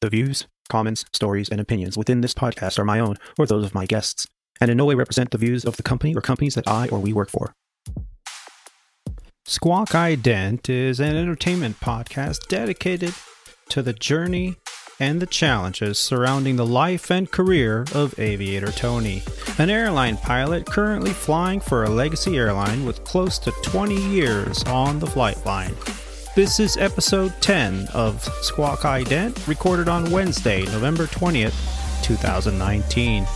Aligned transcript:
The 0.00 0.10
views, 0.10 0.46
comments, 0.68 1.04
stories, 1.12 1.48
and 1.48 1.60
opinions 1.60 1.96
within 1.96 2.20
this 2.20 2.32
podcast 2.32 2.78
are 2.78 2.84
my 2.84 3.00
own 3.00 3.16
or 3.36 3.46
those 3.46 3.64
of 3.64 3.74
my 3.74 3.84
guests, 3.84 4.28
and 4.60 4.70
in 4.70 4.76
no 4.76 4.84
way 4.84 4.94
represent 4.94 5.32
the 5.32 5.38
views 5.38 5.64
of 5.64 5.76
the 5.76 5.82
company 5.82 6.14
or 6.14 6.20
companies 6.20 6.54
that 6.54 6.68
I 6.68 6.86
or 6.88 7.00
we 7.00 7.12
work 7.12 7.30
for. 7.30 7.52
Squawk 9.44 9.88
Ident 9.88 10.68
is 10.68 11.00
an 11.00 11.16
entertainment 11.16 11.80
podcast 11.80 12.46
dedicated 12.46 13.12
to 13.70 13.82
the 13.82 13.92
journey 13.92 14.54
and 15.00 15.20
the 15.20 15.26
challenges 15.26 15.98
surrounding 15.98 16.54
the 16.54 16.66
life 16.66 17.10
and 17.10 17.28
career 17.28 17.84
of 17.92 18.16
Aviator 18.20 18.70
Tony, 18.70 19.22
an 19.58 19.68
airline 19.68 20.16
pilot 20.16 20.64
currently 20.64 21.10
flying 21.10 21.58
for 21.58 21.82
a 21.82 21.90
legacy 21.90 22.36
airline 22.36 22.84
with 22.84 23.02
close 23.02 23.36
to 23.40 23.50
20 23.62 23.96
years 24.10 24.62
on 24.64 25.00
the 25.00 25.06
flight 25.08 25.44
line. 25.44 25.74
This 26.38 26.60
is 26.60 26.76
episode 26.76 27.32
10 27.40 27.88
of 27.94 28.22
Squawk 28.42 28.82
Ident, 28.82 29.44
recorded 29.48 29.88
on 29.88 30.08
Wednesday, 30.12 30.62
November 30.66 31.06
20th, 31.06 31.52
2019, 32.04 33.26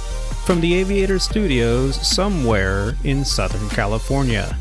from 0.47 0.61
the 0.61 0.75
Aviator 0.75 1.19
Studios 1.19 1.97
somewhere 2.07 2.95
in 3.03 3.25
Southern 3.25 3.69
California. 3.71 4.57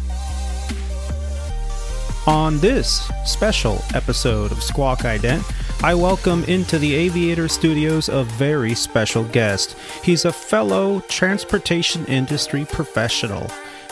On 2.25 2.57
this 2.57 3.07
special 3.25 3.79
episode 3.93 4.51
of 4.51 4.63
Squawk 4.63 5.01
Ident, 5.01 5.43
I 5.83 5.93
welcome 5.93 6.43
into 6.45 6.79
the 6.79 6.95
Aviator 6.95 7.47
Studios 7.47 8.09
a 8.09 8.23
very 8.23 8.73
special 8.73 9.23
guest. 9.25 9.77
He's 10.03 10.25
a 10.25 10.33
fellow 10.33 11.01
transportation 11.01 12.07
industry 12.07 12.65
professional, 12.65 13.51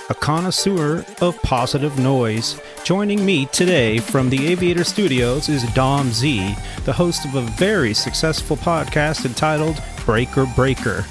a 0.09 0.15
connoisseur 0.15 1.05
of 1.21 1.39
positive 1.43 1.99
noise. 1.99 2.59
Joining 2.83 3.23
me 3.23 3.45
today 3.47 3.99
from 3.99 4.29
the 4.29 4.47
Aviator 4.47 4.83
Studios 4.83 5.49
is 5.49 5.63
Dom 5.73 6.11
Z, 6.11 6.55
the 6.85 6.93
host 6.93 7.25
of 7.25 7.35
a 7.35 7.41
very 7.41 7.93
successful 7.93 8.57
podcast 8.57 9.25
entitled 9.25 9.81
Breaker 10.05 10.47
Breaker. 10.55 11.05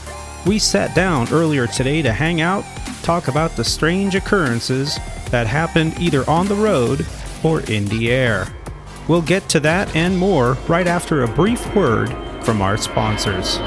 We 0.47 0.59
sat 0.59 0.97
down 0.97 1.28
earlier 1.33 1.69
today 1.69 2.03
to 2.03 2.12
hang 2.12 2.41
out, 2.41 2.64
talk 3.03 3.28
about 3.28 3.53
the 3.53 3.64
strange 3.64 4.17
occurrences 4.17 4.98
that 5.31 5.47
happened 5.47 5.98
either 6.00 6.28
on 6.28 6.48
the 6.48 6.56
road 6.56 7.06
or 7.44 7.61
in 7.62 7.84
the 7.87 8.11
air. 8.11 8.48
We'll 9.06 9.22
get 9.22 9.48
to 9.50 9.61
that 9.61 9.94
and 9.94 10.19
more 10.19 10.55
right 10.67 10.89
after 10.89 11.22
a 11.22 11.28
brief 11.28 11.75
word 11.75 12.09
from 12.44 12.61
our 12.61 12.77
sponsors. 12.77 13.59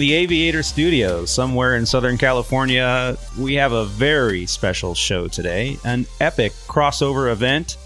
The 0.00 0.14
Aviator 0.14 0.62
Studios, 0.62 1.30
somewhere 1.30 1.76
in 1.76 1.84
Southern 1.84 2.16
California, 2.16 3.18
we 3.38 3.52
have 3.56 3.72
a 3.72 3.84
very 3.84 4.46
special 4.46 4.94
show 4.94 5.28
today 5.28 5.76
an 5.84 6.06
epic 6.20 6.52
crossover 6.66 7.30
event 7.30 7.76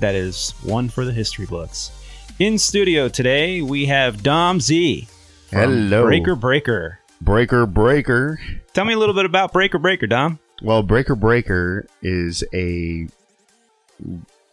that 0.00 0.14
is 0.14 0.52
one 0.62 0.88
for 0.88 1.04
the 1.04 1.12
history 1.12 1.44
books. 1.44 1.92
In 2.38 2.56
studio 2.56 3.10
today, 3.10 3.60
we 3.60 3.84
have 3.84 4.22
Dom 4.22 4.58
Z. 4.58 5.06
Hello. 5.50 6.04
Breaker 6.04 6.34
Breaker. 6.34 6.98
Breaker 7.20 7.66
Breaker. 7.66 8.40
Tell 8.72 8.86
me 8.86 8.94
a 8.94 8.98
little 8.98 9.14
bit 9.14 9.26
about 9.26 9.52
Breaker 9.52 9.78
Breaker, 9.78 10.06
Dom. 10.06 10.38
Well, 10.62 10.82
Breaker 10.82 11.14
Breaker 11.14 11.86
is 12.00 12.42
a 12.54 13.06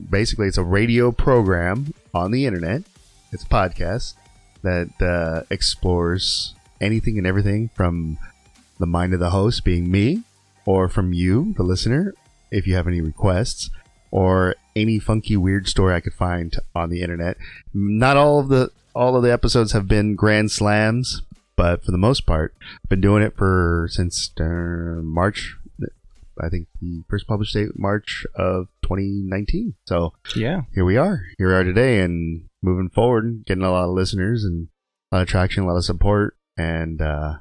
basically 0.10 0.48
it's 0.48 0.58
a 0.58 0.64
radio 0.64 1.14
program 1.14 1.94
on 2.14 2.32
the 2.32 2.46
internet. 2.46 2.84
It's 3.32 3.44
a 3.44 3.48
podcast 3.48 4.16
that 4.64 4.90
uh, 5.02 5.46
explores 5.50 6.54
anything 6.82 7.18
and 7.18 7.28
everything 7.28 7.70
from 7.76 8.18
the 8.80 8.86
mind 8.86 9.14
of 9.14 9.20
the 9.20 9.30
host, 9.32 9.64
being 9.64 9.90
me, 9.92 10.24
or 10.66 10.88
from 10.90 11.14
you, 11.14 11.54
the 11.58 11.64
listener, 11.64 12.14
if 12.52 12.68
you 12.68 12.76
have 12.76 12.88
any 12.88 13.02
requests, 13.02 13.70
or 14.12 14.56
any 14.76 15.00
funky 15.00 15.36
weird 15.36 15.68
story 15.68 15.96
I 15.96 16.00
could 16.00 16.14
find 16.14 16.56
on 16.76 16.90
the 16.90 17.02
internet. 17.02 17.38
Not 17.74 18.18
all 18.18 18.40
of 18.40 18.48
the 18.50 18.72
all 18.96 19.16
of 19.16 19.24
the 19.24 19.32
episodes 19.32 19.74
have 19.74 19.88
been 19.88 20.16
grand 20.16 20.50
slams, 20.52 21.22
but 21.56 21.84
for 21.86 21.92
the 21.92 21.98
most 21.98 22.26
part, 22.26 22.56
I've 22.84 22.90
been 22.90 23.02
doing 23.02 23.22
it 23.24 23.36
for 23.38 23.88
since 23.92 24.32
uh, 24.40 24.44
March. 25.04 25.56
I 26.40 26.50
think 26.50 26.68
the 26.80 27.04
first 27.10 27.26
published 27.28 27.56
date 27.56 27.78
March 27.80 28.24
of 28.36 28.68
2019. 28.84 29.74
So 29.88 30.14
Yeah. 30.36 30.62
here 30.76 30.86
we 30.86 30.96
are. 30.96 31.24
Here 31.40 31.48
we 31.48 31.54
are 31.56 31.64
today, 31.64 32.00
and 32.02 32.44
moving 32.62 32.90
forward, 32.90 33.44
getting 33.46 33.64
a 33.64 33.72
lot 33.72 33.86
of 33.86 33.96
listeners 33.96 34.44
and 34.44 34.68
a 35.12 35.16
lot 35.16 35.22
of 35.24 35.28
traction, 35.28 35.64
a 35.64 35.68
lot 35.68 35.78
of 35.78 35.84
support, 35.86 36.37
and 36.58 37.02
uh, 37.02 37.38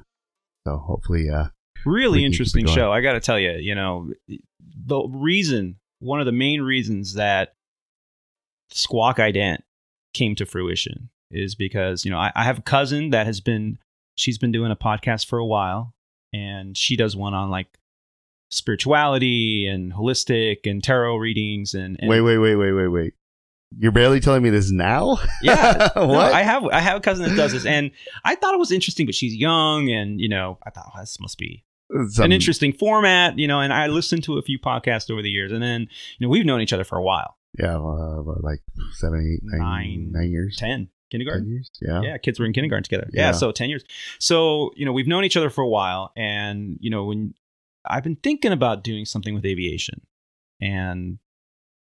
so 0.65 0.77
hopefully, 0.77 1.29
uh, 1.29 1.45
really 1.85 2.19
We 2.19 2.25
can 2.25 2.31
keep 2.31 2.39
interesting 2.41 2.67
show. 2.67 2.91
I 2.91 3.01
got 3.01 3.13
to 3.13 3.19
tell 3.19 3.39
you, 3.39 3.51
you 3.51 3.75
know, 3.75 4.11
the 4.85 5.07
reason, 5.07 5.77
one 5.99 6.19
of 6.19 6.25
the 6.25 6.31
main 6.31 6.61
reasons 6.61 7.13
that 7.15 7.53
Squawk 8.69 9.17
Ident 9.17 9.59
came 10.13 10.35
to 10.35 10.45
fruition 10.45 11.09
is 11.31 11.55
because, 11.55 12.05
you 12.05 12.11
know, 12.11 12.17
I, 12.17 12.31
I 12.35 12.43
have 12.43 12.59
a 12.59 12.63
cousin 12.63 13.09
that 13.11 13.25
has 13.25 13.41
been, 13.41 13.77
she's 14.15 14.37
been 14.37 14.51
doing 14.51 14.71
a 14.71 14.75
podcast 14.75 15.27
for 15.27 15.39
a 15.39 15.45
while 15.45 15.93
and 16.33 16.75
she 16.77 16.95
does 16.95 17.15
one 17.15 17.33
on 17.33 17.49
like 17.49 17.67
spirituality 18.49 19.67
and 19.67 19.93
holistic 19.93 20.59
and 20.65 20.83
tarot 20.83 21.17
readings 21.17 21.73
and, 21.73 21.97
and 21.99 22.09
wait, 22.09 22.21
wait, 22.21 22.37
wait, 22.37 22.55
wait, 22.55 22.71
wait, 22.71 22.87
wait. 22.87 23.13
You're 23.77 23.91
barely 23.91 24.19
telling 24.19 24.43
me 24.43 24.49
this 24.49 24.71
now? 24.71 25.17
Yeah. 25.41 25.73
what? 25.95 25.95
No, 25.95 26.19
I 26.19 26.41
have 26.41 26.63
I 26.65 26.79
have 26.79 26.97
a 26.97 27.01
cousin 27.01 27.27
that 27.27 27.35
does 27.35 27.51
this, 27.51 27.65
and 27.65 27.91
I 28.23 28.35
thought 28.35 28.53
it 28.53 28.59
was 28.59 28.71
interesting, 28.71 29.05
but 29.05 29.15
she's 29.15 29.35
young, 29.35 29.89
and 29.89 30.19
you 30.19 30.29
know, 30.29 30.57
I 30.65 30.69
thought 30.69 30.91
oh, 30.95 30.99
this 30.99 31.19
must 31.19 31.37
be 31.37 31.63
Some- 32.09 32.25
an 32.25 32.31
interesting 32.31 32.73
format, 32.73 33.37
you 33.37 33.47
know, 33.47 33.59
and 33.59 33.73
I 33.73 33.87
listened 33.87 34.23
to 34.25 34.37
a 34.37 34.41
few 34.41 34.57
podcasts 34.59 35.11
over 35.11 35.21
the 35.21 35.29
years, 35.29 35.51
and 35.51 35.61
then 35.61 35.81
you 36.17 36.25
know 36.25 36.29
we've 36.29 36.45
known 36.45 36.61
each 36.61 36.73
other 36.73 36.83
for 36.83 36.97
a 36.97 37.03
while, 37.03 37.37
Yeah, 37.59 37.77
uh, 37.77 38.23
like 38.41 38.59
seven, 38.93 39.19
eight, 39.19 39.41
nine, 39.43 39.59
Nine, 39.61 40.11
nine 40.11 40.31
years, 40.31 40.55
ten 40.57 40.89
kindergarten. 41.11 41.43
Ten 41.43 41.51
years. 41.51 41.71
Yeah. 41.81 42.01
Yeah, 42.01 42.17
kids 42.17 42.39
were 42.39 42.45
in 42.45 42.53
kindergarten 42.53 42.83
together. 42.83 43.07
Yeah. 43.13 43.27
Yeah. 43.27 43.31
so 43.33 43.51
ten 43.51 43.69
years. 43.69 43.83
So 44.19 44.71
you 44.75 44.85
know 44.85 44.91
we've 44.93 45.07
known 45.07 45.23
each 45.23 45.37
other 45.37 45.49
for 45.49 45.61
a 45.63 45.69
while, 45.69 46.11
and 46.17 46.77
you 46.79 46.89
know 46.89 47.05
when 47.05 47.33
I've 47.85 48.03
been 48.03 48.17
thinking 48.17 48.51
about 48.53 48.83
doing 48.83 49.05
something 49.05 49.35
with 49.35 49.45
aviation, 49.45 50.01
and 50.59 51.19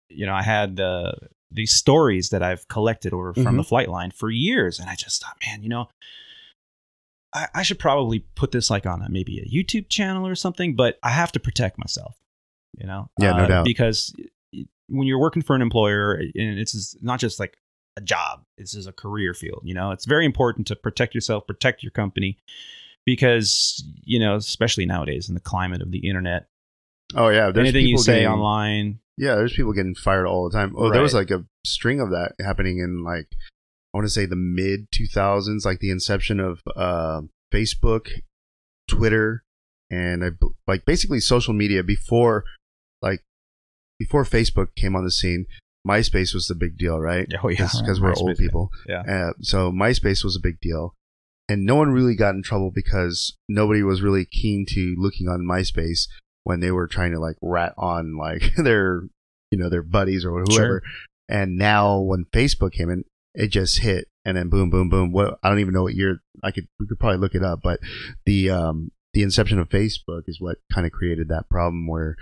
you 0.09 0.27
know 0.27 0.35
I 0.35 0.43
had 0.43 0.79
uh, 0.79 1.13
these 1.51 1.73
stories 1.73 2.31
that 2.31 2.43
I've 2.43 2.67
collected 2.69 3.13
over 3.13 3.33
from 3.35 3.55
Mhm. 3.55 3.57
the 3.59 3.65
flight 3.65 3.89
line 3.89 4.11
for 4.11 4.31
years, 4.31 4.79
and 4.79 4.91
I 4.91 4.95
just 4.95 5.23
thought, 5.23 5.37
man, 5.47 5.63
you 5.63 5.69
know. 5.69 5.89
I, 7.35 7.49
I 7.57 7.63
should 7.63 7.79
probably 7.79 8.21
put 8.35 8.53
this 8.53 8.71
like 8.71 8.87
on 8.87 9.03
a, 9.03 9.09
maybe 9.09 9.39
a 9.39 9.45
YouTube 9.45 9.89
channel 9.89 10.27
or 10.27 10.35
something, 10.35 10.75
but 10.75 10.99
I 11.03 11.11
have 11.11 11.33
to 11.33 11.41
protect 11.41 11.79
myself, 11.79 12.17
you 12.79 12.87
know? 12.87 13.11
Yeah, 13.21 13.33
no 13.33 13.45
Uh, 13.45 13.47
doubt. 13.49 13.65
Because 13.65 14.15
when 14.89 15.07
you're 15.07 15.19
working 15.19 15.43
for 15.43 15.55
an 15.57 15.63
employer, 15.63 16.15
and 16.15 16.59
it's 16.59 16.97
not 17.03 17.21
just 17.21 17.39
like 17.41 17.57
a 17.97 18.01
job. 18.01 18.43
This 18.59 18.75
is 18.75 18.87
a 18.87 18.93
career 18.93 19.35
field. 19.35 19.63
You 19.65 19.75
know, 19.75 19.91
it's 19.91 20.05
very 20.05 20.25
important 20.25 20.67
to 20.69 20.77
protect 20.77 21.15
yourself, 21.15 21.47
protect 21.47 21.83
your 21.83 21.91
company, 21.93 22.39
because 23.05 23.85
you 24.05 24.19
know, 24.19 24.37
especially 24.37 24.87
nowadays 24.87 25.29
in 25.29 25.35
the 25.35 25.41
climate 25.41 25.83
of 25.83 25.91
the 25.91 26.07
internet, 26.09 26.47
Oh 27.15 27.29
yeah. 27.29 27.51
There's 27.51 27.59
anything 27.69 27.87
you 27.87 27.99
say 27.99 28.21
getting- 28.21 28.29
online, 28.29 28.99
Yeah, 29.17 29.35
there's 29.37 29.55
people 29.55 29.73
getting 29.73 29.95
fired 29.95 30.27
all 30.27 30.49
the 30.49 30.57
time. 30.57 30.75
Oh, 30.77 30.91
there 30.91 31.03
was 31.03 31.15
like 31.15 31.31
a 31.31 31.45
string 31.65 32.01
of 32.01 32.11
that 32.11 32.33
happening 32.41 32.79
in 32.79 33.03
like 33.03 33.27
I 33.33 33.99
want 33.99 34.07
to 34.07 34.11
say 34.11 34.27
the 34.27 34.37
mid 34.37 34.91
2000s, 34.91 35.65
like 35.65 35.79
the 35.79 35.91
inception 35.91 36.39
of 36.39 36.61
uh, 36.77 37.23
Facebook, 37.53 38.09
Twitter, 38.89 39.43
and 39.91 40.25
I 40.25 40.29
like 40.67 40.85
basically 40.85 41.21
social 41.21 41.55
media 41.55 41.83
before 41.83 42.45
like 43.01 43.21
before 43.99 44.25
Facebook 44.25 44.75
came 44.77 44.95
on 44.95 45.05
the 45.05 45.11
scene. 45.11 45.47
MySpace 45.89 46.35
was 46.35 46.47
the 46.47 46.55
big 46.55 46.77
deal, 46.77 46.99
right? 46.99 47.27
oh 47.43 47.49
yeah, 47.49 47.69
because 47.81 48.01
we're 48.01 48.13
old 48.15 48.31
MySpace, 48.31 48.39
people. 48.39 48.71
Yeah. 48.87 49.03
Uh, 49.09 49.33
so 49.41 49.71
MySpace 49.71 50.25
was 50.25 50.37
a 50.37 50.41
big 50.43 50.61
deal, 50.61 50.95
and 51.49 51.65
no 51.65 51.77
one 51.77 51.91
really 51.91 52.17
got 52.17 52.35
in 52.35 52.43
trouble 52.43 52.71
because 52.75 53.37
nobody 53.49 53.83
was 53.83 54.03
really 54.03 54.27
keen 54.27 54.67
to 54.71 54.95
looking 54.99 55.29
on 55.29 55.47
MySpace 55.49 56.07
when 56.47 56.61
they 56.61 56.71
were 56.71 56.87
trying 56.87 57.11
to 57.11 57.19
like 57.19 57.35
rat 57.43 57.75
on 57.77 58.17
like 58.17 58.55
their 58.57 59.03
you 59.51 59.59
know 59.59 59.69
their 59.69 59.83
buddies 59.83 60.25
or 60.25 60.31
whoever. 60.31 60.81
And 61.29 61.59
now 61.59 61.99
when 61.99 62.25
Facebook 62.27 62.71
came 62.71 62.89
in, 62.89 63.05
it 63.35 63.49
just 63.49 63.81
hit, 63.81 64.07
and 64.25 64.37
then 64.37 64.49
boom, 64.49 64.71
boom, 64.71 64.89
boom. 64.89 65.11
What 65.11 65.41
I 65.43 65.49
don't 65.49 65.59
even 65.59 65.75
know 65.75 65.83
what 65.83 65.95
year. 65.95 66.21
I 66.45 66.53
could 66.53 66.69
we 66.79 66.87
could 66.87 67.01
probably 67.01 67.19
look 67.19 67.35
it 67.35 67.43
up, 67.43 67.63
but 67.65 67.81
the 68.27 68.51
um 68.51 68.93
the 69.13 69.23
inception 69.23 69.59
of 69.59 69.69
Facebook 69.69 70.23
is 70.29 70.41
what 70.41 70.59
kind 70.73 70.87
of 70.87 70.93
created 70.93 71.29
that 71.31 71.49
problem 71.51 71.89
where 71.89 72.15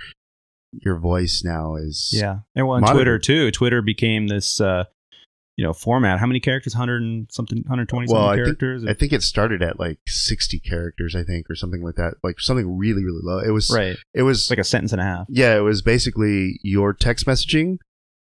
your 0.72 0.96
voice 0.96 1.42
now 1.44 1.76
is 1.76 2.10
Yeah, 2.10 2.38
and 2.54 2.66
well, 2.66 2.82
on. 2.82 2.94
Twitter 2.94 3.18
too. 3.18 3.50
Twitter 3.50 3.82
became 3.82 4.28
this 4.28 4.58
uh, 4.58 4.84
you 5.56 5.64
know 5.64 5.72
format. 5.72 6.18
How 6.20 6.26
many 6.26 6.40
characters? 6.40 6.74
Hundred 6.74 7.02
and 7.02 7.26
something, 7.30 7.64
hundred 7.68 7.88
twenty 7.88 8.12
Well, 8.12 8.22
I 8.22 8.36
something 8.36 8.44
think- 8.46 8.58
characters. 8.60 8.86
I 8.86 8.94
think 8.94 9.12
it 9.12 9.22
started 9.22 9.62
at 9.62 9.78
like 9.78 9.98
60 10.06 10.58
characters, 10.60 11.14
I 11.14 11.22
think, 11.22 11.48
or 11.50 11.54
something 11.54 11.82
like 11.82 11.94
that. 11.96 12.14
Like 12.22 12.40
something 12.40 12.76
really, 12.76 13.04
really 13.04 13.20
low. 13.22 13.38
It 13.38 13.50
was, 13.50 13.70
right, 13.74 13.96
it 14.14 14.22
was, 14.22 14.50
like 14.50 14.58
a 14.58 14.64
sentence 14.64 14.92
and 14.92 15.00
a 15.00 15.04
half. 15.04 15.26
yeah, 15.28 15.56
it 15.56 15.60
was 15.60 15.82
basically 15.82 16.58
your 16.62 16.92
text 16.92 17.26
messaging, 17.26 17.78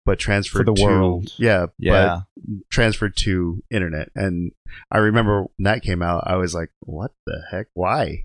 but 0.04 0.18
transferred 0.18 0.66
the 0.66 0.74
to, 0.74 0.82
world. 0.82 1.32
Yeah, 1.38 1.66
Yeah, 1.78 2.20
but 2.36 2.62
transferred 2.70 3.16
to 3.18 3.62
internet. 3.70 4.10
And 4.14 4.52
I 4.90 4.98
remember 4.98 5.42
when 5.42 5.64
that 5.64 5.82
came 5.82 6.02
out, 6.02 6.24
I 6.26 6.36
was 6.36 6.54
like, 6.54 6.70
what 6.80 7.12
the 7.26 7.42
heck? 7.50 7.68
Why? 7.74 8.24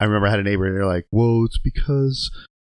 I 0.00 0.04
remember 0.04 0.26
I 0.26 0.30
had 0.30 0.40
a 0.40 0.44
neighbor 0.44 0.66
and 0.66 0.76
they're 0.76 0.86
like, 0.86 1.06
well, 1.10 1.44
it's 1.44 1.58
because 1.58 2.30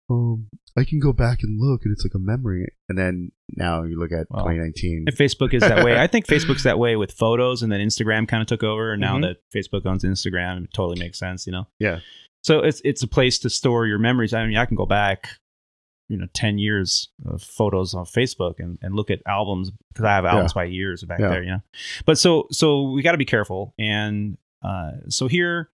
um, 0.10 0.48
I 0.78 0.84
can 0.84 1.00
go 1.00 1.12
back 1.14 1.40
and 1.44 1.60
look 1.60 1.82
and 1.84 1.92
it's 1.92 2.04
like 2.06 2.14
a 2.14 2.20
memory. 2.20 2.68
And 2.88 2.98
then 2.98 3.32
now 3.56 3.84
you 3.84 4.00
look 4.00 4.12
at 4.12 4.28
Well, 4.30 4.44
2019. 4.46 5.06
And 5.08 5.16
Facebook 5.18 5.54
is 5.54 5.62
that 5.62 5.84
way. 5.84 6.00
I 6.00 6.08
think 6.08 6.26
Facebook's 6.28 6.64
that 6.64 6.80
way 6.80 6.96
with 6.96 7.12
photos, 7.12 7.62
and 7.64 7.72
then 7.72 7.80
Instagram 7.80 8.28
kind 8.28 8.42
of 8.42 8.48
took 8.48 8.64
over. 8.64 8.94
And 8.94 9.02
now 9.02 9.18
Mhm. 9.18 9.22
that 9.24 9.38
Facebook 9.54 9.86
owns 9.86 10.04
Instagram, 10.04 10.64
it 10.66 10.74
totally 10.74 11.00
makes 11.00 11.20
sense, 11.20 11.46
you 11.46 11.52
know. 11.52 11.68
Yeah. 11.80 12.00
So 12.44 12.60
it's 12.60 12.82
it's 12.86 13.04
a 13.04 13.08
place 13.08 13.40
to 13.40 13.50
store 13.50 13.86
your 13.88 14.00
memories. 14.00 14.34
I 14.34 14.46
mean, 14.46 14.56
I 14.58 14.66
can 14.66 14.78
go 14.78 14.86
back, 14.86 15.28
you 16.08 16.16
know, 16.18 16.28
ten 16.34 16.58
years 16.58 17.10
of 17.26 17.42
photos 17.42 17.94
on 17.94 18.06
Facebook 18.06 18.56
and, 18.60 18.78
and 18.82 18.96
look 18.96 19.10
at 19.10 19.20
albums 19.28 19.72
because 19.92 20.06
I 20.06 20.12
have 20.16 20.24
albums 20.26 20.54
by 20.54 20.66
years 20.66 21.04
back 21.04 21.20
Yeah. 21.20 21.30
there, 21.30 21.44
you 21.44 21.50
know. 21.52 21.62
But 22.06 22.18
so 22.18 22.48
so 22.52 22.92
we 22.92 23.02
got 23.02 23.12
to 23.14 23.18
be 23.18 23.26
careful. 23.26 23.74
And 23.78 24.38
uh, 24.64 24.92
so 25.10 25.28
here 25.28 25.70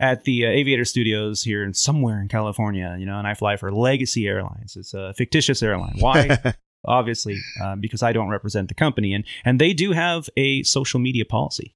at 0.00 0.24
the 0.24 0.46
uh, 0.46 0.50
Aviator 0.50 0.84
Studios 0.84 1.42
here 1.42 1.64
in 1.64 1.74
somewhere 1.74 2.20
in 2.20 2.28
California, 2.28 2.96
you 2.98 3.06
know, 3.06 3.18
and 3.18 3.26
I 3.26 3.34
fly 3.34 3.56
for 3.56 3.72
Legacy 3.72 4.26
Airlines. 4.26 4.76
It's 4.76 4.94
a 4.94 5.12
fictitious 5.14 5.62
airline. 5.62 5.96
Why? 5.98 6.54
obviously, 6.86 7.36
uh, 7.62 7.76
because 7.76 8.02
I 8.02 8.12
don't 8.12 8.28
represent 8.28 8.68
the 8.68 8.74
company, 8.74 9.14
and 9.14 9.24
and 9.44 9.60
they 9.60 9.72
do 9.72 9.92
have 9.92 10.28
a 10.36 10.62
social 10.62 11.00
media 11.00 11.24
policy. 11.24 11.74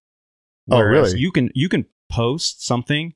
Oh, 0.70 0.80
really? 0.80 1.18
You 1.18 1.32
can 1.32 1.50
you 1.54 1.68
can 1.68 1.86
post 2.10 2.64
something, 2.64 3.14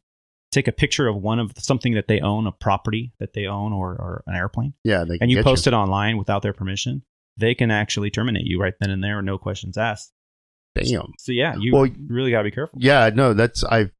take 0.50 0.66
a 0.66 0.72
picture 0.72 1.06
of 1.06 1.16
one 1.16 1.38
of 1.38 1.52
something 1.58 1.94
that 1.94 2.08
they 2.08 2.20
own, 2.20 2.46
a 2.46 2.52
property 2.52 3.12
that 3.20 3.34
they 3.34 3.46
own, 3.46 3.72
or, 3.72 3.90
or 3.92 4.24
an 4.26 4.34
airplane, 4.34 4.74
yeah, 4.84 5.04
they 5.04 5.18
can 5.18 5.24
and 5.24 5.30
you 5.30 5.42
post 5.42 5.66
it 5.66 5.74
online 5.74 6.16
without 6.16 6.42
their 6.42 6.52
permission. 6.52 7.02
They 7.38 7.54
can 7.54 7.70
actually 7.70 8.10
terminate 8.10 8.46
you 8.46 8.60
right 8.60 8.72
then 8.80 8.90
and 8.90 9.04
there, 9.04 9.20
no 9.20 9.36
questions 9.36 9.76
asked. 9.76 10.12
Damn. 10.74 11.12
So 11.18 11.32
yeah, 11.32 11.54
you 11.58 11.74
Well, 11.74 11.88
really 12.08 12.30
got 12.30 12.38
to 12.38 12.44
be 12.44 12.50
careful. 12.50 12.78
Yeah, 12.80 13.10
no, 13.14 13.34
that's 13.34 13.64
I, 13.64 13.90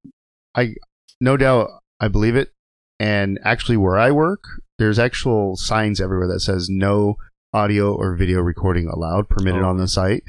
I, 0.55 0.75
no 1.21 1.37
doubt, 1.37 1.71
I 2.01 2.09
believe 2.09 2.37
it. 2.37 2.53
And 2.99 3.39
actually, 3.45 3.77
where 3.77 3.97
I 3.99 4.11
work, 4.11 4.43
there's 4.79 4.99
actual 4.99 5.57
signs 5.57 6.01
everywhere 6.01 6.29
that 6.29 6.41
says 6.41 6.69
no 6.71 7.17
audio 7.53 7.95
or 7.95 8.17
video 8.17 8.41
recording 8.41 8.89
allowed, 8.89 9.29
permitted 9.29 9.63
Oh. 9.63 9.69
on 9.69 9.77
the 9.77 9.89
site. 9.89 10.23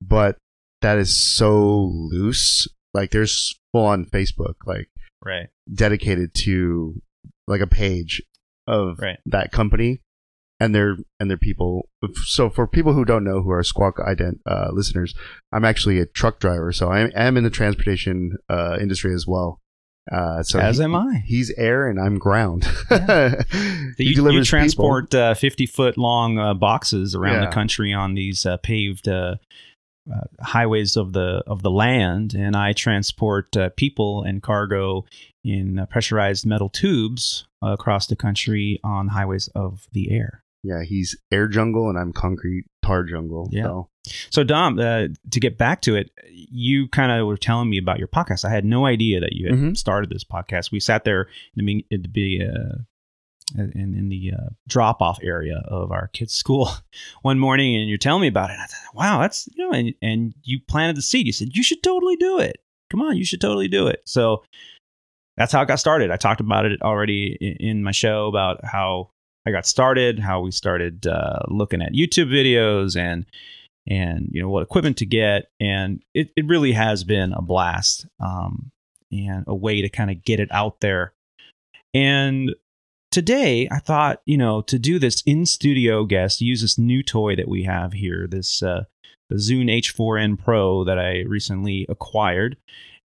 But 0.00 0.36
that 0.82 0.98
is 0.98 1.20
so 1.36 1.84
loose. 1.84 2.66
Like, 2.94 3.10
there's 3.10 3.54
full 3.72 3.84
on 3.86 4.04
Facebook, 4.06 4.54
like 4.66 4.88
Right. 5.24 5.48
dedicated 5.72 6.32
to 6.44 7.00
like 7.46 7.60
a 7.60 7.66
page 7.66 8.22
of 8.66 8.98
Right. 8.98 9.18
that 9.26 9.52
company 9.52 10.00
and 10.58 10.74
their 10.74 10.96
and 11.18 11.30
their 11.30 11.36
people. 11.38 11.88
So 12.24 12.48
for 12.50 12.66
people 12.66 12.94
who 12.94 13.04
don't 13.04 13.24
know 13.24 13.42
who 13.42 13.50
are 13.50 13.62
Squawk 13.62 13.98
Ident 13.98 14.40
uh, 14.46 14.68
listeners, 14.72 15.14
I'm 15.52 15.64
actually 15.64 15.98
a 16.00 16.06
truck 16.06 16.40
driver, 16.40 16.72
so 16.72 16.88
I 16.90 17.08
am 17.14 17.36
in 17.36 17.44
the 17.44 17.50
transportation 17.50 18.36
uh, 18.48 18.78
industry 18.80 19.14
as 19.14 19.26
well. 19.26 19.59
Uh, 20.10 20.42
so 20.42 20.58
As 20.58 20.78
he- 20.78 20.84
am 20.84 20.94
I. 20.94 21.22
He's 21.24 21.50
air 21.56 21.88
and 21.88 22.00
I'm 22.00 22.18
ground. 22.18 22.64
He 23.96 24.04
you, 24.04 24.30
you 24.30 24.44
transport 24.44 25.14
uh, 25.14 25.34
50 25.34 25.66
foot 25.66 25.98
long 25.98 26.38
uh, 26.38 26.54
boxes 26.54 27.14
around 27.14 27.42
Yeah. 27.42 27.46
the 27.48 27.52
country 27.54 27.92
on 27.92 28.14
these 28.14 28.46
uh, 28.46 28.56
paved 28.58 29.06
uh, 29.08 29.36
uh, 30.10 30.20
highways 30.40 30.96
of 30.96 31.12
the 31.12 31.42
of 31.46 31.62
the 31.62 31.70
land, 31.70 32.34
and 32.34 32.56
I 32.56 32.72
transport 32.72 33.56
uh, 33.56 33.68
people 33.76 34.22
and 34.22 34.42
cargo 34.42 35.04
in 35.44 35.78
uh, 35.78 35.86
pressurized 35.86 36.46
metal 36.46 36.68
tubes 36.70 37.46
across 37.62 38.06
the 38.06 38.16
country 38.16 38.80
on 38.82 39.08
highways 39.08 39.48
of 39.54 39.86
the 39.92 40.10
air. 40.10 40.39
Yeah, 40.62 40.82
he's 40.82 41.16
air 41.32 41.48
jungle 41.48 41.88
and 41.88 41.98
I'm 41.98 42.12
concrete 42.12 42.64
tar 42.82 43.04
jungle. 43.04 43.48
Yeah. 43.50 43.64
So. 43.64 43.88
So 44.30 44.44
Dom, 44.44 44.78
uh, 44.78 45.08
to 45.30 45.40
get 45.40 45.58
back 45.58 45.82
to 45.82 45.94
it, 45.94 46.10
you 46.30 46.88
kind 46.88 47.12
of 47.12 47.26
were 47.26 47.36
telling 47.36 47.68
me 47.68 47.76
about 47.78 47.98
your 47.98 48.08
podcast. 48.08 48.44
I 48.46 48.50
had 48.50 48.64
no 48.64 48.86
idea 48.86 49.20
that 49.20 49.34
you 49.34 49.46
had 49.48 49.58
Mhm. 49.58 49.76
started 49.76 50.08
this 50.10 50.24
podcast. 50.24 50.72
We 50.72 50.80
sat 50.80 51.04
there 51.04 51.28
in 51.56 51.66
the 51.66 51.86
in 51.90 52.02
the, 52.12 52.42
uh, 52.46 52.78
in, 53.58 53.94
in 53.94 54.08
the 54.08 54.32
uh, 54.36 54.48
drop 54.68 55.02
off 55.02 55.18
area 55.22 55.62
of 55.68 55.92
our 55.92 56.08
kids' 56.08 56.32
school 56.34 56.70
one 57.22 57.38
morning, 57.38 57.76
and 57.76 57.88
you're 57.88 57.98
telling 57.98 58.22
me 58.22 58.28
about 58.28 58.48
it. 58.50 58.54
And 58.54 58.62
I 58.62 58.66
thought, 58.66 58.94
wow, 58.94 59.20
that's 59.20 59.48
you 59.54 59.64
know, 59.64 59.72
and 59.76 59.92
and 60.00 60.34
you 60.42 60.60
planted 60.66 60.96
the 60.96 61.02
seed. 61.02 61.26
You 61.26 61.32
said 61.32 61.54
you 61.54 61.62
should 61.62 61.82
totally 61.82 62.16
do 62.16 62.38
it. 62.38 62.58
Come 62.90 63.02
on, 63.02 63.16
you 63.16 63.24
should 63.24 63.40
totally 63.40 63.68
do 63.68 63.86
it. 63.86 64.00
So 64.06 64.44
that's 65.36 65.52
how 65.52 65.60
it 65.62 65.66
got 65.68 65.78
started. 65.78 66.10
I 66.10 66.16
talked 66.16 66.40
about 66.40 66.64
it 66.64 66.80
already 66.82 67.36
in 67.60 67.82
my 67.82 67.92
show 67.92 68.26
about 68.28 68.64
how 68.64 69.10
I 69.46 69.50
got 69.50 69.66
started, 69.66 70.18
how 70.18 70.40
we 70.40 70.50
started 70.50 71.06
uh, 71.06 71.40
looking 71.48 71.82
at 71.82 71.92
YouTube 71.92 72.30
videos 72.30 72.96
and 72.96 73.26
and 73.86 74.28
you 74.30 74.42
know 74.42 74.48
what 74.48 74.62
equipment 74.62 74.98
to 74.98 75.06
get, 75.06 75.50
and 75.58 76.02
it, 76.14 76.30
it 76.36 76.46
really 76.46 76.72
has 76.72 77.02
been 77.04 77.32
a 77.32 77.42
blast 77.42 78.06
um, 78.20 78.70
and 79.10 79.44
a 79.46 79.54
way 79.54 79.80
to 79.80 79.88
kind 79.88 80.10
of 80.10 80.22
get 80.22 80.40
it 80.40 80.48
out 80.52 80.80
there. 80.80 81.12
And 81.94 82.54
today, 83.10 83.68
I 83.70 83.78
thought 83.78 84.20
you 84.26 84.36
know 84.36 84.60
to 84.62 84.78
do 84.78 84.98
this 84.98 85.22
in 85.24 85.46
studio 85.46 86.04
guest, 86.04 86.40
use 86.40 86.60
this 86.60 86.78
new 86.78 87.02
toy 87.02 87.36
that 87.36 87.48
we 87.48 87.64
have 87.64 87.94
here, 87.94 88.26
this 88.30 88.62
uh, 88.62 88.84
the 89.30 89.38
Zoom 89.38 89.68
H4n 89.68 90.38
Pro 90.38 90.84
that 90.84 90.98
I 90.98 91.24
recently 91.26 91.86
acquired, 91.88 92.58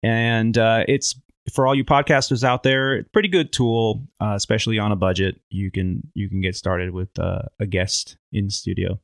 and 0.02 0.56
uh, 0.56 0.84
it's 0.86 1.16
for 1.52 1.66
all 1.66 1.74
you 1.74 1.84
podcasters 1.84 2.44
out 2.44 2.62
there, 2.62 2.96
it's 2.96 3.08
a 3.08 3.10
pretty 3.10 3.28
good 3.28 3.52
tool, 3.52 4.06
uh, 4.20 4.34
especially 4.34 4.78
on 4.78 4.92
a 4.92 4.96
budget. 4.96 5.40
You 5.50 5.70
can 5.70 6.10
you 6.14 6.28
can 6.28 6.40
get 6.40 6.56
started 6.56 6.90
with 6.92 7.18
uh, 7.18 7.42
a 7.58 7.66
guest 7.66 8.16
in 8.32 8.50
studio, 8.50 8.98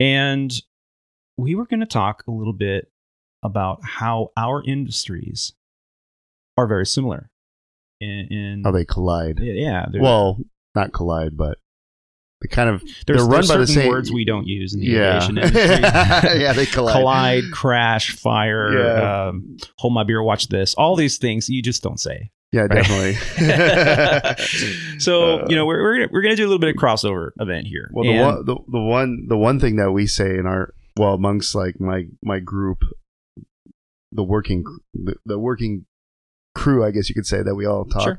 and 0.00 0.52
we 1.36 1.54
were 1.54 1.66
going 1.66 1.80
to 1.80 1.86
talk 1.86 2.24
a 2.26 2.30
little 2.30 2.52
bit 2.52 2.90
about 3.42 3.80
how 3.84 4.32
our 4.36 4.62
industries 4.64 5.52
are 6.56 6.66
very 6.66 6.86
similar. 6.86 7.30
In, 8.00 8.28
in 8.30 8.62
How 8.64 8.70
they 8.70 8.84
collide. 8.84 9.40
yeah, 9.40 9.86
Well, 9.92 10.38
not 10.74 10.92
collide, 10.92 11.36
but 11.36 11.58
they 12.40 12.48
kind 12.48 12.70
of 12.70 12.82
there's, 13.06 13.18
they're 13.18 13.26
run 13.26 13.30
there's 13.30 13.48
by 13.48 13.56
the 13.56 13.66
same- 13.66 13.88
words 13.88 14.12
we 14.12 14.24
don't 14.24 14.46
use 14.46 14.72
in 14.74 14.80
the 14.80 14.86
yeah 14.86 15.16
aviation 15.16 15.38
industry. 15.38 16.40
yeah 16.40 16.52
they 16.52 16.66
collide. 16.66 16.92
collide, 16.94 17.44
crash, 17.52 18.12
fire, 18.16 18.78
Yeah. 18.78 19.26
um, 19.28 19.56
hold 19.76 19.92
my 19.94 20.04
beer, 20.04 20.22
watch 20.22 20.48
this. 20.48 20.74
All 20.74 20.94
these 20.96 21.18
things 21.18 21.48
you 21.48 21.62
just 21.62 21.82
don't 21.82 21.98
say. 21.98 22.30
Yeah, 22.52 22.62
Right. 22.62 22.82
definitely. 22.82 23.14
So 24.98 25.40
Uh, 25.40 25.46
you 25.48 25.56
know 25.56 25.66
we're 25.66 25.82
we're 25.82 25.94
gonna, 25.98 26.08
we're 26.12 26.22
gonna 26.22 26.36
do 26.36 26.42
a 26.44 26.48
little 26.48 26.58
bit 26.58 26.70
of 26.70 26.76
crossover 26.76 27.30
event 27.40 27.66
here. 27.66 27.90
Well, 27.92 28.04
the 28.04 28.18
one, 28.20 28.44
the, 28.46 28.56
the 28.68 28.80
one, 28.80 29.26
the 29.28 29.36
one 29.36 29.60
thing 29.60 29.76
that 29.76 29.90
we 29.92 30.06
say 30.06 30.36
in 30.38 30.46
our 30.46 30.72
well 30.96 31.14
amongst 31.14 31.54
like 31.54 31.78
my 31.80 32.04
my 32.22 32.38
group, 32.40 32.82
the 34.12 34.22
working 34.24 34.64
the, 34.94 35.16
the 35.26 35.38
working 35.38 35.84
crew, 36.54 36.84
I 36.84 36.90
guess 36.90 37.08
you 37.08 37.14
could 37.14 37.26
say 37.26 37.42
that 37.42 37.54
we 37.54 37.66
all 37.66 37.84
talk. 37.84 38.02
Sure. 38.02 38.18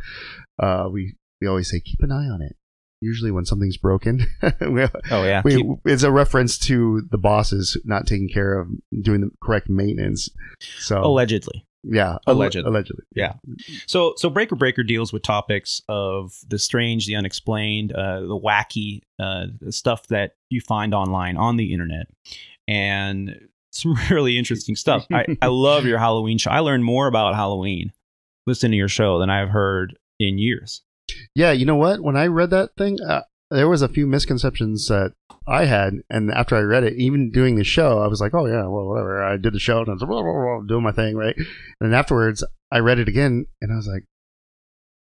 Uh, 0.60 0.90
we 0.92 1.16
we 1.42 1.48
always 1.48 1.70
say 1.70 1.80
keep 1.80 2.00
an 2.02 2.12
eye 2.12 2.28
on 2.30 2.42
it. 2.42 2.56
Usually, 3.02 3.32
when 3.32 3.46
something's 3.46 3.78
broken, 3.78 4.26
we, 4.62 4.84
oh 5.12 5.24
yeah, 5.24 5.42
we, 5.44 5.56
keep- 5.58 5.68
it's 5.86 6.04
a 6.04 6.12
reference 6.12 6.58
to 6.60 7.02
the 7.12 7.18
bosses 7.18 7.78
not 7.86 8.06
taking 8.06 8.28
care 8.30 8.60
of 8.60 8.68
doing 9.02 9.22
the 9.22 9.32
correct 9.42 9.70
maintenance. 9.70 10.30
So 10.80 11.02
allegedly. 11.04 11.66
yeah, 11.84 12.18
alle- 12.28 12.34
allegedly. 12.42 13.04
yeah. 13.16 13.34
So 13.88 14.14
so 14.18 14.30
Breaker 14.30 14.56
Breaker 14.56 14.84
deals 14.84 15.14
with 15.14 15.24
topics 15.24 15.82
of 15.88 16.34
the 16.48 16.60
strange, 16.60 17.06
the 17.08 17.16
unexplained, 17.16 17.94
uh, 17.94 18.20
the 18.22 18.38
wacky, 18.38 19.02
uh, 19.18 19.46
stuff 19.70 20.08
that 20.08 20.34
you 20.50 20.60
find 20.60 20.94
online 20.94 21.38
on 21.38 21.56
the 21.56 21.72
internet, 21.72 22.08
and 22.68 23.48
some 23.72 23.96
really 24.10 24.38
interesting 24.38 24.76
stuff. 24.76 25.06
I, 25.14 25.26
I 25.42 25.48
love 25.48 25.86
your 25.86 26.00
Halloween 26.00 26.38
show. 26.38 26.52
I 26.52 26.60
learned 26.60 26.84
more 26.84 27.08
about 27.08 27.36
Halloween 27.36 27.94
listening 28.48 28.72
to 28.72 28.78
your 28.78 28.88
show 28.90 29.20
than 29.20 29.30
I've 29.30 29.50
heard 29.50 29.98
in 30.20 30.38
years. 30.38 30.82
Yeah, 31.36 31.52
you 31.52 31.66
know 31.66 31.76
what? 31.76 32.02
When 32.02 32.18
I 32.18 32.28
read 32.28 32.50
that 32.52 32.76
thing, 32.78 32.98
uh, 33.08 33.22
there 33.52 33.70
was 33.70 33.82
a 33.82 33.88
few 33.90 34.06
misconceptions 34.06 34.88
that 34.88 35.14
I 35.48 35.66
had, 35.66 35.96
and 36.10 36.32
after 36.32 36.56
I 36.56 36.62
read 36.62 36.84
it, 36.84 36.94
even 36.98 37.32
doing 37.32 37.56
the 37.56 37.64
show, 37.64 38.00
I 38.00 38.08
was 38.08 38.22
like, 38.22 38.34
"Oh 38.34 38.46
yeah, 38.46 38.68
well, 38.68 38.88
whatever." 38.88 39.24
I 39.24 39.38
did 39.38 39.54
the 39.54 39.60
show 39.60 39.80
and 39.80 39.90
I 39.90 39.94
was 39.94 40.04
blah, 40.04 40.22
blah, 40.22 40.32
blah, 40.32 40.62
doing 40.68 40.84
my 40.84 40.92
thing, 40.92 41.16
right? 41.16 41.36
And 41.36 41.46
then 41.92 41.94
afterwards, 41.94 42.44
I 42.72 42.80
read 42.80 43.00
it 43.00 43.08
again, 43.08 43.48
and 43.62 43.72
I 43.72 43.76
was 43.76 43.88
like, 43.88 44.06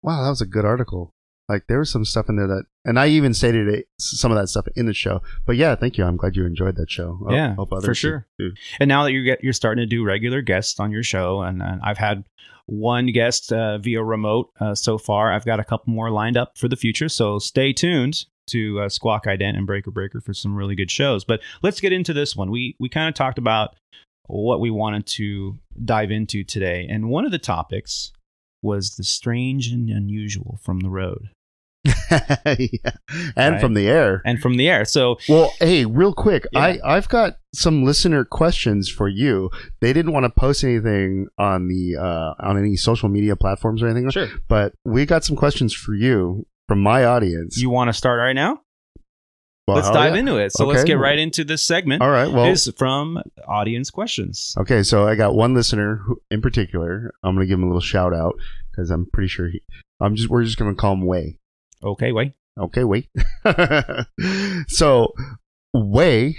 "Wow, 0.01 0.23
that 0.23 0.29
was 0.29 0.41
a 0.41 0.45
good 0.45 0.65
article." 0.65 1.13
Like 1.49 1.67
there 1.67 1.79
was 1.79 1.89
some 1.89 2.03
stuff 2.03 2.27
in 2.27 2.35
there 2.35 2.47
that, 2.47 2.65
and 2.83 2.99
I 2.99 3.07
even 3.07 3.33
stated 3.33 3.69
it, 3.69 3.87
some 3.99 4.31
of 4.31 4.37
that 4.37 4.47
stuff 4.49 4.67
in 4.75 4.85
the 4.85 4.93
show. 4.93 5.21
But 5.45 5.55
yeah, 5.55 5.75
thank 5.75 5.97
you. 5.97 6.03
I'm 6.03 6.17
glad 6.17 6.35
you 6.35 6.45
enjoyed 6.45 6.75
that 6.75 6.91
show. 6.91 7.25
I 7.27 7.33
Yeah, 7.33 7.55
hope 7.55 7.69
for 7.69 7.95
sure. 7.95 8.27
do. 8.37 8.51
And 8.79 8.89
now 8.89 9.03
that 9.03 9.13
you 9.13 9.23
get 9.23 9.43
you're 9.43 9.53
starting 9.53 9.81
to 9.81 9.85
do 9.85 10.03
regular 10.03 10.41
guests 10.41 10.79
on 10.79 10.91
your 10.91 11.03
show, 11.03 11.41
and, 11.41 11.61
and 11.61 11.81
I've 11.81 11.97
had 11.97 12.25
one 12.65 13.07
guest 13.07 13.53
uh, 13.53 13.77
via 13.77 14.03
remote 14.03 14.51
uh, 14.59 14.75
so 14.75 14.97
far. 14.97 15.31
I've 15.31 15.45
got 15.45 15.61
a 15.61 15.63
couple 15.63 15.93
more 15.93 16.11
lined 16.11 16.35
up 16.35 16.57
for 16.57 16.67
the 16.67 16.75
future, 16.75 17.07
so 17.07 17.39
stay 17.39 17.71
tuned 17.71 18.25
to 18.47 18.81
uh, 18.81 18.89
Squawk 18.89 19.25
Ident 19.25 19.57
and 19.57 19.65
Breaker 19.65 19.91
Breaker 19.91 20.19
for 20.19 20.33
some 20.33 20.53
really 20.55 20.75
good 20.75 20.91
shows. 20.91 21.23
But 21.23 21.39
let's 21.61 21.79
get 21.79 21.93
into 21.93 22.13
this 22.13 22.35
one. 22.35 22.51
We 22.51 22.75
we 22.77 22.89
kind 22.89 23.07
of 23.07 23.15
talked 23.15 23.37
about 23.37 23.75
what 24.27 24.59
we 24.59 24.69
wanted 24.69 25.05
to 25.05 25.57
dive 25.85 26.11
into 26.11 26.43
today, 26.43 26.85
and 26.89 27.09
one 27.09 27.23
of 27.23 27.31
the 27.31 27.39
topics 27.39 28.11
was 28.61 28.95
the 28.95 29.03
strange 29.03 29.67
and 29.67 29.89
unusual 29.89 30.59
from 30.61 30.81
the 30.81 30.89
road 30.89 31.29
yeah. 32.45 32.91
And 33.35 33.53
Right. 33.53 33.61
from 33.61 33.73
the 33.73 33.87
air. 33.87 34.21
and 34.25 34.39
from 34.39 34.57
the 34.57 34.69
air. 34.69 34.85
So 34.85 35.17
Well, 35.27 35.51
hey, 35.59 35.85
real 35.85 36.13
quick, 36.13 36.45
Yeah. 36.51 36.59
I 36.59 36.79
I've 36.83 37.09
got 37.09 37.37
some 37.53 37.83
listener 37.83 38.25
questions 38.25 38.89
for 38.89 39.07
you. 39.07 39.49
They 39.81 39.93
didn't 39.93 40.13
want 40.13 40.25
to 40.25 40.29
post 40.29 40.63
anything 40.63 41.27
on 41.37 41.67
the 41.67 41.95
uh, 41.97 42.33
on 42.39 42.57
any 42.57 42.75
social 42.75 43.09
media 43.09 43.35
platforms 43.35 43.81
or 43.81 43.87
anything, 43.87 44.09
sure, 44.09 44.29
but 44.47 44.73
we 44.85 45.05
got 45.05 45.23
some 45.23 45.35
questions 45.35 45.73
for 45.73 45.93
you 45.93 46.45
from 46.67 46.81
my 46.81 47.05
audience. 47.05 47.57
you 47.57 47.69
want 47.69 47.87
to 47.89 47.93
start 47.93 48.19
right 48.19 48.33
now? 48.33 48.61
Well, 49.67 49.75
let's 49.75 49.89
dive 49.89 50.13
yeah. 50.13 50.19
into 50.19 50.37
it. 50.37 50.53
So 50.53 50.65
let's 50.65 50.85
get 50.85 50.97
right 50.97 51.19
into 51.19 51.43
this 51.43 51.61
segment. 51.61 52.01
All 52.01 52.09
right. 52.09 52.31
Well, 52.31 52.45
is 52.45 52.71
from 52.77 53.21
audience 53.49 53.89
questions. 53.89 54.55
okay. 54.57 54.81
So 54.81 55.05
I 55.05 55.15
got 55.15 55.35
one 55.35 55.53
listener 55.53 55.97
who, 56.05 56.21
in 56.31 56.41
particular. 56.41 57.13
I'm 57.21 57.35
going 57.35 57.45
to 57.45 57.49
give 57.49 57.59
him 57.59 57.63
a 57.63 57.67
little 57.67 57.81
shout 57.81 58.13
out 58.13 58.35
because 58.71 58.89
I'm 58.91 59.07
pretty 59.11 59.27
sure 59.27 59.49
he. 59.49 59.61
I'm 59.99 60.15
just. 60.15 60.29
We're 60.29 60.45
just 60.45 60.57
going 60.57 60.73
to 60.73 60.79
call 60.79 60.93
him 60.93 61.05
Way. 61.05 61.37
Okay, 61.83 62.11
wait. 62.11 62.33
Okay, 62.57 62.83
wait. 62.83 63.07
so, 64.67 65.13
Way, 65.73 66.35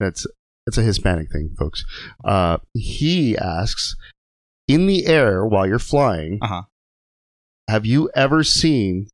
that's 0.00 0.26
it's 0.66 0.78
a 0.78 0.82
Hispanic 0.82 1.30
thing, 1.30 1.54
folks. 1.58 1.84
Uh, 2.24 2.58
he 2.74 3.36
asks, 3.36 3.94
in 4.66 4.86
the 4.86 5.06
air 5.06 5.44
while 5.44 5.66
you're 5.66 5.78
flying, 5.78 6.38
Uh-huh. 6.42 6.62
have 7.68 7.84
you 7.86 8.10
ever 8.14 8.42
seen 8.44 9.08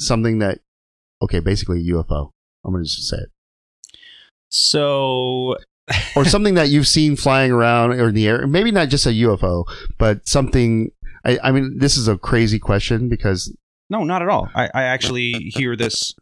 something 0.00 0.38
that? 0.38 0.60
Okay, 1.22 1.40
basically 1.40 1.80
a 1.80 1.92
UFO. 1.94 2.30
I'm 2.64 2.72
gonna 2.72 2.84
just 2.84 3.08
say 3.08 3.16
it, 3.18 3.28
So 4.48 5.56
or 6.16 6.24
something 6.24 6.54
that 6.54 6.68
you've 6.68 6.88
seen 6.88 7.16
flying 7.16 7.50
around 7.50 7.92
or 7.92 8.08
in 8.08 8.14
the 8.14 8.26
air. 8.28 8.46
Maybe 8.46 8.70
not 8.70 8.88
just 8.88 9.06
a 9.06 9.10
UFO, 9.10 9.64
but 9.98 10.26
something. 10.28 10.92
I, 11.24 11.38
I 11.42 11.52
mean, 11.52 11.78
this 11.78 11.98
is 11.98 12.08
a 12.08 12.16
crazy 12.16 12.58
question 12.58 13.08
because 13.10 13.54
no, 13.90 14.04
not 14.04 14.22
at 14.22 14.28
all. 14.28 14.48
I, 14.54 14.70
I 14.72 14.82
actually 14.84 15.32
hear 15.54 15.76
this 15.76 16.14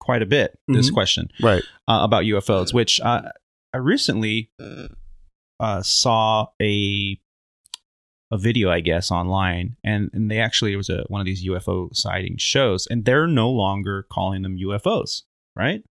quite 0.00 0.22
a 0.22 0.26
bit. 0.26 0.58
This 0.68 0.90
Mhm. 0.90 0.94
question 0.94 1.28
right, 1.42 1.62
uh, 1.88 2.00
about 2.02 2.24
UFOs, 2.24 2.72
which 2.72 3.00
uh, 3.00 3.22
I 3.74 3.78
recently 3.78 4.50
uh, 5.60 5.82
saw 5.82 6.46
a 6.62 7.18
a 8.32 8.38
video, 8.38 8.70
I 8.70 8.80
guess, 8.80 9.10
online, 9.12 9.76
and 9.84 10.10
and 10.12 10.30
they 10.30 10.38
actually 10.40 10.72
it 10.72 10.76
was 10.76 10.88
a 10.90 11.04
one 11.08 11.20
of 11.20 11.26
these 11.26 11.44
UFO 11.44 11.94
sighting 11.94 12.36
shows, 12.38 12.86
and 12.86 13.04
they're 13.04 13.26
no 13.28 13.50
longer 13.50 14.06
calling 14.10 14.42
them 14.42 14.56
UFOs, 14.58 15.22
right? 15.54 15.82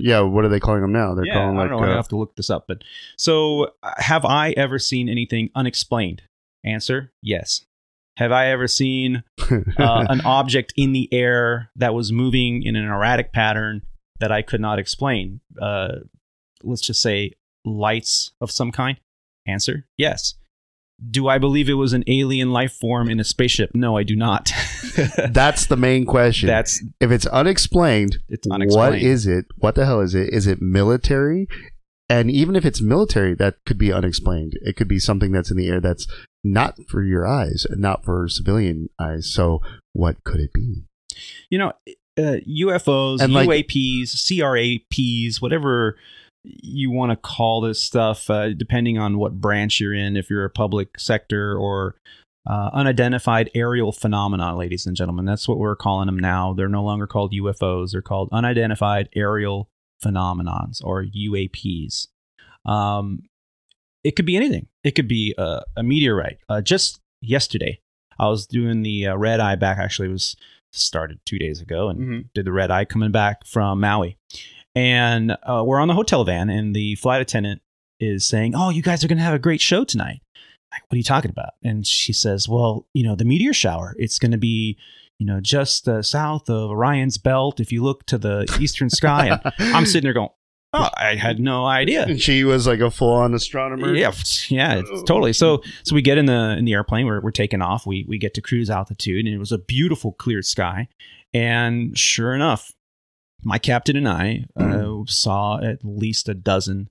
yeah. 0.00 0.20
What 0.20 0.44
are 0.44 0.48
they 0.48 0.60
calling 0.60 0.80
them 0.80 0.92
now? 0.92 1.14
They're 1.14 1.26
yeah, 1.26 1.34
calling 1.34 1.56
I 1.56 1.62
like 1.62 1.70
don't 1.70 1.80
know. 1.82 1.88
I 1.88 1.92
uh, 1.92 1.96
have 1.96 2.08
to 2.08 2.16
look 2.16 2.36
this 2.36 2.50
up. 2.50 2.66
But 2.68 2.82
so, 3.16 3.72
uh, 3.82 3.92
have 3.98 4.24
I 4.24 4.50
ever 4.52 4.78
seen 4.78 5.08
anything 5.08 5.50
unexplained? 5.54 6.22
Answer: 6.64 7.12
Yes. 7.22 7.64
Have 8.18 8.32
I 8.32 8.48
ever 8.48 8.66
seen 8.66 9.22
uh, 9.38 10.06
an 10.08 10.20
object 10.22 10.74
in 10.76 10.92
the 10.92 11.08
air 11.12 11.70
that 11.76 11.94
was 11.94 12.10
moving 12.10 12.64
in 12.64 12.74
an 12.74 12.84
erratic 12.84 13.32
pattern 13.32 13.82
that 14.18 14.32
I 14.32 14.42
could 14.42 14.60
not 14.60 14.80
explain? 14.80 15.40
Uh, 15.60 16.00
let's 16.64 16.82
just 16.82 17.00
say 17.00 17.34
lights 17.64 18.32
of 18.40 18.50
some 18.50 18.72
kind. 18.72 18.98
Answer: 19.46 19.86
Yes. 19.96 20.34
Do 21.08 21.28
I 21.28 21.38
believe 21.38 21.68
it 21.68 21.74
was 21.74 21.92
an 21.92 22.02
alien 22.08 22.50
life 22.50 22.72
form 22.72 23.08
in 23.08 23.20
a 23.20 23.24
spaceship? 23.24 23.70
No, 23.72 23.96
I 23.96 24.02
do 24.02 24.16
not. 24.16 24.50
That's 25.30 25.66
the 25.66 25.76
main 25.76 26.04
question. 26.04 26.48
That's 26.48 26.82
if 27.00 27.12
it's 27.12 27.26
unexplained, 27.26 28.18
it's 28.28 28.48
unexplained. 28.50 28.94
what 28.94 29.00
is 29.00 29.28
it? 29.28 29.46
What 29.58 29.76
the 29.76 29.86
hell 29.86 30.00
is 30.00 30.16
it? 30.16 30.34
Is 30.34 30.48
it 30.48 30.60
military? 30.60 31.46
And 32.10 32.30
even 32.30 32.56
if 32.56 32.64
it's 32.64 32.80
military, 32.80 33.34
that 33.34 33.56
could 33.66 33.78
be 33.78 33.92
unexplained. 33.92 34.54
It 34.62 34.76
could 34.76 34.88
be 34.88 34.98
something 34.98 35.30
that's 35.30 35.50
in 35.50 35.56
the 35.58 35.68
air 35.68 35.80
that's 35.80 36.06
not 36.42 36.76
for 36.88 37.02
your 37.02 37.26
eyes, 37.26 37.66
not 37.70 38.04
for 38.04 38.28
civilian 38.28 38.88
eyes. 38.98 39.30
So, 39.30 39.60
what 39.92 40.24
could 40.24 40.40
it 40.40 40.52
be? 40.52 40.84
you 41.50 41.58
know, 41.58 41.72
uh, 42.18 42.36
UFOs, 42.46 43.20
And, 43.20 43.32
like- 43.32 43.48
UAPs, 43.48 44.14
CRAPs, 44.14 45.40
whatever 45.40 45.96
you 46.44 46.90
want 46.90 47.10
to 47.10 47.16
call 47.16 47.60
this 47.60 47.82
stuff, 47.82 48.30
uh, 48.30 48.50
depending 48.52 48.98
on 48.98 49.18
what 49.18 49.40
branch 49.40 49.80
you're 49.80 49.94
in, 49.94 50.16
if 50.16 50.30
you're 50.30 50.44
a 50.44 50.50
public 50.50 50.98
sector 50.98 51.56
or 51.56 51.96
uh, 52.46 52.70
unidentified 52.72 53.50
aerial 53.54 53.92
phenomena, 53.92 54.56
ladies 54.56 54.86
and 54.86 54.96
gentlemen. 54.96 55.26
That's 55.26 55.46
what 55.46 55.58
we're 55.58 55.76
calling 55.76 56.06
them 56.06 56.18
now. 56.18 56.54
They're 56.54 56.68
no 56.68 56.82
longer 56.82 57.06
called 57.06 57.32
UFOs. 57.32 57.90
They're 57.92 58.00
called 58.00 58.30
unidentified 58.32 59.10
aerial 59.14 59.68
phenomenons 60.04 60.82
or 60.84 61.04
UAPs. 61.04 62.08
Um, 62.64 63.22
it 64.04 64.16
could 64.16 64.26
be 64.26 64.36
anything. 64.36 64.66
It 64.84 64.92
could 64.92 65.08
be 65.08 65.34
a, 65.38 65.62
a 65.76 65.82
meteorite. 65.82 66.38
Uh, 66.48 66.60
just 66.60 67.00
yesterday, 67.20 67.80
I 68.18 68.28
was 68.28 68.46
doing 68.46 68.82
the 68.82 69.08
uh, 69.08 69.16
red 69.16 69.40
eye 69.40 69.56
back. 69.56 69.78
Actually, 69.78 70.08
it 70.08 70.12
was 70.12 70.36
started 70.72 71.18
two 71.24 71.38
days 71.38 71.60
ago 71.60 71.88
and 71.88 71.98
Mm-hmm. 72.00 72.18
did 72.34 72.44
the 72.44 72.52
red 72.52 72.70
eye 72.70 72.84
coming 72.84 73.10
back 73.10 73.44
from 73.46 73.80
Maui. 73.80 74.16
And 74.74 75.32
uh, 75.42 75.64
we're 75.66 75.80
on 75.80 75.88
the 75.88 75.94
hotel 75.94 76.24
van, 76.24 76.50
and 76.50 76.74
the 76.76 76.94
flight 76.96 77.20
attendant 77.20 77.62
is 77.98 78.26
saying, 78.26 78.54
Oh, 78.54 78.70
you 78.70 78.82
guys 78.82 79.02
are 79.04 79.08
going 79.08 79.18
to 79.18 79.24
have 79.24 79.34
a 79.34 79.38
great 79.38 79.60
show 79.60 79.82
tonight. 79.84 80.20
Like, 80.70 80.82
what 80.88 80.94
are 80.94 80.98
you 80.98 81.02
talking 81.02 81.30
about? 81.30 81.54
And 81.64 81.86
she 81.86 82.12
says, 82.12 82.48
Well, 82.48 82.86
you 82.94 83.02
know, 83.02 83.16
the 83.16 83.24
meteor 83.24 83.52
shower, 83.54 83.96
it's 83.98 84.18
going 84.18 84.30
to 84.32 84.38
be, 84.38 84.76
you 85.18 85.26
know, 85.26 85.40
just 85.40 85.88
uh, 85.88 86.02
south 86.02 86.48
of 86.48 86.70
Orion's 86.70 87.18
belt 87.18 87.60
if 87.60 87.72
you 87.72 87.82
look 87.82 88.06
to 88.06 88.18
the 88.18 88.46
eastern 88.60 88.88
sky. 88.90 89.28
And 89.28 89.52
I'm 89.74 89.86
sitting 89.86 90.04
there 90.04 90.12
going, 90.12 90.30
Oh, 90.74 90.90
I 90.98 91.14
had 91.14 91.40
no 91.40 91.64
idea. 91.64 92.04
And 92.04 92.20
she 92.20 92.44
was 92.44 92.66
like 92.66 92.80
a 92.80 92.90
full-on 92.90 93.32
astronomer. 93.32 93.94
Yeah, 93.94 94.12
yeah, 94.48 94.74
it's 94.84 95.02
totally. 95.04 95.32
So, 95.32 95.62
so 95.82 95.94
we 95.94 96.02
get 96.02 96.18
in 96.18 96.26
the 96.26 96.56
in 96.58 96.66
the 96.66 96.74
airplane. 96.74 97.06
We're 97.06 97.22
we're 97.22 97.30
taking 97.30 97.62
off. 97.62 97.86
We 97.86 98.04
we 98.06 98.18
get 98.18 98.34
to 98.34 98.42
cruise 98.42 98.68
altitude, 98.68 99.24
and 99.24 99.34
it 99.34 99.38
was 99.38 99.50
a 99.50 99.56
beautiful, 99.56 100.12
clear 100.12 100.42
sky. 100.42 100.88
And 101.32 101.96
sure 101.96 102.34
enough, 102.34 102.72
my 103.42 103.58
captain 103.58 103.96
and 103.96 104.06
I 104.06 104.44
uh, 104.56 105.04
saw 105.06 105.58
at 105.62 105.78
least 105.84 106.28
a 106.28 106.34
dozen 106.34 106.90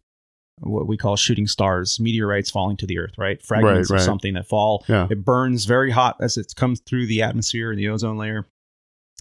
what 0.59 0.87
we 0.87 0.97
call 0.97 1.15
shooting 1.15 1.47
stars, 1.47 1.99
meteorites 1.99 2.49
falling 2.49 2.77
to 2.77 2.87
the 2.87 2.99
earth. 2.99 3.13
Right, 3.17 3.41
fragments 3.41 3.91
right. 3.91 3.97
of 3.97 4.03
something 4.03 4.33
that 4.33 4.47
fall. 4.47 4.83
Yeah. 4.87 5.07
It 5.09 5.23
burns 5.23 5.65
very 5.65 5.91
hot 5.91 6.17
as 6.21 6.37
it 6.37 6.53
comes 6.55 6.79
through 6.79 7.07
the 7.07 7.21
atmosphere 7.21 7.71
and 7.71 7.79
the 7.79 7.89
ozone 7.89 8.17
layer, 8.17 8.45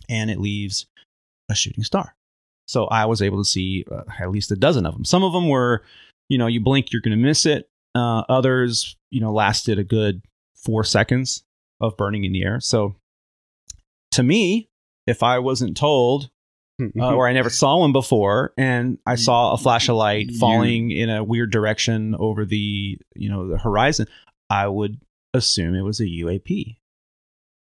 and 0.09 0.31
it 0.31 0.40
leaves 0.40 0.87
a 1.50 1.55
shooting 1.55 1.85
star. 1.85 2.14
So 2.66 2.87
I 2.87 3.05
was 3.05 3.23
able 3.23 3.38
to 3.38 3.49
see 3.49 3.85
uh, 3.90 4.02
at 4.19 4.31
least 4.31 4.50
a 4.50 4.57
dozen 4.57 4.87
of 4.87 4.95
them. 4.95 5.05
Some 5.05 5.23
of 5.23 5.33
them 5.33 5.49
were, 5.49 5.83
you 6.28 6.38
know, 6.38 6.49
you 6.49 6.61
blink, 6.61 6.93
you're 6.93 7.02
going 7.02 7.16
to 7.16 7.25
miss 7.25 7.47
it. 7.47 7.69
Uh, 7.95 8.25
others, 8.28 8.97
you 9.11 9.21
know, 9.21 9.33
lasted 9.33 9.78
a 9.78 9.85
good 9.85 10.23
four 10.55 10.85
seconds 10.85 11.45
of 11.81 11.97
burning 11.97 12.25
in 12.25 12.33
the 12.33 12.43
air. 12.43 12.61
So 12.61 12.97
to 14.12 14.23
me, 14.23 14.69
if 15.07 15.23
I 15.23 15.38
wasn't 15.38 15.76
told 15.76 16.31
uh, 16.80 17.14
or 17.14 17.28
I 17.28 17.33
never 17.33 17.50
saw 17.50 17.78
one 17.78 17.92
before, 17.92 18.52
and 18.56 18.99
I 19.06 19.14
saw 19.16 19.52
a 19.52 19.59
flash 19.59 19.88
of 19.88 19.97
light 19.97 20.30
falling 20.38 20.90
in 20.90 21.09
a 21.09 21.25
weird 21.25 21.50
direction 21.50 22.14
over 22.18 22.45
the 22.45 22.99
you 23.14 23.30
know 23.30 23.49
the 23.49 23.59
horizon, 23.59 24.06
I 24.50 24.68
would 24.68 25.00
assume 25.35 25.75
it 25.75 25.83
was 25.83 26.00
a 26.00 26.04
UAP 26.04 26.76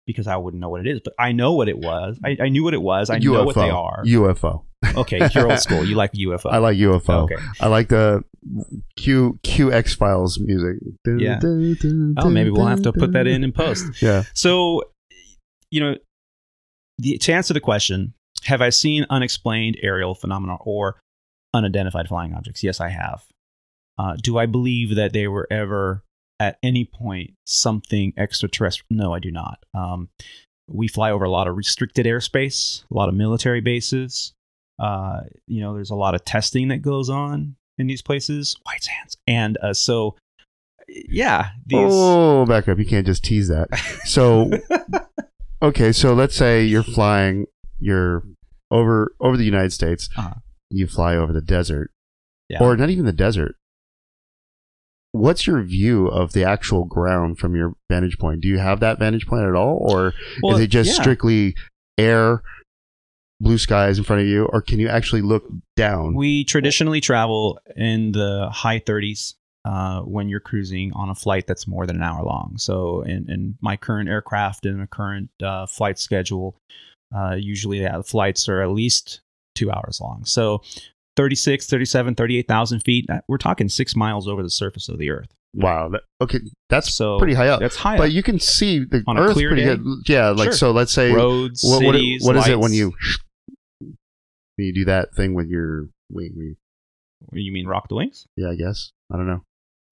because 0.05 0.25
I 0.25 0.37
wouldn't 0.37 0.59
know 0.59 0.69
what 0.69 0.81
it 0.81 0.87
is. 0.87 1.01
But 1.03 1.13
I 1.19 1.31
know 1.33 1.53
what 1.53 1.69
it 1.69 1.77
was. 1.77 2.19
I, 2.25 2.35
I 2.41 2.49
knew 2.49 2.63
what 2.63 2.73
it 2.73 2.81
was. 2.81 3.09
I 3.09 3.19
UFO. 3.19 3.23
know 3.23 3.43
what 3.43 3.55
they 3.55 3.69
are. 3.69 4.03
UFO. 4.05 4.63
okay, 4.95 5.29
you're 5.35 5.49
old 5.49 5.59
school. 5.59 5.85
You 5.85 5.95
like 5.95 6.13
UFO. 6.13 6.45
I 6.51 6.57
like 6.57 6.77
UFO. 6.77 7.23
Okay. 7.23 7.35
I 7.61 7.67
like 7.67 7.89
the 7.89 8.23
Q 8.97 9.39
Q 9.43 9.71
X 9.71 9.93
Files 9.93 10.39
music. 10.39 10.77
Yeah. 11.05 11.39
Oh, 12.17 12.29
maybe 12.29 12.49
we'll 12.49 12.65
have 12.65 12.81
to 12.83 12.93
put 12.93 13.13
that 13.13 13.27
in 13.27 13.43
in 13.43 13.51
post. 13.51 14.01
Yeah. 14.01 14.23
So, 14.33 14.83
you 15.69 15.79
know, 15.79 15.95
the, 16.97 17.17
to 17.19 17.33
answer 17.33 17.53
the 17.53 17.59
question, 17.59 18.13
have 18.49 18.61
I 18.61 18.69
seen 18.69 19.05
unexplained 19.11 19.77
aerial 19.81 20.15
phenomena 20.15 20.55
or 20.61 20.99
unidentified 21.53 22.07
flying 22.07 22.33
objects? 22.33 22.63
Yes, 22.63 22.81
I 22.81 22.89
have. 22.89 23.23
Uh, 23.97 24.15
do 24.21 24.37
I 24.37 24.47
believe 24.47 24.95
that 24.95 25.13
they 25.13 25.27
were 25.27 25.47
ever 25.51 26.03
at 26.39 26.57
any 26.63 26.83
point 26.83 27.35
something 27.45 28.11
extraterrestrial? 28.17 28.87
No, 28.89 29.13
I 29.13 29.19
do 29.19 29.29
not. 29.29 29.59
Um, 29.75 30.09
we 30.67 30.87
fly 30.87 31.11
over 31.11 31.25
a 31.25 31.29
lot 31.29 31.47
of 31.47 31.57
restricted 31.57 32.07
airspace, 32.07 32.83
a 32.89 32.93
lot 32.93 33.07
of 33.07 33.15
military 33.15 33.61
bases. 33.61 34.33
Uh, 34.79 35.21
you 35.47 35.61
know, 35.61 35.75
there's 35.75 35.91
a 35.91 35.95
lot 35.95 36.15
of 36.15 36.25
testing 36.25 36.69
that 36.69 36.81
goes 36.81 37.09
on 37.09 37.55
in 37.77 37.85
these 37.85 38.01
places. 38.01 38.57
White 38.63 38.83
sands, 38.83 39.17
and 39.27 39.57
uh, 39.61 39.73
so 39.73 40.15
yeah, 40.87 41.49
these. 41.67 41.91
Oh, 41.91 42.45
back 42.47 42.67
up. 42.67 42.79
You 42.79 42.85
can't 42.85 43.05
just 43.05 43.23
tease 43.23 43.49
that. 43.49 43.67
So, 44.05 44.49
okay, 45.61 45.91
so 45.91 46.13
let's 46.13 46.35
say 46.35 46.63
you're 46.63 46.83
flying, 46.83 47.45
you're 47.79 48.23
over 48.71 49.13
over 49.19 49.37
the 49.37 49.45
United 49.45 49.73
States. 49.73 50.09
Uh-huh. 50.17 50.35
You 50.69 50.85
fly 50.87 51.15
over 51.15 51.33
the 51.33 51.41
desert, 51.41 51.91
Yeah. 52.49 52.59
or 52.61 52.75
not 52.77 52.89
even 52.89 53.05
the 53.05 53.13
desert. 53.13 53.55
What's 55.11 55.47
your 55.47 55.61
view 55.63 56.07
of 56.07 56.33
the 56.33 56.43
actual 56.43 56.85
ground 56.85 57.39
from 57.39 57.55
your 57.55 57.73
vantage 57.89 58.19
point? 58.19 58.41
Do 58.41 58.47
you 58.47 58.59
have 58.59 58.79
that 58.81 58.99
vantage 58.99 59.25
point 59.25 59.43
at 59.45 59.55
all, 59.55 59.77
or 59.81 60.13
Well, 60.43 60.55
is 60.57 60.61
it 60.61 60.67
just 60.67 60.89
yeah. 60.95 61.01
strictly 61.01 61.55
air, 61.97 62.43
blue 63.41 63.57
skies 63.57 63.97
in 63.97 64.03
front 64.03 64.21
of 64.21 64.27
you, 64.27 64.45
or 64.45 64.61
can 64.61 64.79
you 64.79 64.87
actually 64.87 65.21
look 65.23 65.45
down? 65.75 66.13
We 66.13 66.43
traditionally 66.43 67.01
travel 67.01 67.59
in 67.75 68.11
the 68.11 68.49
high 68.51 68.79
30s 68.79 69.33
uh, 69.65 70.01
when 70.01 70.29
you're 70.29 70.39
cruising 70.39 70.91
on 70.93 71.09
a 71.09 71.15
flight 71.15 71.47
that's 71.47 71.67
more 71.67 71.87
than 71.87 71.95
an 71.95 72.03
hour 72.03 72.23
long. 72.23 72.53
So, 72.57 73.01
in, 73.01 73.29
in 73.31 73.57
my 73.61 73.77
current 73.77 74.09
aircraft 74.09 74.65
and 74.67 74.79
a 74.79 74.87
current 74.87 75.31
uh, 75.41 75.65
flight 75.65 75.97
schedule, 75.97 76.55
uh, 77.15 77.35
usually 77.37 77.81
yeah, 77.81 77.97
the 77.97 78.03
flights 78.03 78.47
are 78.49 78.61
at 78.61 78.69
least 78.69 79.21
two 79.55 79.71
hours 79.71 79.99
long. 80.01 80.23
So, 80.25 80.61
36, 81.17 81.67
37, 81.67 82.15
38,000 82.15 82.79
feet, 82.81 83.05
uh, 83.09 83.19
we're 83.27 83.37
talking 83.37 83.67
six 83.69 83.95
miles 83.95 84.27
over 84.27 84.41
the 84.43 84.49
surface 84.49 84.87
of 84.89 84.97
the 84.99 85.09
Earth. 85.09 85.27
wow. 85.53 85.89
That, 85.89 86.01
okay, 86.21 86.39
that's 86.69 86.93
So, 86.93 87.17
pretty 87.17 87.33
high 87.33 87.47
up. 87.49 87.59
That's 87.59 87.75
high 87.75 87.97
But 87.97 88.07
up. 88.09 88.11
you 88.13 88.23
can 88.23 88.39
see 88.39 88.79
the 88.85 89.03
On 89.07 89.17
a 89.17 89.21
Earth 89.21 89.33
clear 89.33 89.49
pretty 89.49 89.63
day? 89.65 89.75
good. 89.77 89.85
Yeah, 90.07 90.29
like 90.29 90.45
Sure. 90.49 90.53
so. 90.53 90.71
Let's 90.71 90.93
say 90.93 91.11
Roads, 91.11 91.61
what, 91.63 91.83
what, 91.83 91.95
cities, 91.95 92.23
what 92.23 92.35
is 92.37 92.47
it 92.47 92.59
when 92.59 92.71
you 92.73 92.93
when 93.81 93.97
you 94.67 94.73
do 94.73 94.85
that 94.85 95.13
thing 95.15 95.33
with 95.33 95.47
your 95.47 95.89
wing? 96.11 96.33
wing- 96.35 96.55
You 97.33 97.51
mean 97.51 97.67
rock 97.67 97.87
the 97.89 97.95
wings? 97.95 98.27
Yeah, 98.35 98.49
I 98.51 98.55
guess. 98.55 98.91
I 99.11 99.17
don't 99.17 99.27
know. 99.27 99.41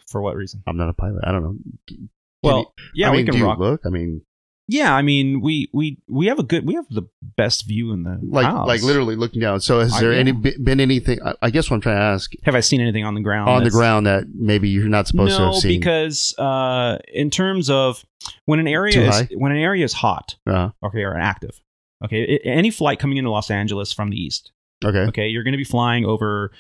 For 0.09 0.21
what 0.21 0.36
reason? 0.36 0.63
I'm 0.67 0.77
not 0.77 0.89
a 0.89 0.93
pilot. 0.93 1.24
I 1.25 1.31
don't 1.31 1.43
know. 1.43 1.55
Can 1.88 2.09
Well, 2.43 2.74
yeah, 2.93 3.09
I 3.09 3.12
mean, 3.12 3.21
we 3.21 3.25
can 3.25 3.33
do 3.33 3.39
you 3.39 3.45
rock. 3.45 3.59
look? 3.59 3.81
I 3.86 3.89
mean, 3.89 4.21
Yeah, 4.69 4.93
I 4.93 5.01
mean, 5.01 5.39
we 5.39 5.69
we 5.71 5.97
we 6.09 6.27
have 6.27 6.39
a 6.39 6.43
good, 6.43 6.65
we 6.67 6.74
have 6.75 6.86
the 6.89 7.03
best 7.38 7.65
view 7.65 7.93
in 7.93 8.03
the 8.03 8.19
like 8.21 8.45
house. 8.45 8.67
like 8.67 8.81
literally 8.81 9.15
looking 9.15 9.39
down. 9.39 9.62
So 9.62 9.79
has 9.79 9.93
I- 9.93 10.01
there 10.01 10.12
any 10.12 10.33
been 10.33 10.81
anything? 10.81 11.19
I, 11.24 11.36
I 11.41 11.50
guess 11.51 11.69
what 11.69 11.75
I'm 11.75 11.81
trying 11.81 11.95
to 11.97 12.01
ask 12.03 12.31
Have 12.43 12.53
I 12.55 12.59
seen 12.59 12.81
anything 12.81 13.05
on 13.05 13.13
the 13.15 13.21
ground? 13.21 13.50
on 13.50 13.59
the 13.59 13.69
that's- 13.69 13.74
ground 13.79 14.07
that 14.07 14.25
maybe 14.36 14.67
you're 14.67 14.89
not 14.89 15.07
supposed 15.07 15.38
to 15.38 15.39
no, 15.39 15.51
have 15.53 15.62
seen. 15.62 15.79
because 15.79 16.38
uh, 16.38 16.97
in 17.13 17.29
terms 17.29 17.69
of 17.69 18.03
when 18.45 18.59
an 18.59 18.65
Too 18.65 18.71
area 18.74 19.09
is 19.09 19.27
when 19.36 19.53
an 19.53 19.57
area 19.57 19.86
is 19.86 19.93
hot, 19.93 20.36
uh, 20.45 20.71
okay, 20.83 21.03
or 21.03 21.17
active, 21.17 21.62
okay, 22.03 22.38
i 22.45 22.47
any 22.50 22.69
flight 22.69 23.00
coming 23.00 23.17
into 23.17 23.31
Los 23.31 23.50
Angeles 23.50 23.93
from 23.93 24.09
the 24.09 24.17
east, 24.17 24.51
okay, 24.83 25.05
okay, 25.07 25.27
you're 25.29 25.43
going 25.43 25.53
to 25.53 25.57
be 25.57 25.63
flying 25.63 26.03
over 26.03 26.51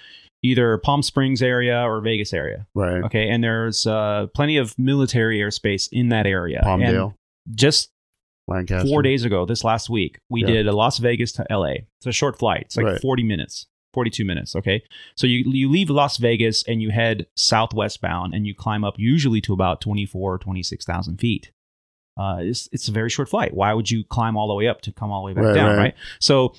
either 0.43 0.77
Palm 0.77 1.03
Springs 1.03 1.41
area 1.41 1.81
or 1.81 1.99
Vegas 1.99 2.31
area, 2.31 2.67
right. 2.73 3.03
okay, 3.03 3.27
and 3.27 3.43
there's 3.43 3.85
uh, 3.85 4.27
plenty 4.33 4.55
of 4.55 4.79
military 4.79 5.39
airspace 5.39 5.89
in 5.91 6.07
that 6.09 6.25
area. 6.25 6.61
Palmdale, 6.63 7.13
And 7.47 7.57
just 7.57 7.89
Lancaster. 8.47 8.87
four 8.87 9.01
days 9.01 9.25
ago, 9.25 9.45
this 9.45 9.63
last 9.63 9.89
week, 9.89 10.19
we 10.29 10.41
Yeah. 10.41 10.47
did 10.47 10.67
a 10.67 10.71
Las 10.71 10.97
Vegas 10.99 11.31
to 11.33 11.45
LA. 11.49 11.85
It's 11.99 12.05
a 12.05 12.11
short 12.11 12.37
flight. 12.39 12.61
It's 12.61 12.77
like 12.77 12.85
Right. 12.85 13.01
40 13.01 13.23
minutes, 13.23 13.67
42 13.93 14.23
minutes. 14.25 14.55
Okay. 14.55 14.81
So 15.15 15.27
you, 15.27 15.43
you 15.51 15.69
leave 15.69 15.89
Las 15.89 16.17
Vegas 16.17 16.63
and 16.67 16.81
you 16.81 16.89
head 16.91 17.27
southwest 17.35 18.01
bound 18.01 18.33
and 18.33 18.47
you 18.47 18.55
climb 18.55 18.83
up 18.83 18.95
usually 18.97 19.41
to 19.41 19.53
about 19.53 19.81
24, 19.81 20.37
26,000 20.39 21.17
feet. 21.17 21.51
Uh, 22.19 22.37
it's, 22.41 22.67
it's 22.71 22.87
a 22.87 22.91
very 22.91 23.09
short 23.09 23.29
flight. 23.29 23.53
Why 23.53 23.73
would 23.73 23.91
you 23.91 24.03
climb 24.03 24.35
all 24.37 24.47
the 24.47 24.55
way 24.55 24.67
up 24.67 24.81
to 24.81 24.91
come 24.91 25.11
all 25.11 25.21
the 25.21 25.27
way 25.27 25.33
back 25.33 25.43
Right, 25.43 25.53
down? 25.53 25.69
right. 25.71 25.77
Right. 25.77 25.95
So 26.19 26.55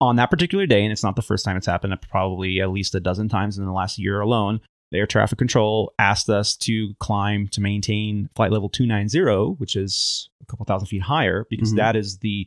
on 0.00 0.16
that 0.16 0.30
particular 0.30 0.66
day, 0.66 0.82
and 0.82 0.90
it's 0.92 1.02
not 1.04 1.14
the 1.16 1.22
first 1.22 1.44
time 1.44 1.56
it's 1.56 1.66
happened, 1.66 1.96
probably 2.10 2.60
at 2.60 2.70
least 2.70 2.94
a 2.94 3.00
dozen 3.00 3.28
times 3.28 3.58
in 3.58 3.64
the 3.64 3.72
last 3.72 3.98
year 3.98 4.20
alone, 4.20 4.60
the 4.90 4.98
air 4.98 5.06
traffic 5.06 5.38
control 5.38 5.92
asked 5.98 6.30
us 6.30 6.56
to 6.56 6.94
climb 6.98 7.48
to 7.48 7.60
maintain 7.60 8.28
flight 8.34 8.50
level 8.52 8.68
290, 8.68 9.54
which 9.58 9.76
is 9.76 10.30
a 10.42 10.46
couple 10.46 10.64
thousand 10.64 10.86
feet 10.86 11.02
higher, 11.02 11.46
because 11.50 11.72
Mhm. 11.72 11.76
that 11.76 11.96
is 11.96 12.18
the 12.18 12.46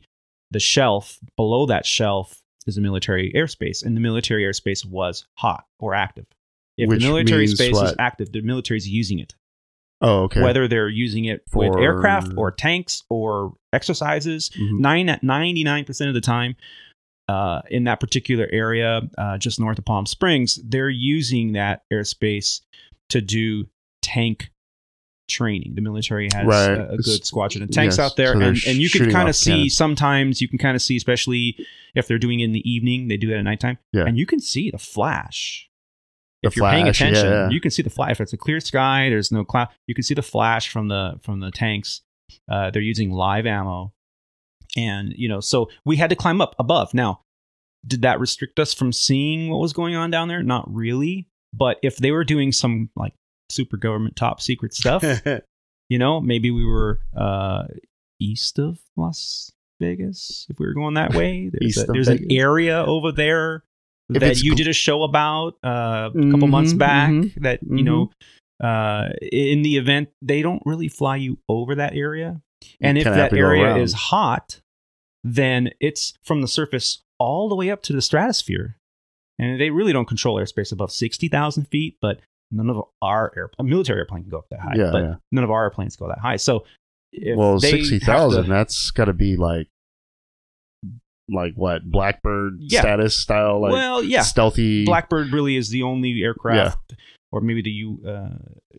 the 0.50 0.60
shelf. 0.60 1.18
Below 1.36 1.64
that 1.66 1.86
shelf 1.86 2.42
is 2.66 2.76
a 2.76 2.80
military 2.80 3.32
airspace, 3.34 3.82
and 3.84 3.96
the 3.96 4.00
military 4.00 4.42
airspace 4.44 4.84
was 4.84 5.26
hot 5.38 5.64
or 5.78 5.94
active. 5.94 6.26
If 6.76 6.88
Which 6.88 7.00
the 7.00 7.06
military 7.08 7.46
space 7.46 7.76
is 7.80 7.94
active, 7.98 8.32
the 8.32 8.42
military 8.42 8.76
is 8.78 8.86
using 8.88 9.18
it. 9.18 9.34
Oh, 10.02 10.24
okay. 10.24 10.42
Whether 10.42 10.66
they're 10.68 10.88
using 10.88 11.24
it 11.26 11.42
with 11.54 11.72
For- 11.72 11.80
aircraft 11.80 12.32
or 12.36 12.50
tanks 12.50 13.02
or 13.08 13.54
exercises, 13.72 14.50
Mhm. 14.50 14.80
nine 14.80 15.08
at 15.08 15.22
99% 15.22 16.08
of 16.08 16.14
the 16.14 16.20
time 16.20 16.56
uh, 17.28 17.62
in 17.70 17.84
that 17.84 18.00
particular 18.00 18.48
area 18.52 19.00
uh, 19.18 19.38
just 19.38 19.58
north 19.60 19.78
of 19.78 19.84
palm 19.84 20.06
springs 20.06 20.58
they're 20.64 20.90
using 20.90 21.52
that 21.52 21.82
airspace 21.92 22.60
to 23.08 23.20
do 23.20 23.66
tank 24.02 24.50
training 25.28 25.72
the 25.74 25.80
military 25.80 26.28
has 26.34 26.44
Right. 26.46 26.70
a, 26.78 26.90
a 26.92 26.96
good 26.98 27.24
squadron 27.24 27.62
of 27.62 27.70
tanks 27.70 27.96
Yes. 27.96 28.04
out 28.10 28.16
there 28.16 28.32
So 28.34 28.40
and, 28.40 28.58
and 28.66 28.78
you 28.78 28.90
can 28.90 29.10
kind 29.10 29.28
of 29.28 29.36
see 29.36 29.50
cannons. 29.52 29.76
sometimes 29.76 30.40
you 30.42 30.48
can 30.48 30.58
kind 30.58 30.74
of 30.74 30.82
see 30.82 30.96
especially 30.96 31.56
if 31.94 32.06
they're 32.08 32.18
doing 32.18 32.40
it 32.40 32.44
in 32.44 32.52
the 32.52 32.68
evening 32.70 33.08
they 33.08 33.16
do 33.16 33.30
it 33.30 33.36
at 33.38 33.42
nighttime 33.44 33.78
Yeah. 33.92 34.04
and 34.04 34.18
you 34.18 34.26
can 34.26 34.40
see 34.40 34.70
the 34.70 34.78
flash 34.78 35.70
The 36.42 36.48
if 36.48 36.56
you're 36.56 36.68
paying 36.68 36.84
flash, 36.86 37.00
attention 37.00 37.26
yeah. 37.30 37.48
you 37.50 37.60
can 37.60 37.70
see 37.70 37.82
the 37.82 37.88
flash 37.90 38.10
if 38.12 38.20
it's 38.20 38.32
a 38.32 38.36
clear 38.36 38.60
sky 38.60 39.08
there's 39.08 39.30
no 39.32 39.44
cloud 39.44 39.68
you 39.86 39.94
can 39.94 40.02
see 40.02 40.14
the 40.14 40.22
flash 40.22 40.68
from 40.68 40.88
the 40.88 41.18
from 41.22 41.40
the 41.40 41.50
tanks 41.52 42.02
uh, 42.50 42.70
they're 42.70 42.82
using 42.82 43.10
live 43.12 43.46
ammo 43.46 43.92
and 44.76 45.12
you 45.16 45.28
know 45.28 45.40
so 45.40 45.68
we 45.84 45.96
had 45.96 46.10
to 46.10 46.16
climb 46.16 46.40
up 46.40 46.54
above. 46.58 46.94
Now 46.94 47.20
did 47.86 48.02
that 48.02 48.20
restrict 48.20 48.58
us 48.58 48.72
from 48.72 48.92
seeing 48.92 49.50
what 49.50 49.58
was 49.60 49.72
going 49.72 49.96
on 49.96 50.10
down 50.10 50.28
there? 50.28 50.42
Not 50.42 50.72
really. 50.72 51.26
But 51.52 51.78
if 51.82 51.96
they 51.96 52.12
were 52.12 52.24
doing 52.24 52.52
some 52.52 52.90
like 52.96 53.14
super 53.50 53.76
government 53.76 54.16
top 54.16 54.40
secret 54.40 54.72
stuff 54.72 55.04
you 55.90 55.98
know 55.98 56.22
maybe 56.22 56.50
we 56.50 56.64
were 56.64 57.00
uh 57.14 57.64
east 58.18 58.58
of 58.58 58.78
las 58.96 59.52
vegas 59.78 60.46
if 60.48 60.58
we 60.58 60.66
were 60.66 60.72
going 60.72 60.94
that 60.94 61.12
way. 61.12 61.50
There's, 61.52 61.76
a, 61.76 61.86
there's 61.92 62.08
an 62.08 62.26
area 62.30 62.82
over 62.82 63.12
there 63.12 63.64
If 64.08 64.20
that 64.20 64.42
you 64.42 64.54
did 64.54 64.68
a 64.68 64.72
show 64.72 65.02
about 65.02 65.58
uh, 65.62 66.10
a 66.14 66.30
couple 66.30 66.48
months 66.48 66.72
Mhm, 66.72 66.78
back 66.78 67.10
mhm, 67.10 67.34
that 67.42 67.60
you 67.62 67.82
know 67.82 68.10
uh, 68.62 69.08
in 69.20 69.62
the 69.62 69.76
event 69.76 70.08
they 70.22 70.40
don't 70.40 70.62
really 70.64 70.88
fly 70.88 71.16
you 71.16 71.38
over 71.48 71.74
that 71.74 71.94
area. 71.94 72.40
And 72.80 72.96
if 72.96 73.04
that 73.04 73.32
area 73.32 73.64
around. 73.64 73.80
is 73.80 73.92
hot 73.92 74.61
then 75.24 75.70
it's 75.80 76.14
from 76.22 76.40
the 76.40 76.48
surface 76.48 77.02
all 77.18 77.48
the 77.48 77.54
way 77.54 77.70
up 77.70 77.82
to 77.82 77.92
the 77.92 78.02
stratosphere 78.02 78.76
and 79.38 79.60
they 79.60 79.70
really 79.70 79.92
don't 79.92 80.06
control 80.08 80.36
airspace 80.36 80.72
above 80.72 80.90
60,000 80.92 81.64
feet 81.68 81.96
but 82.00 82.18
none 82.50 82.68
of 82.68 82.82
our 83.00 83.32
air 83.36 83.50
a 83.58 83.64
military 83.64 83.98
airplane 84.00 84.22
can 84.22 84.30
go 84.30 84.38
up 84.38 84.46
that 84.50 84.60
high 84.60 84.74
Yeah, 84.76 84.90
but 84.92 85.02
yeah. 85.02 85.14
none 85.30 85.44
of 85.44 85.50
our 85.50 85.62
airplanes 85.64 85.96
go 85.96 86.08
that 86.08 86.18
high 86.18 86.36
so 86.36 86.64
if 87.14 87.36
well, 87.36 87.58
they 87.58 87.70
sixty 87.72 87.94
have 87.98 88.02
thousand. 88.04 88.44
to- 88.44 88.48
That's 88.50 88.90
got 88.90 89.04
to 89.04 89.12
be 89.12 89.36
like, 89.36 89.68
like 91.28 91.54
what 91.54 91.84
Blackbird 91.84 92.56
Yeah. 92.60 92.80
status 92.80 93.18
style, 93.18 93.60
like 93.60 93.72
well 93.72 94.02
yeah 94.02 94.22
stealthy. 94.22 94.84
Blackbird 94.84 95.30
really 95.32 95.56
is 95.56 95.68
the 95.68 95.82
only 95.82 96.22
aircraft, 96.22 96.94
or 97.30 97.40
maybe 97.40 97.62
the 97.62 97.70
U, 97.70 98.00
uh, 98.06 98.30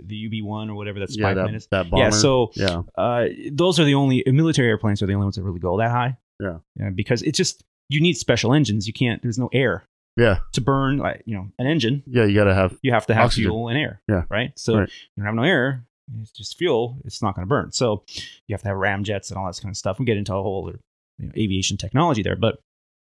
the 0.04 0.26
UB 0.42 0.46
one 0.48 0.70
or 0.70 0.76
whatever 0.76 1.00
that 1.00 1.10
spy 1.12 1.30
yeah, 1.30 1.34
plane 1.34 1.46
that, 1.46 1.56
is. 1.56 1.68
that 1.72 1.90
bomber. 1.90 2.04
Yeah, 2.06 2.10
so 2.10 2.52
yeah, 2.56 2.82
uh, 2.98 3.26
those 3.52 3.80
are 3.80 3.86
the 3.86 3.94
only 3.96 4.24
military 4.28 4.68
airplanes 4.70 5.02
are 5.02 5.06
the 5.06 5.14
only 5.14 5.26
ones 5.26 5.36
that 5.36 5.44
really 5.44 5.60
go 5.60 5.78
that 5.78 5.92
high. 5.92 6.18
Yeah. 6.40 6.90
because 6.94 7.22
it's 7.22 7.38
just 7.38 7.64
you 7.90 8.02
need 8.02 8.14
special 8.18 8.54
engines. 8.54 8.88
You 8.88 8.94
can't. 8.94 9.22
There's 9.22 9.38
no 9.40 9.50
air 9.54 9.86
yeah, 10.18 10.40
to 10.54 10.62
burn. 10.62 10.98
Like 10.98 11.24
you 11.26 11.36
know, 11.36 11.48
an 11.60 11.68
engine 11.68 12.04
yeah. 12.06 12.26
You 12.26 12.36
got 12.36 12.46
to 12.46 12.54
have 12.56 12.78
you 12.82 12.92
have 12.92 13.06
to 13.08 13.14
have 13.14 13.26
Oxygen. 13.26 13.50
fuel 13.52 13.68
and 13.70 13.78
air. 13.78 14.02
Yeah. 14.08 14.24
right. 14.30 14.52
So 14.58 14.80
Right. 14.80 14.90
you 14.90 15.22
don't 15.24 15.26
have 15.26 15.36
no 15.36 15.44
air. 15.44 15.86
It's 16.22 16.32
just 16.32 16.58
fuel. 16.58 16.98
It's 17.06 17.22
not 17.22 17.36
going 17.36 17.46
to 17.46 17.50
burn. 17.50 17.72
So 17.72 18.04
you 18.48 18.54
have 18.54 18.62
to 18.62 18.68
have 18.68 18.78
ramjets 18.78 19.30
and 19.30 19.38
all 19.38 19.46
that 19.48 19.60
kind 19.62 19.72
of 19.72 19.78
stuff. 19.78 20.00
We 20.00 20.06
get 20.06 20.18
into 20.18 20.34
a 20.36 20.42
whole 20.42 20.68
other 20.68 20.80
you 21.18 21.28
know, 21.28 21.32
aviation 21.38 21.78
technology 21.78 22.22
there, 22.24 22.36
but 22.36 22.60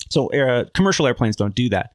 so 0.09 0.31
uh, 0.33 0.65
commercial 0.73 1.05
airplanes 1.05 1.35
don't 1.35 1.53
do 1.53 1.69
that. 1.69 1.91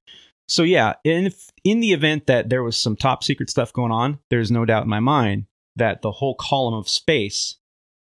So 0.48 0.62
yeah, 0.62 0.94
in 1.04 1.32
in 1.64 1.80
the 1.80 1.92
event 1.92 2.26
that 2.26 2.48
there 2.50 2.62
was 2.62 2.76
some 2.76 2.96
top 2.96 3.24
secret 3.24 3.50
stuff 3.50 3.72
going 3.72 3.90
on, 3.92 4.18
there's 4.30 4.50
no 4.50 4.64
doubt 4.64 4.84
in 4.84 4.88
my 4.90 5.00
mind 5.00 5.46
that 5.76 6.02
the 6.02 6.12
whole 6.12 6.34
column 6.36 6.74
of 6.74 6.88
space 6.88 7.56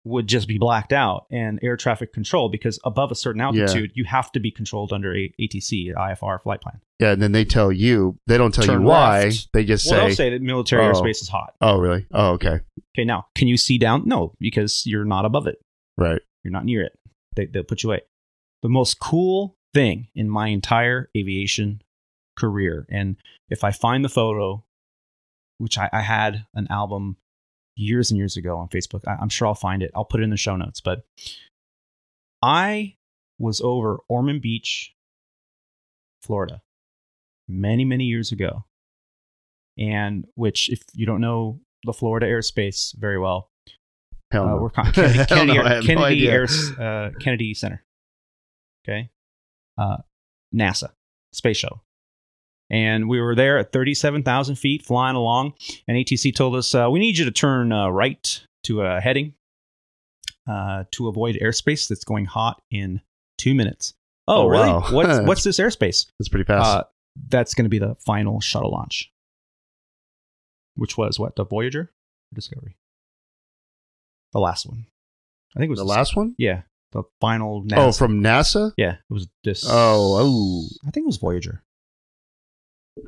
would 0.04 0.26
just 0.26 0.46
be 0.46 0.58
blacked 0.58 0.92
out 0.92 1.26
and 1.30 1.58
air 1.62 1.76
traffic 1.78 2.12
control 2.12 2.48
because 2.50 2.78
above 2.84 3.10
a 3.10 3.14
certain 3.14 3.40
altitude 3.40 3.90
you 3.94 4.04
have 4.04 4.30
to 4.32 4.38
be 4.40 4.50
controlled 4.50 4.92
under 4.92 5.16
a 5.16 5.32
ATC 5.40 5.94
IFR 5.94 6.42
flight 6.42 6.60
plan. 6.60 6.78
yeah. 7.00 7.12
And 7.12 7.22
then 7.22 7.32
they 7.32 7.44
tell 7.46 7.72
you 7.72 8.18
they 8.26 8.36
don't 8.36 8.52
tell 8.52 8.64
Turn 8.64 8.82
you 8.82 8.86
why. 8.86 9.24
left. 9.24 9.48
They 9.54 9.64
just 9.64 9.90
well, 9.90 10.00
say, 10.00 10.06
they'll 10.06 10.14
say 10.16 10.30
that 10.30 10.42
military 10.42 10.84
Oh. 10.84 10.92
airspace 10.92 11.22
is 11.22 11.28
hot. 11.28 11.54
"Oh, 11.60 11.78
really? 11.78 12.06
Oh, 12.12 12.32
okay, 12.32 12.60
Okay, 12.94 13.04
now 13.04 13.26
can 13.34 13.48
you 13.48 13.56
see 13.56 13.78
down? 13.78 14.02
No, 14.06 14.34
because 14.38 14.84
you're 14.86 15.04
not 15.06 15.24
above 15.24 15.46
it. 15.46 15.60
right." 15.96 16.20
You're 16.44 16.52
not 16.52 16.66
near 16.66 16.82
it. 16.82 16.92
They, 17.36 17.46
they'll 17.46 17.62
put 17.62 17.82
you 17.82 17.88
away. 17.90 18.02
The 18.62 18.68
most 18.68 19.00
cool 19.00 19.56
thing 19.72 20.08
in 20.14 20.28
my 20.28 20.48
entire 20.48 21.08
aviation 21.16 21.80
career, 22.36 22.86
and 22.90 23.16
if 23.48 23.64
I 23.64 23.70
find 23.70 24.04
the 24.04 24.10
photo, 24.10 24.62
which 25.58 25.78
I, 25.78 25.88
I 25.92 26.00
had 26.02 26.44
an 26.54 26.66
album 26.68 27.16
years 27.76 28.10
and 28.10 28.18
years 28.18 28.36
ago 28.36 28.56
on 28.58 28.68
Facebook, 28.68 29.02
I, 29.06 29.16
I'm 29.20 29.28
sure 29.28 29.46
I'll 29.48 29.54
find 29.54 29.82
it. 29.82 29.90
I'll 29.94 30.04
put 30.04 30.20
it 30.20 30.24
in 30.24 30.30
the 30.30 30.36
show 30.36 30.56
notes. 30.56 30.80
But 30.80 31.04
I 32.42 32.96
was 33.38 33.60
over 33.60 33.98
Ormond 34.08 34.42
Beach, 34.42 34.94
Florida, 36.22 36.62
many, 37.48 37.84
many 37.84 38.04
years 38.04 38.32
ago. 38.32 38.64
And 39.76 40.26
which, 40.34 40.68
if 40.70 40.82
you 40.92 41.04
don't 41.06 41.20
know 41.20 41.60
the 41.84 41.92
Florida 41.92 42.26
airspace 42.26 42.94
very 42.96 43.18
well, 43.18 43.50
Hell 44.30 44.44
Uh, 44.44 44.48
no. 44.50 44.56
we're 44.56 44.70
con- 44.70 44.92
Kennedy, 44.92 45.24
Kennedy, 45.26 45.58
no, 45.58 45.64
have 45.64 45.82
no 45.82 45.86
Kennedy. 45.86 46.28
Air, 46.28 46.46
uh, 46.80 47.10
Kennedy 47.20 47.54
Center. 47.54 47.84
Okay. 48.86 49.10
Uh, 49.76 49.96
NASA 50.54 50.90
space 51.32 51.56
shuttle. 51.56 51.82
And 52.70 53.08
we 53.08 53.20
were 53.20 53.34
there 53.34 53.58
at 53.58 53.72
37,000 53.72 54.56
feet 54.56 54.84
flying 54.84 55.16
along. 55.16 55.52
And 55.86 55.96
ATC 55.96 56.34
told 56.34 56.56
us, 56.56 56.74
uh, 56.74 56.88
we 56.90 56.98
need 56.98 57.18
you 57.18 57.24
to 57.26 57.30
turn 57.30 57.72
uh, 57.72 57.88
right 57.88 58.42
to 58.64 58.80
a 58.82 59.00
heading 59.00 59.34
uh, 60.48 60.84
to 60.92 61.08
avoid 61.08 61.38
airspace 61.42 61.88
that's 61.88 62.04
going 62.04 62.24
hot 62.24 62.62
in 62.70 63.00
two 63.38 63.54
minutes. 63.54 63.94
Oh, 64.26 64.42
Oh, 64.44 64.46
really? 64.48 64.68
wow. 64.68 64.84
What's, 64.90 65.20
what's 65.26 65.44
this 65.44 65.58
airspace? 65.58 66.06
That's 66.18 66.28
pretty 66.30 66.44
fast. 66.46 66.66
Uh, 66.66 66.84
that's 67.28 67.54
going 67.54 67.66
to 67.66 67.68
be 67.70 67.78
the 67.78 67.94
final 68.06 68.40
shuttle 68.40 68.70
launch, 68.70 69.12
which 70.74 70.96
was 70.98 71.18
what 71.20 71.36
the 71.36 71.44
Voyager 71.44 71.80
or 71.82 72.34
Discovery, 72.34 72.76
the 74.32 74.40
last 74.40 74.66
one. 74.66 74.86
I 75.54 75.60
think 75.60 75.68
it 75.68 75.70
was 75.70 75.78
the 75.78 75.84
last 75.84 76.16
one? 76.16 76.34
Yeah, 76.38 76.62
the 76.92 77.04
final. 77.20 77.62
NASA. 77.62 77.76
Oh, 77.78 77.92
from 77.92 78.20
NASA? 78.22 78.72
yeah, 78.76 78.94
it 78.94 79.12
was 79.12 79.28
this. 79.44 79.64
Oh, 79.68 80.16
oh, 80.18 80.66
I 80.86 80.90
think 80.90 81.04
it 81.04 81.06
was 81.06 81.18
Voyager. 81.18 81.62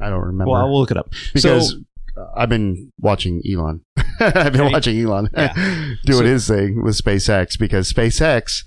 I 0.01 0.09
don't 0.11 0.21
remember. 0.25 0.51
Well, 0.53 0.69
we'll 0.71 0.81
look 0.81 0.91
it 0.91 0.97
up. 0.97 1.13
because 1.35 1.71
so, 1.71 2.25
I've 2.37 2.49
been 2.49 2.93
watching 3.01 3.43
Elon. 3.51 3.83
I've 4.21 4.53
been 4.53 4.73
watching 4.73 4.99
Elon 5.01 5.29
Yeah. 5.37 5.53
doing 6.05 6.19
So- 6.21 6.25
his 6.25 6.49
thing 6.49 6.83
with 6.83 6.97
SpaceX 6.97 7.59
because 7.59 7.93
SpaceX 7.93 8.63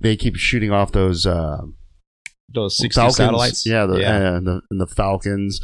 they 0.00 0.16
keep 0.16 0.36
shooting 0.36 0.70
off 0.70 0.92
those 0.92 1.26
uh, 1.26 1.58
those 2.52 2.76
sixty 2.76 2.98
Falcons. 3.00 3.16
satellites. 3.16 3.66
Yeah, 3.66 3.86
the, 3.86 3.98
yeah. 3.98 4.16
uh, 4.36 4.40
the 4.40 4.60
and 4.70 4.80
the 4.80 4.86
Falcons 4.86 5.60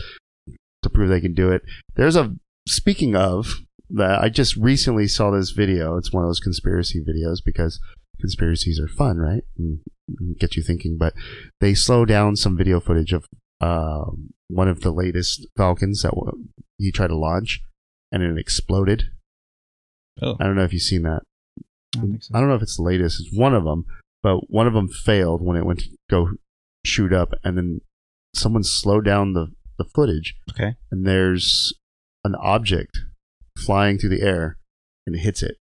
to 0.83 0.91
prove 0.91 1.09
they 1.09 1.21
can 1.21 1.35
do 1.35 1.51
it. 1.51 1.63
There's 1.97 2.17
a 2.17 2.35
speaking 2.67 3.15
of 3.15 3.57
that. 3.91 4.21
I 4.23 4.29
just 4.29 4.57
recently 4.57 5.07
saw 5.09 5.31
this 5.31 5.51
video. 5.51 5.97
It's 5.97 6.13
one 6.13 6.25
of 6.25 6.29
those 6.29 6.41
conspiracy 6.41 7.01
videos 7.01 7.39
because 7.45 7.79
conspiracies 8.21 8.81
are 8.81 8.89
fun, 8.89 9.19
right? 9.19 9.43
And, 9.59 9.81
and 10.19 10.39
get 10.39 10.57
you 10.57 10.63
thinking. 10.63 10.97
But 10.99 11.13
they 11.61 11.75
slow 11.75 12.05
down 12.07 12.37
some 12.37 12.57
video 12.57 12.81
footage 12.81 13.13
of 13.13 13.27
um, 13.61 14.33
one 14.49 14.69
of 14.69 14.81
the 14.81 14.91
latest 14.93 15.47
Falcons 15.57 16.03
that 16.03 16.13
w- 16.15 16.45
he 16.79 16.93
tried 16.93 17.09
to 17.09 17.17
launch, 17.17 17.61
and 18.13 18.23
it 18.23 18.39
exploded. 18.39 19.05
Oh, 20.23 20.37
I 20.41 20.45
don't 20.45 20.57
know 20.57 20.65
if 20.65 20.73
you've 20.73 20.83
seen 20.83 21.03
that. 21.03 21.23
I 21.97 22.01
don't 22.01 22.23
so. 22.25 22.35
I 22.35 22.41
don't 22.41 22.49
know 22.49 22.55
if 22.55 22.63
it's 22.63 22.77
the 22.77 22.83
latest. 22.83 23.21
It's 23.21 23.37
one 23.37 23.55
of 23.55 23.65
them, 23.65 23.85
but 24.23 24.51
one 24.51 24.67
of 24.67 24.75
them 24.75 24.89
failed 24.89 25.43
when 25.43 25.57
it 25.57 25.65
went 25.67 25.81
to 25.81 25.89
go 26.11 26.31
shoot 26.85 27.13
up, 27.13 27.33
and 27.45 27.57
then 27.57 27.81
someone 28.35 28.63
slowed 28.65 29.05
down 29.05 29.33
the, 29.33 29.49
the 29.79 29.85
footage, 29.85 30.35
Okay. 30.51 30.77
and 30.91 31.07
there's 31.07 31.73
an 32.25 32.35
object 32.37 32.99
flying 33.59 33.99
through 33.99 34.11
the 34.11 34.23
air, 34.23 34.59
and 35.07 35.17
it 35.17 35.21
hits 35.21 35.43
it, 35.43 35.57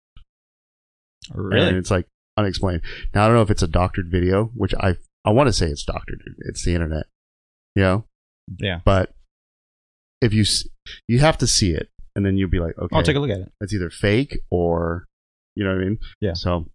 Really? 1.33 1.67
and 1.69 1.77
it's 1.77 1.91
like 1.91 2.07
unexplained. 2.37 2.81
Now 3.13 3.23
I 3.23 3.27
don't 3.27 3.35
know 3.37 3.41
if 3.41 3.51
it's 3.51 3.63
a 3.63 3.67
doctored 3.67 4.09
video, 4.11 4.45
which 4.55 4.73
I 4.75 4.95
I 5.23 5.31
want 5.31 5.47
to 5.47 5.53
say 5.53 5.67
it's 5.67 5.83
doctored. 5.85 6.21
It's 6.39 6.63
the 6.65 6.73
internet, 6.75 7.05
you 7.75 7.83
know, 7.83 8.05
Yeah. 8.59 8.79
but 8.85 9.13
if 10.21 10.33
you 10.33 10.43
you 11.07 11.19
have 11.19 11.37
to 11.39 11.47
see 11.47 11.71
it, 11.71 11.89
and 12.15 12.25
then 12.25 12.37
you'll 12.37 12.49
be 12.49 12.59
like, 12.59 12.77
okay, 12.77 12.95
I'll 12.95 13.03
take 13.03 13.15
a 13.15 13.19
look 13.19 13.29
at 13.31 13.39
it. 13.39 13.51
it's 13.61 13.73
either 13.73 13.89
fake 13.89 14.39
or 14.49 15.05
you 15.55 15.63
know 15.63 15.71
what 15.75 15.81
I 15.81 15.85
mean. 15.85 15.99
Yeah. 16.21 16.33
So 16.33 16.67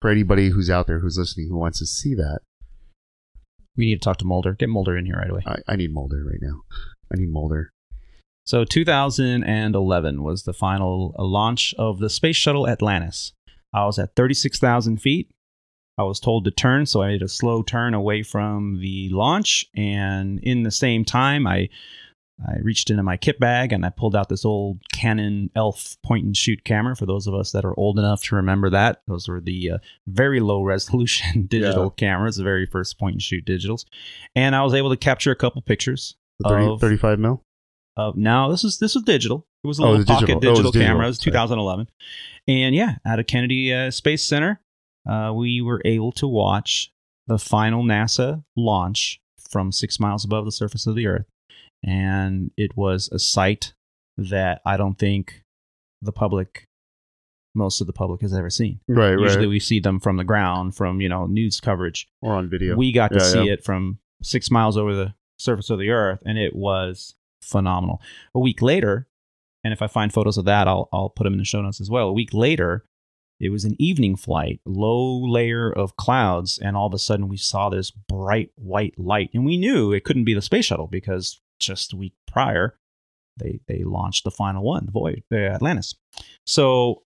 for 0.00 0.10
anybody 0.10 0.50
who's 0.50 0.70
out 0.70 0.86
there 0.86 0.98
who's 1.00 1.18
listening 1.18 1.48
who 1.48 1.56
wants 1.58 1.78
to 1.80 1.86
see 1.86 2.14
that, 2.14 2.40
We 3.76 3.86
need 3.86 3.96
to 4.00 4.04
talk 4.04 4.16
to 4.18 4.24
Mulder. 4.24 4.52
Get 4.54 4.68
Mulder 4.68 4.96
in 4.96 5.06
here 5.06 5.16
right 5.16 5.30
away. 5.30 5.42
I, 5.46 5.56
I 5.68 5.76
need 5.76 5.92
Mulder 5.92 6.24
right 6.24 6.40
now. 6.40 6.60
I 7.12 7.16
need 7.16 7.30
Mulder. 7.30 7.70
So 8.46 8.64
2011 8.64 10.22
was 10.22 10.42
the 10.44 10.52
final 10.52 11.14
launch 11.18 11.74
of 11.78 11.98
the 11.98 12.08
space 12.08 12.36
shuttle 12.36 12.68
Atlantis. 12.68 13.32
I 13.72 13.84
was 13.84 13.98
at 13.98 14.14
36,000 14.16 14.98
feet. 14.98 15.28
I 15.98 16.02
was 16.02 16.20
told 16.20 16.44
to 16.44 16.50
turn, 16.50 16.86
so 16.86 17.02
I 17.02 17.08
made 17.08 17.22
a 17.22 17.28
slow 17.28 17.62
turn 17.62 17.94
away 17.94 18.22
from 18.22 18.80
the 18.80 19.08
launch. 19.10 19.64
And 19.74 20.38
in 20.40 20.62
the 20.62 20.70
same 20.70 21.04
time, 21.04 21.46
I 21.46 21.68
I 22.46 22.58
reached 22.60 22.90
into 22.90 23.02
my 23.02 23.16
kit 23.16 23.40
bag 23.40 23.72
and 23.72 23.86
I 23.86 23.88
pulled 23.88 24.14
out 24.14 24.28
this 24.28 24.44
old 24.44 24.82
Canon 24.92 25.48
ELPH 25.56 25.96
point 26.04 26.26
and 26.26 26.36
shoot 26.36 26.64
camera. 26.64 26.94
For 26.94 27.06
those 27.06 27.26
of 27.26 27.32
us 27.34 27.52
that 27.52 27.64
are 27.64 27.72
old 27.80 27.98
enough 27.98 28.22
to 28.24 28.34
remember 28.36 28.68
that, 28.68 29.00
those 29.08 29.26
were 29.26 29.40
the 29.40 29.70
uh, 29.70 29.78
very 30.06 30.40
low 30.40 30.62
resolution 30.62 31.46
digital 31.48 31.88
cameras, 31.88 32.36
the 32.36 32.44
very 32.44 32.66
first 32.66 32.98
point 32.98 33.14
and 33.14 33.22
shoot 33.22 33.46
digitals. 33.46 33.86
And 34.34 34.54
I 34.54 34.62
was 34.64 34.74
able 34.74 34.90
to 34.90 34.98
capture 34.98 35.30
a 35.30 35.34
couple 35.36 35.62
pictures 35.62 36.14
30, 36.46 36.66
Of- 36.72 36.80
35 36.82 37.18
mil? 37.18 37.42
uh, 37.96 38.12
now 38.14 38.50
this 38.50 38.64
is 38.64 38.78
this 38.80 38.94
was 38.94 39.04
digital. 39.04 39.46
It 39.64 39.68
was 39.68 39.78
a 39.78 39.82
Oh, 39.82 39.86
little 39.92 39.96
it 39.96 39.98
was 40.00 40.06
pocket 40.06 40.26
digital. 40.26 40.36
Oh, 40.36 40.52
digital, 40.52 40.70
digital. 40.72 40.88
camera. 40.88 41.04
It 41.06 41.08
was 41.08 41.16
Sorry. 41.18 41.32
2011, 41.32 41.88
and 42.48 42.74
yeah, 42.74 42.96
out 43.06 43.18
of 43.18 43.26
Kennedy 43.26 43.72
uh, 43.72 43.90
Space 43.90 44.22
Center, 44.22 44.60
uh, 45.08 45.32
we 45.34 45.60
were 45.60 45.80
able 45.84 46.12
to 46.12 46.26
watch 46.26 46.90
the 47.26 47.38
final 47.38 47.82
NASA 47.84 48.42
launch 48.56 49.20
from 49.50 49.72
six 49.72 49.98
miles 50.00 50.24
above 50.24 50.44
the 50.44 50.52
surface 50.52 50.86
of 50.86 50.94
the 50.96 51.06
Earth, 51.06 51.26
and 51.84 52.50
it 52.56 52.76
was 52.76 53.08
a 53.12 53.18
sight 53.18 53.74
that 54.16 54.60
I 54.64 54.76
don't 54.76 54.98
think 54.98 55.42
the 56.02 56.12
public, 56.12 56.64
most 57.54 57.80
of 57.80 57.86
the 57.86 57.92
public, 57.92 58.20
has 58.22 58.32
ever 58.34 58.50
seen. 58.50 58.80
Right, 58.88 59.18
Usually, 59.18 59.46
right. 59.46 59.50
we 59.50 59.60
see 59.60 59.80
them 59.80 60.00
from 60.00 60.16
the 60.16 60.24
ground, 60.24 60.74
from 60.76 61.00
you 61.00 61.08
know 61.08 61.26
news 61.26 61.60
coverage. 61.60 62.08
Or 62.22 62.34
on 62.34 62.48
video. 62.48 62.76
We 62.76 62.92
got 62.92 63.12
to 63.12 63.18
Yeah, 63.18 63.24
see 63.24 63.44
yeah. 63.46 63.52
it 63.54 63.64
from 63.64 63.98
six 64.22 64.50
miles 64.50 64.76
over 64.76 64.94
the 64.94 65.14
surface 65.38 65.70
of 65.70 65.78
the 65.78 65.90
earth, 65.90 66.20
and 66.24 66.38
it 66.38 66.54
was 66.56 67.14
phenomenal. 67.42 68.00
A 68.34 68.40
week 68.40 68.62
later, 68.62 69.06
and 69.62 69.72
if 69.72 69.82
I 69.82 69.86
find 69.86 70.12
photos 70.12 70.38
of 70.38 70.44
that, 70.46 70.66
I'll 70.68 70.88
I'll 70.92 71.10
put 71.10 71.24
them 71.24 71.34
in 71.34 71.38
the 71.38 71.44
show 71.44 71.60
notes 71.62 71.80
as 71.80 71.90
well. 71.90 72.08
A 72.08 72.12
week 72.12 72.32
later, 72.32 72.84
it 73.40 73.50
was 73.50 73.64
an 73.64 73.76
evening 73.78 74.16
flight, 74.16 74.60
low 74.64 75.18
layer 75.18 75.70
of 75.70 75.96
clouds, 75.96 76.58
and 76.58 76.76
all 76.76 76.86
of 76.86 76.94
a 76.94 76.98
sudden 76.98 77.28
we 77.28 77.36
saw 77.36 77.68
this 77.68 77.90
bright 77.90 78.50
white 78.56 78.94
light, 78.98 79.30
and 79.34 79.44
we 79.44 79.56
knew 79.56 79.92
it 79.92 80.04
couldn't 80.04 80.24
be 80.24 80.34
the 80.34 80.42
space 80.42 80.66
shuttle 80.66 80.86
because 80.86 81.40
just 81.60 81.92
a 81.92 81.96
week 81.96 82.14
prior, 82.26 82.78
they 83.36 83.60
they 83.66 83.84
launched 83.84 84.24
the 84.24 84.30
final 84.30 84.62
one, 84.62 84.86
the 84.86 84.92
Voyage, 84.92 85.22
Atlantis. 85.32 85.94
So 86.46 87.02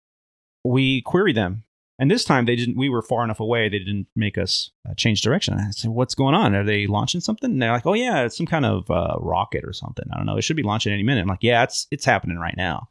we 0.65 1.03
queried 1.03 1.37
them 1.37 1.65
and 2.01 2.11
this 2.11 2.25
time 2.25 2.47
they 2.47 2.57
didn't. 2.57 2.79
We 2.79 2.89
were 2.89 3.03
far 3.03 3.23
enough 3.23 3.41
away. 3.41 3.69
They 3.69 3.79
didn't 3.79 4.07
make 4.17 4.39
us 4.39 4.71
uh, 4.89 4.95
change 4.95 5.21
direction. 5.21 5.59
I 5.59 5.71
said, 5.71 5.91
"What's 5.91 6.15
going 6.15 6.35
on? 6.35 6.55
Are 6.55 6.65
they 6.65 6.87
launching 6.87 7.21
something?" 7.21 7.51
And 7.51 7.61
they're 7.61 7.71
like, 7.71 7.85
"Oh 7.85 7.93
yeah, 7.93 8.23
it's 8.23 8.39
some 8.39 8.47
kind 8.47 8.65
of 8.65 8.91
uh, 8.91 9.17
rocket 9.21 9.65
or 9.65 9.75
something. 9.75 10.07
I 10.11 10.17
don't 10.17 10.25
know. 10.25 10.39
It 10.39 10.43
should 10.43 10.57
be 10.57 10.63
launching 10.63 10.95
any 10.95 11.03
minute." 11.03 11.21
I'm 11.21 11.29
like, 11.29 11.43
"Yeah, 11.43 11.63
it's 11.63 11.87
it's 11.91 12.07
happening 12.07 12.39
right 12.39 12.57
now." 12.57 12.89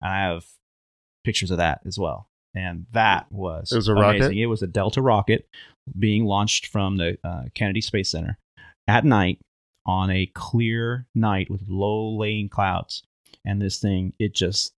And 0.00 0.10
I 0.10 0.20
have 0.22 0.46
pictures 1.22 1.50
of 1.50 1.58
that 1.58 1.82
as 1.84 1.98
well. 1.98 2.29
And 2.54 2.86
that 2.92 3.30
was 3.30 3.70
It 3.72 3.76
was 3.76 3.88
a 3.88 3.92
amazing. 3.92 4.20
rocket? 4.22 4.36
It 4.36 4.46
was 4.46 4.62
a 4.62 4.66
Delta 4.66 5.00
rocket 5.02 5.46
being 5.98 6.24
launched 6.24 6.66
from 6.66 6.96
the 6.96 7.18
uh, 7.24 7.44
Kennedy 7.54 7.80
Space 7.80 8.10
Center 8.10 8.38
at 8.88 9.04
night 9.04 9.38
on 9.86 10.10
a 10.10 10.26
clear 10.34 11.06
night 11.14 11.50
with 11.50 11.62
low 11.68 12.16
laying 12.16 12.48
clouds. 12.48 13.02
And 13.44 13.60
this 13.62 13.78
thing, 13.78 14.12
it 14.18 14.34
just 14.34 14.72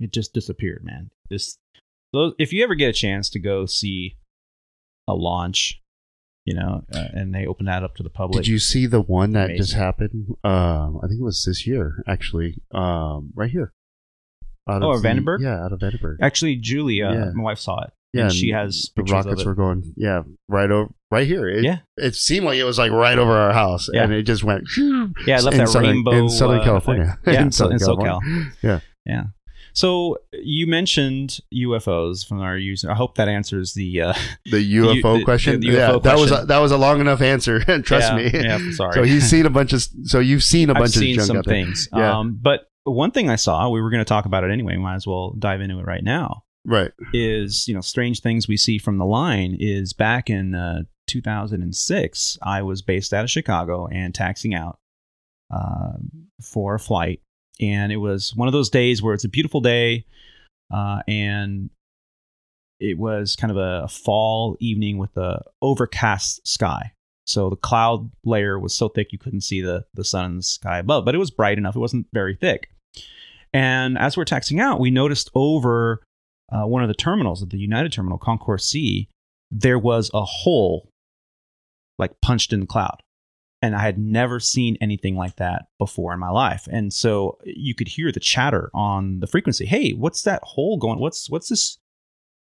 it 0.00 0.12
just 0.12 0.32
disappeared, 0.32 0.84
man. 0.84 1.10
This 1.30 1.58
those, 2.12 2.34
if 2.38 2.52
you 2.52 2.62
ever 2.62 2.74
get 2.74 2.90
a 2.90 2.92
chance 2.92 3.30
to 3.30 3.38
go 3.38 3.64
see 3.66 4.16
a 5.08 5.14
launch, 5.14 5.80
you 6.44 6.54
know, 6.54 6.84
uh, 6.94 7.08
and 7.14 7.34
they 7.34 7.46
open 7.46 7.66
that 7.66 7.82
up 7.82 7.96
to 7.96 8.02
the 8.02 8.10
public. 8.10 8.44
Did 8.44 8.50
you 8.50 8.58
see 8.58 8.86
the 8.86 9.00
one 9.00 9.32
that 9.32 9.56
just 9.56 9.72
happened? 9.72 10.36
Um, 10.44 11.00
I 11.02 11.08
think 11.08 11.20
it 11.20 11.24
was 11.24 11.44
this 11.44 11.66
year, 11.66 12.02
actually. 12.06 12.56
Um, 12.72 13.32
right 13.34 13.50
here. 13.50 13.72
Out 14.68 14.82
Oh, 14.82 14.96
the- 14.98 15.08
Vandenberg? 15.08 15.40
Yeah, 15.40 15.64
out 15.64 15.72
of 15.72 15.80
Vandenberg. 15.80 16.16
Actually, 16.20 16.56
Julie, 16.56 17.02
uh, 17.02 17.12
Yeah. 17.12 17.30
my 17.34 17.42
wife 17.42 17.58
saw 17.58 17.82
it. 17.82 17.90
Yeah, 18.14 18.24
and 18.24 18.32
she 18.32 18.50
has 18.50 18.90
the 18.94 19.02
rockets 19.04 19.40
of 19.40 19.46
it. 19.46 19.46
were 19.46 19.54
going, 19.54 19.94
yeah, 19.96 20.22
right 20.46 20.70
over, 20.70 20.90
right 21.10 21.26
here. 21.26 21.48
It, 21.48 21.64
Yeah. 21.64 21.78
it 21.96 22.14
seemed 22.14 22.44
like 22.44 22.58
it 22.58 22.64
was 22.64 22.76
like 22.78 22.92
right 22.92 23.18
over 23.18 23.32
our 23.32 23.54
house, 23.54 23.88
Yeah. 23.92 24.04
and 24.04 24.12
it 24.12 24.24
just 24.24 24.44
went. 24.44 24.64
yeah, 25.26 25.38
it 25.38 25.42
left 25.44 25.54
in 25.54 25.58
that 25.58 25.68
Southern- 25.68 25.90
rainbow 25.90 26.10
in 26.12 26.28
Southern 26.28 26.60
uh, 26.60 26.64
California. 26.64 27.02
effect. 27.04 27.26
Yeah, 27.26 27.32
In 27.40 27.42
in, 27.46 27.52
so- 27.52 27.68
in 27.70 27.78
Southern 27.78 28.04
SoCal. 28.04 28.20
Yeah. 28.62 28.80
yeah. 29.06 29.22
So 29.74 30.18
you 30.34 30.66
mentioned 30.66 31.38
UFOs 31.54 32.28
from 32.28 32.40
our 32.42 32.58
user. 32.58 32.90
I 32.90 32.94
hope 32.94 33.14
that 33.14 33.28
answers 33.28 33.72
the. 33.72 34.02
Uh, 34.02 34.12
The 34.44 34.58
UFO 34.76 35.18
the- 35.20 35.24
question. 35.24 35.60
the 35.60 35.68
yeah, 35.68 35.88
UFO 35.92 36.02
that 36.02 36.18
was 36.18 36.30
a, 36.30 36.44
that 36.44 36.58
was 36.58 36.72
a 36.72 36.76
long 36.76 37.00
enough 37.00 37.22
answer. 37.22 37.62
And 37.66 37.82
trust 37.82 38.12
yeah, 38.12 38.16
me. 38.16 38.30
Yeah, 38.34 38.58
sorry. 38.72 38.92
So 38.92 39.02
you've 39.02 39.22
seen 39.22 39.46
a 39.46 39.50
bunch 39.50 39.72
of. 39.72 39.82
So 40.04 40.18
you've 40.20 40.42
seen 40.44 40.68
a 40.68 40.74
I've 40.74 40.78
bunch 40.80 40.90
seen 40.92 41.18
of 41.18 41.26
junk 41.26 41.36
some 41.38 41.42
things. 41.44 41.88
Yeah. 41.96 42.18
Um, 42.18 42.38
but 42.42 42.68
one 42.84 43.10
thing 43.10 43.30
I 43.30 43.36
saw, 43.36 43.68
we 43.68 43.80
were 43.80 43.90
going 43.90 44.04
to 44.04 44.08
talk 44.08 44.24
about 44.24 44.44
it 44.44 44.50
anyway. 44.50 44.76
Might 44.76 44.96
as 44.96 45.06
well 45.06 45.32
dive 45.38 45.60
into 45.60 45.78
it 45.78 45.86
right 45.86 46.02
now. 46.02 46.44
Right. 46.64 46.92
is 47.12 47.66
you 47.66 47.74
know 47.74 47.80
strange 47.80 48.20
things 48.20 48.46
we 48.46 48.56
see 48.56 48.78
from 48.78 48.98
the 48.98 49.04
line 49.04 49.56
is 49.58 49.92
back 49.92 50.30
in 50.30 50.54
uh, 50.54 50.82
2006 51.08 52.38
i 52.40 52.62
was 52.62 52.82
based 52.82 53.12
out 53.12 53.24
of 53.24 53.30
chicago 53.30 53.88
and 53.88 54.14
taxing 54.14 54.54
out 54.54 54.78
uh, 55.52 55.94
for 56.40 56.76
a 56.76 56.78
flight 56.78 57.20
and 57.60 57.90
it 57.90 57.96
was 57.96 58.32
one 58.36 58.46
of 58.46 58.52
those 58.52 58.70
days 58.70 59.02
where 59.02 59.12
it's 59.12 59.24
a 59.24 59.28
beautiful 59.28 59.60
day 59.60 60.06
uh, 60.72 61.00
and 61.08 61.68
it 62.78 62.96
was 62.96 63.34
kind 63.34 63.50
of 63.50 63.56
a 63.56 63.88
fall 63.88 64.56
evening 64.60 64.98
with 64.98 65.16
a 65.16 65.42
overcast 65.62 66.46
sky 66.46 66.92
so 67.26 67.50
the 67.50 67.56
cloud 67.56 68.08
layer 68.24 68.56
was 68.56 68.72
so 68.72 68.88
thick 68.88 69.08
you 69.10 69.18
couldn't 69.18 69.40
see 69.40 69.60
the, 69.60 69.84
the 69.94 70.04
sun 70.04 70.26
in 70.26 70.36
the 70.36 70.42
sky 70.44 70.78
above 70.78 71.04
but 71.04 71.14
it 71.14 71.18
was 71.18 71.32
bright 71.32 71.58
enough 71.58 71.74
it 71.74 71.80
wasn't 71.80 72.06
very 72.12 72.36
thick 72.36 72.68
and 73.52 73.98
as 73.98 74.16
we're 74.16 74.24
taxing 74.24 74.60
out 74.60 74.80
we 74.80 74.90
noticed 74.90 75.30
over 75.34 76.02
uh, 76.52 76.66
one 76.66 76.82
of 76.82 76.88
the 76.88 76.94
terminals 76.94 77.42
of 77.42 77.50
the 77.50 77.58
United 77.58 77.92
Terminal, 77.92 78.18
Concourse 78.18 78.66
C, 78.66 79.08
there 79.50 79.78
was 79.78 80.10
a 80.12 80.22
hole 80.22 80.88
like 81.98 82.20
punched 82.20 82.52
in 82.52 82.60
the 82.60 82.66
cloud. 82.66 83.00
And 83.62 83.76
I 83.76 83.82
had 83.82 83.96
never 83.96 84.40
seen 84.40 84.76
anything 84.80 85.14
like 85.14 85.36
that 85.36 85.66
before 85.78 86.12
in 86.12 86.18
my 86.18 86.30
life. 86.30 86.66
And 86.70 86.92
so 86.92 87.38
you 87.44 87.76
could 87.76 87.88
hear 87.88 88.10
the 88.10 88.18
chatter 88.18 88.70
on 88.74 89.20
the 89.20 89.28
frequency. 89.28 89.66
Hey, 89.66 89.92
what's 89.92 90.22
that 90.22 90.42
hole 90.42 90.78
going? 90.78 90.98
What's 90.98 91.30
what's 91.30 91.48
this 91.48 91.78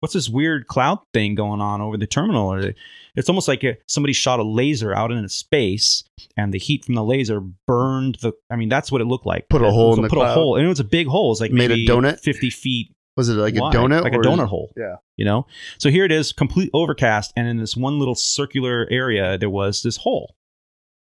what's 0.01 0.15
this 0.15 0.29
weird 0.29 0.67
cloud 0.67 0.99
thing 1.13 1.35
going 1.35 1.61
on 1.61 1.81
over 1.81 1.97
the 1.97 2.07
terminal? 2.07 2.53
Or 2.53 2.73
it's 3.17 3.29
almost 3.29 3.49
like 3.49 3.65
uh, 3.65 3.73
somebody 3.87 4.13
shot 4.13 4.39
a 4.41 4.45
laser 4.45 4.95
out 4.95 5.11
into 5.13 5.29
space, 5.29 6.05
and 6.37 6.53
the 6.55 6.59
heat 6.59 6.85
from 6.85 6.95
the 6.95 7.05
laser 7.05 7.41
burned 7.67 8.17
the. 8.23 8.33
I 8.51 8.57
mean, 8.57 8.69
that's 8.69 8.93
what 8.93 9.01
it 9.01 9.07
looked 9.07 9.27
like. 9.27 9.49
Put 9.49 9.63
a 9.63 9.71
hole 9.71 9.91
was- 9.91 9.99
in 9.99 10.03
the 10.03 10.09
put 10.09 10.19
a 10.19 10.33
hole, 10.33 10.57
and 10.57 10.65
it 10.65 10.69
was 10.69 10.81
a 10.81 10.85
big 10.85 11.07
hole. 11.07 11.33
It's 11.33 11.41
like 11.41 11.51
Made 11.53 11.71
a 11.71 11.77
donut? 11.87 12.21
fifty 12.21 12.51
feet 12.51 12.93
Was 13.17 13.29
it 13.29 13.35
like 13.35 13.55
wide, 13.57 13.75
a 13.75 13.79
donut? 13.79 14.03
like 14.03 14.13
a 14.13 14.17
or 14.17 14.21
is 14.21 14.27
donut 14.27 14.45
it- 14.45 14.49
hole. 14.49 14.73
Yeah. 14.77 14.97
You 15.17 15.25
know, 15.25 15.47
so 15.79 15.91
here 15.91 16.05
it 16.05 16.13
is, 16.13 16.33
complete 16.33 16.71
overcast, 16.73 17.33
and 17.37 17.49
in 17.49 17.57
this 17.57 17.77
one 17.77 17.99
little 17.99 18.15
circular 18.15 18.87
area, 18.91 19.37
there 19.37 19.51
was 19.51 19.83
this 19.83 19.97
hole, 19.97 20.37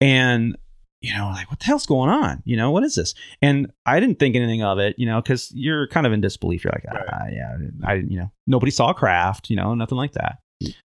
and 0.02 0.58
you 1.02 1.14
know, 1.16 1.30
like 1.30 1.50
what 1.50 1.60
the 1.60 1.66
hell's 1.66 1.86
going 1.86 2.10
on? 2.10 2.42
You 2.46 2.58
know, 2.58 2.72
what 2.72 2.84
is 2.84 2.96
this? 2.96 3.14
And 3.42 3.72
I 3.86 4.00
didn't 4.00 4.20
think 4.20 4.36
anything 4.36 4.62
of 4.64 4.80
it, 4.80 4.96
you 4.98 5.06
know, 5.06 5.22
because 5.22 5.52
you're 5.56 5.88
kind 5.88 6.06
of 6.06 6.12
in 6.14 6.22
disbelief. 6.22 6.64
You're 6.64 6.74
like, 6.74 6.86
ah, 6.92 7.16
Right. 7.18 7.34
yeah, 7.34 7.58
I, 7.86 7.94
you 7.96 8.18
know, 8.20 8.32
nobody 8.48 8.72
saw 8.72 8.90
a 8.90 8.94
craft, 8.94 9.50
you 9.50 9.56
know, 9.56 9.74
nothing 9.76 9.98
like 9.98 10.12
that. 10.14 10.40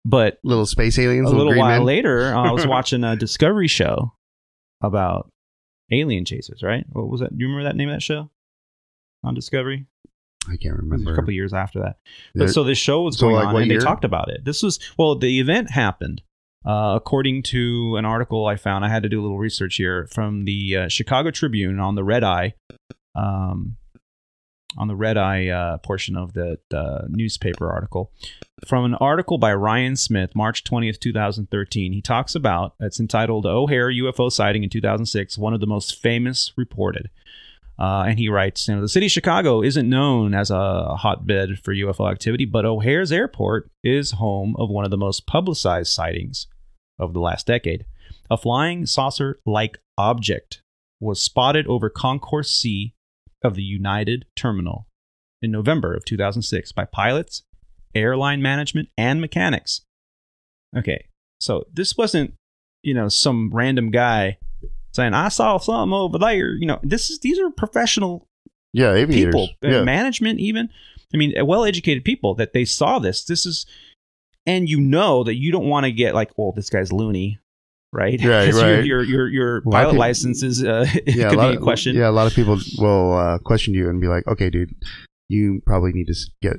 But 0.04 0.40
Little 0.44 0.66
space 0.66 0.98
aliens. 0.98 1.30
a 1.30 1.36
little 1.36 1.56
while 1.56 1.78
men. 1.80 1.84
later, 1.86 2.34
uh, 2.34 2.42
I 2.50 2.52
was 2.52 2.66
watching 2.76 3.04
a 3.04 3.16
Discovery 3.16 3.68
show 3.68 4.14
about 4.82 5.30
alien 5.92 6.26
chasers. 6.26 6.64
Right? 6.64 6.86
What 6.92 7.08
was 7.08 7.20
that? 7.22 7.30
Do 7.38 7.44
you 7.44 7.48
remember 7.48 7.70
that 7.70 7.76
name 7.76 7.90
of 7.90 7.96
that 7.96 8.02
show 8.02 8.32
on 9.24 9.36
Discovery? 9.36 9.86
I 10.48 10.58
can't 10.58 10.64
It 10.66 10.72
was 10.72 10.80
remember. 10.82 11.14
a 11.14 11.16
couple 11.16 11.32
years 11.34 11.54
after 11.54 11.82
that. 11.82 11.98
But 12.34 12.50
so 12.50 12.64
this 12.64 12.80
show 12.80 13.04
was 13.04 13.20
So, 13.20 13.28
going 13.28 13.36
like, 13.36 13.48
on, 13.54 13.62
and 13.62 13.70
year? 13.70 13.80
they 13.80 13.86
talked 13.86 14.04
about 14.04 14.30
it. 14.32 14.44
This 14.44 14.64
was 14.64 14.80
well, 14.98 15.14
the 15.16 15.40
event 15.40 15.70
happened 15.70 16.24
uh, 16.66 16.94
according 16.96 17.44
to 17.44 17.96
an 17.98 18.06
article 18.06 18.46
I 18.46 18.56
found. 18.56 18.86
I 18.86 18.90
had 18.90 19.04
to 19.04 19.10
do 19.10 19.20
a 19.20 19.24
little 19.24 19.40
research 19.40 19.76
here 19.76 20.08
from 20.08 20.46
the 20.46 20.78
uh, 20.78 20.88
Chicago 20.88 21.32
Tribune 21.32 21.80
on 21.80 21.96
the 21.96 22.04
Red 22.04 22.24
Eye, 22.24 22.54
um, 23.16 23.78
on 24.78 24.88
the 24.88 24.96
Red 24.96 25.18
Eye 25.18 25.48
uh, 25.48 25.78
portion 25.78 26.16
of 26.16 26.34
the 26.34 26.60
uh, 26.74 27.06
newspaper 27.10 27.72
article. 27.72 28.12
From 28.68 28.86
an 28.86 28.96
article 28.96 29.38
by 29.38 29.54
Ryan 29.54 29.96
Smith, 29.96 30.36
March 30.36 30.64
twentieth, 30.64 31.00
two 31.00 31.14
thousand 31.14 31.50
thirteen, 31.50 31.94
he 31.94 32.02
talks 32.02 32.36
about 32.36 32.76
it's 32.80 33.00
entitled 33.00 33.46
"O'Hare 33.46 33.90
UFO 33.90 34.32
sighting 34.32 34.64
in 34.64 34.70
two 34.70 34.82
thousand 34.82 35.08
six, 35.08 35.38
one 35.38 35.54
of 35.54 35.62
the 35.62 35.68
most 35.68 36.00
famous 36.00 36.54
reported." 36.56 37.10
Uh, 37.80 38.04
and 38.08 38.20
he 38.20 38.30
writes, 38.30 38.68
you 38.68 38.76
know, 38.76 38.82
the 38.82 38.88
city 38.88 39.08
of 39.08 39.12
Chicago 39.12 39.64
isn't 39.64 39.90
known 39.90 40.36
as 40.36 40.52
a 40.52 40.96
hotbed 40.98 41.58
for 41.64 41.74
UFO 41.74 42.12
activity, 42.12 42.46
but 42.46 42.64
O'Hare's 42.64 43.12
airport 43.12 43.72
is 43.84 44.12
home 44.12 44.56
of 44.60 44.70
one 44.70 44.86
of 44.86 44.92
the 44.92 44.98
most 44.98 45.26
publicized 45.26 45.92
sightings 45.92 46.46
of 47.02 47.14
the 47.14 47.20
last 47.20 47.48
decade. 47.48 47.86
A 48.30 48.38
flying 48.38 48.86
saucer 48.86 49.40
like 49.46 49.80
object 49.98 50.62
was 51.00 51.22
spotted 51.22 51.68
over 51.68 51.90
Concourse 51.90 52.52
C 52.52 52.94
of 53.44 53.56
the 53.56 53.64
United 53.64 54.26
Terminal 54.36 54.88
in 55.42 55.52
November 55.52 55.94
of 55.94 56.06
2006 56.06 56.72
by 56.72 56.86
pilots, 56.86 57.44
airline 57.96 58.42
management, 58.42 58.90
and 58.98 59.20
mechanics. 59.20 59.82
Okay, 60.78 61.08
so 61.40 61.66
this 61.74 61.98
wasn't, 61.98 62.34
you 62.84 62.94
know, 62.94 63.10
some 63.10 63.50
random 63.52 63.92
guy 63.92 64.38
saying, 64.94 65.14
I 65.14 65.30
saw 65.30 65.58
something 65.58 65.94
over 65.94 66.18
there. 66.18 66.54
You 66.56 66.68
know, 66.68 66.80
this 66.84 67.10
is 67.10 67.20
these 67.20 67.40
are 67.40 67.50
professional 67.50 68.28
yeah, 68.74 68.94
aviators. 68.94 69.34
people, 69.34 69.50
uh, 69.64 69.70
yeah. 69.70 69.84
management, 69.84 70.40
even. 70.40 70.70
I 71.14 71.18
mean, 71.18 71.34
well 71.46 71.66
educated 71.66 72.06
people 72.06 72.36
that 72.36 72.54
they 72.54 72.64
saw 72.64 72.98
this. 72.98 73.26
This 73.26 73.46
is, 73.46 73.66
and 74.46 74.70
you 74.70 74.80
know 74.80 75.24
that 75.24 75.36
you 75.36 75.52
don't 75.52 75.68
want 75.68 75.86
to 75.86 75.92
get 75.92 76.16
like, 76.16 76.32
oh, 76.38 76.54
this 76.56 76.70
guy's 76.70 76.92
loony, 76.92 77.40
right? 77.92 78.20
Right, 78.24 78.54
right. 78.54 78.84
Your 78.84 79.04
your 79.04 79.04
your, 79.04 79.28
your 79.28 79.58
A 79.58 79.62
lot 79.62 79.66
of 79.66 79.72
pilot 79.72 79.96
license 79.96 80.44
is 80.44 80.64
uh, 80.64 80.86
yeah, 81.08 81.30
could 81.30 81.38
a 81.38 81.42
lot 81.42 81.50
be 81.50 81.56
a 81.56 81.58
of, 81.58 81.64
question. 81.64 81.96
Yeah, 81.96 82.10
a 82.10 82.12
lot 82.12 82.28
of 82.28 82.34
people 82.34 82.58
will 82.78 83.14
uh, 83.14 83.38
question 83.40 83.74
you 83.74 83.90
and 83.90 84.02
be 84.02 84.08
like, 84.08 84.28
"Okay, 84.28 84.50
dude, 84.50 84.74
you 85.32 85.62
probably 85.66 85.92
need 85.94 86.08
to 86.08 86.16
get 86.42 86.58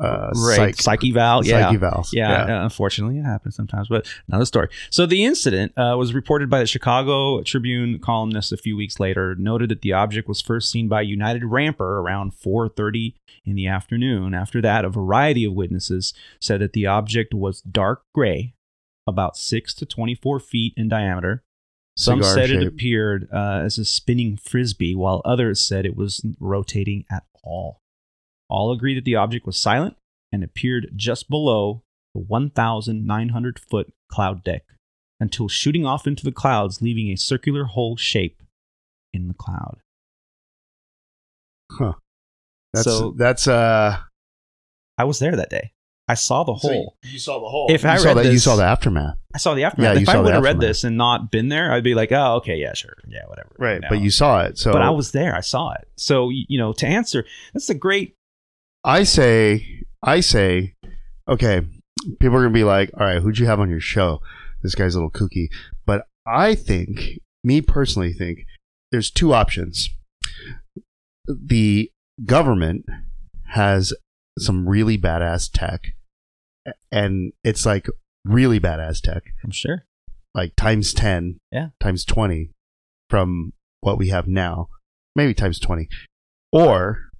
uh, 0.00 0.30
right, 0.36 0.56
psych, 0.56 0.76
psyche 0.76 1.12
valve, 1.12 1.46
yeah. 1.46 1.64
psyche 1.64 1.76
valves." 1.76 2.10
Yeah, 2.12 2.44
uh, 2.44 2.64
unfortunately, 2.64 3.18
it 3.18 3.24
happens 3.24 3.56
sometimes, 3.56 3.88
but 3.88 4.06
another 4.28 4.44
story. 4.44 4.68
So 4.90 5.06
the 5.06 5.24
incident 5.24 5.72
uh, 5.76 5.96
was 5.98 6.14
reported 6.14 6.48
by 6.48 6.60
the 6.60 6.66
Chicago 6.66 7.42
Tribune 7.42 7.98
columnist 7.98 8.52
a 8.52 8.56
few 8.56 8.76
weeks 8.76 9.00
later. 9.00 9.34
Noted 9.34 9.70
that 9.70 9.82
the 9.82 9.92
object 9.92 10.28
was 10.28 10.40
first 10.40 10.70
seen 10.70 10.88
by 10.88 11.02
United 11.02 11.44
Ramper 11.44 12.00
around 12.00 12.32
4:30 12.32 13.14
in 13.44 13.56
the 13.56 13.66
afternoon. 13.66 14.34
After 14.34 14.60
that, 14.62 14.84
a 14.84 14.88
variety 14.88 15.44
of 15.44 15.52
witnesses 15.52 16.14
said 16.40 16.60
that 16.60 16.72
the 16.72 16.86
object 16.86 17.34
was 17.34 17.60
dark 17.60 18.02
gray, 18.14 18.54
about 19.06 19.36
six 19.36 19.74
to 19.74 19.86
24 19.86 20.40
feet 20.40 20.74
in 20.76 20.88
diameter. 20.88 21.42
Some 21.96 22.22
Cigar 22.22 22.34
said 22.34 22.50
it 22.50 22.66
appeared 22.66 23.28
uh, 23.32 23.62
as 23.64 23.78
a 23.78 23.84
spinning 23.84 24.36
frisbee, 24.36 24.94
while 24.94 25.22
others 25.24 25.60
said 25.60 25.86
it 25.86 25.96
was 25.96 26.24
rotating 26.40 27.04
at 27.10 27.22
all. 27.44 27.80
All 28.48 28.72
agreed 28.72 28.96
that 28.96 29.04
the 29.04 29.16
object 29.16 29.46
was 29.46 29.56
silent 29.56 29.96
and 30.32 30.44
appeared 30.44 30.92
just 30.96 31.28
below 31.28 31.82
the 32.14 32.20
1,900 32.20 33.58
foot 33.58 33.92
cloud 34.10 34.44
deck 34.44 34.64
until 35.20 35.48
shooting 35.48 35.86
off 35.86 36.06
into 36.06 36.24
the 36.24 36.32
clouds, 36.32 36.82
leaving 36.82 37.10
a 37.10 37.16
circular 37.16 37.64
hole 37.64 37.96
shape 37.96 38.42
in 39.12 39.28
the 39.28 39.34
cloud. 39.34 39.78
Huh. 41.72 41.94
That's 42.72 42.84
So- 42.84 43.14
that's 43.16 43.48
uh. 43.48 43.98
I 44.96 45.04
was 45.04 45.18
there 45.18 45.34
that 45.34 45.50
day. 45.50 45.72
I 46.06 46.14
saw 46.14 46.44
the 46.44 46.52
hole. 46.54 46.96
you 47.02 47.18
saw 47.18 47.40
the 47.40 47.48
hole. 47.48 47.66
If 47.70 47.82
you 47.82 47.88
I 47.88 47.96
saw 47.96 48.08
read 48.08 48.18
that, 48.18 48.32
you 48.32 48.38
saw 48.38 48.56
the 48.56 48.64
aftermath, 48.64 49.16
I 49.34 49.38
saw 49.38 49.54
the 49.54 49.64
aftermath. 49.64 49.96
Yeah, 49.96 50.02
if 50.02 50.08
I 50.08 50.20
would 50.20 50.34
have 50.34 50.42
read 50.42 50.60
this 50.60 50.84
and 50.84 50.98
not 50.98 51.30
been 51.30 51.48
there, 51.48 51.72
I'd 51.72 51.82
be 51.82 51.94
like, 51.94 52.12
oh, 52.12 52.36
okay, 52.36 52.56
yeah, 52.56 52.74
sure. 52.74 52.94
Yeah, 53.08 53.22
whatever. 53.26 53.56
right? 53.58 53.80
know. 53.80 53.88
But 53.88 54.00
you 54.00 54.10
saw 54.10 54.42
it, 54.42 54.58
so 54.58 54.70
but 54.70 54.82
I 54.82 54.90
was 54.90 55.12
there. 55.12 55.34
I 55.34 55.40
saw 55.40 55.72
it. 55.72 55.88
So, 55.96 56.28
you 56.28 56.58
know, 56.58 56.74
to 56.74 56.86
answer, 56.86 57.24
that's 57.54 57.70
a 57.70 57.74
great. 57.74 58.16
I 58.84 59.04
say, 59.04 59.82
I 60.02 60.20
say, 60.20 60.74
okay, 61.28 61.62
people 62.20 62.36
are 62.36 62.42
gonna 62.42 62.50
be 62.52 62.64
like, 62.64 62.90
all 62.98 63.06
right, 63.06 63.20
who'd 63.22 63.38
you 63.38 63.46
have 63.46 63.60
on 63.60 63.70
your 63.70 63.80
show? 63.80 64.20
This 64.62 64.74
guy's 64.74 64.94
a 64.94 64.98
little 64.98 65.10
kooky, 65.10 65.48
but 65.86 66.06
I 66.26 66.54
think, 66.54 67.18
me 67.42 67.60
personally, 67.60 68.12
think 68.12 68.40
there's 68.92 69.10
two 69.10 69.32
options. 69.34 69.90
The 71.26 71.90
government 72.24 72.84
has 73.48 73.92
some 74.38 74.68
really 74.68 74.98
badass 74.98 75.50
tech, 75.52 75.94
and 76.90 77.32
it's 77.42 77.64
like 77.66 77.88
really 78.24 78.60
badass 78.60 79.00
tech, 79.00 79.22
I'm 79.42 79.50
sure. 79.50 79.84
like 80.34 80.56
times 80.56 80.92
ten, 80.92 81.38
Yeah. 81.52 81.68
times 81.80 82.04
twenty 82.04 82.50
from 83.10 83.52
what 83.80 83.98
we 83.98 84.08
have 84.08 84.26
now, 84.26 84.68
maybe 85.14 85.34
times 85.34 85.58
twenty, 85.58 85.88
or 86.52 87.10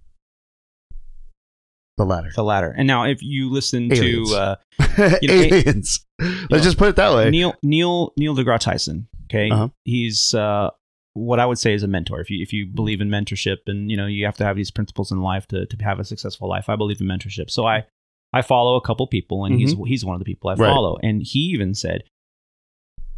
the 1.96 2.04
latter. 2.04 2.30
The 2.34 2.42
latter. 2.44 2.74
And 2.76 2.86
now, 2.86 3.04
if 3.04 3.22
you 3.22 3.50
listen 3.50 3.92
Aliens. 3.92 4.30
to 4.30 4.36
uh, 4.36 4.56
You 5.22 5.28
know, 5.28 5.34
aliens. 5.34 6.04
know, 6.18 6.46
Let's 6.50 6.64
just 6.64 6.78
put 6.78 6.88
it 6.88 6.96
that 6.96 7.14
way. 7.14 7.30
Neil 7.30 7.54
Neil 7.62 8.12
Neil 8.16 8.34
deGrasse 8.34 8.60
Tyson. 8.60 9.06
Okay, 9.24 9.50
Uh-huh. 9.50 9.68
he's 9.84 10.34
uh, 10.34 10.70
what 11.14 11.38
I 11.40 11.46
would 11.46 11.58
say 11.58 11.72
is 11.74 11.82
a 11.82 11.88
mentor. 11.88 12.20
If 12.20 12.30
you 12.30 12.42
if 12.42 12.52
you 12.52 12.66
believe 12.66 13.00
in 13.00 13.08
mentorship, 13.08 13.58
and 13.66 13.90
you 13.90 13.96
know 13.96 14.06
you 14.06 14.24
have 14.24 14.36
to 14.38 14.44
have 14.44 14.56
these 14.56 14.70
principles 14.70 15.10
in 15.12 15.20
life 15.22 15.46
to 15.48 15.66
to 15.66 15.76
have 15.84 15.98
a 16.00 16.04
successful 16.04 16.48
life. 16.48 16.68
I 16.68 16.76
believe 16.76 17.00
in 17.00 17.06
mentorship. 17.06 17.50
So 17.50 17.66
I 17.66 17.84
I 18.32 18.42
follow 18.42 18.74
a 18.76 18.80
couple 18.80 19.06
people, 19.06 19.44
and 19.44 19.58
he's 19.58 19.74
he's 19.86 20.04
one 20.04 20.14
of 20.14 20.18
the 20.20 20.24
people 20.24 20.50
I 20.50 20.54
Mm-hmm. 20.54 20.62
Right. 20.62 20.68
follow. 20.68 20.98
And 21.02 21.22
he 21.22 21.38
even 21.54 21.74
said, 21.74 22.02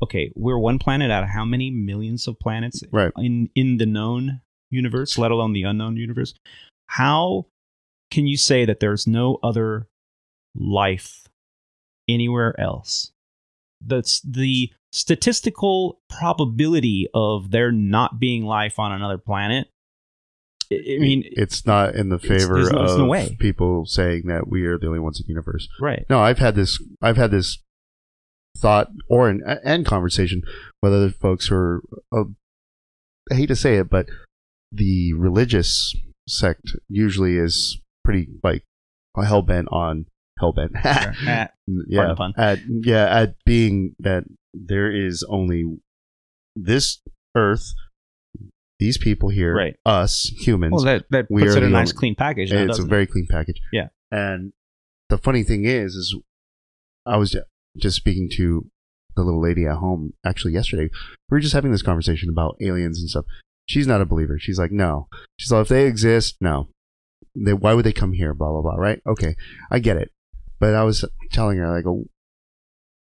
"Okay, 0.02 0.30
we're 0.36 0.58
one 0.58 0.78
planet 0.78 1.10
out 1.10 1.22
of 1.22 1.30
how 1.30 1.44
many 1.44 1.70
millions 1.70 2.28
of 2.28 2.38
planets 2.38 2.82
Right. 2.92 3.12
in 3.16 3.48
in 3.54 3.78
the 3.78 3.86
known 3.86 4.40
universe, 4.70 5.16
let 5.18 5.30
alone 5.30 5.52
the 5.54 5.62
unknown 5.62 5.96
universe? 5.96 6.34
How 6.88 7.46
can 8.16 8.26
you 8.26 8.38
say 8.38 8.64
that 8.64 8.80
there's 8.80 9.06
no 9.06 9.38
other 9.42 9.88
life 10.54 11.26
anywhere 12.08 12.58
else? 12.58 13.12
That's 13.84 14.20
the 14.22 14.72
statistical 14.90 16.00
probability 16.08 17.08
of 17.12 17.50
there 17.50 17.70
not 17.70 18.18
being 18.18 18.46
life 18.46 18.78
on 18.78 18.90
another 18.90 19.18
planet. 19.18 19.68
I 20.72 20.96
mean, 20.98 21.24
it's 21.26 21.66
not 21.66 21.94
in 21.94 22.08
the 22.08 22.18
favor 22.18 22.54
there's 22.54 22.72
no- 22.72 22.78
there's 22.78 22.92
of 22.92 22.98
no 23.00 23.06
way. 23.06 23.36
people 23.38 23.84
saying 23.84 24.28
that 24.28 24.48
we 24.48 24.64
are 24.64 24.78
the 24.78 24.86
only 24.86 24.98
ones 24.98 25.20
in 25.20 25.24
the 25.26 25.28
universe. 25.28 25.68
right? 25.78 26.06
No, 26.08 26.20
I've 26.20 26.38
had 26.38 26.54
this. 26.54 26.82
I've 27.02 27.18
had 27.18 27.30
this 27.30 27.58
thought 28.56 28.88
or 29.10 29.28
an 29.28 29.42
and 29.62 29.84
conversation 29.84 30.40
with 30.82 30.94
other 30.94 31.10
folks 31.10 31.48
who 31.48 31.54
are. 31.54 31.82
Uh, 32.10 32.24
I 33.30 33.34
hate 33.34 33.46
to 33.48 33.56
say 33.56 33.76
it, 33.76 33.90
but 33.90 34.08
the 34.72 35.12
religious 35.12 35.94
sect 36.26 36.74
usually 36.88 37.36
is 37.36 37.78
pretty 38.06 38.28
like 38.42 38.62
hell 39.16 39.42
bent 39.42 39.68
on 39.70 40.06
hell 40.38 40.52
bent. 40.52 40.72
Ah, 40.84 41.12
yeah, 41.88 42.14
at 42.36 42.58
yeah 42.68 43.06
at 43.20 43.34
being 43.44 43.94
that 43.98 44.24
there 44.54 44.90
is 44.90 45.24
only 45.28 45.64
this 46.54 47.00
Earth, 47.34 47.74
these 48.78 48.96
people 48.98 49.28
here, 49.28 49.54
Right. 49.54 49.76
us 49.84 50.32
humans. 50.38 50.72
well, 50.72 50.84
that 50.84 51.04
that 51.10 51.26
We 51.30 51.42
puts 51.42 51.54
it 51.54 51.62
in 51.62 51.68
a 51.68 51.70
nice 51.70 51.90
only- 51.90 51.98
clean 51.98 52.14
package. 52.14 52.50
Now, 52.52 52.58
it's 52.58 52.64
a 52.64 52.68
doesn't 52.68 52.86
it? 52.86 52.88
very 52.90 53.06
clean 53.06 53.26
package. 53.28 53.60
Yeah. 53.72 53.88
And 54.10 54.52
the 55.10 55.18
funny 55.18 55.42
thing 55.42 55.64
is, 55.64 55.94
is 55.94 56.16
I 57.04 57.16
was 57.18 57.36
just 57.76 57.96
speaking 57.96 58.28
to 58.36 58.66
the 59.14 59.22
little 59.22 59.40
lady 59.42 59.66
at 59.66 59.76
home 59.76 60.12
actually 60.24 60.52
yesterday. 60.54 60.84
We 61.30 61.36
were 61.36 61.40
just 61.40 61.54
having 61.54 61.72
this 61.72 61.82
conversation 61.82 62.28
about 62.30 62.56
aliens 62.60 62.98
and 63.00 63.08
stuff. 63.08 63.24
She's 63.68 63.86
not 63.86 64.00
a 64.00 64.06
believer. 64.06 64.38
She's 64.38 64.58
like, 64.58 64.70
no. 64.72 65.08
She's 65.38 65.50
like, 65.50 65.62
if 65.62 65.68
they 65.68 65.86
exist, 65.86 66.36
no. 66.40 66.68
They, 67.36 67.52
why 67.52 67.74
would 67.74 67.84
they 67.84 67.92
come 67.92 68.12
here? 68.12 68.34
Blah 68.34 68.50
blah 68.50 68.62
blah. 68.62 68.74
Right? 68.76 69.00
Okay, 69.06 69.36
I 69.70 69.78
get 69.78 69.96
it. 69.96 70.10
But 70.58 70.74
I 70.74 70.84
was 70.84 71.04
telling 71.32 71.58
her, 71.58 71.76
I 71.76 71.82
go, 71.82 72.04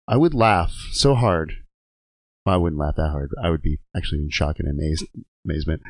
I 0.08 0.18
would 0.18 0.34
laugh 0.34 0.72
so 0.92 1.16
hard. 1.16 1.54
Well, 2.46 2.56
I 2.56 2.58
wouldn't 2.58 2.80
laugh 2.80 2.96
that 2.96 3.10
hard. 3.10 3.32
I 3.42 3.50
would 3.50 3.62
be 3.62 3.80
actually 3.96 4.22
in 4.22 4.30
shock 4.30 4.60
and 4.60 4.70
amazed, 4.70 5.06
amazement. 5.46 5.82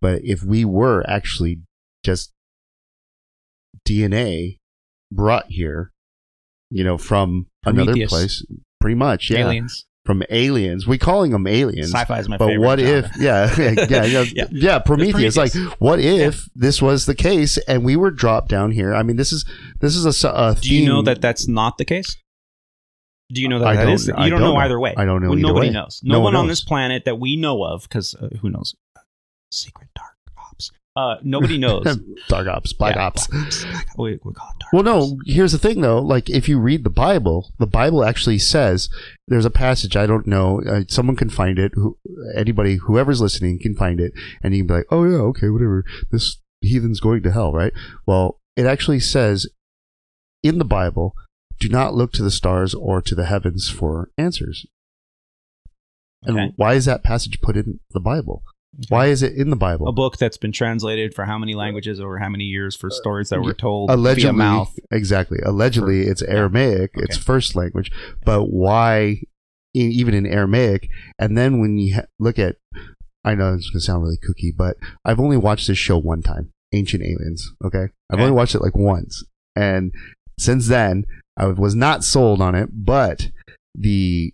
But 0.00 0.22
if 0.24 0.42
we 0.42 0.64
were 0.64 1.04
actually 1.08 1.60
just 2.02 2.32
DNA 3.88 4.58
brought 5.10 5.46
here, 5.48 5.92
you 6.70 6.84
know, 6.84 6.98
from 6.98 7.46
another 7.64 7.94
place, 8.06 8.44
pretty 8.80 8.96
much, 8.96 9.30
yeah, 9.30 9.40
Aliens. 9.40 9.86
From 10.04 10.22
aliens. 10.30 10.86
We 10.86 10.98
calling 10.98 11.30
them 11.30 11.46
aliens. 11.46 11.90
Sci-fi 11.92 12.18
is 12.18 12.28
my 12.28 12.36
but 12.36 12.48
favorite. 12.48 12.66
what 12.66 12.78
genre. 12.78 12.98
if, 12.98 13.16
yeah, 13.18 13.54
yeah, 13.58 13.86
yeah, 13.88 14.04
yeah, 14.04 14.24
Yeah. 14.34 14.44
yeah, 14.50 14.78
Prometheus. 14.78 15.36
Like, 15.36 15.54
what 15.78 15.98
if 15.98 16.46
this 16.54 16.82
was 16.82 17.06
the 17.06 17.14
case 17.14 17.56
and 17.66 17.84
we 17.84 17.96
were 17.96 18.10
dropped 18.10 18.48
down 18.48 18.70
here? 18.70 18.94
I 18.94 19.02
mean, 19.02 19.16
this 19.16 19.32
is 19.32 19.44
this 19.80 19.96
is 19.96 20.24
a, 20.24 20.28
a 20.28 20.56
Do 20.60 20.74
you 20.74 20.86
know 20.88 21.02
that 21.02 21.20
that's 21.20 21.48
not 21.48 21.78
the 21.78 21.84
case? 21.84 22.16
Do 23.32 23.40
you 23.40 23.48
know 23.48 23.58
that 23.60 23.68
I 23.68 23.76
that 23.76 23.84
don't- 23.84 23.92
is? 23.94 24.06
You 24.06 24.12
don't, 24.14 24.30
don't 24.30 24.40
know 24.40 24.52
know. 24.54 24.56
either 24.60 24.78
way. 24.78 24.94
I 24.96 25.04
don't 25.06 25.22
know 25.22 25.30
Well, 25.30 25.38
either 25.38 25.48
nobody 25.48 25.68
way. 25.68 25.72
knows. 25.72 26.00
No, 26.04 26.14
No 26.14 26.20
one 26.20 26.34
one 26.34 26.42
on 26.42 26.48
this 26.48 26.62
planet 26.62 27.04
that 27.06 27.18
we 27.18 27.36
know 27.36 27.64
of, 27.64 27.84
because 27.84 28.14
uh, 28.14 28.28
who 28.42 28.50
knows? 28.50 28.74
Secret 29.50 29.88
dark. 29.94 30.13
Uh, 30.96 31.16
nobody 31.24 31.58
knows. 31.58 31.84
Dark 32.28 32.46
Ops, 32.46 32.72
Black 32.72 32.94
Yeah, 32.94 33.06
Ops. 33.06 33.26
Black 33.26 33.46
Ops. 33.46 33.64
Black- 33.64 33.98
we, 33.98 34.12
we 34.22 34.32
call 34.32 34.50
it 34.50 34.58
dark 34.60 34.72
Well, 34.72 34.88
ops. 34.88 35.10
no. 35.10 35.18
Here's 35.26 35.50
the 35.50 35.58
thing, 35.58 35.80
though. 35.80 35.98
Like, 35.98 36.30
if 36.30 36.48
you 36.48 36.58
read 36.60 36.84
the 36.84 36.90
Bible, 36.90 37.52
the 37.58 37.66
Bible 37.66 38.04
actually 38.04 38.38
says 38.38 38.88
there's 39.26 39.44
a 39.44 39.50
passage. 39.50 39.96
I 39.96 40.06
don't 40.06 40.26
know. 40.26 40.62
Uh, 40.62 40.82
someone 40.88 41.16
can 41.16 41.30
find 41.30 41.58
it. 41.58 41.72
Who, 41.74 41.98
anybody, 42.36 42.76
whoever's 42.76 43.20
listening, 43.20 43.58
can 43.58 43.74
find 43.74 43.98
it, 43.98 44.12
and 44.42 44.54
you 44.54 44.60
can 44.60 44.68
be 44.68 44.74
like, 44.74 44.86
"Oh 44.92 45.02
yeah, 45.04 45.16
okay, 45.16 45.48
whatever." 45.48 45.84
This 46.12 46.38
heathen's 46.60 47.00
going 47.00 47.24
to 47.24 47.32
hell, 47.32 47.52
right? 47.52 47.72
Well, 48.06 48.38
it 48.56 48.66
actually 48.66 49.00
says 49.00 49.48
in 50.44 50.58
the 50.58 50.64
Bible, 50.64 51.14
"Do 51.58 51.68
not 51.68 51.94
look 51.94 52.12
to 52.12 52.22
the 52.22 52.30
stars 52.30 52.72
or 52.72 53.02
to 53.02 53.16
the 53.16 53.24
heavens 53.26 53.68
for 53.68 54.10
answers." 54.16 54.64
Okay. 56.28 56.38
And 56.38 56.52
why 56.54 56.74
is 56.74 56.84
that 56.84 57.02
passage 57.02 57.40
put 57.40 57.56
in 57.56 57.80
the 57.90 58.00
Bible? 58.00 58.44
Why 58.88 59.06
is 59.06 59.22
it 59.22 59.34
in 59.34 59.50
the 59.50 59.56
Bible? 59.56 59.88
a 59.88 59.92
book 59.92 60.16
that's 60.18 60.36
been 60.36 60.52
translated 60.52 61.14
for 61.14 61.24
how 61.24 61.38
many 61.38 61.54
languages 61.54 62.00
over 62.00 62.18
how 62.18 62.28
many 62.28 62.44
years 62.44 62.74
for 62.76 62.90
stories 62.90 63.28
that 63.30 63.40
were 63.40 63.54
told 63.54 63.90
allegedly 63.90 64.24
via 64.24 64.32
mouth. 64.32 64.78
exactly 64.90 65.38
allegedly 65.44 66.02
it's 66.02 66.22
aramaic 66.22 66.90
it's 66.94 67.16
Okay. 67.16 67.22
first 67.24 67.54
language 67.56 67.90
but 68.24 68.44
why 68.46 69.20
e- 69.76 69.80
even 70.00 70.14
in 70.14 70.26
aramaic 70.26 70.88
and 71.18 71.36
then 71.38 71.60
when 71.60 71.78
you 71.78 71.94
ha- 71.96 72.06
look 72.18 72.38
at 72.38 72.56
i 73.24 73.34
know 73.34 73.54
it's 73.54 73.70
going 73.70 73.80
to 73.80 73.80
sound 73.80 74.02
really 74.02 74.18
kooky 74.18 74.50
but 74.56 74.76
i've 75.04 75.20
only 75.20 75.36
watched 75.36 75.66
this 75.68 75.78
show 75.78 75.98
one 75.98 76.22
time 76.22 76.50
ancient 76.72 77.02
aliens 77.02 77.52
okay 77.64 77.88
i've 78.10 78.14
Okay. 78.14 78.22
only 78.22 78.34
watched 78.34 78.54
it 78.54 78.62
like 78.62 78.74
once 78.76 79.24
and 79.54 79.92
since 80.38 80.66
then 80.68 81.04
i 81.36 81.46
was 81.46 81.74
not 81.74 82.02
sold 82.02 82.40
on 82.40 82.54
it 82.54 82.70
but 82.72 83.30
the 83.74 84.32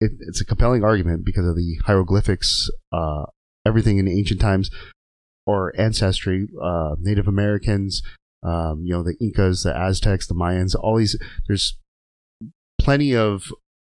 it, 0.00 0.12
it's 0.20 0.40
a 0.40 0.44
compelling 0.46 0.84
argument 0.84 1.24
because 1.24 1.46
of 1.46 1.56
the 1.56 1.76
hieroglyphics 1.84 2.70
uh 2.92 3.24
everything 3.66 3.98
in 3.98 4.08
ancient 4.08 4.40
times 4.40 4.70
or 5.46 5.72
ancestry 5.78 6.48
uh 6.62 6.94
native 7.00 7.28
americans 7.28 8.02
um, 8.42 8.82
you 8.84 8.92
know, 8.92 9.02
the 9.02 9.16
Incas, 9.20 9.62
the 9.62 9.76
Aztecs, 9.76 10.26
the 10.26 10.34
Mayans, 10.34 10.74
all 10.78 10.96
these. 10.96 11.16
There's 11.46 11.76
plenty 12.80 13.14
of 13.14 13.52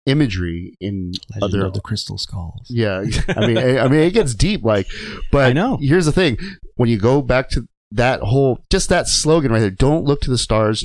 imagery 0.07 0.77
in 0.81 1.12
Legend 1.35 1.42
other. 1.62 1.66
of 1.66 1.75
the 1.75 1.81
Crystal 1.81 2.18
Skulls. 2.18 2.66
yeah, 2.68 3.03
I 3.29 3.47
mean, 3.47 3.59
I, 3.59 3.79
I 3.79 3.88
mean, 3.88 4.01
it 4.01 4.12
gets 4.12 4.35
deep. 4.35 4.62
Like, 4.62 4.87
but 5.33 5.47
I 5.47 5.53
know. 5.53 5.79
Here's 5.81 6.07
the 6.07 6.12
thing: 6.12 6.38
when 6.77 6.88
you 6.88 6.99
go 6.99 7.21
back 7.21 7.51
to 7.51 7.66
that 7.90 8.21
whole, 8.21 8.64
just 8.71 8.88
that 8.90 9.09
slogan 9.09 9.51
right 9.53 9.61
there, 9.61 9.71
don't 9.71 10.05
look 10.05 10.21
to 10.23 10.31
the 10.31 10.38
stars 10.38 10.85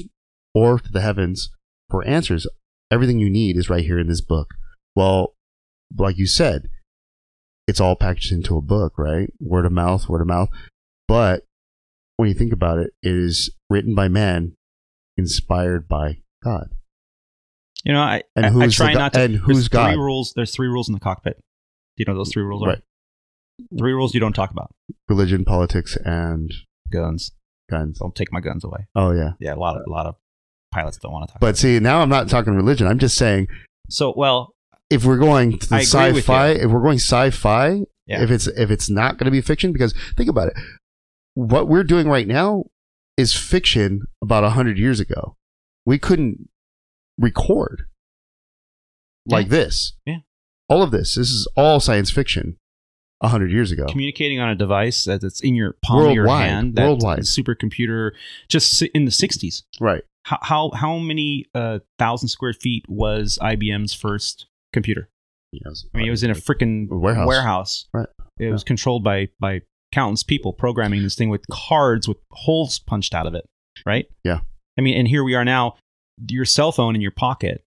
or 0.55 0.79
to 0.79 0.91
the 0.91 1.01
heavens 1.01 1.49
for 1.89 2.05
answers. 2.07 2.47
Everything 2.91 3.19
you 3.19 3.29
need 3.29 3.57
is 3.57 3.69
right 3.69 3.83
here 3.83 3.99
in 3.99 4.07
this 4.07 4.21
book. 4.21 4.53
Well, 4.95 5.33
like 5.95 6.17
you 6.17 6.27
said, 6.27 6.69
it's 7.67 7.80
all 7.80 7.95
packaged 7.95 8.32
into 8.32 8.58
a 8.58 8.62
book, 8.62 8.93
right? 8.97 9.30
Word 9.39 9.65
of 9.65 9.71
mouth, 9.71 10.08
word 10.10 10.21
of 10.21 10.28
mouth. 10.28 10.49
But 11.08 11.43
when 12.17 12.30
you 12.30 12.36
think 12.36 12.54
about 12.54 12.80
it, 12.80 12.91
it 13.02 13.13
is 13.15 13.49
written 13.69 13.95
by 13.95 14.08
man, 14.08 14.56
inspired 15.17 15.88
by 15.88 16.19
God. 16.43 16.69
You 17.84 17.93
know, 17.93 17.99
I, 18.02 18.23
And 18.36 18.45
I, 18.45 18.65
I 18.65 18.67
try 18.69 18.93
the 18.93 18.99
not 18.99 19.13
to. 19.13 19.21
and 19.21 19.36
who's 19.36 19.67
God? 19.67 19.89
Three 19.93 19.97
rules. 20.02 20.34
There's 20.36 20.52
three 20.56 20.67
rules 20.67 20.88
in 20.88 20.93
the 20.93 20.99
cockpit. 20.99 21.38
Do 21.38 21.41
you 22.02 22.06
know 22.06 22.15
those 22.17 22.32
three 22.32 22.43
rules 22.43 22.63
are? 22.63 22.67
Right. 22.69 22.82
Three 23.78 23.91
rules 23.93 24.13
you 24.13 24.19
don't 24.19 24.34
talk 24.34 24.52
about. 24.52 24.71
Religion, 25.10 25.45
politics, 25.45 25.97
and 26.06 26.52
Guns. 26.91 27.32
guns. 27.69 27.99
Don't 27.99 28.15
take 28.15 28.32
my 28.32 28.39
guns 28.39 28.63
away. 28.63 28.88
Oh 28.95 29.12
yeah. 29.12 29.32
Yeah, 29.39 29.54
a 29.54 29.58
lot 29.58 29.76
of 29.78 29.84
a 29.86 29.89
lot 29.89 30.06
of 30.06 30.15
pilots 30.71 30.97
don't 30.97 31.12
want 31.12 31.28
to 31.28 31.34
talk. 31.34 31.39
But 31.41 31.58
see, 31.58 31.80
now 31.80 32.02
I'm 32.02 32.10
not 32.10 32.30
talking 32.30 32.54
religion. 32.56 32.88
I'm 32.88 32.99
just 32.99 33.15
saying 33.17 33.47
so 33.89 34.13
well, 34.15 34.52
if 34.89 35.05
we're 35.05 35.17
going 35.17 35.57
to 35.59 35.69
the 35.69 35.75
I 35.75 35.79
agree 35.81 36.11
with 36.13 36.23
sci-fi, 36.23 36.49
if 36.49 36.69
we're 36.71 36.81
going 36.83 36.97
sci-fi, 36.99 37.81
Yeah. 38.07 38.21
if 38.23 38.29
it's 38.31 38.47
if 38.47 38.69
it's 38.71 38.89
not 38.89 39.17
going 39.17 39.25
to 39.25 39.31
be 39.31 39.41
fiction, 39.41 39.71
because 39.73 39.93
think 40.17 40.29
about 40.29 40.47
it, 40.49 40.53
what 41.35 41.67
we're 41.67 41.83
doing 41.83 42.07
right 42.07 42.27
now 42.27 42.65
is 43.17 43.33
fiction 43.35 44.01
about 44.21 44.43
a 44.43 44.51
hundred 44.51 44.77
years 44.77 44.99
ago. 44.99 45.35
We 45.85 45.97
couldn't 45.99 46.49
record 47.17 47.83
like 49.25 49.45
Yeah. 49.47 49.49
this. 49.51 49.93
Yeah. 50.05 50.17
all 50.69 50.81
of 50.81 50.91
this. 50.91 51.15
This 51.15 51.29
is 51.29 51.47
all 51.55 51.79
science 51.79 52.09
fiction. 52.09 52.57
A 53.21 53.29
hundred 53.29 53.51
years 53.51 53.71
ago. 53.71 53.85
communicating 53.87 54.39
on 54.41 54.49
a 54.49 54.55
device 54.55 55.05
that's 55.05 55.39
in 55.39 55.55
your 55.55 55.77
palm 55.81 56.07
of 56.07 56.13
your 56.13 56.25
Worldwide. 56.25 56.49
hand, 56.49 56.75
that 56.75 56.87
Worldwide. 56.87 57.19
supercomputer, 57.19 58.11
just 58.49 58.81
in 58.81 59.05
the 59.05 59.11
'60s. 59.11 59.63
right. 59.79 60.03
How 60.25 60.39
how, 60.41 60.71
how 60.75 60.97
many 60.97 61.45
uh, 61.55 61.79
thousand 61.97 62.27
square 62.29 62.51
feet 62.53 62.83
was 62.89 63.37
IBM's 63.41 63.93
first 63.93 64.47
computer? 64.73 65.09
Yes. 65.51 65.86
I 65.93 65.97
mean, 65.99 66.07
it 66.07 66.12
was 66.12 66.23
in 66.23 66.31
a 66.31 66.36
freaking 66.36 66.88
Warehouse. 66.89 67.27
warehouse. 67.27 67.86
Right. 67.93 68.07
It 68.39 68.51
was 68.51 68.63
controlled 68.63 69.03
by 69.03 69.29
by 69.39 69.62
countless 69.91 70.23
people 70.23 70.51
programming 70.53 71.03
this 71.03 71.15
thing 71.15 71.29
with 71.29 71.45
cards 71.51 72.07
with 72.07 72.17
holes 72.31 72.79
punched 72.79 73.13
out 73.13 73.27
of 73.27 73.36
it. 73.36 73.45
Right. 73.86 74.07
Yeah. 74.23 74.39
I 74.77 74.81
mean, 74.81 74.97
and 74.97 75.07
here 75.07 75.23
we 75.23 75.36
are 75.36 75.45
now. 75.45 75.75
Your 76.29 76.45
cell 76.45 76.71
phone 76.71 76.95
in 76.95 77.01
your 77.01 77.12
pocket. 77.12 77.63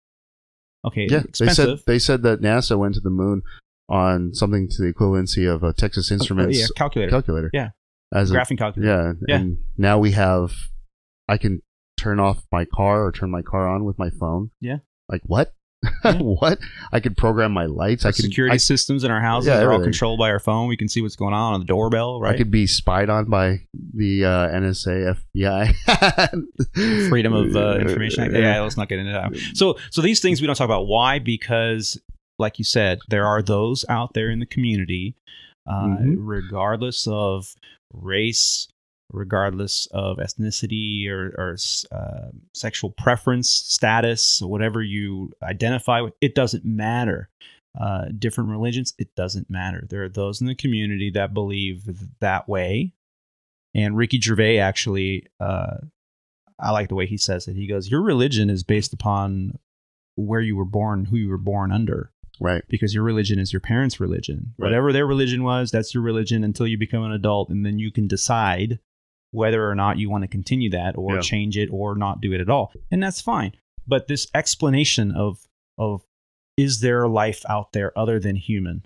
Okay. 0.85 1.07
Yeah, 1.09 1.23
they 1.39 1.49
said 1.49 1.79
they 1.87 1.99
said 1.99 2.23
that 2.23 2.41
NASA 2.41 2.77
went 2.77 2.95
to 2.95 2.99
the 3.01 3.09
moon 3.09 3.41
on 3.89 4.33
something 4.33 4.67
to 4.69 4.81
the 4.83 4.91
equivalency 4.93 5.47
of 5.51 5.63
a 5.63 5.73
Texas 5.73 6.11
Instruments 6.11 6.57
Uh, 6.57 6.61
yeah, 6.61 6.67
calculator. 6.75 7.09
calculator. 7.11 7.49
Yeah. 7.53 7.69
as 8.13 8.31
a, 8.31 8.35
Graphing 8.35 8.57
calculator. 8.57 9.17
yeah, 9.27 9.35
Yeah. 9.35 9.41
and 9.41 9.57
now 9.77 9.99
we 9.99 10.11
have. 10.11 10.51
I 11.27 11.37
can 11.37 11.61
turn 11.97 12.19
off 12.19 12.43
my 12.51 12.65
car 12.65 13.03
or 13.05 13.11
turn 13.11 13.31
my 13.31 13.41
car 13.41 13.67
on 13.67 13.83
with 13.83 13.97
my 13.97 14.09
phone. 14.11 14.51
Yeah. 14.61 14.77
Like 15.09 15.21
what? 15.25 15.53
What? 16.19 16.59
I 16.91 16.99
could 16.99 17.17
program 17.17 17.51
my 17.51 17.65
lights. 17.65 18.05
I 18.05 18.11
could 18.11 18.25
security 18.25 18.53
I, 18.53 18.57
systems 18.57 19.03
in 19.03 19.11
our 19.11 19.21
houses 19.21 19.47
Yeah, 19.47 19.61
are 19.61 19.71
all 19.73 19.81
controlled 19.81 20.19
by 20.19 20.29
our 20.31 20.39
phone. 20.39 20.67
We 20.67 20.77
can 20.77 20.87
see 20.87 21.01
what's 21.01 21.15
going 21.15 21.33
on 21.33 21.53
on 21.53 21.59
the 21.59 21.65
doorbell, 21.65 22.17
I 22.23 22.29
right? 22.29 22.37
could 22.37 22.51
be 22.51 22.67
spied 22.67 23.09
on 23.09 23.25
by 23.25 23.61
the 23.93 24.25
uh, 24.25 24.47
NSA, 24.49 25.17
FBI. 25.35 27.09
Freedom 27.09 27.33
of 27.33 27.55
uh, 27.55 27.77
Information 27.79 28.23
Act. 28.23 28.33
Yeah, 28.33 28.61
let's 28.61 28.77
not 28.77 28.89
get 28.89 28.99
into 28.99 29.11
that. 29.11 29.35
So, 29.55 29.77
so 29.91 30.01
these 30.01 30.19
things 30.19 30.41
we 30.41 30.47
don't 30.47 30.55
talk 30.55 30.65
about. 30.65 30.83
Why? 30.87 31.19
Because, 31.19 31.99
like 32.39 32.59
you 32.59 32.65
said, 32.65 32.99
there 33.09 33.25
are 33.25 33.41
those 33.41 33.85
out 33.89 34.13
there 34.13 34.29
in 34.29 34.39
the 34.39 34.45
community, 34.45 35.15
uh, 35.67 35.97
Mhm. 35.97 36.15
regardless 36.17 37.07
of 37.09 37.55
race, 37.93 38.67
regardless 39.11 39.87
of 39.91 40.17
ethnicity 40.17 41.07
or, 41.09 41.33
or 41.37 41.57
uh, 41.91 42.29
sexual 42.53 42.91
preference, 42.91 43.49
status, 43.49 44.41
whatever 44.41 44.81
you 44.81 45.31
identify 45.43 46.01
with, 46.01 46.13
it 46.21 46.35
doesn't 46.35 46.65
matter. 46.65 47.29
Uh, 47.79 48.05
different 48.17 48.49
religions, 48.49 48.93
it 48.97 49.13
doesn't 49.15 49.49
matter. 49.49 49.85
There 49.89 50.03
are 50.03 50.09
those 50.09 50.39
in 50.39 50.47
the 50.47 50.55
community 50.55 51.11
that 51.11 51.33
believe 51.33 51.83
that 52.21 52.47
way. 52.47 52.93
And 53.73 53.97
Ricky 53.97 54.19
Gervais 54.19 54.59
actually, 54.59 55.27
uh, 55.41 55.77
I 56.57 56.71
like 56.71 56.87
the 56.87 56.95
way 56.95 57.05
he 57.05 57.17
says 57.17 57.49
it. 57.49 57.55
He 57.55 57.67
goes, 57.67 57.91
Your 57.91 58.01
religion 58.01 58.49
is 58.49 58.63
based 58.63 58.93
upon 58.93 59.59
where 60.15 60.39
you 60.39 60.55
were 60.55 60.63
born, 60.63 61.03
who 61.05 61.17
you 61.17 61.29
were 61.29 61.37
born 61.37 61.73
under 61.73 62.13
right. 62.39 62.63
because 62.67 62.93
your 62.93 63.03
religion 63.03 63.39
is 63.39 63.53
your 63.53 63.59
parents' 63.59 63.99
religion. 63.99 64.53
Right. 64.57 64.67
Whatever 64.67 64.93
their 64.93 65.05
religion 65.05 65.43
was, 65.43 65.71
that's 65.71 65.93
your 65.93 66.03
religion 66.03 66.43
until 66.43 66.67
you 66.67 66.77
become 66.77 67.03
an 67.03 67.11
adult, 67.11 67.49
and 67.49 67.65
then 67.65 67.79
you 67.79 67.91
can 67.91 68.07
decide 68.07 68.79
whether 69.35 69.69
or 69.69 69.75
not 69.75 69.97
you 69.99 70.09
want 70.09 70.23
to 70.23 70.27
continue 70.27 70.69
that 70.71 70.97
or 70.97 71.15
Yeah. 71.15 71.21
change 71.21 71.57
it 71.57 71.69
or 71.71 71.95
not 71.95 72.21
do 72.21 72.33
it 72.33 72.41
at 72.41 72.49
all, 72.49 72.71
and 72.91 73.03
that's 73.03 73.21
fine. 73.21 73.51
But 73.87 74.07
this 74.07 74.27
explanation 74.33 75.11
of 75.11 75.47
of 75.77 76.03
is 76.57 76.79
there 76.79 77.07
life 77.07 77.43
out 77.49 77.73
there 77.73 77.91
other 77.97 78.19
than 78.19 78.35
human, 78.37 78.85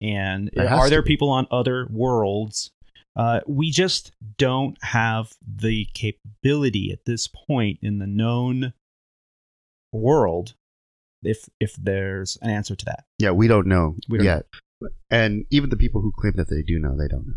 and 0.00 0.50
are 0.58 0.88
there 0.90 1.02
be. 1.02 1.08
people 1.08 1.30
on 1.30 1.46
other 1.50 1.86
worlds 1.90 2.70
Uh, 3.16 3.38
we 3.46 3.70
just 3.70 4.10
don't 4.38 4.76
have 4.82 5.34
the 5.46 5.84
capability 5.94 6.90
at 6.90 7.04
this 7.04 7.28
point 7.28 7.78
in 7.80 7.98
the 8.00 8.08
known 8.08 8.72
world 9.92 10.54
if 11.22 11.48
if 11.60 11.74
there's 11.76 12.36
an 12.42 12.50
answer 12.50 12.74
to 12.74 12.84
that. 12.84 13.04
Yeah, 13.20 13.30
we 13.30 13.46
don't 13.46 13.68
know 13.68 13.96
We 14.08 14.18
don't 14.18 14.24
yet. 14.26 14.46
And 15.10 15.46
even 15.50 15.70
the 15.70 15.76
people 15.76 16.00
who 16.00 16.10
claim 16.10 16.32
that 16.36 16.48
they 16.48 16.62
do 16.62 16.78
know, 16.80 16.96
they 16.96 17.06
don't 17.08 17.28
know. 17.28 17.34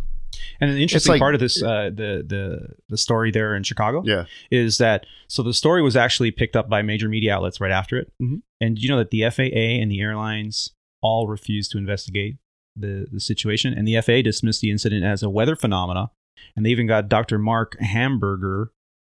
And 0.60 0.72
an 0.72 0.78
interesting 0.78 1.14
like- 1.14 1.20
part 1.20 1.36
of 1.36 1.39
this, 1.39 1.62
uh, 1.62 1.89
the 1.93 2.24
the 2.28 2.68
the 2.89 2.97
story 2.97 3.32
there 3.32 3.55
in 3.55 3.64
Chicago, 3.64 4.03
Yeah. 4.05 4.26
is 4.51 4.78
that 4.80 5.05
so 5.28 5.43
the 5.43 5.53
story 5.53 5.82
was 5.82 5.95
actually 5.95 6.32
picked 6.32 6.55
up 6.55 6.70
by 6.70 6.82
major 6.82 7.08
media 7.10 7.36
outlets 7.36 7.60
right 7.62 7.72
after 7.72 7.97
it, 7.97 8.12
Mhm. 8.22 8.41
and 8.62 8.78
you 8.80 8.89
know 8.89 8.97
that 8.97 9.12
the 9.12 9.24
FAA 9.24 9.80
and 9.82 9.91
the 9.91 9.99
airlines 10.01 10.72
all 11.01 11.28
refused 11.28 11.72
to 11.72 11.78
investigate 11.78 12.38
the 12.76 13.08
the 13.12 13.20
situation, 13.20 13.74
and 13.74 13.88
the 13.88 13.95
FAA 13.97 14.22
dismissed 14.22 14.62
the 14.62 14.72
incident 14.72 15.03
as 15.03 15.22
a 15.24 15.30
weather 15.30 15.55
phenomena, 15.55 16.12
and 16.55 16.66
they 16.66 16.70
even 16.72 16.88
got 16.88 17.10
Dr. 17.10 17.38
Mark 17.39 17.78
Hamburger, 17.80 18.72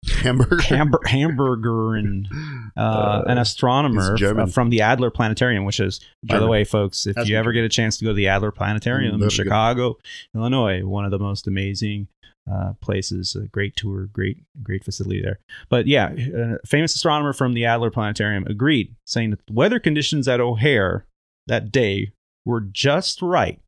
Hamburger. 0.10 0.62
Hamburger, 1.06 1.96
and 1.96 2.28
uh, 2.78 3.24
an 3.28 3.38
astronomer 3.38 4.18
f- 4.22 4.52
from 4.52 4.70
the 4.70 4.82
Adler 4.82 5.10
Planetarium, 5.10 5.66
which 5.66 5.80
is, 5.80 6.00
by 6.24 6.40
the 6.40 6.48
way, 6.48 6.64
folks, 6.64 7.06
if 7.06 7.16
That's 7.16 7.30
you 7.30 7.38
ever 7.38 7.52
get 7.52 7.64
a 7.64 7.70
chance 7.70 7.98
to 7.98 8.06
go 8.06 8.12
to 8.12 8.16
the 8.16 8.28
Adler 8.28 8.52
Planetarium 8.52 9.22
in 9.22 9.30
Chicago, 9.30 9.98
Illinois, 10.36 10.84
one 10.86 11.06
of 11.06 11.12
the 11.12 11.20
most 11.20 11.48
amazing 11.48 12.08
uh, 12.52 12.74
places. 12.82 13.36
A 13.36 13.48
great 13.48 13.76
tour, 13.76 14.08
great, 14.12 14.38
great 14.64 14.84
facility 14.84 15.22
there. 15.22 15.40
But 15.70 15.88
yeah, 15.88 16.12
a 16.12 16.66
famous 16.66 16.96
astronomer 16.96 17.34
from 17.34 17.54
the 17.54 17.66
Adler 17.66 17.92
Planetarium 17.92 18.46
agreed, 18.48 18.96
saying 19.06 19.32
that 19.32 19.46
the 19.48 19.54
weather 19.54 19.80
conditions 19.80 20.28
at 20.28 20.40
O'Hare 20.40 21.06
that 21.48 21.72
day 21.72 22.12
were 22.46 22.62
just 22.62 23.22
right 23.22 23.60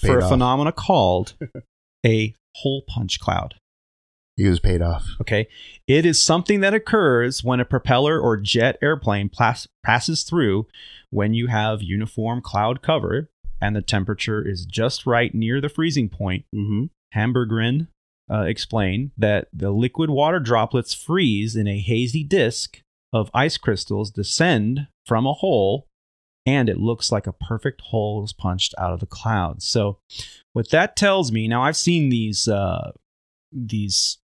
for 0.00 0.18
a 0.18 0.24
off. 0.24 0.30
phenomena 0.30 0.72
called 0.72 1.34
a 2.06 2.34
hole 2.56 2.82
punch 2.88 3.20
cloud. 3.20 3.54
He 4.38 4.46
was 4.46 4.60
paid 4.60 4.80
off. 4.80 5.04
Okay. 5.20 5.48
It 5.88 6.06
is 6.06 6.22
something 6.22 6.60
that 6.60 6.72
occurs 6.72 7.42
when 7.42 7.58
a 7.58 7.64
propeller 7.64 8.20
or 8.20 8.36
jet 8.36 8.78
airplane 8.80 9.28
plas- 9.28 9.66
passes 9.84 10.22
through 10.22 10.68
when 11.10 11.34
you 11.34 11.48
have 11.48 11.82
uniform 11.82 12.40
cloud 12.40 12.80
cover 12.80 13.28
and 13.60 13.74
the 13.74 13.82
temperature 13.82 14.40
is 14.46 14.64
just 14.64 15.06
right 15.06 15.34
near 15.34 15.60
the 15.60 15.68
freezing 15.68 16.08
point. 16.08 16.44
Mm-hmm. 16.54 16.84
Hammergren 17.18 17.88
uh, 18.30 18.42
explained 18.42 19.10
that 19.18 19.48
the 19.52 19.72
liquid 19.72 20.08
water 20.08 20.38
droplets 20.38 20.94
freeze 20.94 21.56
in 21.56 21.66
a 21.66 21.80
hazy 21.80 22.22
disk 22.22 22.80
of 23.12 23.32
ice 23.34 23.56
crystals 23.56 24.12
descend 24.12 24.86
from 25.04 25.26
a 25.26 25.32
hole 25.32 25.88
and 26.46 26.68
it 26.68 26.78
looks 26.78 27.10
like 27.10 27.26
a 27.26 27.32
perfect 27.32 27.80
hole 27.80 28.22
is 28.22 28.32
punched 28.32 28.72
out 28.78 28.92
of 28.92 29.00
the 29.00 29.06
clouds. 29.06 29.66
So 29.66 29.98
what 30.52 30.70
that 30.70 30.94
tells 30.94 31.32
me, 31.32 31.48
now 31.48 31.64
I've 31.64 31.76
seen 31.76 32.08
these 32.08 32.46
uh, 32.46 32.92
these 33.50 34.18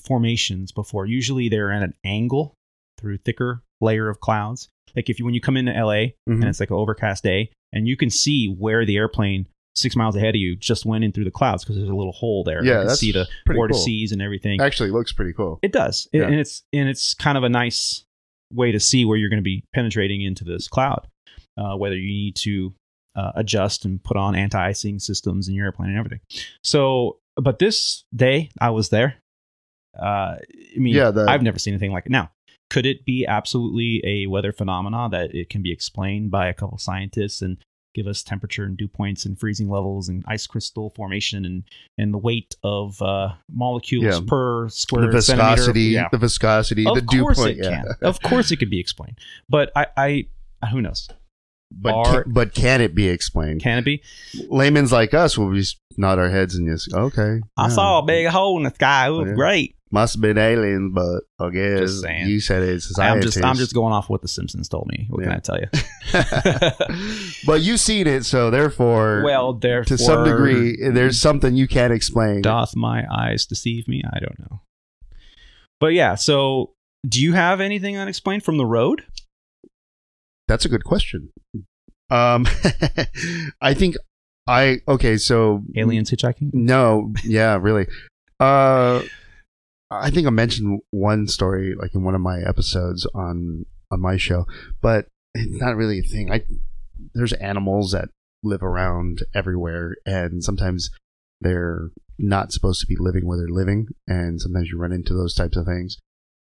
formations 0.00 0.72
before. 0.72 1.06
Usually 1.06 1.48
they're 1.48 1.72
at 1.72 1.82
an 1.82 1.94
angle 2.04 2.54
through 2.98 3.18
thicker 3.18 3.62
layer 3.80 4.08
of 4.08 4.20
clouds. 4.20 4.68
Like 4.94 5.10
if 5.10 5.18
you 5.18 5.24
when 5.24 5.34
you 5.34 5.40
come 5.40 5.56
into 5.56 5.72
LA 5.72 6.14
and 6.26 6.42
Mhm. 6.42 6.48
it's 6.48 6.60
like 6.60 6.70
an 6.70 6.76
overcast 6.76 7.22
day, 7.22 7.50
and 7.72 7.86
you 7.86 7.96
can 7.96 8.08
see 8.10 8.46
where 8.48 8.84
the 8.86 8.96
airplane 8.96 9.46
six 9.74 9.94
miles 9.94 10.16
ahead 10.16 10.30
of 10.34 10.36
you 10.40 10.56
just 10.56 10.86
went 10.86 11.04
in 11.04 11.12
through 11.12 11.24
the 11.24 11.30
clouds 11.30 11.62
because 11.62 11.76
there's 11.76 11.90
a 11.90 11.94
little 11.94 12.12
hole 12.12 12.42
there. 12.44 12.64
Yeah, 12.64 12.80
you 12.82 12.86
can 12.88 12.96
see 12.96 13.12
the 13.12 13.26
vortices 13.54 14.12
and 14.12 14.22
everything. 14.22 14.60
Actually, 14.60 14.90
looks 14.90 15.12
pretty 15.12 15.34
cool. 15.34 15.58
It 15.62 15.72
does, 15.72 16.08
It- 16.12 16.22
and 16.22 16.34
it's 16.34 16.62
and 16.72 16.88
it's 16.88 17.12
kind 17.12 17.36
of 17.36 17.44
a 17.44 17.48
nice 17.50 18.04
way 18.52 18.72
to 18.72 18.80
see 18.80 19.04
where 19.04 19.18
you're 19.18 19.28
going 19.28 19.42
to 19.42 19.44
be 19.44 19.64
penetrating 19.74 20.22
into 20.22 20.44
this 20.44 20.68
cloud. 20.68 21.06
Uh, 21.58 21.74
whether 21.76 21.96
you 21.96 22.08
need 22.08 22.36
to 22.36 22.74
uh, 23.16 23.32
adjust 23.34 23.86
and 23.86 24.02
put 24.04 24.16
on 24.16 24.34
anti-icing 24.34 24.98
systems 24.98 25.48
in 25.48 25.54
your 25.54 25.64
airplane 25.64 25.88
and 25.88 25.98
everything. 25.98 26.20
So, 26.62 27.16
but 27.36 27.58
this 27.58 28.04
day 28.14 28.50
I 28.60 28.68
was 28.70 28.90
there. 28.90 29.16
Uh, 30.00 30.36
I 30.38 30.78
mean, 30.78 30.94
Yeah, 30.94 31.10
the- 31.10 31.26
I've 31.28 31.42
never 31.42 31.58
seen 31.58 31.74
anything 31.74 31.92
like 31.92 32.06
it. 32.06 32.12
Now, 32.12 32.30
could 32.70 32.86
it 32.86 33.04
be 33.04 33.24
absolutely 33.26 34.02
a 34.04 34.26
weather 34.26 34.52
phenomena 34.52 35.08
that 35.10 35.34
it 35.34 35.48
can 35.50 35.62
be 35.62 35.70
explained 35.72 36.30
by 36.30 36.48
a 36.48 36.54
couple 36.54 36.78
scientists 36.78 37.40
and 37.42 37.58
give 37.94 38.06
us 38.06 38.22
temperature 38.22 38.64
and 38.64 38.76
dew 38.76 38.88
points 38.88 39.24
and 39.24 39.38
freezing 39.38 39.70
levels 39.70 40.08
and 40.08 40.22
ice 40.28 40.46
crystal 40.46 40.90
formation 40.90 41.46
and 41.46 41.62
and 41.96 42.12
the 42.12 42.18
weight 42.18 42.54
of 42.62 43.00
uh, 43.00 43.32
molecules 43.50 44.04
Yeah. 44.04 44.20
per 44.26 44.68
square 44.68 45.10
The 45.10 45.22
centimeter? 45.22 45.54
viscosity, 45.56 45.80
Yeah. 45.82 46.08
the 46.12 46.18
viscosity, 46.18 46.84
the 46.84 46.90
Of 46.90 47.06
dew 47.06 47.22
course 47.22 47.38
point. 47.38 47.58
it 47.58 47.64
yeah. 47.64 47.82
can. 47.82 47.94
Of 48.02 48.20
course 48.20 48.50
it 48.50 48.56
could 48.56 48.68
be 48.68 48.80
explained. 48.80 49.18
But 49.48 49.70
I, 49.74 49.86
I 49.96 50.66
who 50.70 50.82
knows? 50.82 51.08
But 51.72 51.94
Are- 51.94 52.22
can, 52.22 52.32
but 52.32 52.54
can 52.54 52.80
it 52.80 52.94
be 52.94 53.08
explained? 53.08 53.60
Can 53.60 53.78
it 53.78 53.84
be? 53.84 54.00
Laymen's 54.48 54.92
like 54.92 55.14
us 55.14 55.36
will 55.36 55.52
just 55.52 55.78
nod 55.96 56.16
our 56.18 56.30
heads 56.30 56.54
and 56.54 56.68
just 56.68 56.92
okay. 56.94 57.40
I 57.56 57.64
yeah. 57.64 57.68
saw 57.68 57.98
a 57.98 58.04
big 58.04 58.26
hole 58.28 58.56
in 58.58 58.62
the 58.64 58.70
sky. 58.70 59.08
It 59.08 59.10
was 59.10 59.28
Yeah. 59.28 59.34
great. 59.34 59.74
Must 59.96 60.12
have 60.16 60.20
been 60.20 60.36
aliens, 60.36 60.92
but 60.94 61.22
I 61.42 61.48
guess 61.48 62.02
you 62.26 62.38
said 62.38 62.62
it's 62.62 62.98
I'm 62.98 63.22
just 63.22 63.42
I'm 63.42 63.56
just 63.56 63.72
going 63.72 63.94
off 63.94 64.10
what 64.10 64.20
the 64.20 64.28
Simpsons 64.28 64.68
told 64.68 64.86
me. 64.88 65.06
What 65.08 65.24
Yeah. 65.24 65.30
can 65.30 65.36
I 65.36 65.40
tell 65.40 65.58
you? 65.58 66.98
but 67.46 67.62
you've 67.62 67.80
seen 67.80 68.06
it, 68.06 68.26
so 68.26 68.50
therefore, 68.50 69.22
well, 69.24 69.54
therefore, 69.54 69.96
to 69.96 70.02
some 70.02 70.24
degree, 70.24 70.76
there's 70.90 71.18
something 71.18 71.54
you 71.54 71.66
can't 71.66 71.94
explain. 71.94 72.42
doth 72.42 72.76
my 72.76 73.06
eyes 73.10 73.46
deceive 73.46 73.88
me? 73.88 74.02
I 74.04 74.18
don't 74.18 74.38
know. 74.38 74.60
But 75.80 75.94
yeah, 75.94 76.14
so 76.14 76.74
do 77.08 77.22
you 77.22 77.32
have 77.32 77.62
anything 77.62 77.96
unexplained 77.96 78.42
from 78.42 78.58
the 78.58 78.66
road? 78.66 79.02
That's 80.46 80.66
a 80.66 80.68
good 80.68 80.84
question. 80.84 81.30
Um, 82.10 82.46
I 83.62 83.72
think 83.72 83.96
I 84.46 84.80
okay. 84.86 85.16
So 85.16 85.62
Aliens 85.74 86.10
hitchhiking? 86.10 86.52
No, 86.52 87.14
yeah, 87.24 87.58
really. 87.58 87.86
Uh, 88.38 89.00
I 89.90 90.10
think 90.10 90.26
I 90.26 90.30
mentioned 90.30 90.80
one 90.90 91.28
story 91.28 91.74
like 91.74 91.94
in 91.94 92.02
one 92.02 92.14
of 92.14 92.20
my 92.20 92.40
episodes 92.40 93.06
on 93.14 93.66
on 93.90 94.00
my 94.00 94.16
show, 94.16 94.46
but 94.80 95.06
it's 95.34 95.60
not 95.60 95.76
really 95.76 96.00
a 96.00 96.02
thing. 96.02 96.32
I 96.32 96.42
there's 97.14 97.32
animals 97.34 97.92
that 97.92 98.08
live 98.42 98.62
around 98.62 99.22
everywhere, 99.34 99.96
and 100.04 100.42
sometimes 100.42 100.90
they're 101.40 101.90
not 102.18 102.52
supposed 102.52 102.80
to 102.80 102.86
be 102.86 102.96
living 102.98 103.26
where 103.26 103.38
they're 103.38 103.48
living, 103.48 103.88
and 104.06 104.40
sometimes 104.40 104.70
you 104.70 104.78
run 104.78 104.92
into 104.92 105.14
those 105.14 105.34
types 105.34 105.56
of 105.56 105.66
things. 105.66 105.98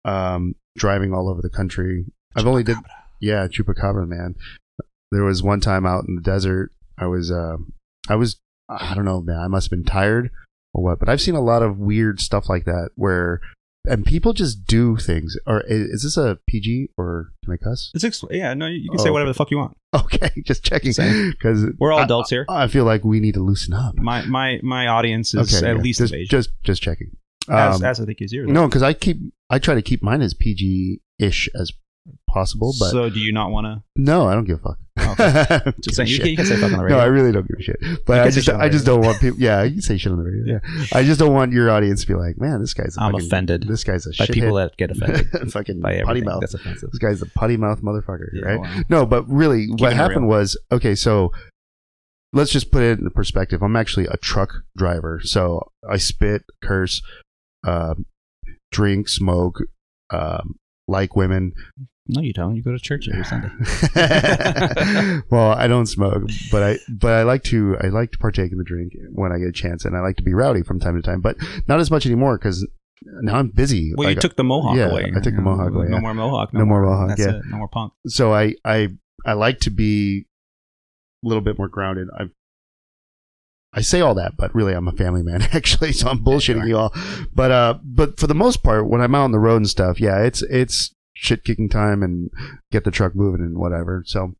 Um, 0.04 0.56
driving 0.76 1.14
all 1.14 1.28
over 1.28 1.42
the 1.42 1.50
country. 1.50 2.06
I've 2.34 2.46
only 2.46 2.64
did 2.64 2.76
yeah, 3.20 3.46
chupacabra, 3.46 4.06
man. 4.06 4.34
There 5.12 5.24
was 5.24 5.42
one 5.42 5.60
time 5.60 5.86
out 5.86 6.04
in 6.08 6.16
the 6.16 6.22
desert. 6.22 6.72
I 6.98 7.06
was, 7.06 7.30
uh, 7.30 7.56
I 8.08 8.16
was, 8.16 8.40
I 8.68 8.94
don't 8.94 9.04
know, 9.04 9.20
man. 9.20 9.38
I 9.38 9.46
must 9.46 9.66
have 9.66 9.78
been 9.78 9.84
tired 9.84 10.30
or 10.74 10.82
what. 10.84 10.98
But 10.98 11.08
I've 11.08 11.20
seen 11.20 11.34
a 11.34 11.40
lot 11.40 11.62
of 11.62 11.78
weird 11.78 12.20
stuff 12.20 12.48
like 12.48 12.64
that 12.64 12.90
where, 12.94 13.40
and 13.86 14.04
people 14.06 14.32
just 14.32 14.64
do 14.66 14.96
things. 14.96 15.36
Or 15.46 15.62
is, 15.62 15.88
is 15.88 16.02
this 16.04 16.16
a 16.16 16.38
PG 16.48 16.90
or 16.96 17.32
can 17.44 17.54
I 17.54 17.56
cuss? 17.56 17.90
It's 17.94 18.04
ex- 18.04 18.24
yeah, 18.30 18.54
no, 18.54 18.66
you 18.66 18.90
can 18.90 19.00
Oh, 19.00 19.04
say 19.04 19.10
whatever 19.10 19.30
the 19.30 19.34
fuck 19.34 19.50
you 19.50 19.58
want. 19.58 19.76
Okay, 19.94 20.30
just 20.46 20.64
checking 20.64 20.92
because 21.32 21.66
We're 21.78 21.92
all 21.92 22.00
adults 22.00 22.30
here. 22.30 22.46
I 22.48 22.66
feel 22.66 22.84
like 22.86 23.04
we 23.04 23.20
need 23.20 23.34
to 23.34 23.40
loosen 23.40 23.74
up. 23.74 23.94
My 23.96 24.24
my 24.24 24.58
my 24.62 24.86
audience 24.86 25.34
is 25.34 25.54
Okay, 25.54 25.66
at 25.68 25.76
yeah, 25.76 25.82
least 25.82 25.98
just, 25.98 26.14
of 26.14 26.18
age, 26.18 26.28
just 26.30 26.50
just 26.64 26.80
checking. 26.82 27.10
as, 27.50 27.76
Um, 27.76 27.84
as 27.84 28.00
I 28.00 28.06
think 28.06 28.22
is 28.22 28.32
yours. 28.32 28.48
no, 28.48 28.66
because 28.66 28.82
I 28.82 28.94
keep 28.94 29.18
I 29.50 29.58
try 29.58 29.74
to 29.74 29.82
keep 29.82 30.02
mine 30.02 30.22
as 30.22 30.32
PG 30.32 31.00
ish 31.18 31.50
as 31.54 31.72
possible, 32.28 32.72
but 32.78 32.90
so 32.90 33.08
do 33.10 33.20
you 33.20 33.32
not 33.32 33.50
want 33.50 33.66
to? 33.66 33.82
no, 33.96 34.26
I 34.26 34.34
don't 34.34 34.44
give 34.44 34.58
a 34.58 34.62
fuck. 34.62 34.78
Okay. 35.20 35.72
Just 35.82 35.96
saying, 35.96 36.08
you 36.08 36.18
can, 36.18 36.28
you 36.28 36.36
can 36.36 36.46
say 36.46 36.56
fuck 36.56 36.72
on 36.72 36.78
the 36.78 36.82
radio. 36.82 36.96
No, 36.98 37.02
I 37.02 37.06
really 37.06 37.32
don't 37.32 37.46
give 37.46 37.58
a 37.58 37.62
shit. 37.62 37.76
But 38.06 38.20
I 38.20 38.30
just, 38.30 38.44
shit 38.46 38.54
on 38.54 38.60
the 38.60 38.64
I 38.66 38.68
just 38.68 38.84
don't 38.86 39.00
want 39.02 39.20
people. 39.20 39.38
Yeah, 39.40 39.62
you 39.62 39.72
can 39.72 39.82
say 39.82 39.96
shit 39.96 40.12
on 40.12 40.18
the 40.18 40.24
radio. 40.24 40.54
Yeah, 40.64 40.86
I 40.92 41.02
just 41.04 41.18
don't 41.20 41.32
want 41.32 41.52
your 41.52 41.70
audience 41.70 42.02
to 42.02 42.06
be 42.08 42.14
like, 42.14 42.38
man, 42.38 42.60
this 42.60 42.74
guy's. 42.74 42.96
A 42.96 43.02
I'm 43.02 43.12
fucking, 43.12 43.26
offended 43.26 43.62
This 43.68 43.84
guy's 43.84 44.06
a 44.06 44.10
by 44.10 44.26
shithead. 44.26 44.34
people 44.34 44.54
that 44.56 44.76
get 44.76 44.90
offended 44.92 45.52
fucking 45.52 45.80
by 45.80 45.94
everything 45.94 46.24
mouth. 46.24 46.40
that's 46.40 46.54
offensive. 46.54 46.90
This 46.90 46.98
guy's 46.98 47.22
a 47.22 47.26
potty 47.26 47.56
mouth 47.56 47.82
motherfucker, 47.82 48.28
Yeah, 48.34 48.42
right? 48.44 48.60
wow. 48.60 48.80
No, 48.88 49.06
but 49.06 49.28
really, 49.28 49.66
what 49.78 49.92
happened 49.92 50.22
real. 50.28 50.38
was 50.38 50.56
okay. 50.70 50.94
So 50.94 51.32
let's 52.32 52.50
just 52.50 52.70
put 52.70 52.82
it 52.82 52.98
in 52.98 53.08
perspective. 53.10 53.62
I'm 53.62 53.76
actually 53.76 54.06
a 54.06 54.16
truck 54.18 54.52
driver, 54.76 55.20
so 55.22 55.70
I 55.88 55.96
spit, 55.98 56.42
curse, 56.62 57.02
um, 57.66 58.06
drink, 58.70 59.08
smoke, 59.08 59.60
um, 60.10 60.56
like 60.88 61.14
women. 61.16 61.52
No, 62.08 62.20
you 62.20 62.32
don't. 62.32 62.56
You 62.56 62.62
go 62.62 62.72
to 62.72 62.80
church 62.80 63.08
every 63.08 63.24
Sunday. 63.24 63.48
well, 65.30 65.52
I 65.52 65.68
don't 65.68 65.86
smoke, 65.86 66.24
but 66.50 66.62
I 66.62 66.78
but 66.88 67.12
I 67.12 67.22
like 67.22 67.44
to 67.44 67.76
I 67.80 67.88
like 67.88 68.10
to 68.12 68.18
partake 68.18 68.50
in 68.50 68.58
the 68.58 68.64
drink 68.64 68.94
when 69.12 69.30
I 69.30 69.38
get 69.38 69.48
a 69.48 69.52
chance, 69.52 69.84
and 69.84 69.96
I 69.96 70.00
like 70.00 70.16
to 70.16 70.22
be 70.22 70.34
rowdy 70.34 70.62
from 70.62 70.80
time 70.80 70.96
to 70.96 71.02
time, 71.02 71.20
but 71.20 71.36
not 71.68 71.78
as 71.78 71.92
much 71.92 72.04
anymore 72.04 72.38
because 72.38 72.66
now 73.04 73.36
I'm 73.38 73.48
busy. 73.48 73.92
Well, 73.96 74.10
you 74.10 74.16
took 74.16 74.34
the 74.36 74.42
mohawk 74.42 74.76
yeah, 74.76 74.90
away. 74.90 75.12
I 75.14 75.20
took 75.20 75.34
the 75.34 75.42
mohawk 75.42 75.72
away, 75.72 75.86
No 75.88 75.96
yeah. 75.96 76.00
more 76.00 76.14
mohawk. 76.14 76.52
No 76.52 76.64
more 76.64 76.82
mohawk, 76.82 77.10
That's 77.10 77.20
yeah. 77.20 77.36
it. 77.36 77.42
No 77.48 77.58
more 77.58 77.68
punk. 77.68 77.92
so 78.08 78.34
I 78.34 78.54
I 78.64 78.88
I 79.24 79.34
like 79.34 79.60
to 79.60 79.70
be 79.70 80.26
a 81.24 81.28
little 81.28 81.42
bit 81.42 81.56
more 81.56 81.68
grounded. 81.68 82.08
I 82.18 82.24
I 83.72 83.80
say 83.80 84.00
all 84.00 84.14
that, 84.16 84.36
but 84.36 84.52
really 84.56 84.72
I'm 84.72 84.88
a 84.88 84.92
family 84.92 85.22
man 85.22 85.42
actually, 85.52 85.92
so 85.92 86.08
I'm 86.08 86.24
bullshitting 86.24 86.66
you 86.66 86.76
all. 86.76 86.92
But 87.32 87.52
uh 87.52 87.78
but 87.84 88.18
for 88.18 88.26
the 88.26 88.34
most 88.34 88.64
part 88.64 88.88
when 88.88 89.00
I'm 89.00 89.14
out 89.14 89.22
on 89.22 89.32
the 89.32 89.38
road 89.38 89.58
and 89.58 89.70
stuff, 89.70 90.00
yeah, 90.00 90.20
it's 90.22 90.42
it's 90.42 90.92
shit 91.22 91.44
kicking 91.44 91.68
time 91.68 92.02
and 92.02 92.30
get 92.72 92.82
the 92.84 92.90
truck 92.90 93.14
moving 93.14 93.40
and 93.40 93.56
whatever. 93.56 94.02
So 94.04 94.34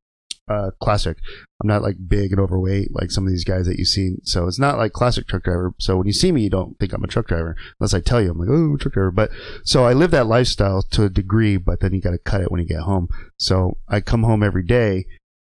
uh, 0.48 0.72
classic. 0.80 1.18
I'm 1.62 1.68
not 1.68 1.82
like 1.82 2.08
big 2.08 2.32
and 2.32 2.40
overweight 2.40 2.88
like 2.90 3.12
some 3.12 3.24
of 3.24 3.30
these 3.30 3.44
guys 3.44 3.66
that 3.66 3.78
you 3.78 3.84
see. 3.84 4.16
So 4.24 4.48
it's 4.48 4.58
not 4.58 4.78
like 4.78 4.92
classic 4.92 5.28
truck 5.28 5.44
driver. 5.44 5.72
So 5.78 5.96
when 5.96 6.08
you 6.08 6.12
see 6.12 6.32
me, 6.32 6.42
you 6.42 6.50
don't 6.50 6.76
think 6.80 6.92
I'm 6.92 7.04
a 7.04 7.06
truck 7.06 7.28
driver 7.28 7.56
unless 7.78 7.94
I 7.94 8.00
tell 8.00 8.20
you 8.20 8.32
I'm 8.32 8.38
like, 8.38 8.48
oh, 8.50 8.76
truck 8.76 8.94
driver. 8.94 9.12
But 9.12 9.30
so 9.64 9.84
I 9.84 9.92
live 9.92 10.10
that 10.10 10.26
lifestyle 10.26 10.82
to 10.82 11.04
a 11.04 11.08
degree, 11.08 11.56
but 11.56 11.80
then 11.80 11.94
you 11.94 12.00
got 12.00 12.10
to 12.10 12.18
cut 12.18 12.40
it 12.40 12.50
when 12.50 12.60
you 12.60 12.66
get 12.66 12.80
home. 12.80 13.08
So 13.38 13.78
I 13.88 14.00
come 14.00 14.24
home 14.24 14.42
every 14.42 14.64
day. 14.64 15.06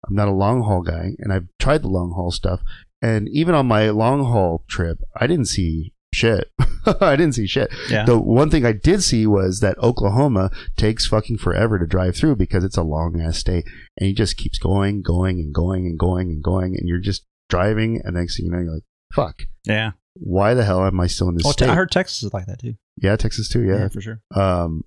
I'm 0.08 0.16
not 0.16 0.28
a 0.28 0.32
long 0.32 0.64
haul 0.64 0.82
guy, 0.82 1.16
and 1.18 1.32
I've 1.32 1.48
tried 1.60 1.82
the 1.82 1.88
long 1.88 2.12
haul 2.12 2.30
stuff. 2.30 2.62
And 3.02 3.30
even 3.30 3.56
on 3.56 3.68
my 3.68 3.90
long 3.90 4.24
haul 4.24 4.64
trip, 4.68 5.00
I 5.16 5.28
didn't 5.28 5.48
see 5.48 5.94
shit. 6.14 6.50
I 7.02 7.16
didn't 7.16 7.34
see 7.36 7.48
shit. 7.48 7.72
Yeah. 7.90 8.06
The 8.06 8.20
one 8.20 8.50
thing 8.50 8.66
I 8.66 8.72
did 8.74 9.04
see 9.04 9.26
was 9.28 9.60
that 9.62 9.78
Oklahoma 9.80 10.52
takes 10.78 11.06
fucking 11.08 11.38
forever 11.40 11.80
to 11.80 11.86
drive 11.86 12.16
through 12.16 12.36
because 12.38 12.64
it's 12.64 12.78
a 12.78 12.84
long 12.84 13.20
ass 13.22 13.38
state, 13.38 13.66
and 13.98 14.08
he 14.08 14.14
just 14.14 14.38
keeps 14.38 14.58
going, 14.60 15.02
going, 15.02 15.40
and 15.40 15.54
going, 15.54 15.86
and 15.86 15.98
going, 16.00 16.30
and 16.30 16.44
going, 16.44 16.76
and 16.78 16.88
you're 16.88 17.00
just 17.00 17.26
driving, 17.50 18.02
and 18.04 18.16
next 18.16 18.38
thing 18.38 18.46
you 18.46 18.52
know, 18.52 18.60
you're 18.60 18.74
like, 18.74 18.84
"Fuck, 19.14 19.44
Yeah. 19.66 19.92
why 20.16 20.54
the 20.54 20.64
hell 20.64 20.86
am 20.86 21.00
I 21.00 21.08
still 21.08 21.30
in 21.30 21.36
this 21.36 21.44
Well, 21.44 21.54
state?" 21.54 21.70
I 21.70 21.76
heard 21.76 21.92
Texas 21.92 22.24
is 22.24 22.34
like 22.34 22.46
that 22.48 22.60
too. 22.60 22.76
yeah, 22.98 23.16
Texas 23.16 23.50
too. 23.50 23.64
Yeah. 23.64 23.88
for 23.90 24.02
sure. 24.02 24.22
Um, 24.36 24.84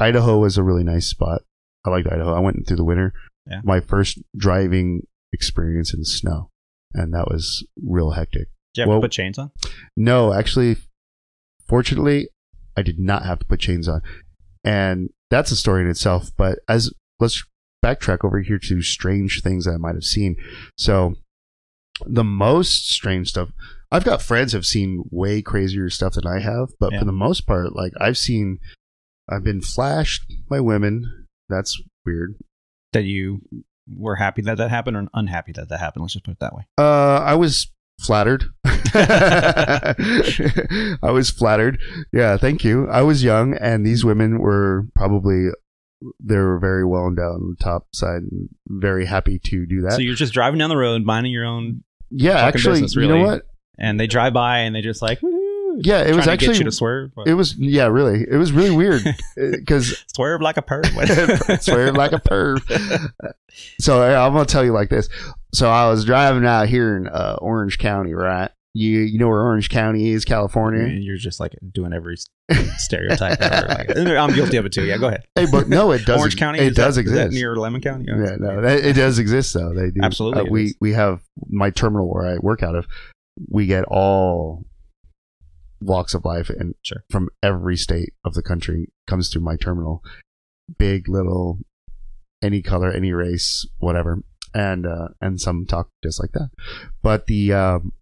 Idaho 0.00 0.38
was 0.38 0.56
a 0.56 0.62
really 0.62 0.84
nice 0.84 1.06
spot. 1.06 1.42
I 1.84 1.90
liked 1.90 2.06
Idaho. 2.10 2.34
I 2.34 2.40
went 2.40 2.66
through 2.66 2.76
the 2.78 2.84
winter. 2.84 3.12
Yeah. 3.50 3.60
My 3.64 3.80
first 3.80 4.18
driving 4.36 5.02
experience 5.32 5.92
in 5.92 6.04
snow, 6.04 6.50
and 6.94 7.12
that 7.12 7.26
was 7.28 7.66
real 7.82 8.12
hectic. 8.12 8.48
Did 8.74 8.80
you 8.80 8.82
have 8.82 8.88
Well- 8.88 8.98
to 9.00 9.04
put 9.04 9.12
chains 9.12 9.38
on? 9.38 9.50
No, 9.96 10.32
actually, 10.32 10.76
fortunately, 11.68 12.28
I 12.76 12.82
did 12.82 12.98
not 12.98 13.24
have 13.24 13.38
to 13.40 13.46
put 13.46 13.60
chains 13.60 13.88
on, 13.88 14.00
and 14.64 15.10
that's 15.30 15.50
a 15.50 15.56
story 15.56 15.82
in 15.82 15.90
itself. 15.90 16.30
But 16.36 16.60
as 16.68 16.90
let's 17.20 17.44
backtrack 17.84 18.24
over 18.24 18.40
here 18.40 18.58
to 18.58 18.80
strange 18.82 19.42
things 19.42 19.64
that 19.64 19.72
I 19.74 19.76
might 19.76 19.94
have 19.94 20.04
seen. 20.04 20.36
So, 20.78 21.14
the 22.06 22.24
most 22.24 22.88
strange 22.90 23.28
stuff. 23.28 23.50
I've 23.90 24.04
got 24.04 24.22
friends 24.22 24.52
have 24.54 24.64
seen 24.64 25.04
way 25.10 25.42
crazier 25.42 25.90
stuff 25.90 26.14
than 26.14 26.26
I 26.26 26.40
have, 26.40 26.70
but 26.80 26.92
Yeah. 26.92 27.00
for 27.00 27.04
the 27.04 27.12
most 27.12 27.46
part, 27.46 27.74
like 27.76 27.92
I've 28.00 28.16
seen, 28.16 28.58
I've 29.28 29.44
been 29.44 29.60
flashed 29.60 30.24
by 30.48 30.60
women. 30.60 31.26
That's 31.48 31.80
weird. 32.06 32.36
That 32.92 33.04
you 33.04 33.42
were 33.94 34.16
happy 34.16 34.42
that 34.42 34.56
that 34.58 34.70
happened 34.70 34.96
or 34.96 35.08
unhappy 35.12 35.52
that 35.52 35.68
that 35.68 35.80
happened? 35.80 36.02
Let's 36.02 36.14
just 36.14 36.24
put 36.24 36.32
it 36.32 36.38
that 36.40 36.54
way. 36.54 36.66
Uh, 36.78 37.18
I 37.18 37.34
was 37.34 37.70
flattered. 38.04 38.44
I 38.64 39.94
was 41.10 41.30
flattered. 41.30 41.80
Yeah, 42.12 42.36
thank 42.36 42.64
you. 42.64 42.88
I 42.88 43.02
was 43.02 43.24
young, 43.24 43.54
and 43.54 43.86
these 43.86 44.04
women 44.04 44.38
were 44.38 44.86
probably 44.94 45.48
they 46.18 46.36
were 46.36 46.58
very 46.58 46.84
well 46.84 47.06
endowed 47.06 47.36
on 47.36 47.56
the 47.58 47.64
top 47.64 47.86
side, 47.94 48.22
and 48.22 48.48
very 48.68 49.06
happy 49.06 49.38
to 49.38 49.66
do 49.66 49.82
that. 49.82 49.92
So 49.92 50.00
you're 50.00 50.14
just 50.16 50.32
driving 50.34 50.58
down 50.58 50.68
the 50.68 50.76
road, 50.76 51.04
minding 51.04 51.32
your 51.32 51.44
own, 51.44 51.84
yeah, 52.10 52.40
actually, 52.40 52.82
business, 52.82 52.96
you 52.96 53.08
know 53.08 53.22
what? 53.22 53.46
and 53.78 53.98
they 53.98 54.06
drive 54.06 54.32
by 54.32 54.58
and 54.58 54.74
they 54.74 54.80
just 54.80 55.00
like, 55.02 55.20
Yeah, 55.78 56.02
it 56.02 56.14
was 56.14 56.24
trying 56.24 56.38
to 56.38 56.44
get 56.44 56.50
actually 56.50 56.58
you 56.58 56.64
to 56.64 56.72
swerve. 56.72 57.12
but 57.14 57.26
it 57.26 57.34
was 57.34 57.56
yeah, 57.56 57.86
really, 57.86 58.26
it 58.30 58.36
was 58.36 58.52
really 58.52 58.70
weird 58.70 59.06
uh, 59.06 59.12
because 59.36 60.04
swerve 60.14 60.40
like 60.40 60.56
a 60.56 60.62
perv. 60.62 60.86
swear 61.62 61.92
like 61.92 62.12
a 62.12 62.20
perv. 62.20 62.60
So 63.80 64.02
I'm 64.02 64.32
gonna 64.32 64.44
tell 64.44 64.64
you 64.64 64.72
like 64.72 64.90
this. 64.90 65.08
So 65.54 65.68
I 65.68 65.88
was 65.90 66.04
driving 66.04 66.46
out 66.46 66.68
here 66.68 66.96
in 66.96 67.08
uh, 67.08 67.36
Orange 67.40 67.78
County, 67.78 68.14
right? 68.14 68.50
You 68.74 69.00
you 69.00 69.18
know 69.18 69.28
where 69.28 69.42
Orange 69.42 69.68
County 69.68 70.10
is, 70.10 70.24
California. 70.24 70.82
And 70.84 71.04
You're 71.04 71.18
just 71.18 71.38
like 71.40 71.52
doing 71.72 71.92
every 71.92 72.16
stereotype 72.78 73.38
ever. 73.40 73.66
Like, 73.68 73.90
I'm 73.96 74.32
guilty 74.34 74.56
of 74.56 74.64
it 74.64 74.72
too. 74.72 74.84
Yeah, 74.84 74.96
go 74.96 75.08
ahead. 75.08 75.24
Hey, 75.34 75.44
but 75.50 75.68
no, 75.68 75.92
it 75.92 76.04
does. 76.06 76.18
Orange 76.18 76.36
County. 76.38 76.58
It 76.60 76.74
does 76.74 76.94
that, 76.96 77.02
is 77.04 77.12
exist. 77.12 77.34
near 77.34 77.54
Lemon 77.56 77.82
County? 77.82 78.06
yeah, 78.08 78.36
no, 78.38 78.62
that, 78.62 78.78
it 78.82 78.94
does 78.96 79.18
exist 79.18 79.52
though. 79.52 79.74
They 79.74 79.90
do 79.90 80.00
Absolutely 80.02 80.40
Uh, 80.42 80.44
we 80.50 80.64
is. 80.66 80.74
we 80.80 80.92
have 80.94 81.20
my 81.50 81.68
terminal 81.68 82.10
where 82.10 82.26
I 82.26 82.38
work 82.38 82.62
out 82.62 82.74
of. 82.74 82.86
We 83.50 83.66
get 83.66 83.84
all 83.88 84.64
walks 85.82 86.14
of 86.14 86.24
life 86.24 86.48
and 86.48 86.74
Sure. 86.82 87.02
from 87.10 87.28
every 87.42 87.76
state 87.76 88.14
of 88.24 88.32
the 88.34 88.42
country 88.42 88.88
comes 89.06 89.28
through 89.30 89.42
my 89.42 89.56
terminal. 89.56 90.02
Big, 90.78 91.08
little, 91.10 91.58
any 92.42 92.62
color, 92.62 92.90
any 92.90 93.12
race, 93.12 93.66
whatever, 93.78 94.20
and 94.54 94.86
uh, 94.86 95.08
and 95.20 95.40
some 95.40 95.66
talk 95.66 95.88
just 96.02 96.20
like 96.20 96.32
that. 96.32 96.50
But 97.02 97.26
the 97.26 97.52
um, 97.52 97.92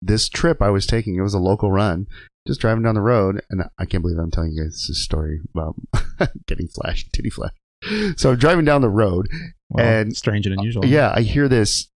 this 0.00 0.28
trip 0.28 0.60
I 0.62 0.70
was 0.70 0.86
taking, 0.86 1.16
it 1.16 1.20
was 1.22 1.34
a 1.34 1.38
local 1.38 1.70
run. 1.70 2.06
Just 2.46 2.60
driving 2.60 2.82
down 2.82 2.96
the 2.96 3.00
road, 3.00 3.40
and 3.50 3.62
I 3.78 3.84
can't 3.86 4.02
believe 4.02 4.18
I'm 4.18 4.30
telling 4.32 4.50
you 4.52 4.64
guys 4.64 4.86
this 4.88 5.04
story 5.04 5.38
about 5.54 5.76
getting 6.46 6.66
flashed, 6.66 7.12
titty 7.12 7.30
flash. 7.30 7.52
So 8.16 8.30
I'm 8.32 8.36
driving 8.38 8.64
down 8.64 8.80
the 8.80 8.88
road, 8.88 9.28
Well, 9.70 9.84
And- 9.86 10.16
strange 10.16 10.46
and 10.46 10.56
unusual. 10.58 10.84
yeah, 10.84 11.12
I 11.14 11.22
hear 11.22 11.48
this 11.48 11.88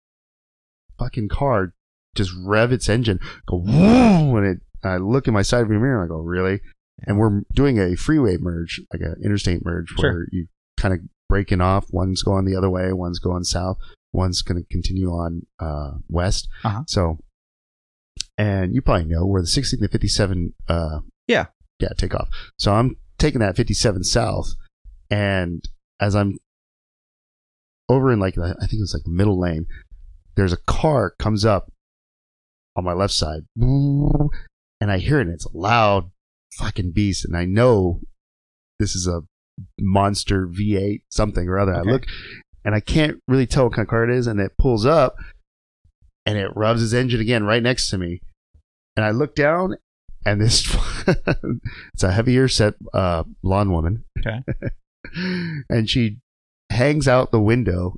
fucking 0.99 1.29
car 1.29 1.72
just 2.14 2.31
rev 2.45 2.72
its 2.72 2.89
engine, 2.89 3.20
go 3.47 3.61
whoom, 3.61 4.33
when 4.33 4.45
it. 4.45 4.61
I 4.87 4.99
look 4.99 5.27
in 5.27 5.33
my 5.35 5.41
side 5.43 5.66
view 5.66 5.79
mirror, 5.79 6.03
and 6.03 6.05
I 6.05 6.14
go, 6.14 6.20
really? 6.20 6.61
And 7.07 7.18
we're 7.18 7.41
doing 7.55 7.79
a 7.81 7.97
freeway 7.97 8.37
merge, 8.39 8.83
like 8.93 9.01
an 9.01 9.16
interstate 9.25 9.64
merge, 9.64 9.89
Sure. 9.99 10.12
where 10.12 10.27
you 10.31 10.47
kind 10.77 10.93
of 10.93 11.01
breaking 11.35 11.61
off. 11.61 11.87
One's 11.91 12.22
going 12.22 12.45
the 12.45 12.55
other 12.55 12.70
way, 12.70 12.93
one's 12.93 13.18
going 13.18 13.43
south, 13.43 13.76
one's 14.12 14.41
going 14.41 14.62
to 14.62 14.68
continue 14.70 15.09
on 15.09 15.45
uh, 15.59 15.91
west. 16.09 16.47
Uh-huh. 16.62 16.85
So, 16.87 17.18
and 18.39 18.72
you 18.72 18.80
probably 18.80 19.07
know 19.07 19.26
where 19.26 19.43
the 19.43 19.49
16 19.49 19.80
to 19.80 19.89
57, 19.89 20.55
uh, 20.68 21.01
Yeah. 21.26 21.47
yeah, 21.80 21.89
take 21.99 22.14
off. 22.14 22.28
So 22.57 22.72
I'm 22.72 22.95
taking 23.18 23.41
that 23.41 23.57
57 23.57 24.05
south, 24.05 24.55
and 25.11 25.61
as 25.99 26.14
I'm 26.14 26.39
over 27.89 28.12
in 28.12 28.20
like 28.20 28.39
I 28.39 28.53
think 28.66 28.74
it 28.74 28.80
was 28.80 28.95
like 28.95 29.03
the 29.03 29.11
middle 29.11 29.41
lane, 29.41 29.66
there's 30.37 30.53
a 30.53 30.59
car 30.68 31.14
comes 31.18 31.45
up 31.45 31.68
on 32.76 32.85
my 32.85 32.93
left 32.93 33.12
side, 33.14 33.43
and 34.80 34.91
I 34.93 34.99
hear 34.99 35.18
it. 35.18 35.22
And 35.26 35.35
it's 35.35 35.47
a 35.47 35.57
loud 35.57 36.12
fucking 36.59 36.93
beast, 36.93 37.24
and 37.24 37.37
I 37.37 37.45
know 37.45 38.03
this 38.78 38.95
is 38.95 39.09
a 39.09 39.22
monster 39.81 40.47
V8 40.47 41.03
something 41.11 41.49
or 41.49 41.59
other. 41.59 41.75
Okay. 41.75 41.89
I 41.89 41.93
look, 41.93 42.07
and 42.65 42.75
I 42.75 42.81
can't 42.81 43.19
really 43.29 43.47
tell 43.47 43.65
what 43.65 43.75
kind 43.75 43.87
of 43.87 43.91
car 43.91 44.09
it 44.09 44.17
is, 44.17 44.27
and 44.27 44.41
it 44.41 44.53
pulls 44.59 44.87
up, 44.87 45.17
and 46.27 46.39
it 46.39 46.51
rubs 46.55 46.83
its 46.83 46.93
engine 46.93 47.21
again 47.21 47.45
right 47.45 47.63
next 47.63 47.91
to 47.91 47.99
me, 47.99 48.21
and 48.97 49.05
I 49.05 49.11
look 49.11 49.35
down, 49.35 49.77
and 50.25 50.41
this 50.41 50.75
it's 51.95 52.03
a 52.03 52.13
heavier 52.13 52.49
set 52.49 52.75
uh, 52.93 53.25
blonde 53.43 53.71
woman, 53.73 54.05
Okay. 54.19 54.43
and 55.69 55.89
she 55.89 56.19
hangs 56.71 57.07
out 57.07 57.31
the 57.31 57.41
window 57.41 57.95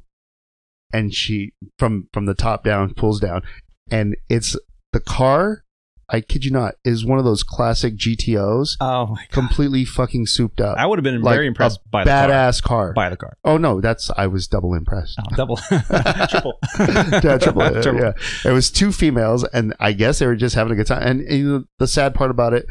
and 0.93 1.15
she 1.15 1.53
from 1.79 2.09
from 2.13 2.27
the 2.27 2.35
top 2.35 2.65
down 2.65 2.93
pulls 2.95 3.21
down 3.21 3.43
and 3.91 4.17
it's 4.29 4.57
the 4.93 5.01
car 5.01 5.63
i 6.09 6.21
kid 6.21 6.45
you 6.45 6.51
not 6.51 6.75
is 6.85 7.05
one 7.05 7.19
of 7.19 7.25
those 7.25 7.43
classic 7.43 7.97
gtos 7.97 8.77
Oh 8.81 9.07
my 9.07 9.17
god. 9.23 9.31
completely 9.31 9.85
fucking 9.85 10.27
souped 10.27 10.61
up 10.61 10.79
I 10.79 10.87
would 10.87 10.99
have 10.99 11.05
been 11.05 11.21
Like 11.21 11.35
very 11.35 11.47
impressed 11.47 11.81
by 11.91 12.05
the 12.05 12.11
badass 12.11 12.63
car, 12.63 12.87
car. 12.89 12.93
By 12.93 13.09
the 13.11 13.17
car. 13.17 13.37
oh 13.45 13.57
no 13.59 13.81
that's 13.81 14.11
i 14.17 14.27
was 14.27 14.47
double 14.47 14.75
impressed 14.75 15.19
Oh, 15.19 15.35
double, 15.37 15.57
triple, 16.29 16.59
yeah, 16.79 17.39
triple, 17.39 17.63
uh, 17.63 17.71
Triple. 17.83 18.01
yeah. 18.01 18.13
It 18.45 18.53
was 18.53 18.71
two 18.71 18.93
females, 18.93 19.45
and 19.45 19.75
I 19.81 19.93
guess 19.93 20.19
they 20.19 20.27
were 20.27 20.37
just 20.37 20.55
having 20.55 20.73
a 20.73 20.77
good 20.77 20.87
time. 20.87 21.03
And, 21.03 21.21
you 21.31 21.49
know, 21.49 21.65
the 21.79 21.87
sad 21.87 22.15
part 22.15 22.31
about 22.31 22.53
it 22.53 22.67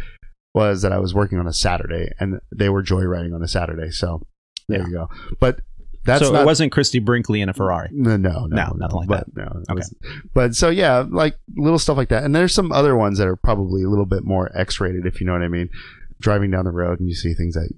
was 0.54 0.82
that 0.84 0.92
I 0.94 1.00
was 1.00 1.14
working 1.14 1.38
on 1.40 1.48
a 1.48 1.54
Saturday, 1.54 2.10
and 2.20 2.40
they 2.56 2.70
were 2.70 2.84
joyriding 2.84 3.34
on 3.36 3.42
a 3.44 3.48
Saturday. 3.48 3.90
So 3.92 4.22
there 4.70 4.80
Yeah. 4.80 4.86
you 4.88 4.94
go. 4.94 5.10
But 5.40 5.60
that's 6.06 6.26
so 6.26 6.32
not 6.32 6.44
it 6.44 6.46
wasn't 6.46 6.72
Christie 6.72 7.00
Brinkley 7.00 7.42
in 7.42 7.50
a 7.50 7.54
Ferrari. 7.54 7.90
No, 7.92 8.16
no, 8.18 8.46
no, 8.46 8.56
No, 8.56 8.74
nothing 8.78 8.98
like 8.98 9.08
but, 9.08 9.26
No, 9.36 9.44
Okay. 9.70 9.74
was- 9.74 9.96
but 10.34 10.56
so 10.56 10.70
yeah, 10.70 11.04
like 11.10 11.36
little 11.56 11.80
stuff 11.80 11.98
like 11.98 12.10
that. 12.10 12.24
And 12.24 12.36
there's 12.36 12.54
some 12.54 12.72
other 12.72 12.96
ones 12.96 13.18
that 13.18 13.28
are 13.28 13.36
probably 13.36 13.84
a 13.84 13.90
little 13.90 14.06
bit 14.06 14.24
more 14.24 14.52
X-rated, 14.58 15.06
if 15.06 15.20
you 15.20 15.28
know 15.28 15.34
what 15.34 15.42
I 15.42 15.48
mean. 15.48 15.70
Driving 16.22 16.52
down 16.52 16.64
the 16.66 16.72
road 16.72 17.00
and 17.00 17.10
you 17.10 17.16
see 17.16 17.34
things 17.34 17.56
that 17.56 17.70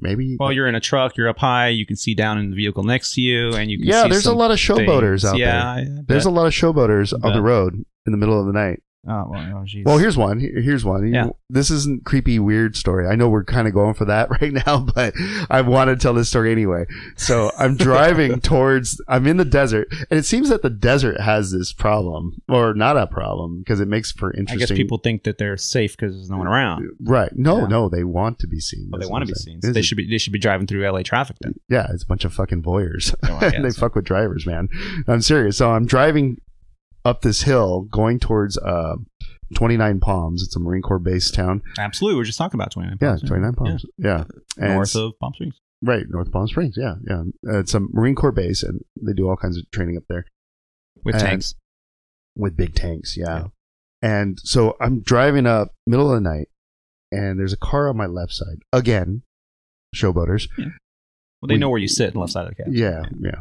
maybe. 0.00 0.36
Well, 0.38 0.52
you're 0.52 0.66
in 0.66 0.74
a 0.74 0.80
truck. 0.80 1.16
You're 1.16 1.28
up 1.28 1.38
high. 1.38 1.68
You 1.68 1.86
can 1.86 1.96
see 1.96 2.14
down 2.14 2.38
in 2.38 2.50
the 2.50 2.56
vehicle 2.56 2.84
next 2.84 3.14
to 3.14 3.20
you, 3.20 3.54
and 3.54 3.70
you 3.70 3.78
can 3.78 3.86
yeah, 3.86 4.06
there's 4.06 4.26
a 4.26 4.34
lot 4.34 4.50
of 4.50 4.58
showboaters 4.58 5.22
things. 5.22 5.24
out 5.24 5.38
yeah, 5.38 5.76
there. 5.76 6.04
There's 6.06 6.26
a 6.26 6.30
lot 6.30 6.46
of 6.46 6.52
showboaters 6.52 7.12
on 7.24 7.32
the 7.32 7.40
road 7.42 7.74
in 8.06 8.12
the 8.12 8.18
middle 8.18 8.38
of 8.38 8.46
the 8.46 8.52
night. 8.52 8.82
Oh, 9.06 9.26
well, 9.28 9.58
oh, 9.60 9.64
geez. 9.64 9.84
Well, 9.84 9.98
here's 9.98 10.16
one. 10.16 10.40
Here's 10.40 10.84
one. 10.84 11.12
Yeah. 11.12 11.28
This 11.50 11.70
isn't 11.70 12.04
creepy, 12.04 12.38
weird 12.38 12.74
story. 12.76 13.06
I 13.06 13.14
know 13.16 13.28
we're 13.28 13.44
kind 13.44 13.68
of 13.68 13.74
going 13.74 13.94
for 13.94 14.06
that 14.06 14.30
right 14.40 14.52
now, 14.52 14.80
but 14.94 15.14
I 15.50 15.60
want 15.60 15.90
to 15.90 15.96
tell 15.96 16.14
this 16.14 16.28
story 16.28 16.50
anyway. 16.52 16.86
So 17.16 17.50
I'm 17.58 17.76
driving 17.76 18.40
towards, 18.40 19.00
I'm 19.06 19.26
in 19.26 19.36
the 19.36 19.44
desert, 19.44 19.88
and 20.10 20.18
it 20.18 20.24
seems 20.24 20.48
that 20.48 20.62
the 20.62 20.70
desert 20.70 21.20
has 21.20 21.52
this 21.52 21.72
problem, 21.72 22.40
or 22.48 22.72
not 22.74 22.96
a 22.96 23.06
problem, 23.06 23.58
because 23.58 23.80
it 23.80 23.88
makes 23.88 24.10
for 24.12 24.32
interesting. 24.32 24.56
I 24.56 24.66
guess 24.66 24.76
people 24.76 24.98
think 24.98 25.24
that 25.24 25.38
they're 25.38 25.56
safe 25.56 25.96
because 25.96 26.14
there's 26.16 26.30
no 26.30 26.38
one 26.38 26.46
around. 26.46 26.84
Uh, 26.86 27.10
right. 27.10 27.30
No, 27.34 27.58
Yeah. 27.60 27.66
no, 27.66 27.88
they 27.88 28.04
want 28.04 28.38
to 28.40 28.46
be 28.46 28.60
seen. 28.60 28.88
Well, 28.90 29.00
they 29.00 29.06
want 29.06 29.26
to 29.26 29.32
be 29.32 29.38
seen. 29.38 29.60
So 29.62 29.72
they 29.72 29.82
should 29.82 29.96
be. 29.96 30.08
They 30.08 30.18
should 30.18 30.32
be 30.32 30.38
driving 30.38 30.66
through 30.66 30.88
LA 30.88 31.02
traffic 31.02 31.36
then. 31.40 31.54
Yeah, 31.68 31.86
it's 31.92 32.04
a 32.04 32.06
bunch 32.06 32.24
of 32.24 32.32
fucking 32.32 32.62
voyeurs. 32.62 33.14
Oh, 33.22 33.50
they 33.62 33.70
fuck 33.70 33.94
with 33.94 34.04
drivers, 34.04 34.46
man. 34.46 34.68
I'm 35.06 35.20
serious. 35.20 35.56
So 35.58 35.70
I'm 35.72 35.86
driving 35.86 36.40
up 37.04 37.22
this 37.22 37.42
hill, 37.42 37.82
going 37.82 38.18
towards 38.18 38.56
uh, 38.58 38.96
29 39.54 40.00
Palms. 40.00 40.42
It's 40.42 40.56
a 40.56 40.60
Marine 40.60 40.82
Corps 40.82 40.98
base 40.98 41.30
town. 41.30 41.62
Absolutely. 41.78 42.16
We 42.16 42.22
are 42.22 42.24
just 42.24 42.38
talking 42.38 42.58
about 42.58 42.70
29 42.72 42.98
Palms. 42.98 43.22
Yeah, 43.22 43.28
29 43.28 43.52
Palms. 43.54 43.84
Yeah. 43.98 44.24
And 44.58 44.74
North 44.74 44.94
of 44.96 45.12
Palm 45.20 45.32
Springs. 45.34 45.60
right 45.82 46.04
north 46.08 46.30
palm 46.32 46.46
springs 46.48 46.76
yeah 46.78 46.94
yeah 47.06 47.24
it's 47.60 47.74
a 47.74 47.80
marine 47.80 48.14
corps 48.14 48.32
base 48.32 48.62
and 48.62 48.80
they 49.02 49.12
do 49.12 49.28
all 49.28 49.36
kinds 49.36 49.58
of 49.58 49.68
training 49.70 49.96
up 49.98 50.04
there 50.08 50.24
with 51.04 51.16
And- 51.16 51.24
tanks. 51.24 51.54
with 52.36 52.56
big 52.56 52.74
tanks 52.74 53.16
yeah. 53.18 53.48
and 54.00 54.38
so 54.42 54.76
i'm 54.80 55.02
driving 55.02 55.46
up 55.46 55.74
middle 55.86 56.08
of 56.10 56.14
the 56.22 56.26
night 56.30 56.48
and 57.12 57.38
there's 57.38 57.52
a 57.52 57.58
car 57.58 57.88
on 57.90 57.96
my 57.98 58.06
left 58.06 58.32
side 58.32 58.60
again 58.72 59.22
showboaters 59.94 60.48
Well, 61.44 61.48
they 61.48 61.54
we- 61.56 61.58
know 61.60 61.68
where 61.70 61.78
you 61.80 61.88
sit 61.88 62.08
on 62.08 62.12
the 62.14 62.18
left 62.20 62.32
side 62.32 62.46
of 62.48 62.56
the 62.56 62.64
cab. 62.64 62.72
yeah 62.72 63.02
yeah 63.20 63.40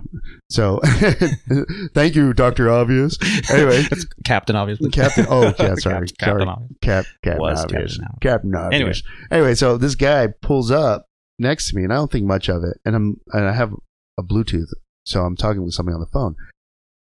so 0.50 0.80
thank 1.94 2.16
you 2.16 2.34
dr 2.34 2.70
obvious 2.70 3.18
anyway 3.52 3.82
That's 3.90 4.06
Captain, 4.26 4.56
Obvious. 4.56 4.80
Captain- 4.92 5.26
oh, 5.30 5.54
yeah, 5.60 5.76
sorry, 5.76 6.08
Cap- 6.08 6.18
Captain, 6.18 6.18
sorry. 6.20 6.44
obviously. 6.48 6.78
Cap, 6.82 7.06
Captain 7.24 7.42
Was 7.42 7.64
Obvious. 7.64 7.98
Captain 7.98 8.06
Obvious. 8.06 8.20
Captain 8.22 8.56
Obvious. 8.56 9.04
Anyway. 9.32 9.56
so 9.56 9.78
this 9.78 9.96
guy 9.96 10.28
pulls 10.42 10.72
up 10.72 11.08
next 11.40 11.70
to 11.70 11.76
me, 11.76 11.84
and 11.84 11.92
I 11.92 11.98
don't 11.98 12.12
think 12.12 12.26
much 12.26 12.48
of 12.50 12.64
it. 12.64 12.78
And 12.86 12.96
I'm 12.96 13.20
and 13.34 13.46
I 13.48 13.54
have 13.54 13.74
a 14.18 14.24
Bluetooth, 14.24 14.70
so 15.06 15.22
I'm 15.24 15.36
talking 15.36 15.64
with 15.64 15.74
somebody 15.74 15.94
on 15.96 16.00
the 16.02 16.08
phone. 16.08 16.36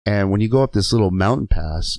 And 0.06 0.30
when 0.30 0.40
you 0.40 0.48
go 0.48 0.62
up 0.62 0.72
this 0.72 0.92
little 0.92 1.10
mountain 1.10 1.46
pass, 1.48 1.98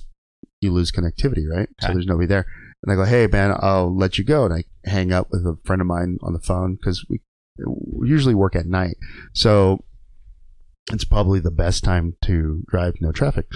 you 0.60 0.72
lose 0.72 0.90
connectivity, 0.92 1.44
right? 1.50 1.68
So 1.80 1.88
there's 1.92 2.06
nobody 2.06 2.26
there. 2.26 2.46
And 2.82 2.92
I 2.92 2.96
go, 2.96 3.04
"Hey, 3.04 3.26
man, 3.26 3.54
I'll 3.60 3.94
let 3.94 4.16
you 4.18 4.24
go." 4.24 4.44
And 4.46 4.54
I 4.54 4.64
hang 4.88 5.12
up 5.12 5.28
with 5.30 5.42
a 5.46 5.56
friend 5.64 5.80
of 5.82 5.86
mine 5.86 6.18
on 6.22 6.32
the 6.32 6.40
phone 6.40 6.76
because 6.76 7.04
we 7.08 7.20
usually 8.02 8.34
work 8.34 8.56
at 8.56 8.66
night, 8.66 8.96
so 9.32 9.84
it's 10.92 11.04
probably 11.04 11.40
the 11.40 11.50
best 11.50 11.84
time 11.84 12.16
to 12.24 12.62
drive 12.68 12.94
no 13.00 13.12
traffic. 13.12 13.46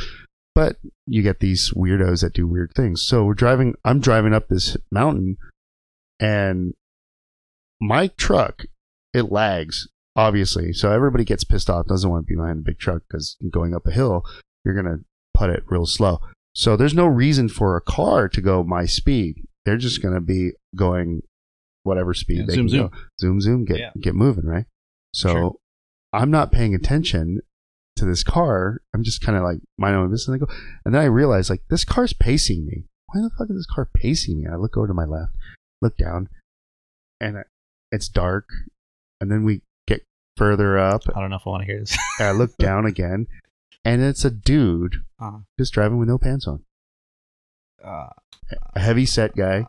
But 0.55 0.76
you 1.07 1.22
get 1.22 1.40
these 1.40 1.72
weirdos 1.74 2.20
that 2.20 2.34
do 2.34 2.46
weird 2.46 2.72
things. 2.74 3.02
So 3.02 3.24
we're 3.24 3.34
driving. 3.34 3.74
I'm 3.84 4.00
driving 4.00 4.34
up 4.34 4.48
this 4.48 4.76
mountain, 4.90 5.36
and 6.20 6.74
my 7.80 8.09
truck 8.09 8.64
it 9.12 9.30
lags 9.30 9.88
obviously. 10.16 10.72
So 10.72 10.92
everybody 10.92 11.24
gets 11.24 11.44
pissed 11.44 11.70
off. 11.70 11.86
Doesn't 11.86 12.11
want 12.11 12.26
to 12.26 12.30
be 12.30 12.36
behind 12.36 12.59
the 12.59 12.62
big 12.62 12.78
truck 12.78 13.02
because 13.09 13.36
going 13.50 13.74
up 13.74 13.86
a 13.86 13.92
hill, 13.92 14.24
you're 14.64 14.74
gonna 14.74 14.98
put 15.32 15.50
it 15.50 15.64
real 15.66 15.86
slow. 15.86 16.20
So 16.55 16.76
there's 16.76 16.94
no 16.94 17.07
reason 17.07 17.48
for 17.48 17.76
a 17.76 17.80
car 17.80 18.28
to 18.28 18.40
go 18.40 18.62
my 18.62 18.86
speed. 18.86 19.46
They're 19.64 19.76
just 19.76 20.02
gonna 20.02 20.20
be 20.20 20.52
going 20.76 21.22
whatever 21.85 22.12
speed 22.14 22.39
Yeah, 22.41 22.45
they 22.47 22.55
zoom, 22.55 22.68
can 22.68 22.78
go. 22.78 22.91
Zoom, 23.20 23.41
zoom, 23.41 23.64
get 23.64 23.78
Yeah. 23.78 23.91
get 24.01 24.14
moving, 24.14 24.45
right? 24.47 24.66
So 25.14 25.28
Sure. 25.32 25.55
I'm 26.12 26.30
not 26.30 26.51
paying 26.53 26.74
attention 26.74 27.41
to 27.97 28.05
this 28.05 28.22
car. 28.24 28.80
I'm 28.93 29.05
just 29.05 29.20
kind 29.20 29.37
of 29.39 29.45
like 29.45 29.59
minding 29.78 30.01
my 30.01 30.05
own 30.05 30.11
business. 30.11 30.26
And 30.28 30.35
I 30.37 30.39
go, 30.45 30.53
and 30.85 30.95
then 30.95 31.01
I 31.03 31.07
realize 31.07 31.49
like 31.51 31.62
this 31.70 31.85
car's 31.85 32.12
pacing 32.12 32.66
me. 32.66 32.85
Why 33.07 33.20
the 33.22 33.30
fuck 33.30 33.49
is 33.51 33.57
this 33.57 33.66
car 33.66 33.89
pacing 33.95 34.41
me? 34.41 34.47
I 34.51 34.57
look 34.57 34.76
over 34.76 34.89
to 34.89 34.95
my 34.95 35.05
left, 35.05 35.37
look 35.80 35.97
down, 35.97 36.28
and 37.20 37.45
it's 37.93 38.09
dark. 38.09 38.49
And 39.20 39.30
then 39.30 39.45
we 39.45 39.62
get 39.87 40.03
further 40.37 40.76
up. 40.78 41.03
I 41.14 41.20
don't 41.20 41.30
know 41.30 41.37
if 41.37 41.47
I 41.47 41.51
want 41.51 41.62
to 41.62 41.66
hear 41.66 41.78
this. 41.80 41.97
And 42.18 42.28
I 42.28 42.32
look 42.32 42.57
down 42.59 42.85
again, 42.87 43.26
and 43.85 44.03
it's 44.03 44.24
a 44.24 44.30
dude 44.30 45.05
Uh, 45.20 45.41
just 45.59 45.72
driving 45.72 45.99
with 45.99 46.09
no 46.09 46.18
pants 46.18 46.47
on. 46.49 46.64
uh, 47.85 48.09
A 48.74 48.80
heavy 48.80 49.07
set 49.07 49.35
guy, 49.37 49.66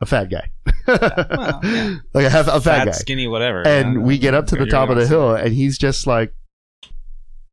a 0.00 0.06
fat 0.06 0.30
guy, 0.30 0.50
Well, 0.86 1.60
yeah. 1.64 1.96
like 2.14 2.24
a, 2.24 2.40
a 2.40 2.44
fat, 2.44 2.60
fat, 2.62 2.84
guy. 2.86 2.90
skinny, 2.92 3.26
whatever. 3.26 3.66
and 3.66 3.94
Yeah, 3.94 4.00
we 4.00 4.18
get 4.18 4.34
up 4.34 4.46
to 4.48 4.56
the 4.56 4.66
top 4.66 4.90
of 4.90 4.96
the 4.96 5.06
hill, 5.06 5.34
and 5.34 5.52
he's 5.52 5.76
just 5.78 6.06
like 6.06 6.32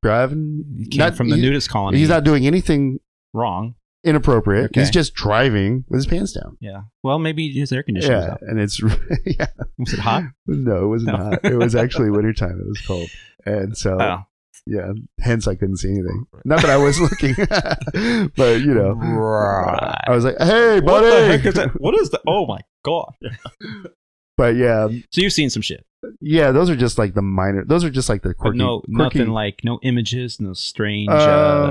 driving. 0.03 0.63
Not- 0.95 1.15
from 1.15 1.29
the 1.29 1.35
he- 1.35 1.41
nudist 1.41 1.69
colony. 1.69 1.97
He's 1.97 2.09
not 2.09 2.23
doing 2.23 2.45
anything 2.47 2.99
wrong. 3.33 3.75
inappropriate. 4.03 4.65
Okay. 4.65 4.81
He's 4.81 4.91
just 4.91 5.13
driving 5.15 5.83
with 5.89 5.97
his 5.99 6.05
pants 6.07 6.33
down. 6.33 6.57
Yeah. 6.61 6.81
Well, 7.03 7.17
maybe 7.19 7.51
his 7.51 7.71
air 7.71 7.81
conditioning 7.83 8.17
was 8.19 8.27
Yeah, 8.41 8.47
and 8.49 8.59
it's 8.59 8.79
yeah. 9.25 9.47
Was 9.79 9.93
it 9.93 9.99
hot? 9.99 10.23
No, 10.45 10.83
it 10.83 10.87
wasn't 10.87 11.17
No. 11.17 11.23
hot. 11.25 11.39
It 11.43 11.55
was 11.57 11.75
actually 11.83 12.11
wintertime. 12.11 12.59
It 12.59 12.67
was 12.67 12.81
cold, 12.85 13.09
and 13.45 13.75
so 13.77 13.97
Oh. 13.99 14.19
Yeah. 14.67 14.91
Hence, 15.19 15.47
I 15.47 15.55
couldn't 15.55 15.77
see 15.77 15.89
anything. 15.89 16.25
Not 16.45 16.61
that 16.61 16.69
I 16.71 16.77
was 16.77 16.99
looking, 16.99 17.35
but 18.35 18.61
you 18.61 18.73
know, 18.73 18.91
Right. 18.93 20.01
I 20.07 20.11
was 20.15 20.23
like, 20.25 20.37
"Hey, 20.39 20.75
What 20.81 21.01
buddy!" 21.01 21.07
the 21.09 21.37
heck 21.37 21.45
is 21.45 21.53
that? 21.55 21.69
What 21.81 21.95
is 21.99 22.09
that? 22.11 22.21
Oh 22.27 22.45
my 22.45 22.59
god! 22.83 23.13
But 24.37 24.57
yeah, 24.57 24.89
So 25.11 25.21
you've 25.21 25.31
seen 25.31 25.49
some 25.49 25.61
shit, 25.61 25.85
yeah, 26.19 26.51
those 26.51 26.69
are 26.69 26.75
just 26.75 26.97
like 26.97 27.13
the 27.13 27.21
minor. 27.21 27.63
Those 27.63 27.85
are 27.85 27.89
just 27.89 28.09
like 28.09 28.21
the 28.21 28.29
but 28.29 28.37
quirky. 28.37 28.57
no, 28.57 28.81
quirky- 28.81 29.19
nothing 29.19 29.27
like 29.29 29.61
no 29.63 29.79
images, 29.81 30.41
no 30.41 30.51
strange, 30.51 31.07
uh, 31.09 31.13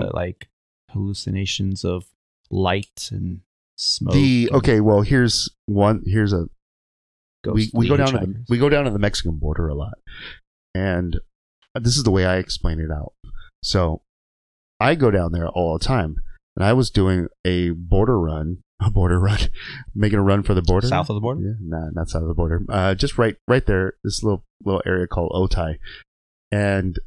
Uh, 0.07 0.11
like 0.15 0.49
hallucinations 0.91 1.85
of 1.85 2.05
light 2.51 3.11
and 3.13 3.41
smoke. 3.77 4.15
the 4.15 4.47
and 4.47 4.57
okay. 4.57 4.81
Well, 4.81 5.03
here's 5.03 5.51
one. 5.67 6.03
Here's 6.07 6.33
a 6.33 6.47
we, 7.47 7.71
we 7.75 7.87
go 7.87 7.99
down 7.99 8.13
to 8.13 8.19
the 8.19 8.45
we 8.49 8.57
go 8.57 8.71
down 8.71 8.85
to 8.87 8.91
the 8.91 8.99
Mexican 8.99 9.37
border 9.37 9.69
a 9.69 9.75
lot, 9.75 9.99
and 10.75 11.21
this 11.83 11.97
is 11.97 12.05
the 12.05 12.11
way 12.11 12.25
I 12.25 12.37
explain 12.37 12.81
it 12.81 12.91
out. 12.91 13.12
So 13.62 14.03
I 14.81 14.95
go 14.95 15.11
down 15.11 15.33
there 15.33 15.49
all 15.49 15.79
the 15.79 15.85
time, 15.85 16.16
and 16.57 16.64
I 16.64 16.72
was 16.72 16.91
doing 16.91 17.29
a 17.45 17.70
border 17.70 18.20
run, 18.20 18.59
a 18.81 18.91
border 18.91 19.18
run, 19.18 19.39
making 19.95 20.18
a 20.18 20.22
run 20.22 20.43
for 20.43 20.55
the 20.55 20.62
border 20.62 20.89
south 20.89 21.11
of 21.11 21.14
the 21.14 21.20
border. 21.20 21.41
Yeah, 21.41 21.55
nah, 21.61 21.91
not 21.93 22.09
south 22.09 22.22
of 22.22 22.29
the 22.29 22.35
border. 22.35 22.62
Uh, 22.68 22.95
just 22.95 23.18
right, 23.18 23.37
right 23.49 23.64
there. 23.66 23.95
This 24.05 24.22
little 24.22 24.45
little 24.64 24.83
area 24.87 25.07
called 25.07 25.33
Otay, 25.33 25.79
and 26.53 26.99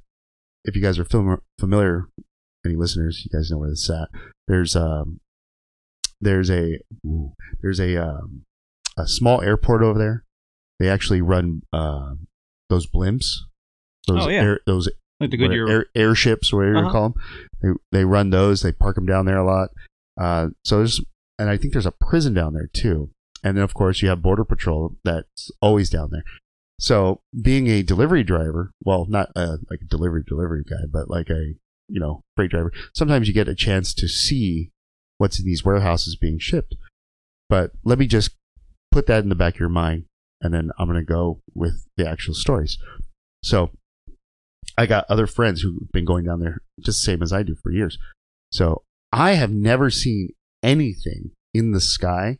if 0.65 0.76
you 0.76 0.82
guys 0.82 0.99
are 0.99 1.05
fam- 1.05 1.41
familiar, 1.59 2.09
any 2.65 2.76
listeners, 2.76 3.24
you 3.24 3.38
guys 3.38 3.49
know 3.49 3.57
where 3.57 3.70
this 3.70 3.84
is 3.84 3.89
at. 3.89 4.09
There's 4.47 4.76
um, 4.76 5.20
there's 6.20 6.49
a 6.49 6.80
ooh, 7.05 7.34
there's 7.61 7.80
a 7.80 7.97
um, 7.97 8.43
a 8.97 9.07
small 9.07 9.41
airport 9.41 9.84
over 9.84 9.99
there. 9.99 10.24
They 10.80 10.89
actually 10.89 11.22
run 11.22 11.61
um 11.74 12.28
those 12.70 12.88
blimps. 12.88 13.26
Those 14.08 14.26
Oh, 14.26 14.30
yeah. 14.30 14.41
air, 14.41 14.60
those 14.66 14.89
Like 15.20 15.32
the 15.32 15.38
Goodyear. 15.38 15.68
air, 15.70 15.86
airships, 15.95 16.53
whatever 16.53 16.74
you 16.74 16.80
Uh-huh. 16.80 16.91
call 16.91 17.10
them. 17.10 17.22
They, 17.62 17.99
they 17.99 18.05
run 18.05 18.30
those. 18.30 18.62
They 18.62 18.72
park 18.72 18.95
them 18.95 19.05
down 19.05 19.26
there 19.26 19.38
a 19.38 19.45
lot. 19.45 19.70
Uh, 20.20 20.49
so 20.64 20.78
there's, 20.78 21.01
and 21.39 21.49
I 21.49 21.58
think 21.58 21.74
there's 21.74 21.86
a 21.86 21.91
prison 21.91 22.34
down 22.34 22.53
there 22.53 22.70
too. 22.72 23.10
And 23.43 23.55
then 23.58 23.64
of 23.64 23.74
course 23.74 24.01
you 24.01 24.10
have 24.10 24.22
border 24.22 24.43
patrol 24.45 24.95
that's 25.03 25.51
always 25.62 25.89
down 25.89 26.10
there. 26.12 26.24
So 26.80 27.22
being 27.41 27.68
a 27.68 27.82
delivery 27.84 28.24
driver, 28.24 28.72
well, 28.84 29.05
not 29.10 29.30
a, 29.36 29.58
like 29.70 29.82
a 29.82 29.86
delivery 29.88 30.24
delivery 30.28 30.64
guy, 30.68 30.86
but 30.91 31.10
like 31.10 31.30
a 31.30 31.53
you 31.89 31.99
know 31.99 32.22
freight 32.36 32.51
driver. 32.51 32.72
Sometimes 32.93 33.28
you 33.28 33.34
get 33.34 33.47
a 33.47 33.55
chance 33.55 33.93
to 33.95 34.08
see 34.08 34.72
what's 35.18 35.39
in 35.39 35.45
these 35.45 35.64
warehouses 35.66 36.16
being 36.16 36.38
shipped. 36.39 36.76
But 37.49 37.72
let 37.84 37.97
me 37.97 38.05
just 38.08 38.32
put 38.91 39.08
that 39.08 39.24
in 39.24 39.30
the 39.30 39.36
back 39.36 39.55
of 39.55 39.60
your 39.60 39.70
mind, 39.70 40.05
and 40.41 40.53
then 40.53 40.70
I'm 40.78 40.88
gonna 40.88 41.03
go 41.03 41.39
with 41.55 41.86
the 41.95 42.08
actual 42.08 42.34
stories. 42.36 42.78
So 43.43 43.72
I 44.78 44.86
got 44.86 45.05
other 45.09 45.28
friends 45.28 45.61
who've 45.61 45.91
been 45.91 46.05
going 46.05 46.26
down 46.26 46.39
there 46.39 46.61
just 46.80 46.99
the 46.99 47.11
same 47.11 47.22
as 47.22 47.34
I 47.34 47.43
do 47.43 47.55
for 47.55 47.72
years. 47.72 47.97
So 48.51 48.84
I 49.11 49.34
have 49.34 49.51
never 49.51 49.89
seen 49.89 50.30
anything 50.63 51.32
in 51.53 51.72
the 51.72 51.82
sky. 51.82 52.39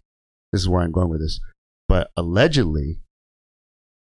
This 0.52 0.62
is 0.62 0.70
where 0.70 0.82
I'm 0.82 0.92
going 0.92 1.10
with 1.10 1.22
this. 1.22 1.40
But 1.88 2.12
allegedly, 2.16 3.00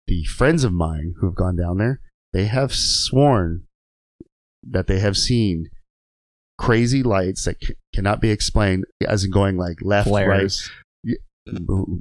the 0.06 0.24
friends 0.24 0.64
of 0.64 0.72
mine 0.72 1.14
who 1.18 1.26
have 1.26 1.34
gone 1.34 1.56
down 1.56 1.78
there, 1.78 2.00
they 2.32 2.46
have 2.46 2.74
sworn 2.74 3.64
that 4.62 4.86
they 4.86 4.98
have 5.00 5.16
seen 5.16 5.68
crazy 6.58 7.02
lights 7.02 7.44
that 7.44 7.62
c- 7.62 7.74
cannot 7.94 8.20
be 8.20 8.30
explained, 8.30 8.84
as 9.06 9.24
in 9.24 9.30
going 9.30 9.56
like 9.56 9.78
left, 9.82 10.08
flares. 10.08 10.68
right. 10.68 10.85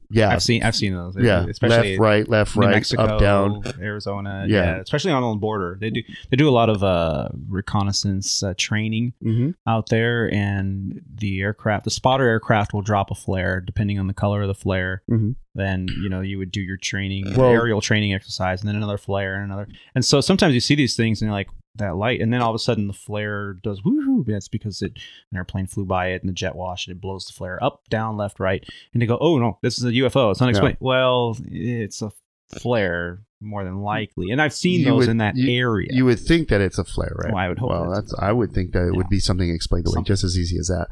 Yeah, 0.10 0.30
I've 0.30 0.42
seen. 0.44 0.64
I've 0.64 0.76
seen 0.76 0.94
those. 0.94 1.16
yeah, 1.20 1.46
especially 1.48 1.92
left, 1.98 2.00
right, 2.02 2.28
left, 2.30 2.56
New 2.56 2.62
right, 2.66 2.72
Mexico, 2.72 3.04
up, 3.04 3.20
down. 3.20 3.62
Arizona. 3.80 4.46
Yeah. 4.48 4.64
Yeah. 4.76 4.78
especially 4.82 5.12
on 5.12 5.22
the 5.22 5.40
border. 5.40 5.78
They 5.80 5.90
do. 5.90 6.02
They 6.30 6.38
do 6.38 6.50
a 6.50 6.52
lot 6.52 6.70
of 6.70 6.84
uh, 6.84 7.30
reconnaissance 7.48 8.44
uh, 8.44 8.54
training 8.58 9.14
Mm-hmm. 9.24 9.52
out 9.68 9.90
there, 9.90 10.32
and 10.34 11.02
the 11.16 11.42
aircraft, 11.42 11.84
the 11.86 11.92
spotter 11.92 12.28
aircraft, 12.28 12.74
will 12.74 12.82
drop 12.82 13.12
a 13.12 13.16
flare 13.16 13.62
depending 13.62 14.00
on 14.00 14.08
the 14.08 14.14
color 14.14 14.42
of 14.42 14.48
the 14.48 14.54
flare. 14.56 15.04
Mhm. 15.10 15.36
Then 15.54 15.88
you 16.02 16.10
know 16.10 16.22
you 16.22 16.38
would 16.38 16.52
do 16.52 16.62
your 16.62 16.78
training, 16.78 17.34
Well- 17.36 17.52
aerial 17.52 17.82
training 17.82 18.14
exercise, 18.14 18.62
and 18.62 18.68
then 18.68 18.76
another 18.76 18.98
flare 18.98 19.36
and 19.36 19.46
another. 19.46 19.68
And 19.96 20.04
so 20.04 20.22
sometimes 20.22 20.54
you 20.54 20.60
see 20.60 20.76
these 20.76 20.96
things 20.96 21.22
and 21.22 21.28
you're 21.30 21.36
like 21.36 21.50
that 21.78 21.96
light, 21.98 22.22
and 22.22 22.32
then 22.34 22.42
all 22.42 22.50
of 22.52 22.56
a 22.56 22.60
sudden 22.60 22.88
the 22.88 22.94
flare 22.94 23.54
does 23.54 23.82
woohoo. 23.82 24.26
That's 24.26 24.48
because 24.48 24.82
it 24.82 24.94
an 25.32 25.38
airplane 25.38 25.68
flew 25.68 25.86
by 25.86 26.08
it 26.12 26.22
and 26.22 26.30
the 26.30 26.34
jet 26.34 26.56
wash 26.56 26.88
and 26.88 26.96
it 26.96 27.02
blows 27.02 27.26
the 27.26 27.34
flare 27.34 27.62
up, 27.64 27.82
down, 27.90 28.18
left, 28.18 28.40
right, 28.40 28.64
and 28.94 29.02
they 29.02 29.06
go, 29.06 29.18
oh 29.20 29.38
no, 29.40 29.58
this 29.62 29.78
is 29.78 29.84
a 29.86 29.92
UFO. 29.92 30.32
It's 30.32 30.42
unexplained. 30.42 30.78
Well, 30.80 31.38
it's 31.46 32.02
a 32.02 32.12
flare 32.60 33.22
more 33.42 33.64
than 33.64 33.82
likely, 33.82 34.32
and 34.32 34.42
I've 34.42 34.54
seen 34.54 34.80
You 34.82 34.86
those 34.86 34.98
would- 35.02 35.10
in 35.10 35.18
that 35.18 35.36
you- 35.36 35.52
area. 35.60 35.90
You 35.92 36.06
would 36.06 36.20
think 36.20 36.48
that 36.50 36.62
it's 36.62 36.78
a 36.78 36.84
flare, 36.86 37.14
right? 37.16 37.34
Well, 37.34 37.44
I 37.44 37.50
would 37.50 37.60
hope 37.60 37.70
Well, 37.70 37.92
that's. 37.92 38.14
I 38.20 38.32
would 38.32 38.52
think 38.54 38.72
that 38.74 38.88
it 38.88 38.96
would 38.96 39.10
be 39.10 39.20
something 39.20 39.50
explained 39.50 39.88
away 39.88 40.04
just 40.04 40.24
as 40.24 40.38
easy 40.38 40.58
as 40.58 40.68
that. 40.68 40.88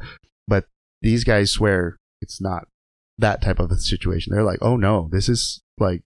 But 0.46 0.66
these 1.00 1.24
guys 1.24 1.50
swear 1.50 1.96
it's 2.20 2.40
not 2.40 2.68
that 3.18 3.40
type 3.42 3.58
of 3.60 3.70
a 3.70 3.76
situation. 3.78 4.32
They're 4.34 4.42
like, 4.44 4.58
oh 4.60 4.76
no, 4.76 5.08
this 5.10 5.28
is 5.28 5.62
like 5.78 6.02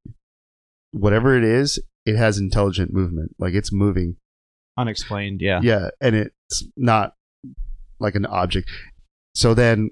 whatever 0.93 1.37
it 1.37 1.45
is. 1.45 1.79
It 2.07 2.17
has 2.17 2.39
intelligent 2.39 2.93
movement, 2.93 3.35
like 3.39 3.55
it's 3.55 3.73
moving. 3.73 4.17
Unexplained. 4.79 5.41
Yeah. 5.43 5.61
Yeah, 5.63 5.89
and 6.01 6.17
it's 6.17 6.65
not 6.77 7.15
like 8.01 8.15
an 8.15 8.25
object. 8.27 8.71
So 9.35 9.53
then, 9.53 9.91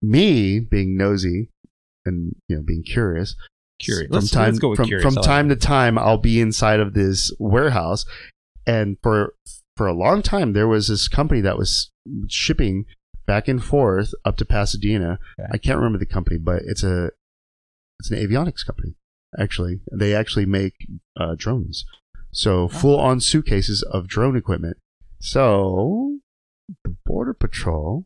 me 0.00 0.58
being 0.58 0.96
nosy 0.96 1.48
and 2.04 2.34
you 2.48 2.56
know 2.56 2.62
being 2.62 2.82
curious, 2.82 3.36
Curious. 3.82 4.08
From 4.08 4.14
Let's, 4.14 4.30
time 4.30 4.46
let's 4.46 4.58
go 4.60 4.68
with 4.70 4.76
from, 4.76 4.86
curious. 4.86 5.02
from 5.02 5.22
time 5.22 5.48
to 5.48 5.56
time, 5.56 5.98
I'll 5.98 6.18
be 6.18 6.40
inside 6.40 6.80
of 6.80 6.94
this 6.94 7.32
warehouse, 7.38 8.04
and 8.66 8.96
for 9.02 9.34
for 9.76 9.86
a 9.86 9.92
long 9.92 10.22
time, 10.22 10.52
there 10.52 10.68
was 10.68 10.88
this 10.88 11.08
company 11.08 11.40
that 11.40 11.58
was 11.58 11.90
shipping 12.28 12.84
back 13.26 13.48
and 13.48 13.62
forth 13.62 14.12
up 14.24 14.36
to 14.36 14.44
Pasadena. 14.44 15.18
Okay. 15.38 15.48
I 15.52 15.58
can't 15.58 15.78
remember 15.78 15.98
the 15.98 16.06
company, 16.06 16.38
but 16.38 16.62
it's 16.64 16.84
a 16.84 17.10
it's 17.98 18.10
an 18.10 18.18
avionics 18.18 18.64
company. 18.64 18.94
Actually, 19.36 19.80
they 19.90 20.14
actually 20.14 20.46
make 20.46 20.74
uh, 21.18 21.34
drones, 21.36 21.84
so 22.32 22.68
full 22.68 22.98
on 22.98 23.20
suitcases 23.20 23.82
of 23.82 24.08
drone 24.08 24.36
equipment. 24.36 24.76
So 25.20 26.18
the 26.84 26.94
border 27.04 27.34
patrol 27.34 28.04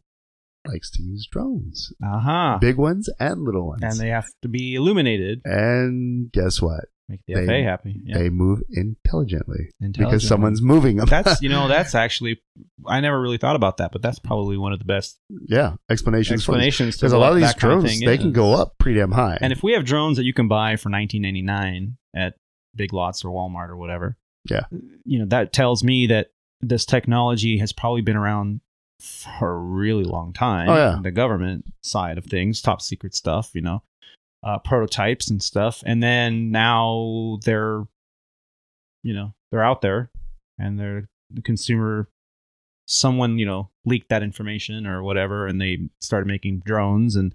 likes 0.66 0.90
to 0.90 1.02
use 1.02 1.26
drones, 1.30 1.92
Uh 2.02 2.18
huh. 2.20 2.58
big 2.60 2.76
ones 2.76 3.08
and 3.20 3.42
little 3.42 3.66
ones. 3.68 3.82
And 3.82 3.98
they 3.98 4.08
have 4.08 4.26
to 4.42 4.48
be 4.48 4.74
illuminated. 4.74 5.40
And 5.44 6.30
guess 6.32 6.60
what? 6.60 6.86
Make 7.08 7.20
the 7.28 7.34
They- 7.34 7.46
FA 7.46 7.62
happy. 7.62 8.00
Yeah. 8.04 8.18
They 8.18 8.30
move 8.30 8.62
intelligently 8.72 9.70
because 9.80 10.26
someone's 10.26 10.60
moving 10.60 10.96
them. 10.96 11.06
That's 11.08 11.40
you 11.40 11.48
know 11.48 11.68
that's 11.74 11.94
actually 11.94 12.42
I 12.84 13.00
never 13.00 13.20
really 13.20 13.38
thought 13.38 13.54
about 13.54 13.76
that, 13.76 13.92
but 13.92 14.02
that's 14.02 14.18
probably 14.18 14.56
one 14.56 14.72
of 14.72 14.80
the 14.80 14.84
best 14.84 15.16
yeah, 15.48 15.74
explanations. 15.88 16.40
explanations. 16.40 16.96
Because 16.96 17.12
a 17.12 17.18
lot 17.18 17.30
of 17.30 17.36
these 17.38 17.46
that 17.46 17.60
kind 17.60 17.80
drones, 17.80 17.98
thing 17.98 18.04
they 18.06 18.18
can 18.18 18.32
go 18.32 18.54
up 18.54 18.76
pretty 18.78 18.98
damn 18.98 19.12
high. 19.12 19.38
And 19.40 19.52
if 19.52 19.62
we 19.62 19.72
have 19.74 19.84
drones 19.84 20.16
that 20.16 20.24
you 20.24 20.34
can 20.34 20.48
buy 20.48 20.74
for 20.74 20.90
19.99 20.90 21.92
at 22.16 22.34
Big 22.76 22.92
Lots 22.92 23.24
or 23.24 23.28
Walmart 23.30 23.68
or 23.70 23.76
whatever, 23.76 24.16
Yeah. 24.48 24.64
you 25.04 25.18
know 25.18 25.26
that 25.26 25.52
tells 25.52 25.82
me 25.82 26.06
that 26.08 26.30
this 26.60 26.84
technology 26.86 27.58
has 27.58 27.72
probably 27.72 28.02
been 28.02 28.16
around 28.16 28.60
for 29.00 29.50
a 29.50 29.58
really 29.58 30.04
long 30.04 30.32
time. 30.32 30.68
Oh, 30.68 30.74
yeah. 30.74 30.98
the 31.02 31.10
government 31.10 31.66
side 31.82 32.16
of 32.18 32.24
things, 32.24 32.62
top 32.62 32.80
secret 32.80 33.14
stuff, 33.14 33.50
you 33.54 33.60
know, 33.60 33.82
uh, 34.42 34.58
prototypes 34.58 35.28
and 35.30 35.42
stuff, 35.42 35.82
and 35.86 36.02
then 36.02 36.50
now 36.50 37.38
they're, 37.44 37.84
you 39.02 39.12
know, 39.14 39.34
they're 39.50 39.64
out 39.64 39.80
there, 39.82 40.10
and 40.58 40.78
they're 40.78 41.08
the 41.30 41.42
consumer. 41.42 42.08
Someone 42.88 43.36
you 43.38 43.46
know 43.46 43.68
leaked 43.84 44.08
that 44.10 44.22
information 44.22 44.86
or 44.86 45.02
whatever, 45.02 45.46
and 45.46 45.60
they 45.60 45.88
started 46.00 46.26
making 46.26 46.60
drones 46.64 47.16
and 47.16 47.34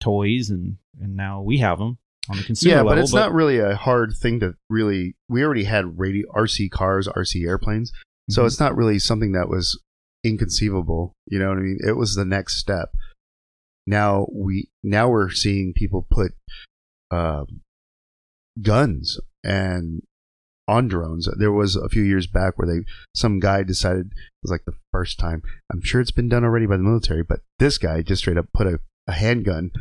toys, 0.00 0.50
and 0.50 0.76
and 1.00 1.16
now 1.16 1.40
we 1.40 1.58
have 1.58 1.78
them 1.78 1.96
on 2.30 2.36
the 2.38 2.44
consumer 2.44 2.70
yeah, 2.70 2.76
level. 2.82 2.92
but 2.92 2.98
it's 2.98 3.12
not 3.12 3.32
really 3.32 3.58
a 3.58 3.74
hard 3.74 4.12
thing 4.20 4.40
to 4.40 4.54
really. 4.70 5.16
We 5.28 5.42
already 5.44 5.64
had 5.64 5.98
radio 5.98 6.26
RC 6.34 6.70
cars, 6.70 7.08
RC 7.08 7.44
airplanes, 7.46 7.92
so 8.30 8.42
Mhm. 8.42 8.46
it's 8.46 8.60
not 8.60 8.76
really 8.76 8.98
something 8.98 9.32
that 9.32 9.48
was 9.48 9.78
inconceivable. 10.24 11.12
You 11.26 11.38
know 11.38 11.48
what 11.48 11.58
I 11.58 11.62
mean? 11.62 11.78
It 11.86 11.96
was 11.96 12.14
the 12.14 12.24
next 12.24 12.56
step. 12.58 12.90
Now 13.86 14.26
we 14.32 14.68
now 14.82 15.08
we're 15.08 15.30
seeing 15.30 15.72
people 15.74 16.06
put 16.10 16.32
um, 17.10 17.62
guns 18.62 19.18
and 19.42 20.02
on 20.68 20.86
drones. 20.86 21.28
There 21.38 21.50
was 21.50 21.74
a 21.74 21.88
few 21.88 22.02
years 22.02 22.26
back 22.28 22.56
where 22.58 22.68
they 22.68 22.84
some 23.14 23.40
guy 23.40 23.62
decided 23.64 24.06
it 24.06 24.12
was 24.42 24.50
like 24.52 24.64
the 24.66 24.76
first 24.92 25.18
time. 25.18 25.42
I'm 25.72 25.82
sure 25.82 26.00
it's 26.00 26.10
been 26.12 26.28
done 26.28 26.44
already 26.44 26.66
by 26.66 26.76
the 26.76 26.82
military, 26.84 27.22
but 27.24 27.40
this 27.58 27.78
guy 27.78 28.02
just 28.02 28.22
straight 28.22 28.36
up 28.38 28.46
put 28.54 28.66
a, 28.68 28.78
a 29.08 29.12
handgun 29.12 29.72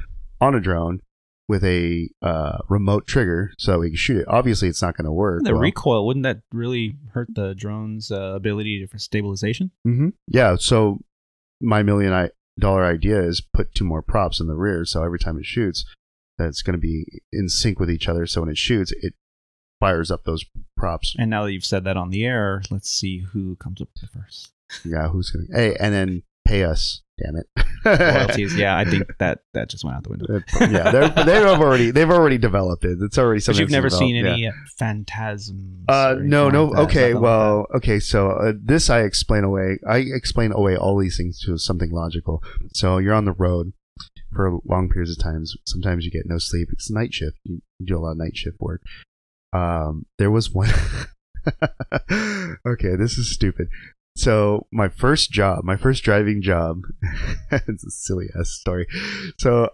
on 0.42 0.56
a 0.56 0.60
drone 0.60 1.02
with 1.50 1.64
a 1.66 2.08
uh, 2.22 2.60
remote 2.70 3.08
trigger 3.08 3.52
so 3.58 3.80
we 3.80 3.90
can 3.90 3.98
shoot 3.98 4.18
it. 4.18 4.26
Obviously, 4.30 4.70
it's 4.70 4.84
not 4.84 4.96
going 4.96 5.06
to 5.06 5.12
work. 5.12 5.44
the 5.44 5.54
well. 5.54 5.62
recoil 5.62 6.06
wouldn't 6.06 6.24
that 6.24 6.42
really 6.54 6.96
hurt 7.14 7.28
the 7.34 7.56
drone's 7.56 8.12
uh, 8.12 8.36
ability 8.36 8.86
for 8.86 9.00
stabilization? 9.00 9.72
Mm-hmm. 9.86 10.10
Yeah. 10.28 10.58
So 10.58 11.00
my 11.60 11.82
million 11.82 12.30
dollar 12.58 12.86
idea 12.86 13.22
is 13.22 13.42
put 13.42 13.74
two 13.74 13.84
more 13.84 14.04
props 14.04 14.40
in 14.40 14.48
the 14.48 14.56
rear, 14.56 14.86
so 14.86 15.04
every 15.04 15.18
time 15.18 15.40
it 15.40 15.46
shoots, 15.46 15.84
that's 16.38 16.62
going 16.62 16.76
to 16.76 16.80
be 16.80 17.06
in 17.34 17.50
sync 17.50 17.80
with 17.80 17.90
each 17.90 18.08
other. 18.08 18.28
So 18.28 18.42
when 18.42 18.50
it 18.52 18.58
shoots, 18.58 18.94
it 19.02 19.16
fires 19.80 20.12
up 20.12 20.26
those 20.26 20.46
props. 20.78 21.16
And 21.18 21.32
now 21.32 21.46
that 21.46 21.52
you've 21.52 21.66
said 21.66 21.84
that 21.86 21.98
on 21.98 22.12
the 22.12 22.26
air, 22.26 22.62
let's 22.70 22.92
see 22.92 23.26
who 23.34 23.56
comes 23.56 23.82
up 23.82 23.90
first 24.14 24.52
Yeah, 24.86 25.08
who's 25.08 25.32
going 25.32 25.48
to? 25.48 25.54
Hey, 25.54 25.76
and 25.80 25.96
then 25.96 26.22
pay 26.46 26.64
us. 26.64 27.02
Damn 27.24 27.36
it. 27.36 27.46
royalties. 27.86 28.56
yeah, 28.56 28.78
I 28.78 28.86
think 28.86 29.04
that 29.20 29.40
that 29.54 29.70
just 29.70 29.84
went 29.84 29.98
out 29.98 30.04
the 30.04 30.10
window. 30.10 30.42
yeah, 30.62 31.10
they've 31.26 31.44
already 31.46 31.92
they've 31.92 32.10
already 32.10 32.38
developed 32.38 32.86
it. 32.86 32.98
It's 33.02 33.18
already 33.18 33.40
But 33.40 33.44
something. 33.44 33.62
you've 33.62 33.72
never 33.72 33.90
seen 33.90 34.16
developed, 34.16 34.40
yeah. 34.40 34.48
any 34.50 34.56
phantasms. 34.78 35.86
Uh, 35.88 36.16
no, 36.20 36.50
no. 36.50 36.66
like 36.66 36.80
okay, 36.90 37.00
Nothing 37.00 37.14
like 37.16 37.24
well, 37.24 37.68
okay. 37.76 38.00
So 38.00 38.32
uh, 38.32 38.54
this 38.62 38.90
I 38.90 39.02
explain 39.02 39.44
away. 39.44 39.80
I 39.88 39.98
explain 39.98 40.52
away 40.52 40.76
all 40.76 40.98
these 40.98 41.18
things 41.18 41.40
to 41.46 41.58
something 41.58 41.92
logical. 41.92 42.44
So 42.74 42.98
you're 42.98 43.14
on 43.14 43.26
the 43.26 43.34
road 43.34 43.74
for 44.34 44.60
long 44.66 44.90
periods 44.90 45.18
of 45.18 45.24
times. 45.24 45.56
Sometimes 45.66 46.06
you 46.06 46.12
get 46.12 46.24
no 46.26 46.38
sleep. 46.38 46.70
It's 46.72 46.90
night 46.90 47.14
shift. 47.14 47.38
You, 47.44 47.62
you 47.80 47.86
do 47.86 47.98
a 47.98 48.00
lot 48.00 48.12
of 48.12 48.18
night 48.18 48.36
shift 48.38 48.58
work. 48.60 48.82
Um, 49.54 50.06
there 50.18 50.32
was 50.32 50.52
one. 50.52 50.70
okay, 52.66 52.96
this 52.96 53.18
is 53.18 53.32
stupid. 53.32 53.68
So 54.20 54.68
my 54.72 54.90
first 54.90 55.32
job, 55.32 55.64
my 55.64 55.78
first 55.78 56.04
driving 56.04 56.42
job, 56.42 56.82
it's 57.52 57.86
a 57.86 57.90
silly 57.90 58.28
ass 58.38 58.50
story. 58.52 58.86
So 59.38 59.70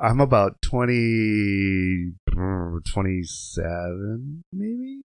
I'm 0.00 0.18
about 0.20 0.60
20, 0.62 2.12
27, 2.32 4.42
maybe 4.52 5.02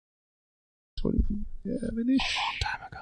27 1.01 2.09
ish. 2.15 2.38
Long 2.38 2.57
time 2.61 2.82
ago. 2.88 2.99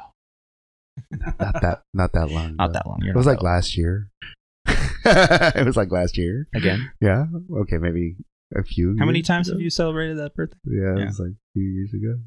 Not 1.40 1.62
that, 1.62 1.82
not 1.94 2.14
that 2.14 2.32
long. 2.32 2.56
Not 2.56 2.74
that 2.74 2.88
long. 2.88 3.02
It 3.08 3.16
was 3.16 3.28
like 3.28 3.44
last 3.44 3.78
year. 3.78 4.10
it 4.68 5.66
was 5.68 5.78
like 5.78 5.92
last 5.92 6.18
year. 6.18 6.48
again. 6.56 6.92
Yeah. 7.00 7.26
Okay, 7.62 7.78
maybe 7.78 8.16
a 8.58 8.64
few. 8.64 8.96
How 8.98 9.06
many 9.06 9.22
times 9.22 9.50
ago. 9.50 9.58
have 9.58 9.62
you 9.62 9.70
celebrated 9.70 10.18
that 10.18 10.34
birthday? 10.34 10.58
Yeah, 10.66 10.96
Yeah. 10.98 11.04
it 11.04 11.06
was 11.06 11.20
like 11.20 11.30
a 11.34 11.38
few 11.54 11.64
years 11.64 11.94
ago, 11.94 12.18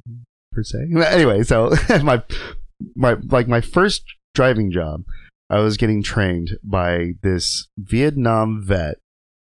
per 0.53 0.63
se. 0.63 0.91
But 0.95 1.13
anyway, 1.13 1.43
so 1.43 1.73
my 2.05 2.23
my 2.95 3.17
like 3.31 3.49
my 3.49 3.61
first 3.61 4.05
driving 4.35 4.71
job, 4.71 5.05
I 5.51 5.61
was 5.61 5.77
getting 5.77 6.03
trained 6.03 6.59
by 6.63 7.13
this 7.23 7.69
Vietnam 7.79 8.63
vet, 8.65 8.97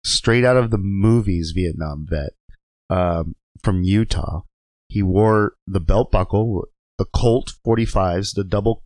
straight 0.05 0.45
out 0.45 0.57
of 0.57 0.71
the 0.71 0.79
movies. 0.79 1.53
Vietnam 1.55 2.07
vet 2.09 2.31
um, 2.91 3.35
from 3.63 3.83
Utah. 3.83 4.43
He 4.89 5.03
wore 5.03 5.55
the 5.67 5.81
belt 5.81 6.13
buckle, 6.13 6.67
the 6.99 7.07
Colt 7.07 7.55
45s, 7.67 8.35
the 8.35 8.45
double 8.45 8.83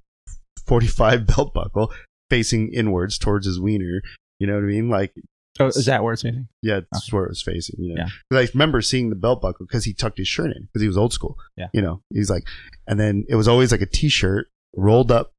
45 0.67 1.27
belt 1.37 1.53
buckle, 1.53 1.93
facing 2.31 2.73
inwards 2.73 3.19
towards 3.19 3.47
his 3.47 3.61
wiener. 3.61 4.01
You 4.39 4.47
know 4.47 4.55
what 4.55 4.65
I 4.65 4.67
mean? 4.67 4.89
Like 4.89 5.13
Oh, 5.61 5.67
is 5.67 5.87
that 5.87 6.03
where 6.05 6.13
it's 6.13 6.23
facing? 6.23 6.49
yeah, 6.63 6.81
that's 6.93 7.13
where 7.13 7.25
it 7.25 7.31
was 7.31 7.43
facing. 7.43 7.83
You 7.83 7.95
know, 7.95 8.05
Yeah. 8.31 8.39
I 8.39 8.49
remember 8.55 8.81
seeing 8.83 9.11
the 9.11 9.17
belt 9.17 9.41
buckle 9.43 9.67
because 9.67 9.85
he 9.85 9.93
tucked 9.95 10.19
his 10.19 10.29
shirt 10.29 10.51
in 10.57 10.65
because 10.65 10.83
he 10.83 10.89
was 10.89 10.97
old 10.99 11.13
school. 11.13 11.37
Yeah. 11.57 11.69
you 11.73 11.83
know, 11.83 12.03
he's 12.13 12.31
like, 12.31 12.45
and 12.87 12.99
then 13.01 13.25
it 13.29 13.35
was 13.37 13.49
always 13.49 13.73
like 13.73 13.81
a 13.83 13.87
t-shirt, 13.87 14.49
rolled 14.77 15.11
up 15.13 15.33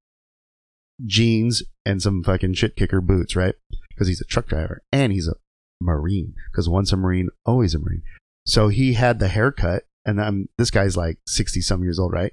jeans, 1.05 1.63
and 1.85 2.01
some 2.01 2.23
fucking 2.23 2.53
shit 2.53 2.75
kicker 2.75 3.01
boots, 3.01 3.35
right? 3.35 3.55
Because 3.89 4.07
he's 4.07 4.21
a 4.21 4.25
truck 4.25 4.47
driver 4.47 4.81
and 4.91 5.11
he's 5.11 5.27
a 5.27 5.33
marine. 5.81 6.33
Because 6.51 6.67
once 6.69 6.91
a 6.91 6.97
marine, 6.97 7.29
always 7.45 7.73
a 7.75 7.79
marine. 7.79 8.03
So 8.45 8.67
he 8.69 8.93
had 8.93 9.19
the 9.19 9.27
haircut, 9.27 9.83
and 10.05 10.21
I'm 10.21 10.49
this 10.57 10.71
guy's 10.71 10.97
like 10.97 11.17
sixty 11.27 11.61
some 11.61 11.83
years 11.83 11.99
old, 11.99 12.11
right? 12.13 12.31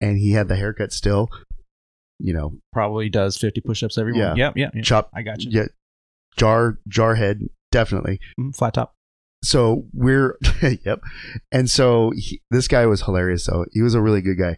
And 0.00 0.18
he 0.18 0.32
had 0.32 0.48
the 0.48 0.56
haircut 0.56 0.92
still, 0.92 1.28
you 2.18 2.32
know, 2.32 2.54
Probably 2.72 3.08
does 3.08 3.36
50 3.38 3.60
push-ups 3.60 3.96
every 3.98 4.14
Yeah. 4.16 4.20
morning. 4.28 4.38
Yep, 4.38 4.56
yep, 4.56 4.74
yep. 4.74 4.84
chop, 4.84 5.10
I 5.14 5.22
got 5.22 5.42
you. 5.42 5.50
yeah, 5.52 5.66
jar, 6.36 6.78
jar 6.88 7.14
head, 7.14 7.40
definitely. 7.70 8.20
Mm, 8.38 8.54
flat 8.56 8.74
top. 8.74 8.94
so 9.42 9.84
we're 9.92 10.38
yep. 10.84 11.00
And 11.50 11.70
so 11.70 12.12
he, 12.16 12.42
this 12.50 12.68
guy 12.68 12.86
was 12.86 13.02
hilarious 13.02 13.46
though. 13.46 13.64
He 13.72 13.82
was 13.82 13.94
a 13.94 14.02
really 14.02 14.22
good 14.22 14.38
guy. 14.38 14.56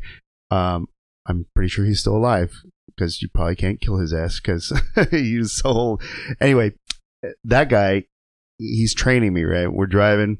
Um 0.50 0.86
i'm 1.26 1.46
pretty 1.54 1.70
sure 1.70 1.86
he's 1.86 2.00
still 2.00 2.16
alive 2.16 2.52
because 2.86 3.22
you 3.22 3.28
probably 3.34 3.56
can't 3.56 3.80
kill 3.80 3.96
his 3.98 4.12
ass 4.12 4.38
because 4.40 4.78
he 5.10 5.38
was 5.38 5.56
so 5.56 5.70
old. 5.70 6.02
Anyway 6.40 6.72
that 7.44 7.68
guy 7.70 8.04
he's 8.58 8.94
training 8.94 9.32
me 9.32 9.42
right? 9.44 9.72
We're 9.72 9.86
driving 9.86 10.38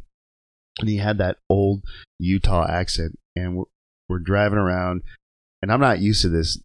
and 0.81 0.89
he 0.89 0.99
had 0.99 1.19
that 1.19 1.39
old 1.49 1.83
utah 2.19 2.67
accent 2.69 3.19
and 3.37 3.57
we're, 3.57 3.65
we're 4.09 4.19
driving 4.19 4.59
around 4.59 5.03
and 5.63 5.73
i'm 5.73 5.81
not 5.81 6.01
used 6.01 6.23
to 6.23 6.29
this 6.29 6.61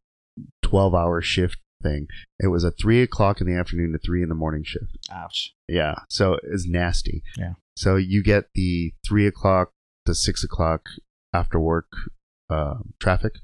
12 0.63 0.95
hour 0.95 1.21
shift 1.21 1.57
thing 1.81 2.07
it 2.39 2.47
was 2.47 2.63
a 2.63 2.71
3 2.71 3.01
o'clock 3.01 3.39
in 3.39 3.47
the 3.47 3.57
afternoon 3.57 3.93
to 3.93 3.99
3 3.99 4.23
in 4.23 4.29
the 4.29 4.35
morning 4.35 4.63
shift 4.63 4.97
Ouch. 5.11 5.53
yeah, 5.67 5.95
so 6.09 6.37
it's 6.43 6.67
nasty. 6.67 7.23
Yeah. 7.37 7.53
So 7.75 7.95
you 7.95 8.21
get 8.21 8.45
the 8.55 8.93
three 9.07 9.25
o'clock 9.25 9.71
to 10.05 10.13
six 10.13 10.43
o'clock 10.43 10.89
after 11.33 11.57
work 11.57 11.87
uh, 12.49 12.79
traffic, 12.99 13.35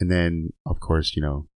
and 0.00 0.10
then 0.10 0.54
of 0.64 0.80
course 0.80 1.14
you 1.14 1.20
know 1.20 1.48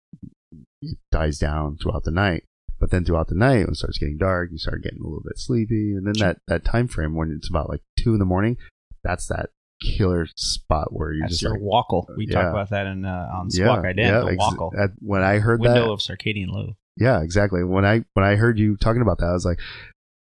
it 0.82 0.98
dies 1.10 1.38
down 1.38 1.78
throughout 1.78 2.04
the 2.04 2.10
night. 2.10 2.44
But 2.78 2.90
then 2.90 3.04
throughout 3.04 3.28
the 3.28 3.34
night, 3.34 3.60
when 3.60 3.70
it 3.70 3.76
starts 3.76 3.96
getting 3.98 4.18
dark, 4.18 4.50
you 4.52 4.58
start 4.58 4.82
getting 4.82 5.00
a 5.00 5.04
little 5.04 5.22
bit 5.24 5.38
sleepy, 5.38 5.94
and 5.94 6.06
then 6.06 6.18
that 6.18 6.38
that 6.48 6.66
time 6.66 6.86
frame 6.86 7.14
when 7.14 7.32
it's 7.34 7.48
about 7.48 7.70
like 7.70 7.80
two 7.96 8.12
in 8.12 8.18
the 8.18 8.26
morning, 8.26 8.58
that's 9.02 9.26
that 9.28 9.48
killer 9.80 10.26
spot 10.36 10.92
where 10.92 11.12
you're 11.12 11.22
That's 11.22 11.34
just 11.38 11.42
your 11.42 11.52
like, 11.52 11.62
WOCL. 11.88 12.16
We 12.16 12.26
yeah. 12.26 12.42
talk 12.42 12.50
about 12.50 12.70
that 12.70 12.86
in 12.86 13.04
uh, 13.04 13.28
on 13.34 13.50
Squawk 13.50 13.84
Ident, 13.84 14.24
the 14.26 14.32
ex- 14.32 14.44
WOCL. 14.44 14.78
at- 14.78 14.90
when 15.00 15.22
I 15.22 15.38
heard 15.38 15.60
Window 15.60 15.86
that, 15.86 15.90
of 15.92 15.98
circadian 16.00 16.48
low. 16.50 16.76
yeah, 16.96 17.22
exactly. 17.22 17.62
When 17.64 17.84
I 17.84 18.04
when 18.14 18.24
I 18.24 18.36
heard 18.36 18.58
you 18.58 18.76
talking 18.76 19.02
about 19.02 19.18
that, 19.18 19.26
I 19.26 19.32
was 19.32 19.44
like, 19.44 19.58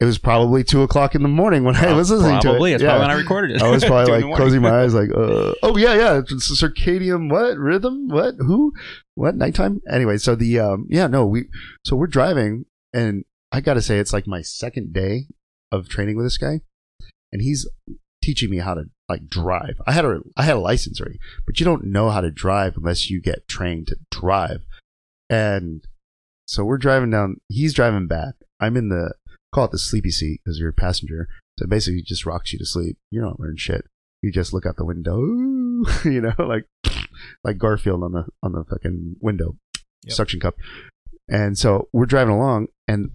it 0.00 0.04
was 0.06 0.16
probably 0.18 0.64
two 0.64 0.82
o'clock 0.82 1.14
in 1.14 1.22
the 1.22 1.28
morning 1.28 1.62
when 1.64 1.76
I 1.76 1.92
was 1.92 2.10
listening 2.10 2.40
probably. 2.40 2.70
to 2.70 2.72
it. 2.72 2.74
It's 2.76 2.82
Yeah. 2.82 2.88
probably 2.90 3.06
when 3.08 3.16
I 3.16 3.18
recorded 3.20 3.56
it. 3.56 3.62
I 3.62 3.70
was 3.70 3.84
probably 3.92 4.22
like 4.22 4.34
closing 4.36 4.62
my 4.62 4.70
eyes, 4.82 4.94
like, 4.94 5.10
uh, 5.10 5.52
oh 5.62 5.76
yeah, 5.76 5.94
yeah, 5.94 6.18
it's 6.18 6.50
circadian 6.62 7.30
what 7.30 7.58
rhythm, 7.58 8.08
what 8.08 8.34
who, 8.38 8.72
what 9.14 9.36
nighttime. 9.36 9.80
Anyway, 9.90 10.16
so 10.16 10.34
the 10.34 10.58
um, 10.58 10.86
yeah, 10.88 11.06
no, 11.06 11.26
we 11.26 11.44
so 11.84 11.96
we're 11.96 12.06
driving, 12.06 12.64
and 12.94 13.24
I 13.52 13.60
got 13.60 13.74
to 13.74 13.82
say, 13.82 13.98
it's 13.98 14.12
like 14.12 14.26
my 14.26 14.42
second 14.42 14.92
day 14.94 15.26
of 15.72 15.88
training 15.88 16.16
with 16.16 16.24
this 16.26 16.38
guy, 16.38 16.60
and 17.32 17.42
he's 17.42 17.68
teaching 18.22 18.48
me 18.50 18.58
how 18.58 18.74
to 18.74 18.84
like 19.10 19.28
drive. 19.28 19.80
I 19.86 19.92
had 19.92 20.04
a 20.04 20.20
I 20.36 20.44
had 20.44 20.56
a 20.56 20.60
license 20.60 21.00
already, 21.00 21.18
but 21.46 21.60
you 21.60 21.64
don't 21.66 21.84
know 21.84 22.10
how 22.10 22.20
to 22.20 22.30
drive 22.30 22.76
unless 22.76 23.10
you 23.10 23.20
get 23.20 23.48
trained 23.48 23.88
to 23.88 23.96
drive. 24.10 24.62
And 25.28 25.84
so 26.46 26.64
we're 26.64 26.78
driving 26.78 27.10
down. 27.10 27.40
He's 27.48 27.74
driving 27.74 28.06
back. 28.06 28.34
I'm 28.60 28.76
in 28.76 28.88
the 28.88 29.14
call 29.52 29.64
it 29.66 29.72
the 29.72 29.78
sleepy 29.78 30.10
seat 30.10 30.40
because 30.44 30.58
you're 30.58 30.70
a 30.70 30.72
passenger. 30.72 31.28
So 31.58 31.66
basically, 31.66 32.02
just 32.02 32.24
rocks 32.26 32.52
you 32.52 32.58
to 32.58 32.66
sleep. 32.66 32.96
You 33.10 33.20
don't 33.20 33.38
learn 33.38 33.56
shit. 33.56 33.84
You 34.22 34.32
just 34.32 34.52
look 34.52 34.66
out 34.66 34.76
the 34.76 34.84
window, 34.84 35.18
you 36.04 36.20
know, 36.20 36.32
like 36.38 36.66
like 37.44 37.58
Garfield 37.58 38.02
on 38.02 38.12
the 38.12 38.24
on 38.42 38.52
the 38.52 38.64
fucking 38.64 39.16
window, 39.20 39.56
Yep. 40.04 40.14
suction 40.14 40.40
cup. 40.40 40.54
And 41.28 41.56
so 41.58 41.88
we're 41.92 42.06
driving 42.06 42.34
along, 42.34 42.68
and 42.88 43.10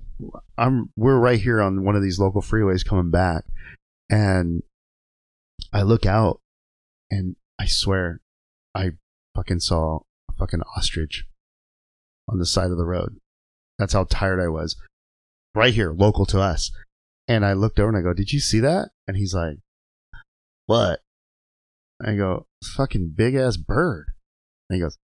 I'm 0.57 0.89
we're 0.95 1.17
right 1.19 1.39
here 1.39 1.61
on 1.61 1.83
one 1.83 1.95
of 1.95 2.01
these 2.03 2.19
local 2.19 2.41
freeways 2.41 2.85
coming 2.85 3.11
back, 3.11 3.43
and 4.09 4.63
I 5.75 5.81
look 5.81 6.05
out, 6.05 6.39
and 7.11 7.35
I 7.59 7.65
swear, 7.65 8.21
I 8.73 8.91
fucking 9.35 9.59
saw 9.59 9.99
a 10.29 10.33
fucking 10.39 10.61
ostrich 10.77 11.25
on 12.29 12.39
the 12.39 12.45
side 12.45 12.71
of 12.71 12.77
the 12.77 12.85
road. 12.85 13.17
That's 13.77 13.91
how 13.91 14.05
tired 14.05 14.39
I 14.39 14.47
was. 14.47 14.77
Right 15.53 15.73
here, 15.73 15.91
local 15.91 16.25
to 16.27 16.39
us. 16.39 16.71
And 17.27 17.45
I 17.45 17.51
looked 17.51 17.77
over 17.77 17.89
and 17.89 17.97
I 17.97 18.01
go, 18.01 18.13
Did 18.13 18.31
you 18.31 18.39
see 18.39 18.61
that? 18.61 18.91
And 19.05 19.17
he's 19.17 19.33
like, 19.33 19.57
What? 20.65 21.01
And 21.99 22.09
I 22.09 22.15
go, 22.15 22.47
Fucking 22.77 23.11
big 23.13 23.35
ass 23.35 23.57
bird. 23.57 24.13
And 24.69 24.77
he 24.77 24.81
goes, 24.81 24.97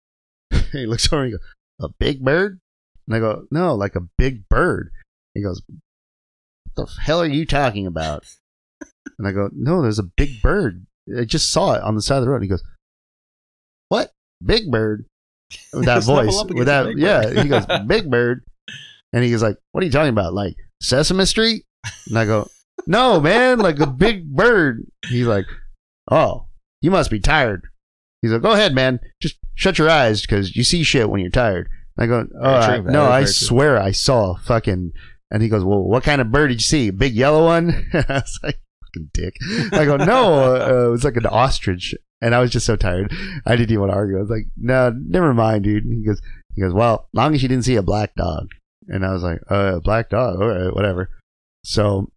He 0.72 0.84
looks 0.84 1.10
over 1.10 1.22
and 1.22 1.32
he 1.32 1.38
goes, 1.38 1.46
A 1.80 1.88
big 1.98 2.22
bird? 2.22 2.60
And 3.06 3.16
I 3.16 3.20
go, 3.20 3.46
No, 3.50 3.74
like 3.74 3.96
a 3.96 4.08
big 4.18 4.50
bird. 4.50 4.90
He 5.32 5.42
goes, 5.42 5.62
What 5.66 6.88
the 6.88 7.00
hell 7.00 7.22
are 7.22 7.26
you 7.26 7.46
talking 7.46 7.86
about? 7.86 8.26
And 9.18 9.26
I 9.28 9.32
go, 9.32 9.48
No, 9.52 9.82
there's 9.82 9.98
a 9.98 10.10
big 10.16 10.40
bird. 10.42 10.84
I 11.18 11.24
just 11.24 11.50
saw 11.52 11.74
it 11.74 11.82
on 11.82 11.94
the 11.94 12.02
side 12.02 12.16
of 12.18 12.22
the 12.24 12.28
road. 12.30 12.36
And 12.36 12.44
he 12.44 12.48
goes, 12.48 12.62
What? 13.88 14.12
Big 14.44 14.70
bird? 14.70 15.06
With 15.72 15.86
that 15.86 16.02
voice. 16.04 16.44
With 16.48 16.66
that, 16.66 16.96
yeah. 16.98 17.42
He 17.42 17.48
goes, 17.48 17.64
Big 17.86 18.10
bird. 18.10 18.44
And 19.12 19.24
he's 19.24 19.42
like, 19.42 19.56
"What 19.72 19.82
are 19.82 19.86
you 19.86 19.90
talking 19.92 20.10
about? 20.10 20.34
Like 20.34 20.54
Sesame 20.82 21.24
Street?" 21.24 21.64
And 22.08 22.18
I 22.18 22.26
go, 22.26 22.46
"No, 22.86 23.18
man, 23.20 23.58
like 23.58 23.80
a 23.80 23.86
big 23.86 24.26
bird." 24.30 24.84
He's 25.08 25.26
like, 25.26 25.46
"Oh, 26.10 26.44
you 26.82 26.90
must 26.90 27.10
be 27.10 27.18
tired." 27.18 27.62
He's 28.20 28.32
like, 28.32 28.42
"Go 28.42 28.52
ahead, 28.52 28.74
man. 28.74 29.00
Just 29.22 29.36
shut 29.54 29.78
your 29.78 29.88
eyes 29.88 30.20
because 30.20 30.54
you 30.54 30.62
see 30.62 30.82
shit 30.82 31.08
when 31.08 31.22
you're 31.22 31.30
tired." 31.30 31.70
And 31.96 32.04
I 32.04 32.06
go, 32.06 32.26
"Oh, 32.38 32.50
I- 32.54 32.80
no, 32.80 33.06
I 33.06 33.24
swear 33.24 33.80
I 33.80 33.92
saw 33.92 34.32
a 34.34 34.38
fucking." 34.40 34.92
And 35.30 35.42
he 35.42 35.48
goes, 35.48 35.64
"Well, 35.64 35.82
what 35.82 36.04
kind 36.04 36.20
of 36.20 36.30
bird 36.30 36.48
did 36.48 36.56
you 36.60 36.64
see? 36.64 36.88
A 36.88 36.92
big 36.92 37.14
yellow 37.14 37.46
one?" 37.46 37.86
I 37.94 38.04
was 38.08 38.38
like, 38.42 38.60
"Fucking 38.88 39.10
dick." 39.12 39.34
I 39.72 39.84
go, 39.84 39.96
"No, 39.96 40.54
uh, 40.54 40.88
it 40.88 40.90
was 40.90 41.04
like 41.04 41.16
an 41.16 41.26
ostrich." 41.26 41.94
And 42.20 42.34
I 42.34 42.40
was 42.40 42.50
just 42.50 42.66
so 42.66 42.74
tired, 42.74 43.12
I 43.46 43.54
didn't 43.54 43.70
even 43.70 43.82
want 43.82 43.92
to 43.92 43.96
argue. 43.96 44.16
I 44.16 44.20
was 44.20 44.30
like, 44.30 44.46
"No, 44.56 44.90
never 44.90 45.32
mind, 45.32 45.64
dude." 45.64 45.84
And 45.84 45.98
he 45.98 46.04
goes, 46.04 46.20
"He 46.54 46.60
goes, 46.60 46.72
well, 46.72 47.08
long 47.12 47.34
as 47.34 47.42
you 47.42 47.48
didn't 47.48 47.64
see 47.64 47.76
a 47.76 47.82
black 47.82 48.14
dog." 48.16 48.48
And 48.88 49.04
I 49.04 49.12
was 49.12 49.22
like, 49.22 49.40
uh, 49.48 49.80
black 49.80 50.10
dog, 50.10 50.40
all 50.40 50.48
right, 50.48 50.74
whatever. 50.74 51.10
So 51.64 52.10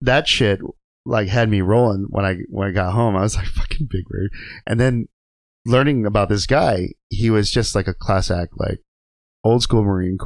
that 0.00 0.28
shit 0.28 0.60
like 1.06 1.28
had 1.28 1.48
me 1.48 1.60
rolling 1.60 2.06
when 2.10 2.24
I 2.24 2.36
when 2.48 2.68
I 2.68 2.72
got 2.72 2.92
home. 2.92 3.16
I 3.16 3.22
was 3.22 3.36
like, 3.36 3.46
fucking 3.46 3.88
big 3.90 4.04
bird. 4.06 4.30
And 4.66 4.78
then 4.80 5.08
learning 5.64 6.06
about 6.06 6.28
this 6.28 6.46
guy, 6.46 6.90
he 7.08 7.30
was 7.30 7.50
just 7.50 7.74
like 7.74 7.88
a 7.88 7.94
class 7.94 8.30
act, 8.30 8.52
like 8.56 8.80
old 9.42 9.62
school 9.62 9.84
Marine. 9.84 10.18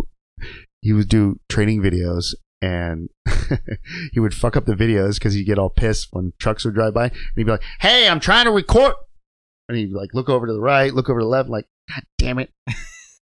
He 0.80 0.92
would 0.92 1.08
do 1.08 1.40
training 1.48 1.82
videos 1.82 2.34
and 2.60 3.08
he 4.12 4.20
would 4.20 4.34
fuck 4.34 4.56
up 4.56 4.64
the 4.66 4.74
videos 4.74 5.14
because 5.14 5.34
he'd 5.34 5.44
get 5.44 5.58
all 5.58 5.70
pissed 5.70 6.08
when 6.12 6.32
trucks 6.38 6.64
would 6.64 6.74
drive 6.74 6.94
by. 6.94 7.04
And 7.04 7.12
he'd 7.36 7.44
be 7.44 7.52
like, 7.52 7.62
hey, 7.80 8.08
I'm 8.08 8.20
trying 8.20 8.44
to 8.46 8.50
record. 8.50 8.94
And 9.68 9.76
he'd 9.78 9.92
like 9.92 10.14
look 10.14 10.28
over 10.28 10.46
to 10.46 10.52
the 10.52 10.60
right, 10.60 10.92
look 10.92 11.08
over 11.10 11.20
to 11.20 11.24
the 11.24 11.28
left, 11.30 11.48
like, 11.48 11.66
God 11.92 12.02
damn 12.18 12.38
it. 12.38 12.50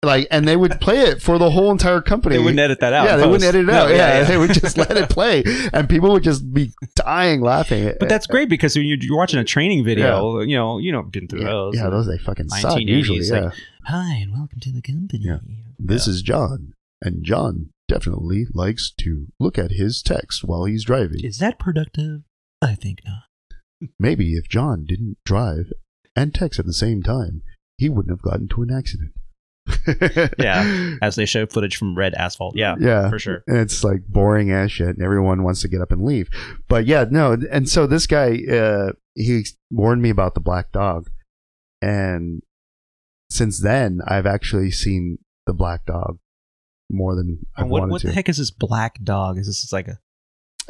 Like, 0.04 0.28
and 0.32 0.48
they 0.48 0.56
would 0.56 0.82
play 0.82 1.02
it 1.02 1.22
for 1.22 1.38
the 1.38 1.52
whole 1.52 1.70
entire 1.70 2.02
company. 2.02 2.36
They 2.36 2.42
wouldn't 2.42 2.60
edit 2.60 2.80
that 2.80 2.92
out. 2.92 3.06
Yeah, 3.06 3.18
they 3.18 3.28
wouldn't 3.28 3.44
edit 3.44 3.62
it 3.62 3.72
No, 3.72 3.84
out. 3.84 3.92
yeah, 3.92 4.24
they 4.24 4.36
would 4.36 4.52
just 4.52 4.76
let 4.80 4.98
it 4.98 5.12
play, 5.12 5.44
and 5.74 5.88
people 5.88 6.10
would 6.14 6.24
just 6.24 6.52
be 6.52 6.72
dying 6.96 7.40
laughing. 7.42 7.94
But 8.00 8.10
that's 8.10 8.26
great 8.26 8.50
because 8.50 8.76
when 8.76 8.86
you're, 8.88 8.98
you're 9.00 9.16
watching 9.16 9.40
a 9.40 9.44
training 9.44 9.84
video, 9.86 10.40
you 10.40 10.56
know, 10.56 10.80
you 10.80 10.92
know, 10.92 11.04
been 11.04 11.28
through 11.28 11.42
yeah, 11.42 11.50
those. 11.50 11.76
yeah, 11.76 11.90
those 11.92 12.08
they 12.08 12.18
fucking 12.18 12.50
suck 12.50 12.80
1980s, 12.80 12.88
usually. 12.88 13.20
like- 13.30 13.44
Yeah, 13.44 13.50
Hi 13.86 14.16
and 14.16 14.34
welcome 14.34 14.60
to 14.62 14.72
the 14.72 14.82
company. 14.82 15.22
Yeah. 15.24 15.38
this 15.78 16.08
is 16.08 16.24
John, 16.24 16.74
and 17.04 17.24
John 17.24 17.70
definitely 17.92 18.46
likes 18.54 18.92
to 19.00 19.28
look 19.40 19.58
at 19.58 19.72
his 19.72 20.02
text 20.02 20.44
while 20.46 20.64
he's 20.66 20.86
driving. 20.86 21.20
Is 21.24 21.40
that 21.40 21.60
productive? 21.60 22.22
I 22.62 22.76
think 22.76 23.00
not. 23.06 23.90
Maybe 24.00 24.34
if 24.36 24.48
John 24.48 24.86
didn't 24.88 25.18
drive 25.26 25.72
and 26.16 26.34
text 26.34 26.58
at 26.60 26.66
the 26.66 26.74
same 26.74 27.04
time, 27.04 27.42
he 27.78 27.90
wouldn't 27.90 28.12
have 28.12 28.22
gotten 28.22 28.44
into 28.44 28.62
an 28.62 28.72
accident. 28.72 29.12
Yeah. 30.38 30.96
As 31.02 31.16
they 31.16 31.26
show 31.26 31.46
footage 31.46 31.76
from 31.78 31.98
red 31.98 32.14
asphalt. 32.14 32.56
Yeah, 32.56 32.76
yeah, 32.80 33.10
for 33.10 33.20
sure. 33.20 33.44
and 33.48 33.58
it's 33.58 33.84
like 33.84 34.06
boring 34.08 34.52
ass 34.52 34.72
shit 34.72 34.88
and 34.96 35.02
everyone 35.04 35.44
wants 35.44 35.62
to 35.62 35.68
get 35.68 35.82
up 35.82 35.92
and 35.92 36.04
leave 36.04 36.30
but 36.68 36.86
yeah 36.86 37.06
no 37.10 37.38
and 37.52 37.68
so 37.70 37.86
this 37.88 38.08
guy 38.08 38.40
uh 38.52 38.92
he 39.16 39.44
warned 39.70 40.02
me 40.02 40.10
about 40.10 40.34
the 40.34 40.40
black 40.40 40.72
dog 40.72 41.10
and 41.82 42.42
since 43.30 43.60
then 43.60 44.00
i've 44.08 44.26
actually 44.26 44.72
seen 44.72 45.18
the 45.46 45.54
black 45.54 45.86
dog 45.86 46.18
more 46.92 47.16
than 47.16 47.40
i've 47.58 47.68
what 47.68 47.82
wanted 47.82 47.92
what 47.92 48.02
to 48.02 48.08
the 48.08 48.14
heck 48.14 48.28
is 48.30 48.38
this 48.38 48.52
black 48.52 49.02
dog? 49.04 49.38
Is 49.38 49.48
this 49.48 49.72
like 49.72 49.88
a 49.88 49.98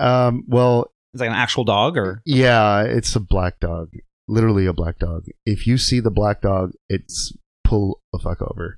um 0.03 0.43
well 0.47 0.91
it's 1.13 1.19
like 1.21 1.29
an 1.29 1.35
actual 1.35 1.63
dog 1.63 1.97
or 1.97 2.21
yeah 2.25 2.83
it's 2.83 3.15
a 3.15 3.19
black 3.19 3.59
dog 3.59 3.89
literally 4.27 4.65
a 4.65 4.73
black 4.73 4.97
dog 4.99 5.25
if 5.45 5.67
you 5.67 5.77
see 5.77 5.99
the 5.99 6.11
black 6.11 6.41
dog 6.41 6.71
it's 6.89 7.33
pull 7.65 7.99
the 8.13 8.19
fuck 8.19 8.41
over 8.41 8.75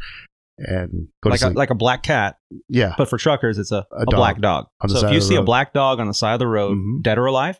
and 0.57 1.07
go 1.21 1.29
like 1.29 1.39
to 1.39 1.45
a, 1.45 1.49
sleep 1.49 1.57
like 1.57 1.69
a 1.71 1.75
black 1.75 2.03
cat? 2.03 2.37
yeah 2.69 2.93
But 2.97 3.09
for 3.09 3.17
truckers, 3.17 3.57
it's 3.57 3.71
a, 3.71 3.85
A 3.91 4.01
a, 4.01 4.05
dog 4.05 4.15
black 4.15 4.39
dog. 4.39 4.67
So 4.87 5.07
if 5.07 5.13
you 5.13 5.19
see 5.21 5.35
a 5.35 5.41
black 5.41 5.73
dog 5.73 5.99
on 5.99 6.07
the 6.07 6.13
side 6.13 6.33
of 6.33 6.39
the 6.39 6.47
road, 6.47 6.77
Mhm. 6.77 7.01
dead 7.01 7.17
or 7.17 7.25
alive, 7.25 7.59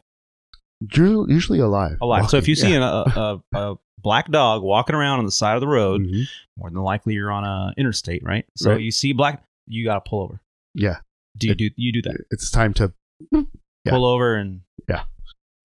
Usu- 0.81 1.25
usually 1.29 1.59
alive 1.59 1.97
alive. 2.01 2.29
So 2.29 2.37
if 2.37 2.47
you 2.47 2.55
see 2.55 2.73
Yeah. 2.73 3.03
a, 3.15 3.19
a, 3.19 3.41
a 3.71 3.75
black 3.99 4.29
dog 4.29 4.61
walking 4.63 4.95
around 4.95 5.19
on 5.19 5.25
the 5.25 5.31
side 5.31 5.55
of 5.55 5.61
the 5.61 5.67
road, 5.67 6.01
Mhm. 6.05 6.25
more 6.57 6.69
than 6.69 6.81
likely 6.81 7.13
you're 7.13 7.31
on 7.31 7.43
a 7.43 7.73
interstate, 7.77 8.21
right? 8.23 8.45
So 8.55 8.71
Right. 8.71 8.81
you 8.81 8.91
see 8.91 9.13
black, 9.13 9.43
you 9.67 9.85
got 9.85 10.03
to 10.03 10.09
pull 10.09 10.21
over. 10.23 10.41
yeah 10.73 10.97
Do 11.37 11.47
you 11.47 11.53
It- 11.53 11.57
do 11.57 11.69
you 11.77 11.91
do 11.93 12.01
that? 12.03 12.17
it's 12.31 12.49
time 12.51 12.73
to 12.75 12.93
Yeah. 13.31 13.43
Pull 13.89 14.05
over 14.05 14.35
and 14.35 14.61
yeah. 14.89 15.03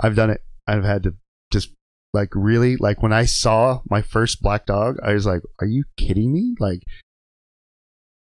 I've 0.00 0.16
done 0.16 0.30
it. 0.30 0.42
I've 0.66 0.84
had 0.84 1.02
to 1.04 1.14
just 1.52 1.70
like 2.14 2.30
really 2.34 2.76
like 2.76 3.02
when 3.02 3.12
I 3.12 3.24
saw 3.26 3.80
my 3.90 4.02
first 4.02 4.40
black 4.42 4.66
dog, 4.66 4.96
I 5.02 5.12
was 5.14 5.24
like, 5.26 5.42
"Are 5.60 5.66
you 5.66 5.84
kidding 5.96 6.32
me?" 6.32 6.54
Like, 6.58 6.82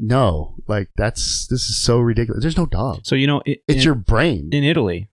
no, 0.01 0.57
like 0.67 0.91
that's 0.97 1.47
this 1.47 1.69
is 1.71 1.81
so 1.81 1.99
ridiculous. 2.01 2.43
There's 2.43 2.57
no 2.57 2.67
dog. 2.67 3.01
so 3.05 3.15
you 3.15 3.27
know 3.27 3.43
it, 3.47 3.61
It's 3.69 3.79
in, 3.79 3.83
your 3.85 3.95
brain. 3.95 4.51
in 4.53 4.65
Italy 4.65 5.09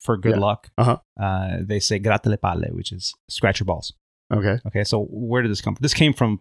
for 0.00 0.16
good 0.16 0.34
Yeah. 0.36 0.40
luck. 0.40 0.68
Uh-huh. 0.78 0.98
uh, 1.20 1.58
they 1.62 1.80
say 1.80 1.98
gratte 1.98 2.26
le 2.26 2.36
palle, 2.36 2.68
which 2.72 2.92
is 2.92 3.14
scratch 3.30 3.60
your 3.60 3.64
balls. 3.66 3.92
Okay. 4.32 4.58
Okay, 4.66 4.84
so 4.84 5.04
where 5.10 5.42
did 5.42 5.50
this 5.50 5.60
come 5.60 5.74
from? 5.74 5.82
This 5.82 5.94
came 5.94 6.12
from, 6.12 6.40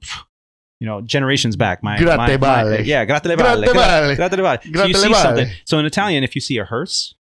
you 0.80 0.88
know, 0.88 1.02
generations 1.02 1.56
back. 1.56 1.82
My, 1.84 1.98
Gratte 1.98 2.18
my, 2.18 2.28
my- 2.38 2.78
yeah, 2.86 3.06
gratte 3.06 3.26
le 3.26 3.36
Gratte 3.38 3.60
balle. 3.74 4.16
Gratte 4.16 4.32
le 4.38 4.44
balle. 4.44 4.60
So 4.64 4.70
you 4.88 4.94
see 4.94 5.10
something. 5.24 5.48
So 5.66 5.80
in 5.80 5.86
Italian, 5.86 6.24
if 6.24 6.36
you 6.36 6.42
see 6.42 6.58
a 6.58 6.66
hearse, 6.66 7.16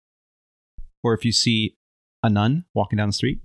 or 1.03 1.13
if 1.13 1.23
you 1.25 1.31
see 1.31 1.75
a 2.23 2.29
nun 2.29 2.65
walking 2.73 2.97
down 2.97 3.09
the 3.09 3.13
street, 3.13 3.39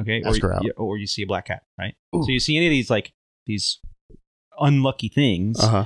okay, 0.00 0.20
or, 0.24 0.34
you- 0.62 0.72
or 0.76 0.98
you 0.98 1.06
see 1.06 1.22
a 1.22 1.26
black 1.26 1.46
cat, 1.46 1.62
right? 1.78 1.94
Ooh. 2.14 2.22
So 2.24 2.30
you 2.30 2.40
see 2.40 2.56
any 2.56 2.66
of 2.66 2.70
these 2.70 2.90
like 2.90 3.12
these 3.46 3.78
unlucky 4.60 5.08
things, 5.08 5.58
Uh 5.60 5.68
huh. 5.68 5.84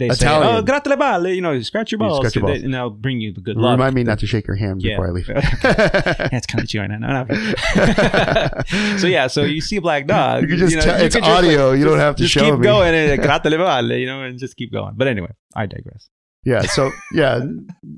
They 0.00 0.08
Italian. 0.08 0.42
say, 0.50 0.56
"Oh, 0.58 0.62
gratte 0.62 0.86
le 0.88 0.96
balle," 0.96 1.28
you 1.34 1.40
know, 1.40 1.60
scratch 1.62 1.92
your 1.92 2.00
You 2.00 2.08
balls, 2.08 2.18
scratch 2.18 2.34
your 2.36 2.44
balls. 2.46 2.62
and 2.62 2.74
they'll 2.74 2.90
bring 2.90 3.20
you 3.20 3.32
the 3.32 3.40
good 3.40 3.56
luck. 3.56 3.72
Remind 3.78 3.94
me 3.94 4.02
not 4.02 4.18
to 4.20 4.26
shake 4.26 4.46
your 4.48 4.56
hand 4.56 4.80
before 4.82 5.06
I 5.06 5.10
leave. 5.10 5.28
It's 5.28 6.46
kind 6.46 6.62
of 6.64 6.68
chewy. 6.68 6.88
No, 6.88 6.96
no, 6.98 7.24
no. 7.28 8.96
so 8.98 9.06
yeah, 9.06 9.26
so 9.26 9.42
you 9.44 9.60
see 9.60 9.76
a 9.76 9.80
black 9.80 10.06
dog. 10.06 10.42
You 10.42 10.48
can 10.48 10.58
just 10.58 10.76
know, 10.76 10.82
tell- 10.82 10.98
you 10.98 11.04
it's 11.06 11.16
audio, 11.16 11.72
you 11.72 11.84
don't 11.84 11.98
have 11.98 12.16
to 12.16 12.22
just 12.22 12.34
show 12.34 12.50
keep 12.50 12.58
me. 12.58 12.64
going 12.64 12.94
and 12.94 13.20
gratte 13.26 13.44
le 13.46 13.58
balle, 13.58 13.92
you 13.98 14.06
know, 14.06 14.22
and 14.22 14.38
just 14.38 14.56
keep 14.56 14.72
going. 14.72 14.94
But 14.96 15.06
anyway, 15.08 15.30
I 15.54 15.66
digress. 15.66 16.08
yeah. 16.44 16.62
So 16.62 16.90
yeah, 17.12 17.40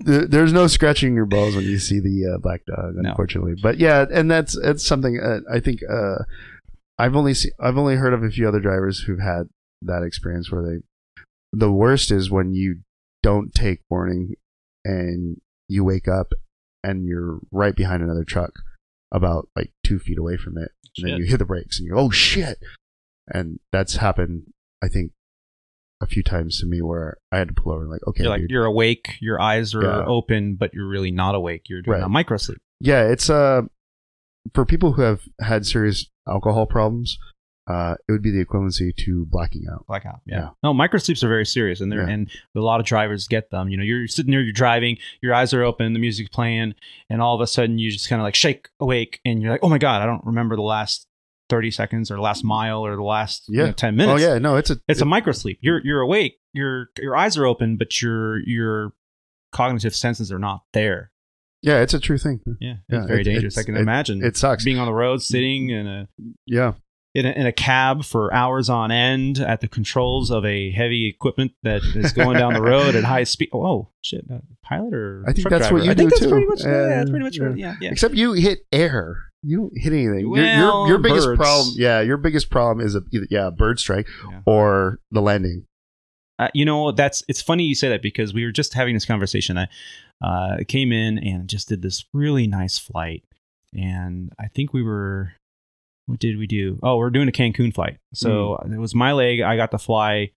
th- 0.06 0.28
there's 0.28 0.52
no 0.52 0.66
scratching 0.66 1.14
your 1.14 1.26
balls 1.26 1.54
when 1.56 1.64
you 1.64 1.78
see 1.78 2.00
the 2.00 2.34
uh, 2.34 2.38
black 2.38 2.64
dog, 2.66 2.94
No. 2.96 3.10
unfortunately. 3.10 3.54
But 3.62 3.78
yeah, 3.78 4.04
and 4.12 4.30
that's 4.30 4.56
it's 4.56 4.86
something 4.86 5.20
uh, 5.20 5.40
I 5.52 5.60
think 5.60 5.80
uh, 5.88 6.24
I've 6.98 7.16
only 7.16 7.34
see, 7.34 7.50
I've 7.60 7.76
only 7.78 7.96
heard 7.96 8.12
of 8.14 8.22
a 8.22 8.30
few 8.30 8.48
other 8.48 8.60
drivers 8.60 9.00
who've 9.00 9.20
had 9.20 9.44
that 9.82 10.02
experience 10.02 10.50
where 10.50 10.62
they. 10.62 10.76
The 11.52 11.70
worst 11.72 12.10
is 12.10 12.30
when 12.30 12.54
you 12.54 12.80
don't 13.22 13.52
take 13.54 13.80
warning 13.90 14.34
and 14.84 15.40
you 15.68 15.84
wake 15.84 16.08
up 16.08 16.32
and 16.82 17.06
you're 17.06 17.38
right 17.50 17.74
behind 17.76 18.02
another 18.02 18.24
truck, 18.24 18.52
about 19.12 19.48
like 19.54 19.70
two 19.84 19.98
feet 19.98 20.18
away 20.18 20.36
from 20.36 20.56
it, 20.58 20.70
and 20.98 21.06
then 21.08 21.18
you 21.18 21.24
hit 21.26 21.38
the 21.38 21.44
brakes 21.44 21.78
and 21.78 21.86
you're 21.86 21.98
oh 21.98 22.10
shit, 22.10 22.58
and 23.28 23.60
that's 23.70 23.96
happened. 23.96 24.44
I 24.82 24.88
think 24.88 25.12
a 26.00 26.06
few 26.06 26.22
times 26.22 26.58
to 26.60 26.66
me 26.66 26.80
where 26.82 27.18
I 27.30 27.38
had 27.38 27.48
to 27.48 27.54
pull 27.54 27.72
over 27.72 27.82
and 27.82 27.90
like 27.90 28.04
okay, 28.08 28.22
You're 28.24 28.30
like 28.32 28.42
you're 28.48 28.64
awake, 28.64 29.16
your 29.20 29.40
eyes 29.40 29.74
are 29.74 29.82
Yeah. 29.84 30.04
open, 30.06 30.56
but 30.56 30.72
you're 30.74 30.88
really 30.88 31.10
not 31.12 31.34
awake. 31.34 31.68
You're 31.68 31.82
doing 31.82 31.98
Right. 32.00 32.02
a 32.06 32.08
micro 32.08 32.38
sleep. 32.38 32.58
yeah, 32.80 33.02
it's 33.08 33.28
uh 33.30 33.62
for 34.54 34.64
people 34.64 34.92
who 34.94 35.02
have 35.02 35.22
had 35.40 35.64
serious 35.66 36.08
alcohol 36.26 36.66
problems, 36.66 37.18
uh, 37.72 37.94
it 38.08 38.12
would 38.12 38.22
be 38.22 38.30
the 38.30 38.44
equivalency 38.44 38.94
to 39.04 39.24
blacking 39.26 39.64
out. 39.72 39.86
Blackout. 39.86 40.20
Yeah. 40.26 40.36
Yeah. 40.36 40.48
No, 40.62 40.74
microsleeps 40.74 41.22
are 41.24 41.28
very 41.28 41.46
serious, 41.46 41.80
and 41.80 41.90
they're 41.90 42.06
Yeah. 42.06 42.14
and 42.14 42.30
a 42.54 42.60
lot 42.60 42.80
of 42.80 42.86
drivers 42.86 43.26
get 43.28 43.50
them. 43.50 43.68
You 43.68 43.76
know, 43.78 43.82
you're 43.84 44.06
sitting 44.08 44.30
there, 44.32 44.40
you're 44.42 44.52
driving, 44.52 44.98
your 45.22 45.34
eyes 45.34 45.54
are 45.54 45.62
open, 45.62 45.92
the 45.92 45.98
music's 45.98 46.28
playing, 46.28 46.74
and 47.10 47.22
all 47.22 47.34
of 47.34 47.40
a 47.40 47.46
sudden 47.46 47.78
you 47.78 47.90
just 47.90 48.08
kind 48.08 48.20
of 48.20 48.24
like 48.24 48.34
shake 48.34 48.68
awake, 48.80 49.20
and 49.24 49.40
you're 49.40 49.50
like, 49.52 49.60
oh 49.62 49.68
my 49.68 49.78
god, 49.78 50.02
I 50.02 50.06
don't 50.06 50.24
remember 50.26 50.56
the 50.56 50.62
last 50.62 51.06
thirty 51.48 51.70
seconds 51.70 52.10
or 52.10 52.18
last 52.18 52.44
mile 52.44 52.80
or 52.86 52.96
the 52.96 53.02
last 53.02 53.44
you 53.48 53.58
know, 53.58 53.72
ten 53.72 53.94
minutes. 53.96 54.22
Oh 54.22 54.26
yeah, 54.32 54.38
no, 54.38 54.56
it's 54.56 54.70
a 54.70 54.76
it's 54.88 55.00
a 55.00 55.04
micro 55.04 55.32
sleep. 55.32 55.58
You're 55.60 55.80
you're 55.84 56.00
awake, 56.00 56.38
your 56.54 56.88
your 56.98 57.16
eyes 57.16 57.36
are 57.36 57.44
open, 57.46 57.76
but 57.76 58.00
your 58.00 58.38
your 58.46 58.92
cognitive 59.52 59.94
senses 59.94 60.32
are 60.32 60.38
not 60.38 60.62
there. 60.72 61.10
yeah, 61.64 61.80
it's 61.80 61.94
a 61.94 62.00
true 62.00 62.18
thing. 62.18 62.40
Yeah, 62.60 62.76
Yeah, 62.88 62.98
it's 63.00 63.06
very 63.06 63.20
it- 63.20 63.24
dangerous. 63.24 63.56
I 63.58 63.62
can 63.64 63.76
it- 63.76 63.80
imagine 63.82 64.24
It 64.24 64.36
sucks. 64.36 64.64
being 64.64 64.78
on 64.78 64.86
the 64.86 64.94
road, 64.94 65.22
sitting 65.22 65.68
in 65.70 65.86
a 65.86 66.08
Yeah, 66.46 66.72
in 67.14 67.26
a, 67.26 67.30
in 67.32 67.46
a 67.46 67.52
cab 67.52 68.04
for 68.04 68.32
hours 68.32 68.70
on 68.70 68.90
end 68.90 69.38
at 69.38 69.60
the 69.60 69.68
controls 69.68 70.30
of 70.30 70.44
a 70.46 70.70
heavy 70.72 71.06
equipment 71.08 71.52
that 71.62 71.82
is 71.94 72.12
going 72.12 72.38
down 72.38 72.54
the 72.54 72.62
road 72.72 72.94
at 72.94 73.04
high 73.04 73.24
speed. 73.24 73.50
Oh 73.52 73.88
shit! 74.02 74.24
Uh, 74.32 74.38
pilot 74.64 74.94
or 74.94 75.24
I 75.28 75.32
think 75.32 75.48
that's 75.50 75.68
driver? 75.68 75.74
what 75.74 75.84
you 75.84 75.90
I 75.90 75.94
think 75.94 76.10
that's 76.10 76.22
too. 76.22 76.30
pretty 76.30 76.46
much. 76.46 76.60
yeah, 76.64 76.68
Uh, 76.70 76.88
that's 76.88 77.10
pretty 77.10 77.24
much. 77.24 77.36
yeah. 77.38 77.44
right. 77.44 77.56
Yeah, 77.56 77.74
yeah. 77.80 77.90
except 77.90 78.14
you 78.14 78.32
hit 78.32 78.60
air. 78.72 79.16
You 79.44 79.56
don't 79.58 79.72
hit 79.74 79.92
anything. 79.92 80.20
your, 80.20 80.30
Well, 80.30 80.78
your, 80.86 80.88
your 80.88 80.98
biggest 80.98 81.26
birds. 81.26 81.38
problem, 81.38 81.74
yeah, 81.76 82.00
your 82.00 82.16
biggest 82.16 82.48
problem 82.48 82.86
is 82.86 82.94
a 82.94 83.02
either, 83.12 83.26
yeah, 83.28 83.48
a 83.48 83.50
bird 83.50 83.78
strike 83.80 84.06
Yeah. 84.30 84.40
or 84.46 84.98
the 85.10 85.20
landing. 85.20 85.64
Uh, 86.38 86.48
you 86.54 86.64
know, 86.64 86.92
that's 86.92 87.22
it's 87.28 87.42
funny 87.42 87.64
you 87.64 87.74
say 87.74 87.88
that 87.88 88.02
because 88.02 88.32
we 88.32 88.44
were 88.44 88.52
just 88.52 88.72
having 88.74 88.94
this 88.94 89.04
conversation. 89.04 89.58
I 89.58 89.66
uh, 90.24 90.58
came 90.66 90.92
in 90.92 91.18
and 91.18 91.48
just 91.48 91.68
did 91.68 91.82
this 91.82 92.04
really 92.14 92.46
nice 92.46 92.78
flight, 92.78 93.22
and 93.74 94.32
I 94.40 94.46
think 94.48 94.72
we 94.72 94.82
were. 94.82 95.32
What 96.12 96.20
did 96.20 96.36
we 96.36 96.46
do? 96.46 96.78
Oh, 96.82 96.98
we're 96.98 97.08
doing 97.10 97.28
a 97.28 97.32
Cancun 97.32 97.72
flight. 97.74 97.96
So 98.12 98.58
Hmm. 98.62 98.74
it 98.74 98.78
was 98.78 98.94
my 98.94 99.12
leg. 99.12 99.40
I 99.40 99.56
got 99.56 99.70
to 99.70 99.78
fly 99.78 100.32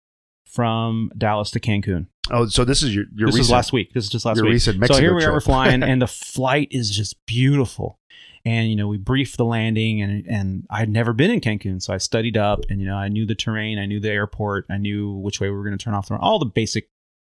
from 0.47 1.11
Dallas 1.19 1.51
to 1.51 1.61
Cancun. 1.61 2.07
Oh, 2.31 2.47
so 2.47 2.65
this 2.65 2.83
is 2.83 2.95
your 2.95 3.05
your 3.15 3.27
this 3.29 3.35
recent, 3.37 3.39
was 3.41 3.51
last 3.51 3.73
week. 3.73 3.93
This 3.93 4.05
is 4.05 4.11
just 4.11 4.25
last 4.25 4.37
your 4.37 4.45
week. 4.47 4.53
recent 4.53 4.79
Mexico 4.79 4.95
so 4.97 5.03
here 5.03 5.15
we 5.15 5.25
are, 5.25 5.33
we're 5.33 5.41
flying, 5.41 5.83
and 5.91 6.01
the 6.01 6.07
flight 6.07 6.69
is 6.71 6.91
just 6.97 7.17
beautiful. 7.27 7.99
And 8.47 8.69
you 8.71 8.77
know, 8.77 8.87
we 8.89 8.99
briefed 8.99 9.37
the 9.37 9.45
landing, 9.45 10.01
and 10.01 10.25
and 10.27 10.65
I'd 10.71 10.89
never 10.89 11.13
been 11.13 11.31
in 11.31 11.41
Cancun, 11.41 11.83
so 11.83 11.93
I 11.93 11.99
studied 11.99 12.37
up, 12.37 12.61
and 12.71 12.81
you 12.81 12.87
know, 12.87 12.95
I 12.97 13.09
knew 13.09 13.27
the 13.27 13.35
terrain, 13.35 13.79
I 13.79 13.87
knew 13.87 13.99
the 14.01 14.11
airport, 14.11 14.67
I 14.71 14.77
knew 14.79 15.13
which 15.15 15.41
way 15.41 15.51
we 15.51 15.57
were 15.57 15.65
going 15.65 15.77
to 15.77 15.83
turn 15.85 15.95
off 15.95 16.09
the 16.09 16.17
all 16.17 16.39
the 16.39 16.47
basic 16.47 16.89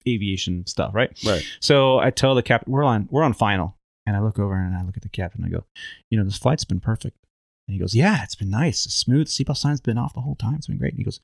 aviation 0.08 0.66
stuff, 0.66 0.94
right? 0.94 1.10
right. 1.26 1.44
So 1.60 1.98
I 1.98 2.10
tell 2.10 2.34
the 2.34 2.42
captain, 2.42 2.72
we're 2.72 2.84
on 2.84 3.06
we're 3.10 3.22
on 3.22 3.32
final, 3.34 3.76
and 4.06 4.16
I 4.16 4.20
look 4.20 4.38
over 4.38 4.54
and 4.54 4.74
I 4.74 4.82
look 4.82 4.96
at 4.96 5.02
the 5.02 5.08
captain, 5.08 5.44
and 5.44 5.52
I 5.54 5.58
go, 5.58 5.64
you 6.10 6.18
know, 6.18 6.24
this 6.24 6.38
flight's 6.38 6.64
been 6.64 6.80
perfect, 6.80 7.16
and 7.70 7.74
he 7.74 7.78
goes, 7.78 7.94
yeah, 7.94 8.24
it's 8.24 8.34
been 8.34 8.50
nice, 8.50 8.84
it's 8.84 8.96
smooth, 8.96 9.28
seatbelt 9.28 9.56
sign's 9.56 9.80
been 9.80 9.96
off 9.96 10.12
the 10.12 10.22
whole 10.22 10.34
time, 10.34 10.56
it's 10.56 10.66
been 10.66 10.76
great. 10.76 10.90
And 10.92 10.98
he 10.98 11.04
goes, 11.04 11.20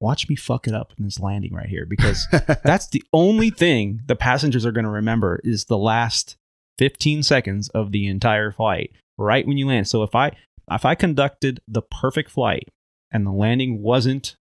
watch 0.00 0.28
me 0.28 0.36
fuck 0.36 0.68
it 0.68 0.74
up 0.74 0.92
in 0.98 1.04
this 1.06 1.18
landing 1.18 1.54
right 1.54 1.70
here 1.70 1.86
because 1.86 2.26
that's 2.62 2.88
the 2.88 3.02
only 3.14 3.48
thing 3.48 4.02
the 4.04 4.16
passengers 4.16 4.66
are 4.66 4.72
going 4.72 4.84
to 4.84 4.90
remember 4.90 5.40
is 5.44 5.64
the 5.64 5.78
last 5.78 6.36
15 6.76 7.22
seconds 7.22 7.70
of 7.70 7.90
the 7.90 8.06
entire 8.06 8.52
flight 8.52 8.92
right 9.16 9.46
when 9.46 9.56
you 9.56 9.66
land 9.66 9.88
so 9.88 10.02
if 10.02 10.14
i 10.14 10.30
if 10.70 10.84
i 10.84 10.94
conducted 10.94 11.58
the 11.66 11.80
perfect 11.80 12.30
flight 12.30 12.68
and 13.10 13.26
the 13.26 13.30
landing 13.30 13.80
wasn't 13.80 14.36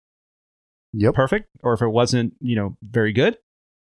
yep. 0.91 1.13
perfect 1.13 1.47
or 1.63 1.71
if 1.71 1.81
it 1.81 1.87
wasn't 1.87 2.33
you 2.41 2.57
know 2.57 2.75
very 2.83 3.13
good 3.13 3.37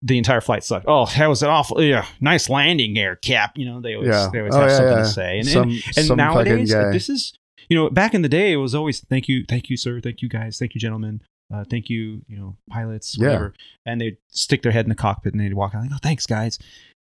the 0.02 0.18
entire 0.18 0.40
flight 0.40 0.62
sucked. 0.64 0.84
Oh 0.88 1.06
that 1.16 1.26
was 1.26 1.42
an 1.42 1.48
awful 1.48 1.82
yeah 1.82 2.06
nice 2.20 2.48
landing 2.48 2.94
there 2.94 3.16
cap. 3.16 3.52
You 3.56 3.66
know 3.66 3.80
they 3.80 3.94
always 3.94 4.08
Yeah. 4.10 4.28
they 4.32 4.38
always 4.40 4.54
Oh, 4.54 4.60
have 4.60 4.70
yeah, 4.70 4.76
something 4.76 4.96
yeah. 4.98 5.02
to 5.02 5.08
say. 5.08 5.38
And, 5.38 5.48
Some- 5.48 5.62
and, 5.70 5.82
and 5.96 6.06
some 6.06 6.16
nowadays 6.16 6.72
guy. 6.72 6.90
this 6.92 7.08
is 7.08 7.32
you 7.68 7.76
know 7.76 7.90
back 7.90 8.14
in 8.14 8.22
the 8.22 8.28
day 8.28 8.52
it 8.52 8.56
was 8.56 8.74
always 8.74 9.00
thank 9.08 9.28
you 9.28 9.44
thank 9.48 9.68
you 9.70 9.76
sir. 9.76 10.00
Thank 10.00 10.22
you 10.22 10.28
guys. 10.28 10.58
Thank 10.58 10.74
you 10.74 10.80
gentlemen. 10.80 11.22
Uh, 11.52 11.64
thank 11.70 11.88
you 11.88 12.22
you 12.28 12.36
know 12.36 12.56
pilots 12.70 13.16
whatever. 13.18 13.54
And 13.84 14.00
they'd 14.00 14.16
stick 14.28 14.62
their 14.62 14.72
head 14.72 14.84
in 14.84 14.88
the 14.88 14.94
cockpit 14.96 15.32
and 15.32 15.40
they'd 15.40 15.54
walk 15.54 15.74
out 15.74 15.82
like 15.82 15.90
oh 15.94 15.98
thanks 16.02 16.26
guys. 16.26 16.58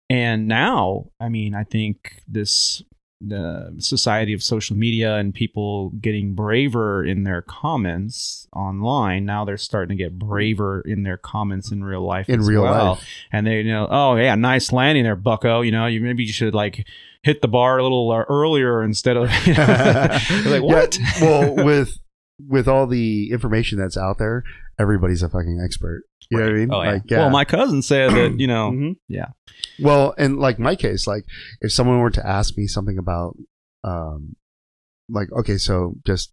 And 0.10 0.48
now 0.48 1.08
i 1.20 1.30
mean 1.30 1.56
i 1.56 1.64
think 1.64 2.22
this 2.28 2.84
the 3.26 3.74
society 3.80 4.34
of 4.34 4.44
social 4.44 4.76
media 4.76 5.16
and 5.16 5.34
people 5.34 5.90
getting 6.02 6.34
braver 6.34 7.04
in 7.04 7.24
their 7.24 7.42
comments 7.42 8.48
online 8.54 9.26
now 9.26 9.46
they're 9.46 9.58
starting 9.58 9.98
to 9.98 10.04
get 10.04 10.20
braver 10.20 10.82
in 10.82 11.04
their 11.04 11.18
comments 11.18 11.72
in 11.72 11.84
real 11.84 12.02
life 12.06 12.28
in 12.30 12.42
as 12.42 12.48
real 12.48 12.64
well. 12.64 12.92
life. 12.92 13.08
and 13.32 13.48
they 13.48 13.62
you 13.62 13.72
know 13.72 13.88
oh 13.90 14.16
yeah 14.16 14.36
nice 14.36 14.72
landing 14.72 15.04
there 15.04 15.16
bucko. 15.16 15.62
You 15.62 15.72
know 15.72 15.86
you 15.86 16.02
maybe 16.02 16.24
you 16.24 16.34
should 16.34 16.54
like 16.54 16.86
hit 17.24 17.42
the 17.42 17.48
bar 17.48 17.78
a 17.78 17.84
little 17.84 18.12
uh, 18.12 18.24
earlier 18.30 18.84
instead 18.84 19.18
of 19.18 19.32
you 19.46 19.54
know, 19.54 20.20
like 20.46 20.62
what? 20.62 20.98
Yeah, 21.00 21.22
well, 21.22 21.66
with 21.66 21.98
with 22.48 22.68
all 22.68 22.88
the 22.88 23.32
information 23.32 23.80
that's 23.80 23.98
out 23.98 24.18
there, 24.18 24.44
everybody's 24.80 25.22
a 25.24 25.30
fucking 25.30 25.62
expert. 25.64 26.04
You 26.30 26.38
know 26.40 26.46
what 26.46 26.52
I 26.52 26.56
mean? 26.58 26.70
oh 26.74 26.82
yeah. 26.82 26.92
Like, 26.92 27.02
yeah. 27.10 27.18
well 27.20 27.30
my 27.30 27.46
cousin 27.46 27.82
said 27.82 28.12
that 28.12 28.40
you 28.40 28.48
know 28.48 28.72
Mhm. 28.72 28.96
yeah. 29.08 29.28
Well, 29.80 30.14
and 30.18 30.38
like 30.40 30.60
my 30.60 30.76
case, 30.76 31.06
like 31.08 31.24
if 31.62 31.72
someone 31.72 32.00
were 32.00 32.10
to 32.12 32.26
ask 32.26 32.58
me 32.58 32.68
something 32.68 32.98
about, 32.98 33.36
um, 33.84 34.36
like 35.10 35.32
okay, 35.32 35.58
so 35.58 35.96
just 36.06 36.32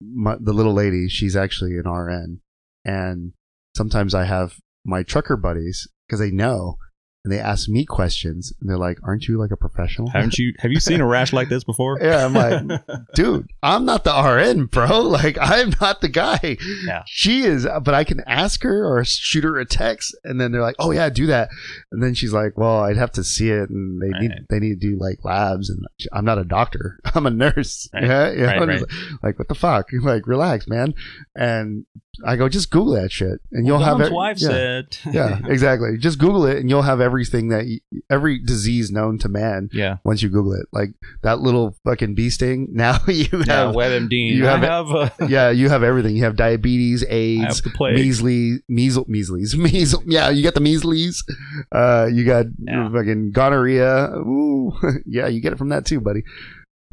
my, 0.00 0.36
the 0.40 0.52
little 0.52 0.74
lady, 0.74 1.08
she's 1.08 1.36
actually 1.36 1.76
an 1.76 1.88
RN, 1.90 2.40
and 2.84 3.32
sometimes 3.76 4.14
I 4.14 4.24
have 4.24 4.56
my 4.84 5.02
trucker 5.02 5.36
buddies 5.36 5.86
because 6.06 6.20
they 6.20 6.30
know, 6.30 6.76
and 7.24 7.32
they 7.32 7.38
ask 7.38 7.68
me 7.68 7.84
questions, 7.84 8.52
and 8.60 8.70
they're 8.70 8.78
like, 8.78 8.98
"Aren't 9.02 9.28
you 9.28 9.38
like 9.38 9.50
a 9.50 9.56
professional?" 9.56 10.08
haven't 10.08 10.38
you 10.38 10.54
have 10.58 10.72
you 10.72 10.80
seen 10.80 11.00
a 11.00 11.06
rash 11.06 11.32
like 11.32 11.48
this 11.48 11.64
before 11.64 11.98
Yeah, 12.02 12.24
I'm 12.24 12.32
like, 12.32 12.80
dude, 13.14 13.50
I'm 13.62 13.84
not 13.84 14.04
the 14.04 14.12
RN, 14.12 14.66
bro. 14.66 15.00
Like, 15.20 15.36
I'm 15.40 15.74
not 15.80 16.00
the 16.00 16.08
guy. 16.08 16.56
Yeah. 16.86 17.02
She 17.06 17.42
is, 17.42 17.66
but 17.82 17.94
I 17.94 18.04
can 18.04 18.22
ask 18.26 18.62
her 18.62 18.86
or 18.86 19.04
shoot 19.04 19.44
her 19.44 19.58
a 19.58 19.66
text, 19.66 20.16
and 20.24 20.40
then 20.40 20.52
they're 20.52 20.62
like, 20.62 20.76
"Oh 20.78 20.92
yeah, 20.92 21.10
do 21.10 21.26
that." 21.26 21.50
And 21.90 22.02
then 22.02 22.14
she's 22.14 22.32
like, 22.32 22.56
"Well, 22.56 22.80
I'd 22.80 22.96
have 22.96 23.12
to 23.12 23.24
see 23.24 23.50
it, 23.50 23.68
and 23.70 24.00
they 24.00 24.10
need 24.18 24.32
they 24.48 24.60
need 24.60 24.80
to 24.80 24.88
do 24.88 24.96
like 24.98 25.24
labs, 25.24 25.68
and 25.68 25.84
I'm 26.12 26.24
not 26.24 26.38
a 26.38 26.44
doctor. 26.44 27.00
I'm 27.14 27.26
a 27.26 27.30
nurse. 27.30 27.88
Right. 27.92 28.04
Yeah, 28.04 28.30
you 28.30 28.46
Right, 28.46 28.66
right. 28.66 28.82
Like, 29.22 29.38
what 29.38 29.48
the 29.48 29.54
fuck? 29.54 29.88
Like, 29.92 30.26
relax, 30.26 30.66
man. 30.66 30.94
And 31.34 31.86
I 32.24 32.36
go, 32.36 32.48
just 32.48 32.70
Google 32.70 32.94
that 32.94 33.12
shit, 33.12 33.40
and 33.52 33.66
you'll 33.66 33.78
have 33.78 33.98
Dom's 33.98 34.08
it. 34.08 34.12
wife 34.12 34.40
yeah. 34.40 34.48
said 34.48 34.98
yeah, 35.12 35.40
exactly. 35.46 35.96
Just 35.98 36.18
Google 36.18 36.46
it, 36.46 36.58
and 36.58 36.68
you'll 36.68 36.82
have 36.82 37.00
everything 37.10 37.48
that 37.48 37.66
you, 37.66 37.80
every 38.08 38.38
disease 38.38 38.90
known 38.90 39.18
to 39.18 39.28
man 39.28 39.68
yeah 39.72 39.96
once 40.04 40.22
you 40.22 40.28
Google 40.28 40.54
it. 40.54 40.66
Like 40.72 40.90
that 41.22 41.40
little 41.40 41.76
fucking 41.84 42.14
bee 42.14 42.30
sting. 42.30 42.68
Now 42.80 42.98
you 43.08 43.26
yeah 43.46 43.66
have, 43.66 43.74
WebMD 43.74 44.12
you 44.36 44.44
have- 44.46 44.62
have 44.62 44.90
uh, 44.90 45.10
yeah, 45.28 45.50
you 45.50 45.68
have 45.68 45.82
everything. 45.82 46.14
You 46.16 46.24
have 46.24 46.36
diabetes, 46.36 47.04
AIDS, 47.08 47.62
have 47.64 47.74
measles, 47.80 48.62
measles, 48.68 49.08
measles, 49.08 49.56
measles. 49.56 50.02
Yeah, 50.06 50.30
you 50.30 50.42
got 50.42 50.54
the 50.54 50.60
measles. 50.60 51.24
Uh, 51.72 52.08
you 52.12 52.24
got 52.24 52.46
Yeah. 52.58 52.88
fucking 52.92 53.32
gonorrhea. 53.32 54.10
Ooh, 54.16 54.72
yeah, 55.06 55.26
you 55.26 55.40
get 55.40 55.52
it 55.52 55.58
from 55.58 55.70
that 55.70 55.84
too, 55.84 56.00
buddy. 56.00 56.22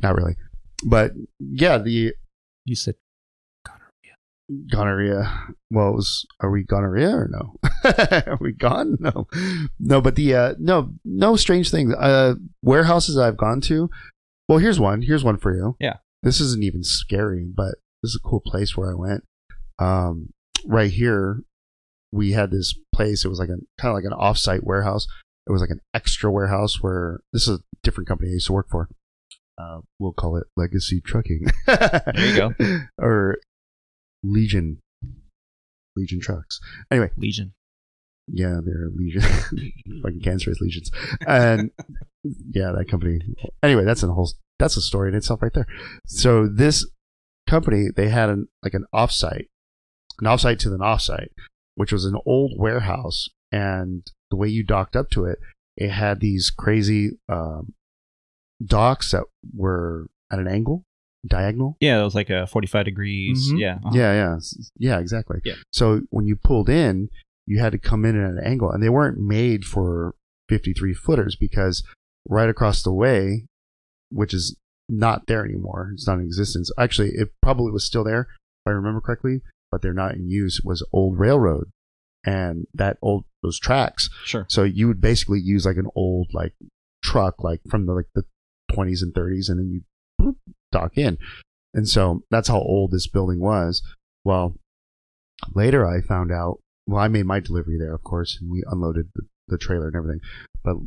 Not 0.02 0.16
really, 0.16 0.36
but 0.86 1.12
yeah, 1.40 1.78
the 1.78 2.14
you 2.66 2.76
said 2.76 2.96
gonorrhea. 4.72 5.54
Well, 5.72 5.90
it 5.90 5.96
was 5.96 6.26
are 6.40 6.50
we 6.50 6.64
gonorrhea 6.64 7.10
or 7.10 7.30
no? 7.30 7.56
are 8.28 8.38
we 8.40 8.54
gone? 8.54 8.98
No, 9.00 9.28
no. 9.80 10.02
But 10.02 10.16
the 10.16 10.36
uh, 10.36 10.54
no, 10.60 10.94
no 11.04 11.36
strange 11.36 11.72
things. 11.72 11.94
Uh, 11.94 12.36
warehouses 12.62 13.18
I've 13.18 13.38
gone 13.38 13.62
to. 13.62 13.90
Well, 14.48 14.60
here's 14.60 14.80
one. 14.80 15.02
Here's 15.02 15.24
one 15.24 15.38
for 15.38 15.56
you. 15.56 15.76
Yeah. 15.80 15.98
This 16.24 16.40
isn't 16.40 16.64
even 16.64 16.84
scary, 16.84 17.46
but 17.46 17.76
this 18.02 18.12
is 18.12 18.20
a 18.24 18.28
cool 18.28 18.40
place 18.40 18.76
where 18.76 18.92
I 18.92 18.96
went. 18.96 19.24
Um, 19.80 20.30
right 20.66 20.92
here, 20.92 21.42
we 22.12 22.32
had 22.32 22.52
this 22.52 22.74
place. 22.94 23.26
It 23.26 23.30
was 23.30 23.40
like 23.40 23.50
a 23.50 23.60
kind 23.80 23.92
of 23.92 23.96
like 23.96 24.06
an 24.06 24.14
off-site 24.14 24.64
warehouse. 24.64 25.08
It 25.46 25.52
was 25.52 25.62
like 25.62 25.70
an 25.70 25.82
extra 25.94 26.32
warehouse 26.32 26.82
where 26.82 27.20
this 27.34 27.48
is 27.48 27.60
a 27.60 27.64
different 27.84 28.08
company 28.08 28.32
I 28.32 28.34
used 28.34 28.48
to 28.48 28.54
work 28.54 28.70
for. 28.70 28.90
Uh, 29.58 29.80
we'll 30.00 30.14
call 30.14 30.38
it 30.38 30.46
Legacy 30.56 31.02
Trucking. 31.02 31.48
there 31.66 32.04
you 32.18 32.36
go. 32.36 32.54
or 33.00 33.38
Legion. 34.32 34.82
Legion 35.96 36.20
trucks. 36.20 36.60
Anyway, 36.92 37.12
Legion 37.18 37.54
yeah, 38.28 38.60
they're 38.64 38.90
legion, 38.94 39.22
fucking 40.02 40.22
cancerous 40.24 40.60
legions, 40.60 40.92
and 41.26 41.72
yeah, 42.52 42.72
that 42.78 42.90
company. 42.90 43.20
Anyway, 43.64 43.86
that's 43.86 44.04
a 44.04 44.08
whole 44.08 44.32
that's 44.60 44.78
a 44.78 44.82
story 44.82 45.10
in 45.10 45.16
itself 45.16 45.42
right 45.42 45.54
there. 45.54 45.68
So 46.06 46.48
this 46.48 46.86
company 47.48 47.88
they 47.96 48.10
had 48.10 48.30
an 48.30 48.48
like 48.64 48.74
an 48.74 48.86
offsite, 48.94 49.48
an 50.20 50.28
offsite 50.28 50.60
to 50.60 50.74
an 50.74 50.80
offsite, 50.80 51.30
which 51.76 51.92
was 51.92 52.06
an 52.06 52.18
old 52.26 52.54
warehouse, 52.58 53.30
and 53.52 54.06
the 54.30 54.36
way 54.36 54.50
you 54.50 54.64
docked 54.64 54.96
up 54.96 55.10
to 55.12 55.26
it, 55.26 55.40
it 55.78 55.92
had 55.92 56.20
these 56.20 56.50
crazy 56.50 57.12
um, 57.30 57.74
docks 58.64 59.12
that 59.12 59.24
were 59.56 60.08
at 60.30 60.40
an 60.40 60.50
angle, 60.50 60.84
diagonal. 61.28 61.78
Yeah, 61.80 62.00
it 62.02 62.04
was 62.04 62.16
like 62.16 62.30
a 62.30 62.48
45 62.48 62.86
degrees. 62.86 63.52
Mhm. 63.52 63.60
Yeah. 63.60 63.76
uh-huh. 63.76 63.92
Yeah, 63.94 64.14
yeah, 64.14 64.40
yeah, 64.78 65.00
exactly. 65.00 65.40
Yeah. 65.44 65.56
So 65.72 66.02
when 66.10 66.26
you 66.26 66.36
pulled 66.36 66.70
in, 66.70 67.10
you 67.46 67.60
had 67.60 67.72
to 67.72 67.78
come 67.78 68.06
in 68.06 68.20
at 68.20 68.32
an 68.32 68.40
angle, 68.44 68.72
and 68.72 68.82
they 68.84 68.90
weren't 68.90 69.20
made 69.20 69.66
for 69.66 70.16
53 70.50 70.94
footers 70.94 71.36
because 71.36 71.84
right 72.28 72.50
across 72.50 72.84
the 72.84 72.92
way, 72.94 73.46
which 74.12 74.34
is 74.34 74.56
not 74.90 75.28
there 75.28 75.44
anymore, 75.46 75.92
it's 75.94 76.08
not 76.08 76.20
in 76.20 76.26
existence. 76.26 76.72
Actually, 76.78 77.10
it 77.12 77.30
probably 77.42 77.72
was 77.72 77.86
still 77.86 78.04
there 78.04 78.22
if 78.22 78.68
I 78.68 78.72
remember 78.72 79.02
correctly, 79.02 79.42
but 79.72 79.82
they're 79.82 79.94
not 79.94 80.16
in 80.16 80.30
use. 80.30 80.62
Was 80.64 80.86
old 80.94 81.20
railroad, 81.20 81.70
and 82.26 82.68
that 82.74 82.98
old 83.02 83.26
those 83.44 83.60
tracks. 83.60 84.10
Sure. 84.26 84.46
So 84.50 84.64
you 84.64 84.88
would 84.88 85.02
basically 85.02 85.40
use 85.40 85.66
like 85.66 85.78
an 85.78 85.88
old 85.96 86.30
like 86.34 86.54
truck, 87.04 87.44
like 87.44 87.62
from 87.70 87.86
the 87.86 87.94
like 87.94 88.08
the 88.16 88.24
20s 88.72 89.02
and 89.02 89.14
30s, 89.14 89.50
and 89.50 89.60
then 89.60 89.70
you 89.72 89.82
dock 90.72 90.98
in. 90.98 91.18
And 91.74 91.88
so 91.88 92.24
that's 92.32 92.48
how 92.48 92.60
old 92.60 92.92
this 92.92 93.08
building 93.08 93.40
was. 93.40 93.82
Well, 94.24 94.56
later 95.54 95.86
I 95.86 96.02
found 96.02 96.32
out. 96.32 96.60
Well, 96.86 97.02
I 97.02 97.10
made 97.10 97.26
my 97.26 97.42
delivery 97.42 97.78
there, 97.78 97.94
of 97.94 98.04
course, 98.04 98.38
and 98.40 98.50
we 98.50 98.64
unloaded 98.66 99.10
the, 99.14 99.24
the 99.50 99.58
trailer 99.58 99.88
and 99.88 99.96
everything. 99.96 100.22
But 100.64 100.78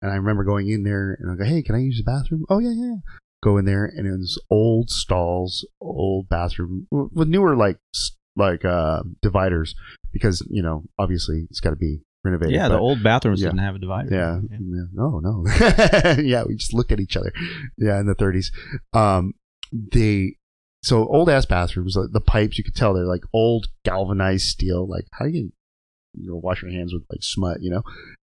and 0.00 0.12
I 0.12 0.14
remember 0.14 0.44
going 0.44 0.70
in 0.70 0.84
there 0.84 1.16
and 1.18 1.32
I 1.32 1.34
go, 1.34 1.44
"Hey, 1.44 1.62
can 1.62 1.74
I 1.74 1.80
use 1.80 1.98
the 1.98 2.10
bathroom?" 2.10 2.44
Oh 2.48 2.60
yeah, 2.60 2.70
yeah. 2.70 2.96
Go 3.42 3.56
in 3.56 3.64
there 3.64 3.84
and 3.84 4.06
it 4.06 4.12
was 4.12 4.40
old 4.50 4.90
stalls, 4.90 5.66
old 5.80 6.28
bathroom 6.28 6.86
with 6.90 7.28
newer 7.28 7.56
like 7.56 7.78
like 8.36 8.64
uh, 8.64 9.02
dividers 9.20 9.74
because 10.12 10.46
you 10.48 10.62
know 10.62 10.84
obviously 10.98 11.46
it's 11.50 11.60
got 11.60 11.70
to 11.70 11.76
be 11.76 12.00
renovated. 12.24 12.54
Yeah, 12.54 12.68
but- 12.68 12.74
the 12.74 12.80
old 12.80 13.02
bathrooms 13.02 13.40
yeah. 13.40 13.48
didn't 13.48 13.60
have 13.60 13.74
a 13.74 13.78
divider. 13.78 14.08
yeah. 14.14 14.40
yeah. 14.50 14.84
No, 14.92 15.20
no. 15.20 15.44
yeah, 16.22 16.44
we 16.46 16.56
just 16.56 16.74
looked 16.74 16.92
at 16.92 17.00
each 17.00 17.16
other. 17.16 17.32
Yeah, 17.76 17.98
in 18.00 18.06
the 18.06 18.14
30s. 18.14 18.46
Um, 18.92 19.34
they 19.72 20.36
so 20.82 21.06
old 21.08 21.28
ass 21.28 21.44
bathrooms. 21.44 21.94
The, 21.94 22.08
the 22.10 22.20
pipes 22.20 22.56
you 22.58 22.64
could 22.64 22.74
tell 22.76 22.94
they're 22.94 23.04
like 23.04 23.24
old 23.32 23.66
galvanized 23.84 24.46
steel. 24.46 24.88
Like 24.88 25.06
how 25.12 25.24
do 25.26 25.32
you 25.32 25.52
you 26.14 26.30
know 26.30 26.36
wash 26.36 26.62
your 26.62 26.70
hands 26.70 26.92
with 26.92 27.02
like 27.10 27.22
smut, 27.22 27.58
you 27.60 27.70
know, 27.70 27.82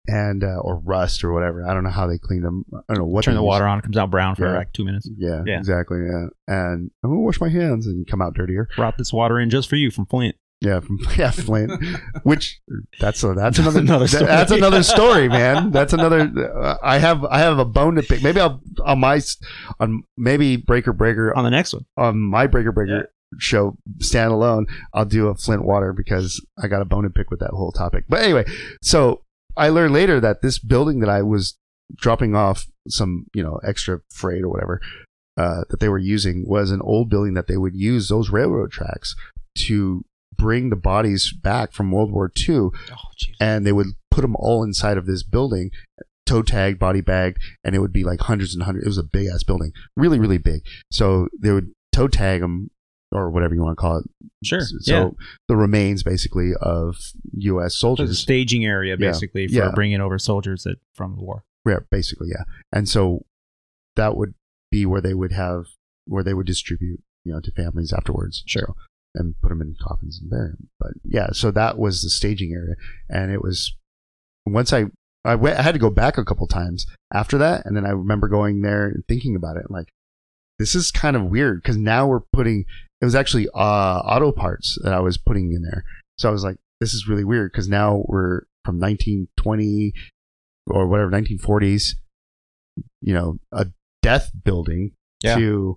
and 0.06 0.42
uh, 0.44 0.58
or 0.60 0.78
rust 0.78 1.24
or 1.24 1.32
whatever. 1.32 1.66
I 1.68 1.74
don't 1.74 1.84
know 1.84 1.90
how 1.90 2.06
they 2.06 2.18
clean 2.18 2.42
them. 2.42 2.64
I 2.72 2.94
don't 2.94 3.02
know 3.02 3.08
what 3.08 3.24
Turn 3.24 3.34
the 3.34 3.42
water 3.42 3.66
on, 3.66 3.78
it 3.78 3.82
comes 3.82 3.96
out 3.96 4.10
brown 4.10 4.34
for 4.36 4.46
Yeah. 4.46 4.56
like 4.58 4.72
two 4.72 4.84
minutes. 4.84 5.08
Yeah, 5.18 5.42
Yeah. 5.44 5.58
exactly. 5.58 5.98
Yeah, 5.98 6.26
and 6.46 6.90
I'm 7.04 7.10
gonna 7.10 7.20
wash 7.20 7.40
my 7.40 7.48
hands, 7.48 7.86
and 7.86 8.06
come 8.06 8.22
out 8.22 8.34
dirtier. 8.34 8.68
Brought 8.76 8.96
this 8.96 9.12
water 9.12 9.38
in 9.40 9.50
just 9.50 9.68
for 9.68 9.76
you 9.76 9.90
from 9.90 10.06
Flint. 10.06 10.36
Yeah, 10.60 10.80
from 10.80 10.98
yeah, 11.16 11.30
Flint. 11.30 11.70
Which 12.22 12.60
that's 12.98 13.22
a, 13.22 13.34
that's 13.34 13.58
another 13.58 13.80
another 13.80 14.08
story. 14.08 14.26
That's 14.26 14.52
another 14.52 14.82
story, 14.82 15.28
man. 15.28 15.70
That's 15.70 15.92
another. 15.92 16.20
Uh, 16.20 16.76
I 16.82 16.98
have 16.98 17.24
I 17.24 17.40
have 17.40 17.58
a 17.58 17.64
bone 17.64 17.96
to 17.96 18.02
pick. 18.02 18.22
Maybe 18.22 18.40
I'll 18.40 18.60
on 18.84 19.00
my 19.00 19.20
on 19.80 20.02
maybe 20.16 20.56
Breaker 20.56 20.92
Breaker 20.92 21.36
On 21.36 21.44
the 21.44 21.50
next 21.50 21.74
one. 21.74 21.84
on 21.96 22.18
my 22.18 22.46
Breaker 22.46 22.72
Breaker 22.72 23.12
show 23.38 23.76
standalone. 23.98 24.64
I'll 24.94 25.04
do 25.04 25.28
a 25.28 25.34
Flint 25.34 25.64
water 25.64 25.92
because 25.92 26.44
I 26.62 26.68
got 26.68 26.80
a 26.80 26.86
bone 26.86 27.04
to 27.04 27.10
pick 27.10 27.30
with 27.30 27.40
that 27.40 27.50
whole 27.50 27.72
topic. 27.72 28.04
But 28.08 28.22
anyway, 28.22 28.46
so 28.82 29.22
I 29.56 29.68
learned 29.68 29.92
later 29.92 30.20
that 30.20 30.40
this 30.40 30.58
building 30.58 31.00
that 31.00 31.10
I 31.10 31.22
was 31.22 31.58
dropping 31.96 32.34
off 32.34 32.66
some 32.88 33.26
you 33.34 33.42
know 33.42 33.60
extra 33.62 34.00
freight 34.10 34.42
or 34.42 34.48
whatever 34.48 34.80
uh, 35.36 35.64
that 35.68 35.80
they 35.80 35.88
were 35.88 35.98
using 35.98 36.44
was 36.46 36.70
an 36.70 36.80
old 36.80 37.10
building 37.10 37.34
that 37.34 37.46
they 37.46 37.56
would 37.56 37.74
use 37.74 38.08
those 38.08 38.30
railroad 38.30 38.70
tracks 38.72 39.14
to 39.56 40.04
bring 40.36 40.70
the 40.70 40.76
bodies 40.76 41.32
back 41.32 41.72
from 41.72 41.90
World 41.92 42.12
War 42.12 42.30
II, 42.48 42.56
Oh, 42.56 42.70
and 43.40 43.66
they 43.66 43.72
would 43.72 43.88
put 44.10 44.22
them 44.22 44.36
all 44.38 44.62
inside 44.62 44.96
of 44.98 45.06
this 45.06 45.22
building, 45.22 45.70
toe 46.26 46.42
tagged, 46.42 46.78
body 46.78 47.00
bagged, 47.00 47.38
and 47.64 47.74
it 47.74 47.80
would 47.80 47.92
be 47.92 48.04
like 48.04 48.20
hundreds 48.20 48.54
and 48.54 48.62
hundreds. 48.64 48.84
It 48.86 48.88
was 48.88 48.98
a 48.98 49.02
big 49.04 49.28
ass 49.28 49.42
building, 49.44 49.72
really, 49.96 50.18
really 50.18 50.38
big. 50.38 50.62
So 50.90 51.28
they 51.38 51.52
would 51.52 51.72
toe 51.92 52.08
tag 52.08 52.40
them 52.40 52.70
or 53.12 53.30
whatever 53.30 53.54
you 53.54 53.62
want 53.62 53.76
to 53.78 53.80
call 53.80 53.98
it. 53.98 54.04
Sure. 54.44 54.60
So 54.60 54.76
yeah. 54.92 55.08
the 55.48 55.56
remains 55.56 56.02
basically 56.02 56.52
of 56.60 56.96
U.S. 57.34 57.76
So 57.76 57.92
it's 57.92 58.00
a 58.00 58.14
staging 58.14 58.64
area 58.64 58.96
Yeah. 58.98 59.10
basically 59.12 59.46
for 59.46 59.54
Yeah. 59.54 59.70
bringing 59.74 60.00
over 60.00 60.18
soldiers 60.18 60.64
that 60.64 60.76
from 60.94 61.14
the 61.16 61.22
war. 61.22 61.44
Yeah, 61.66 61.80
basically, 61.90 62.28
yeah. 62.30 62.44
And 62.72 62.88
so 62.88 63.24
that 63.94 64.16
would 64.16 64.34
be 64.70 64.84
where 64.86 65.00
they 65.00 65.14
would 65.14 65.32
have 65.32 65.66
where 66.06 66.22
they 66.22 66.34
would 66.34 66.46
distribute, 66.46 67.00
you 67.24 67.32
know, 67.32 67.40
to 67.40 67.50
families 67.52 67.92
afterwards. 67.92 68.42
Sure. 68.46 68.66
So, 68.68 68.74
and 69.16 69.34
put 69.40 69.48
them 69.48 69.60
in 69.62 69.74
coffins 69.80 70.18
and 70.20 70.30
bury 70.30 70.50
them. 70.50 70.68
But 70.78 70.92
yeah, 71.04 71.28
so 71.32 71.50
that 71.50 71.78
was 71.78 72.02
the 72.02 72.10
staging 72.10 72.52
area, 72.52 72.74
and 73.08 73.30
it 73.32 73.42
was 73.42 73.74
once 74.44 74.72
I 74.72 74.84
I 75.24 75.34
went 75.34 75.58
I 75.58 75.62
had 75.62 75.72
to 75.72 75.80
go 75.80 75.90
back 75.90 76.18
a 76.18 76.24
couple 76.24 76.46
times 76.46 76.86
after 77.12 77.38
that, 77.38 77.66
and 77.66 77.76
then 77.76 77.84
I 77.86 77.90
remember 77.90 78.28
going 78.28 78.62
there 78.62 78.86
and 78.86 79.02
thinking 79.08 79.34
about 79.36 79.56
it, 79.56 79.70
like 79.70 79.88
this 80.58 80.74
is 80.74 80.90
kind 80.90 81.16
of 81.16 81.24
weird 81.24 81.62
because 81.62 81.76
now 81.76 82.06
we're 82.06 82.20
putting 82.32 82.64
it 83.00 83.04
was 83.04 83.14
actually 83.14 83.48
uh, 83.54 83.98
auto 84.04 84.32
parts 84.32 84.78
that 84.82 84.92
I 84.94 85.00
was 85.00 85.18
putting 85.18 85.52
in 85.52 85.62
there, 85.62 85.84
so 86.18 86.28
I 86.28 86.32
was 86.32 86.44
like, 86.44 86.56
this 86.80 86.94
is 86.94 87.06
really 87.08 87.24
weird 87.24 87.52
because 87.52 87.68
now 87.68 88.04
we're 88.08 88.42
from 88.64 88.78
1920 88.80 89.92
or 90.68 90.86
whatever 90.88 91.10
1940s, 91.10 91.90
you 93.00 93.14
know, 93.14 93.38
a 93.52 93.66
death 94.02 94.30
building 94.44 94.92
Yeah. 95.22 95.36
to 95.36 95.76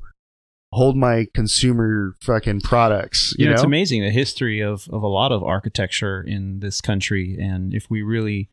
hold 0.72 0.96
my 0.96 1.28
consumer 1.34 2.16
fucking 2.22 2.62
products. 2.62 3.34
You 3.38 3.46
You 3.46 3.50
know, 3.50 3.56
it's 3.56 3.64
amazing 3.64 4.02
the 4.02 4.12
history 4.12 4.62
of, 4.62 4.88
of 4.92 5.02
a 5.04 5.08
lot 5.08 5.32
of 5.32 5.44
architecture 5.44 6.22
in 6.22 6.60
this 6.60 6.80
country. 6.82 7.38
And 7.40 7.74
if 7.74 7.90
we 7.90 8.02
really 8.02 8.50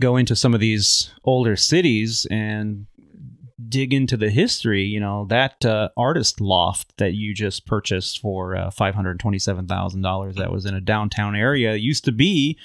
go 0.00 0.16
into 0.16 0.34
some 0.36 0.54
of 0.54 0.60
these 0.60 1.10
older 1.24 1.56
cities 1.56 2.26
and 2.30 2.86
dig 3.68 3.94
into 3.94 4.16
the 4.16 4.28
history, 4.28 4.82
you 4.82 5.00
know, 5.00 5.24
that 5.26 5.64
uh, 5.64 5.88
artist 5.96 6.40
loft 6.40 6.92
that 6.98 7.14
you 7.14 7.32
just 7.32 7.64
purchased 7.66 8.20
for 8.20 8.56
uh, 8.56 8.70
$527,000 8.70 10.34
that 10.34 10.52
was 10.52 10.66
in 10.66 10.74
a 10.74 10.80
downtown 10.80 11.34
area 11.36 11.76
used 11.76 12.04
to 12.04 12.12
be 12.12 12.58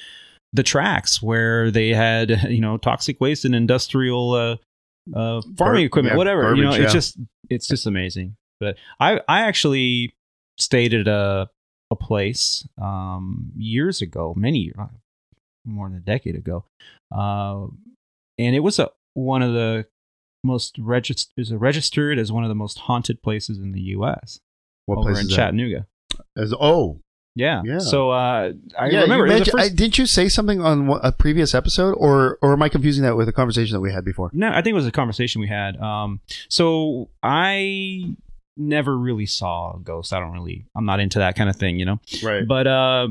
the 0.54 0.64
tracks 0.64 1.22
where 1.22 1.72
they 1.72 1.90
had, 1.90 2.44
you 2.50 2.62
know, 2.62 2.78
toxic 2.78 3.22
waste 3.22 3.46
and 3.46 3.56
industrial 3.56 4.34
uh, 4.34 4.58
uh, 5.16 5.42
farming 5.58 5.86
equipment, 5.86 6.14
yeah, 6.14 6.18
whatever. 6.18 6.56
you 6.56 6.64
know, 6.64 6.72
it's 6.72 6.80
yeah. 6.80 6.90
just 6.90 7.18
it's 7.50 7.68
just 7.68 7.86
amazing. 7.86 8.36
But 8.62 8.78
I 9.00 9.20
I 9.28 9.42
actually 9.42 10.16
stayed 10.58 10.94
at 10.94 11.08
a 11.08 11.50
a 11.92 11.96
place 11.98 12.66
um, 12.82 13.52
years 13.58 14.02
ago, 14.02 14.34
many 14.38 14.72
uh, 14.80 14.86
more 15.66 15.90
than 15.90 15.98
a 15.98 16.02
decade 16.02 16.36
ago, 16.36 16.64
uh, 17.14 17.66
and 18.38 18.56
it 18.56 18.62
was 18.62 18.80
a 18.80 18.90
one 19.14 19.42
of 19.42 19.54
the 19.54 19.86
most 20.44 20.78
registered 20.80 21.34
is 21.38 21.54
registered 21.54 22.18
as 22.18 22.32
one 22.32 22.44
of 22.44 22.50
the 22.50 22.56
most 22.56 22.80
haunted 22.80 23.22
places 23.22 23.58
in 23.58 23.74
the 23.74 23.82
U.S. 23.82 24.40
what 24.86 25.00
over 25.00 25.12
place 25.12 25.20
in 25.20 25.26
is 25.26 25.32
that? 25.32 25.36
Chattanooga. 25.36 25.88
As, 26.38 26.54
oh, 26.60 27.00
Yeah. 27.36 27.62
Yeah. 27.64 27.80
So 27.80 28.12
uh, 28.12 28.54
I 28.78 28.90
yeah, 28.90 29.02
remember 29.02 29.28
You 29.28 29.40
was 29.40 29.54
I, 29.56 29.70
didn't 29.70 29.98
you 29.98 30.06
say 30.06 30.30
something 30.30 30.62
on 30.62 31.00
a 31.04 31.12
previous 31.12 31.54
episode, 31.54 31.94
or 31.94 32.38
or 32.42 32.54
am 32.54 32.62
I 32.62 32.70
confusing 32.70 33.04
that 33.04 33.16
with 33.16 33.28
a 33.28 33.34
conversation 33.34 33.74
that 33.74 33.82
we 33.82 33.92
had 33.92 34.04
before? 34.06 34.32
No, 34.34 34.50
I 34.50 34.62
think 34.62 34.68
it 34.68 34.74
was 34.74 34.88
a 34.88 34.92
conversation 34.92 35.42
we 35.42 35.48
had. 35.48 35.78
Um, 35.78 36.22
so 36.50 37.10
I 37.22 38.16
never 38.58 38.98
really 38.98 39.26
saw 39.26 39.76
a 39.76 39.80
ghost. 39.80 40.14
I 40.14 40.20
don't 40.20 40.32
really. 40.34 40.66
I'm 40.76 40.86
not 40.86 41.00
into 41.00 41.20
that 41.20 41.36
kind 41.36 41.50
of 41.50 41.56
thing, 41.56 41.80
you 41.80 41.86
know. 41.86 42.00
Right. 42.24 42.48
But 42.48 42.68
uh, 42.68 43.08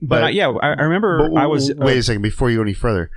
but, 0.00 0.08
But- 0.08 0.24
I, 0.24 0.28
yeah, 0.30 0.48
I, 0.50 0.68
I 0.72 0.82
remember 0.82 1.28
But 1.30 1.40
I 1.40 1.46
was. 1.46 1.70
uh, 1.70 1.74
wait 1.78 1.98
a 1.98 2.02
second 2.02 2.22
before 2.22 2.50
you 2.50 2.56
go 2.58 2.62
any 2.62 2.74
further. 2.74 3.10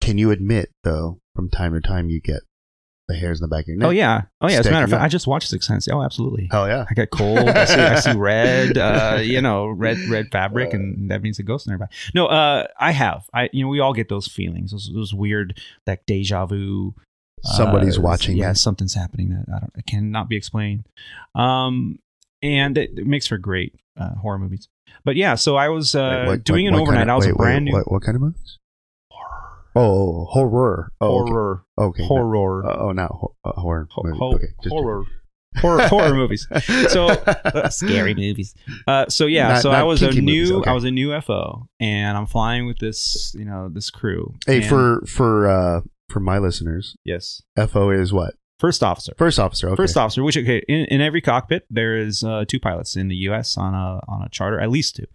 Can 0.00 0.18
you 0.18 0.30
admit 0.30 0.70
though, 0.84 1.20
from 1.34 1.50
time 1.50 1.72
to 1.74 1.80
time, 1.80 2.08
you 2.08 2.20
get 2.20 2.40
the 3.08 3.14
hairs 3.14 3.40
in 3.40 3.42
the 3.42 3.48
back 3.48 3.64
of 3.64 3.68
your 3.68 3.76
neck? 3.78 3.86
oh 3.86 3.90
yeah, 3.90 4.22
oh 4.40 4.48
yeah. 4.48 4.58
As 4.60 4.66
a 4.66 4.70
matter 4.70 4.84
of 4.84 4.90
fact, 4.90 5.00
up. 5.00 5.04
I 5.04 5.08
just 5.08 5.26
watched 5.26 5.48
Sixth 5.48 5.66
Sense. 5.66 5.88
Oh, 5.88 6.02
absolutely. 6.02 6.48
hell 6.50 6.68
yeah. 6.68 6.84
I 6.88 6.94
get 6.94 7.10
cold. 7.10 7.38
I 7.38 7.64
see, 7.64 7.80
I 7.80 7.94
see 8.00 8.12
red. 8.16 8.78
Uh, 8.78 9.18
you 9.22 9.40
know, 9.40 9.66
red 9.66 9.98
red 10.08 10.26
fabric, 10.30 10.72
and 10.72 11.10
that 11.10 11.22
means 11.22 11.38
a 11.38 11.42
ghost 11.42 11.66
in 11.66 11.72
everybody. 11.72 11.92
No, 12.14 12.26
uh, 12.26 12.66
I 12.78 12.92
have. 12.92 13.24
I 13.34 13.48
you 13.52 13.64
know, 13.64 13.68
we 13.68 13.80
all 13.80 13.92
get 13.92 14.08
those 14.08 14.28
feelings. 14.28 14.70
Those 14.70 14.90
those 14.94 15.12
weird 15.12 15.58
like 15.86 16.06
deja 16.06 16.46
vu. 16.46 16.94
Somebody's 17.44 17.98
uh, 17.98 18.02
watching. 18.02 18.36
Yeah, 18.36 18.50
you. 18.50 18.54
something's 18.54 18.94
happening 18.94 19.30
that 19.30 19.44
I 19.54 19.58
don't. 19.60 19.72
It 19.76 19.86
cannot 19.86 20.28
be 20.28 20.36
explained. 20.36 20.86
Um, 21.34 21.98
and 22.42 22.76
it, 22.78 22.90
it 22.96 23.06
makes 23.06 23.26
for 23.26 23.38
great 23.38 23.74
uh, 23.96 24.14
horror 24.16 24.38
movies. 24.38 24.68
But 25.04 25.16
yeah, 25.16 25.34
so 25.34 25.56
I 25.56 25.68
was 25.68 25.94
uh, 25.94 26.20
Wait, 26.22 26.26
what- 26.28 26.44
doing 26.44 26.64
what- 26.64 26.68
an 26.68 26.74
what 26.74 26.82
overnight. 26.82 27.00
kind 27.00 27.10
of- 27.10 27.14
I 27.14 27.16
was 27.16 27.26
wait, 27.26 27.32
a 27.32 27.36
brand 27.36 27.64
wait, 27.66 27.70
new 27.72 27.76
What, 27.78 27.92
what 27.92 28.02
kind 28.02 28.16
of 28.16 28.22
movies? 28.22 28.58
Oh, 29.76 30.24
horror. 30.24 30.90
Oh, 31.00 31.24
horror, 31.24 31.64
Okay. 31.78 32.04
horror, 32.04 32.66
Uh, 32.66 32.76
oh, 32.80 32.92
now 32.92 33.06
ho- 33.08 33.34
uh, 33.44 33.52
horror. 33.60 33.86
Ho- 33.92 34.02
movie. 34.04 34.18
ho- 34.18 34.34
okay. 34.34 34.46
just- 34.62 34.72
horror, 34.72 35.04
horror, 35.58 35.82
horror 35.88 36.14
movies. 36.14 36.48
So 36.88 37.06
uh, 37.26 37.68
scary 37.68 38.14
movies. 38.14 38.54
Uh, 38.88 39.06
so 39.08 39.26
yeah, 39.26 39.48
Not- 39.48 39.62
so 39.62 39.70
not 39.70 39.80
I 39.80 39.82
was 39.84 40.02
a 40.02 40.10
new, 40.10 40.22
movies, 40.22 40.50
okay. 40.52 40.70
I 40.70 40.74
was 40.74 40.84
a 40.84 40.90
new 40.90 41.18
FO, 41.20 41.68
and 41.78 42.16
I'm 42.16 42.26
flying 42.26 42.66
with 42.66 42.78
this, 42.78 43.32
you 43.38 43.44
know, 43.44 43.68
this 43.68 43.90
crew. 43.90 44.34
Hey, 44.46 44.62
for 44.62 45.02
for 45.06 45.48
uh 45.48 45.80
for 46.08 46.20
my 46.20 46.38
listeners, 46.38 46.96
yes, 47.04 47.42
FO 47.56 47.90
is 47.90 48.12
what? 48.12 48.34
first 48.58 48.82
officer. 48.82 49.12
First 49.16 49.38
officer. 49.38 49.68
Okay. 49.68 49.76
First 49.76 49.96
officer, 49.96 50.24
which 50.24 50.36
okay, 50.36 50.60
in, 50.66 50.80
in 50.86 51.00
every 51.00 51.20
cockpit 51.20 51.64
there 51.70 51.96
is 51.96 52.24
uh, 52.24 52.44
two 52.48 52.58
pilots 52.58 52.96
in 52.96 53.06
the 53.06 53.14
U.S. 53.30 53.56
on 53.56 53.72
a 53.72 54.00
on 54.08 54.22
a 54.24 54.28
charter, 54.30 54.58
at 54.58 54.68
least 54.68 54.96
two, 54.96 55.06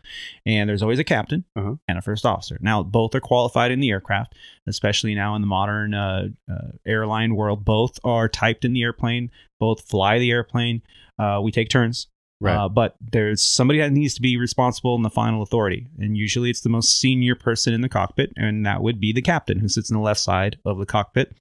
and 0.45 0.69
there's 0.69 0.81
always 0.81 0.99
a 0.99 1.03
captain 1.03 1.43
Uh-huh. 1.57 1.75
and 1.87 1.97
a 1.97 2.01
first 2.01 2.25
officer. 2.25 2.57
Now 2.61 2.83
both 2.83 3.13
are 3.15 3.19
qualified 3.19 3.71
in 3.71 3.81
the 3.81 3.89
aircraft, 3.89 4.33
especially 4.65 5.13
now 5.13 5.35
in 5.35 5.41
the 5.41 5.47
modern 5.47 5.93
uh, 5.93 6.27
uh, 6.49 6.67
airline 6.85 7.35
world. 7.35 7.65
Both 7.65 7.99
are 8.05 8.29
typed 8.29 8.63
in 8.63 8.71
the 8.71 8.81
airplane. 8.83 9.29
Both 9.59 9.89
fly 9.89 10.19
the 10.19 10.31
airplane. 10.31 10.81
Uh, 11.19 11.41
we 11.43 11.51
take 11.51 11.67
turns. 11.69 12.07
Right. 12.43 12.57
Uh, 12.57 12.67
but 12.67 12.97
there's 12.99 13.41
somebody 13.41 13.79
that 13.79 13.93
needs 13.93 14.13
to 14.15 14.21
be 14.21 14.35
responsible 14.35 14.95
and 14.95 15.05
the 15.05 15.09
final 15.09 15.41
authority. 15.41 15.87
And 15.97 16.17
usually 16.17 16.49
it's 16.49 16.59
the 16.59 16.67
most 16.67 16.99
senior 16.99 17.35
person 17.35 17.73
in 17.73 17.79
the 17.79 17.87
cockpit, 17.87 18.33
and 18.35 18.65
that 18.65 18.83
would 18.83 18.99
be 18.99 19.13
the 19.13 19.21
captain 19.21 19.59
who 19.59 19.69
sits 19.69 19.89
on 19.89 19.95
the 19.95 20.03
left 20.03 20.19
side 20.19 20.57
of 20.65 20.77
the 20.77 20.85
cockpit. 20.85 21.33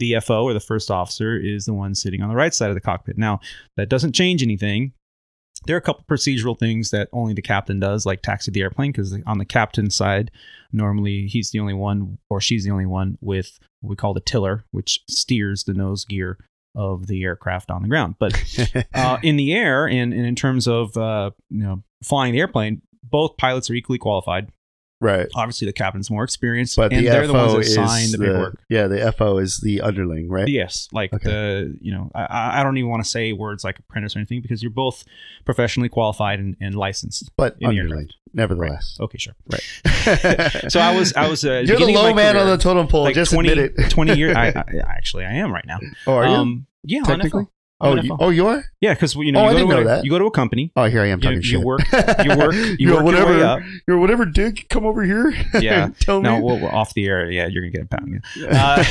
The 0.00 0.18
FO 0.18 0.42
or 0.42 0.52
the 0.52 0.58
first 0.58 0.90
officer 0.90 1.38
is 1.38 1.66
the 1.66 1.74
one 1.74 1.94
sitting 1.94 2.22
on 2.22 2.28
the 2.28 2.34
right 2.34 2.52
side 2.52 2.70
of 2.70 2.74
the 2.74 2.80
cockpit. 2.80 3.16
Now, 3.16 3.38
that 3.76 3.88
doesn't 3.88 4.14
change 4.14 4.42
anything. 4.42 4.94
There 5.66 5.76
are 5.76 5.78
a 5.78 5.82
couple 5.82 6.04
procedural 6.10 6.58
things 6.58 6.90
that 6.90 7.08
only 7.12 7.34
the 7.34 7.42
captain 7.42 7.78
does, 7.78 8.04
like 8.04 8.22
taxi 8.22 8.50
the 8.50 8.62
airplane, 8.62 8.90
because 8.90 9.16
on 9.28 9.38
the 9.38 9.44
captain's 9.44 9.94
side, 9.94 10.32
normally 10.72 11.28
he's 11.28 11.52
the 11.52 11.60
only 11.60 11.74
one 11.74 12.18
or 12.30 12.40
she's 12.40 12.64
the 12.64 12.72
only 12.72 12.86
one 12.86 13.16
with 13.20 13.60
what 13.80 13.90
we 13.90 13.96
call 13.96 14.12
the 14.12 14.20
tiller, 14.20 14.64
which 14.72 15.04
steers 15.08 15.62
the 15.62 15.74
nose 15.74 16.04
gear 16.04 16.36
of 16.74 17.06
the 17.06 17.22
aircraft 17.24 17.70
on 17.70 17.82
the 17.82 17.88
ground. 17.88 18.14
But 18.18 18.34
uh, 18.94 19.18
in 19.22 19.36
the 19.36 19.52
air 19.54 19.86
and, 19.88 20.12
and 20.12 20.24
in 20.26 20.34
terms 20.36 20.66
of 20.68 20.96
uh, 20.96 21.30
you 21.50 21.62
know 21.62 21.82
flying 22.04 22.32
the 22.32 22.40
airplane, 22.40 22.82
both 23.02 23.36
pilots 23.36 23.70
are 23.70 23.74
equally 23.74 23.98
qualified. 23.98 24.50
right. 25.00 25.26
Obviously, 25.34 25.66
the 25.66 25.72
captain's 25.72 26.10
more 26.10 26.24
experienced, 26.24 26.76
But 26.76 26.92
and 26.92 27.04
the 27.06 27.10
they're 27.10 27.26
the 27.26 27.32
ones 27.32 27.54
that 27.54 27.64
sign 27.64 28.10
the 28.12 28.18
paperwork. 28.18 28.60
yeah. 28.68 28.86
The 28.86 29.10
FO 29.12 29.38
is 29.38 29.58
the 29.58 29.80
underling, 29.80 30.28
right? 30.28 30.46
Yes, 30.48 30.88
like 30.92 31.12
Okay. 31.12 31.28
the 31.30 31.78
you 31.80 31.92
know 31.92 32.10
I- 32.14 32.60
I, 32.60 32.62
don't 32.62 32.76
even 32.78 32.90
want 32.90 33.02
to 33.02 33.08
say 33.08 33.32
words 33.32 33.64
like 33.64 33.78
apprentice 33.78 34.14
or 34.14 34.18
anything 34.20 34.40
because 34.42 34.62
you're 34.62 34.70
both 34.70 35.04
professionally 35.44 35.88
qualified 35.88 36.38
and, 36.40 36.56
and 36.60 36.74
licensed. 36.74 37.30
But 37.36 37.56
In 37.60 37.70
the 37.70 37.80
underling, 37.80 38.08
nevertheless. 38.32 38.96
Okay, 39.00 39.18
sure. 39.18 39.34
Right. 39.50 39.62
So 40.70 40.80
I 40.80 40.96
was 40.96 41.14
I 41.14 41.28
was 41.28 41.44
uh, 41.44 41.62
You're 41.66 41.78
the 41.78 41.86
low 41.86 42.12
man 42.14 42.32
career, 42.32 42.44
on 42.44 42.50
the 42.50 42.58
totem 42.58 42.88
pole. 42.88 43.04
like 43.04 43.14
just 43.14 43.32
20, 43.32 43.48
admit 43.48 43.72
it. 43.78 43.90
20 43.90 44.16
years. 44.16 44.36
I, 44.36 44.48
I, 44.48 44.64
actually, 44.86 45.24
I 45.24 45.34
am 45.34 45.52
right 45.52 45.64
now. 45.66 45.78
oh, 46.06 46.14
are 46.14 46.26
you? 46.26 46.34
Um, 46.34 46.66
yeah, 46.84 47.02
Technically? 47.02 47.46
Oh, 47.80 47.94
you, 47.94 48.16
oh, 48.18 48.30
you 48.30 48.46
are? 48.48 48.64
yeah, 48.80 48.92
because 48.94 49.14
you 49.14 49.30
know 49.30 49.40
Oh, 49.40 49.44
you 49.44 49.48
I 49.50 49.52
go 49.52 49.58
didn't 49.58 49.68
to 49.70 49.74
know 49.76 49.80
a- 49.82 49.84
that. 49.84 50.04
You 50.04 50.10
go 50.10 50.18
to 50.18 50.24
a 50.26 50.30
company. 50.32 50.72
Oh, 50.74 50.84
here 50.86 51.00
I 51.00 51.06
am 51.06 51.18
You, 51.18 51.22
talking 51.22 51.36
you 51.36 51.42
shit. 51.42 51.60
work. 51.60 51.80
You 52.24 52.36
work. 52.36 52.54
You 52.54 52.76
You're 52.78 52.94
work 52.96 53.04
whatever. 53.04 53.30
your 53.30 53.38
way 53.38 53.44
up. 53.44 53.60
You're 53.86 53.98
whatever, 53.98 54.26
Dick. 54.26 54.66
Come 54.68 54.84
over 54.84 55.02
here. 55.04 55.32
Yeah. 55.60 55.90
Tell 56.00 56.20
No, 56.20 56.38
me. 56.38 56.42
we'll, 56.42 56.60
we're 56.60 56.74
off 56.74 56.92
the 56.94 57.06
air. 57.06 57.30
Yeah, 57.30 57.46
you're 57.46 57.62
gonna 57.62 57.70
get 57.70 57.82
a 57.82 57.96
pound. 57.96 58.24
Uh, 58.50 58.84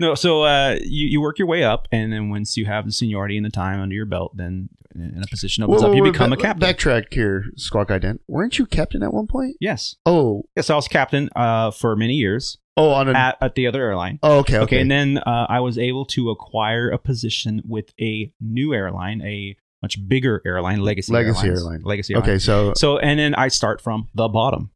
no, 0.00 0.14
so 0.14 0.42
uh, 0.44 0.76
you 0.82 1.06
you 1.08 1.20
work 1.20 1.38
your 1.38 1.48
way 1.48 1.62
up, 1.62 1.88
and 1.92 2.12
then 2.12 2.30
once 2.30 2.56
you 2.56 2.64
have 2.64 2.86
the 2.86 2.92
seniority 2.92 3.36
and 3.36 3.44
the 3.44 3.50
time 3.50 3.80
under 3.80 3.94
your 3.94 4.06
belt, 4.06 4.32
then 4.36 4.68
in 4.94 5.22
a 5.22 5.26
position 5.26 5.64
opens 5.64 5.82
Whoa, 5.82 5.88
up, 5.90 5.96
you 5.96 6.02
whoa, 6.04 6.12
become 6.12 6.30
ba- 6.30 6.36
a 6.36 6.38
captain. 6.38 6.68
Backtrack 6.68 7.12
here, 7.12 7.44
Squawk 7.56 7.88
Ident. 7.88 8.18
Weren't 8.28 8.58
you 8.58 8.66
captain 8.66 9.02
at 9.02 9.12
one 9.12 9.26
point? 9.26 9.56
yes, 9.60 9.96
Oh, 10.06 10.44
yes, 10.56 10.68
I 10.70 10.74
was 10.76 10.86
captain 10.88 11.28
uh, 11.36 11.70
for 11.70 11.96
many 11.96 12.14
years 12.14 12.58
oh, 12.76 12.90
on 12.90 13.08
a. 13.08 13.12
at, 13.12 13.36
at 13.40 13.54
the 13.54 13.66
other 13.66 13.82
airline. 13.82 14.18
oh, 14.22 14.38
okay, 14.38 14.54
Okay, 14.56 14.62
okay. 14.64 14.80
and 14.80 14.90
then 14.90 15.18
uh, 15.18 15.46
I 15.48 15.60
was 15.60 15.78
able 15.78 16.04
to 16.06 16.30
acquire 16.30 16.90
a 16.90 16.98
position 16.98 17.62
with 17.66 17.92
a 18.00 18.32
new 18.40 18.72
airline, 18.74 19.22
a 19.22 19.56
much 19.82 19.98
bigger 20.08 20.40
airline, 20.46 20.80
Legacy, 20.80 21.12
Legacy 21.12 21.46
Airlines. 21.48 21.62
Airline. 21.62 21.80
Legacy 21.82 22.14
Airline. 22.14 22.30
okay, 22.30 22.38
so 22.38 22.72
So, 22.76 22.98
and 22.98 23.18
then 23.18 23.34
I 23.34 23.48
start 23.48 23.80
from 23.80 24.08
the 24.14 24.28
bottom. 24.28 24.70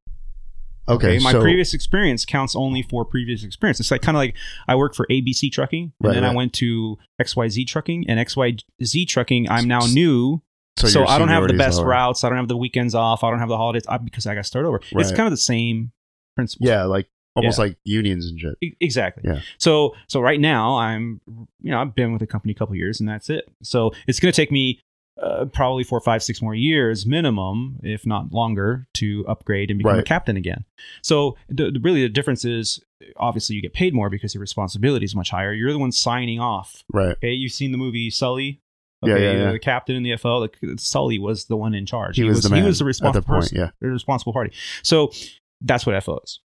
okay, 0.89 1.18
my 1.18 1.32
so 1.32 1.40
previous 1.40 1.74
experience 1.74 2.24
counts 2.24 2.55
only 2.56 2.82
for 2.82 3.05
previous 3.05 3.44
experience. 3.44 3.81
It's 3.81 3.90
like 3.90 4.02
kind 4.02 4.16
of 4.16 4.20
like 4.20 4.36
I 4.68 4.74
work 4.77 4.94
for 4.94 5.06
ABC 5.10 5.51
Trucking, 5.52 5.93
and 6.01 6.09
Right, 6.09 6.14
then 6.14 6.24
I 6.24 6.35
went 6.35 6.52
to 6.55 6.98
XYZ 7.20 7.66
Trucking, 7.66 8.06
and 8.09 8.18
XYZ 8.20 9.06
Trucking. 9.09 9.48
I'm 9.51 9.66
now 9.68 9.81
new, 9.86 10.43
so, 10.78 10.89
so, 10.89 11.06
I 11.06 11.18
don't 11.18 11.28
have 11.28 11.47
the 11.48 11.55
best 11.55 11.78
lower. 11.78 11.89
routes. 11.89 12.23
I 12.23 12.28
don't 12.28 12.39
have 12.39 12.48
the 12.48 12.56
weekends 12.56 12.94
off. 12.94 13.24
I 13.24 13.31
don't 13.31 13.39
have 13.39 13.48
the 13.48 13.56
holidays 13.56 13.85
I, 13.89 13.97
because 13.98 14.27
I 14.27 14.35
got 14.35 14.43
to 14.43 14.44
start 14.44 14.66
over. 14.66 14.81
It's 14.93 15.10
kind 15.10 15.27
of 15.27 15.31
the 15.31 15.36
same 15.39 15.93
principle. 16.35 16.66
Yeah, 16.68 16.85
like 16.85 17.09
almost 17.36 17.58
like 17.58 17.76
unions 17.84 18.26
and 18.26 18.40
shit. 18.40 18.54
E- 18.62 18.76
exactly. 18.80 19.22
Yeah. 19.30 19.40
So 19.58 19.94
so 20.08 20.20
right 20.20 20.40
now 20.40 20.76
I'm 20.76 21.20
you 21.60 21.70
know 21.70 21.80
I've 21.80 21.94
been 21.94 22.12
with 22.12 22.20
the 22.20 22.26
company 22.26 22.52
a 22.52 22.56
couple 22.56 22.74
years 22.74 23.00
and 23.00 23.08
that's 23.08 23.30
it. 23.30 23.44
So 23.62 23.92
it's 24.06 24.18
going 24.20 24.32
to 24.32 24.36
take 24.36 24.50
me 24.50 24.80
uh, 25.22 25.46
probably 25.46 25.82
four, 25.82 25.98
five, 26.00 26.22
six 26.22 26.42
more 26.42 26.54
years 26.54 27.06
minimum, 27.06 27.78
if 27.82 28.04
not 28.04 28.32
longer, 28.32 28.86
to 28.94 29.24
upgrade 29.26 29.70
and 29.70 29.78
become 29.78 29.98
a 29.98 30.02
captain 30.02 30.36
again. 30.36 30.64
So 31.02 31.36
the, 31.48 31.70
the- 31.70 31.80
really 31.80 32.02
the 32.02 32.08
difference 32.10 32.44
is 32.44 32.80
obviously 33.16 33.56
you 33.56 33.62
get 33.62 33.72
paid 33.72 33.94
more 33.94 34.10
because 34.10 34.34
your 34.34 34.40
responsibility 34.42 35.04
is 35.04 35.14
much 35.14 35.30
higher. 35.30 35.52
You're 35.52 35.72
the 35.72 35.78
one 35.78 35.92
signing 35.92 36.38
off. 36.40 36.82
Right. 36.92 37.12
Okay, 37.12 37.32
you've 37.32 37.52
seen 37.52 37.72
the 37.72 37.78
movie 37.78 38.10
Sully. 38.10 38.60
Yeah, 39.02 39.14
Okay, 39.14 39.24
yeah, 39.24 39.44
yeah. 39.44 39.52
The 39.52 39.58
captain 39.58 39.94
in 39.96 40.02
the 40.02 40.16
FO, 40.16 40.38
like 40.38 40.56
Sully 40.78 41.18
was 41.18 41.44
the 41.46 41.56
one 41.56 41.74
in 41.74 41.84
charge. 41.86 42.16
He, 42.16 42.24
was, 42.24 42.42
the 42.42 42.48
man 42.50 42.62
he 42.62 42.66
was 42.66 42.78
the 42.78 42.84
responsible 42.86 43.20
the 43.22 43.26
point. 43.26 43.42
person, 43.42 43.58
Yeah. 43.58 43.70
the 43.80 43.88
responsible 43.88 44.32
party. 44.32 44.52
So 44.82 45.12
that's 45.60 45.84
what 45.86 46.02
FO 46.02 46.18
is. 46.24 46.40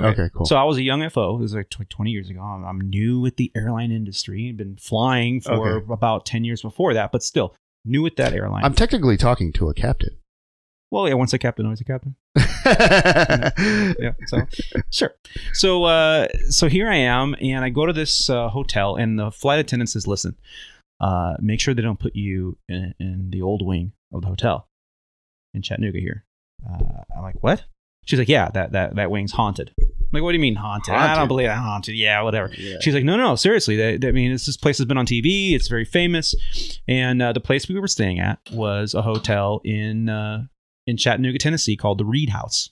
Okay, 0.00 0.28
cool. 0.34 0.44
So 0.46 0.56
I 0.56 0.64
was 0.64 0.76
a 0.76 0.82
young 0.82 1.08
FO. 1.10 1.36
It 1.36 1.40
was 1.40 1.54
like 1.54 1.70
tw- 1.70 1.88
20 1.88 2.10
years 2.10 2.28
ago. 2.30 2.40
I'm, 2.40 2.64
I'm 2.64 2.80
new 2.80 3.20
with 3.20 3.36
the 3.36 3.52
airline 3.54 3.92
industry. 3.92 4.48
I've 4.50 4.56
been 4.56 4.76
flying 4.76 5.40
for 5.40 5.52
Okay. 5.78 5.92
about 5.92 6.26
10 6.26 6.44
years 6.44 6.62
before 6.62 6.94
that, 6.94 7.12
but 7.12 7.22
still 7.22 7.54
new 7.84 8.02
with 8.02 8.16
that 8.16 8.32
airline. 8.32 8.64
I'm 8.64 8.74
technically 8.74 9.16
talking 9.16 9.52
to 9.52 9.68
a 9.68 9.74
captain. 9.74 10.16
well, 10.90 11.06
yeah, 11.08 11.14
once 11.14 11.32
a 11.32 11.38
captain, 11.38 11.66
always 11.66 11.80
a 11.80 11.84
captain. 11.84 12.16
Yeah. 12.66 14.12
So 14.26 14.38
sure. 14.90 15.14
So 15.52 15.84
uh, 15.84 16.28
so 16.48 16.68
here 16.68 16.88
I 16.88 16.96
am, 16.96 17.36
and 17.40 17.64
I 17.64 17.68
go 17.68 17.86
to 17.86 17.92
this 17.92 18.28
uh, 18.30 18.48
hotel, 18.48 18.96
and 18.96 19.18
the 19.18 19.30
flight 19.30 19.58
attendant 19.58 19.90
says, 19.90 20.06
"Listen, 20.06 20.36
uh, 21.00 21.34
make 21.40 21.60
sure 21.60 21.74
they 21.74 21.82
don't 21.82 21.98
put 21.98 22.16
you 22.16 22.56
in, 22.68 22.94
in 22.98 23.28
the 23.30 23.42
old 23.42 23.64
wing 23.64 23.92
of 24.12 24.22
the 24.22 24.28
hotel 24.28 24.66
in 25.52 25.62
Chattanooga 25.62 25.98
here." 26.00 26.24
Uh, 26.66 27.02
I'm 27.16 27.22
like, 27.22 27.36
"What?" 27.42 27.64
She's 28.04 28.18
like, 28.18 28.28
"Yeah, 28.28 28.50
that 28.54 28.72
that 28.72 28.96
that 28.96 29.10
wing's 29.10 29.32
haunted." 29.32 29.72
I'm 30.14 30.20
like, 30.20 30.22
what 30.22 30.30
do 30.30 30.36
you 30.36 30.42
mean 30.42 30.54
haunted? 30.54 30.94
I 30.94 31.16
don't 31.16 31.26
believe 31.26 31.48
that 31.48 31.58
haunted. 31.58 31.96
Yeah, 31.96 32.22
whatever. 32.22 32.52
Yeah. 32.56 32.76
She's 32.80 32.94
like, 32.94 33.02
no, 33.02 33.16
no, 33.16 33.34
seriously. 33.34 33.82
I 33.82 34.12
mean, 34.12 34.30
this, 34.30 34.46
this 34.46 34.56
place 34.56 34.78
has 34.78 34.86
been 34.86 34.96
on 34.96 35.06
TV. 35.06 35.54
It's 35.54 35.66
very 35.66 35.84
famous, 35.84 36.36
and 36.86 37.20
uh, 37.20 37.32
the 37.32 37.40
place 37.40 37.68
we 37.68 37.78
were 37.80 37.88
staying 37.88 38.20
at 38.20 38.38
was 38.52 38.94
a 38.94 39.02
hotel 39.02 39.60
in 39.64 40.08
uh, 40.08 40.44
in 40.86 40.96
Chattanooga, 40.96 41.38
Tennessee, 41.38 41.76
called 41.76 41.98
the 41.98 42.04
Read 42.04 42.28
House. 42.28 42.70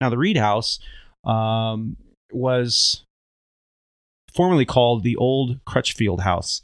Now, 0.00 0.10
the 0.10 0.18
Read 0.18 0.36
House 0.36 0.78
um, 1.24 1.96
was 2.32 3.04
formerly 4.34 4.64
called 4.64 5.04
the 5.04 5.16
Old 5.16 5.64
Crutchfield 5.64 6.22
House, 6.22 6.62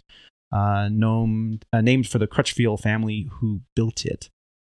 uh, 0.53 0.89
known, 0.91 1.61
uh, 1.73 1.81
named 1.81 2.09
for 2.09 2.19
the 2.19 2.27
Crutchfield 2.27 2.81
family 2.81 3.29
who 3.41 3.61
built 3.77 4.05
it. 4.05 4.29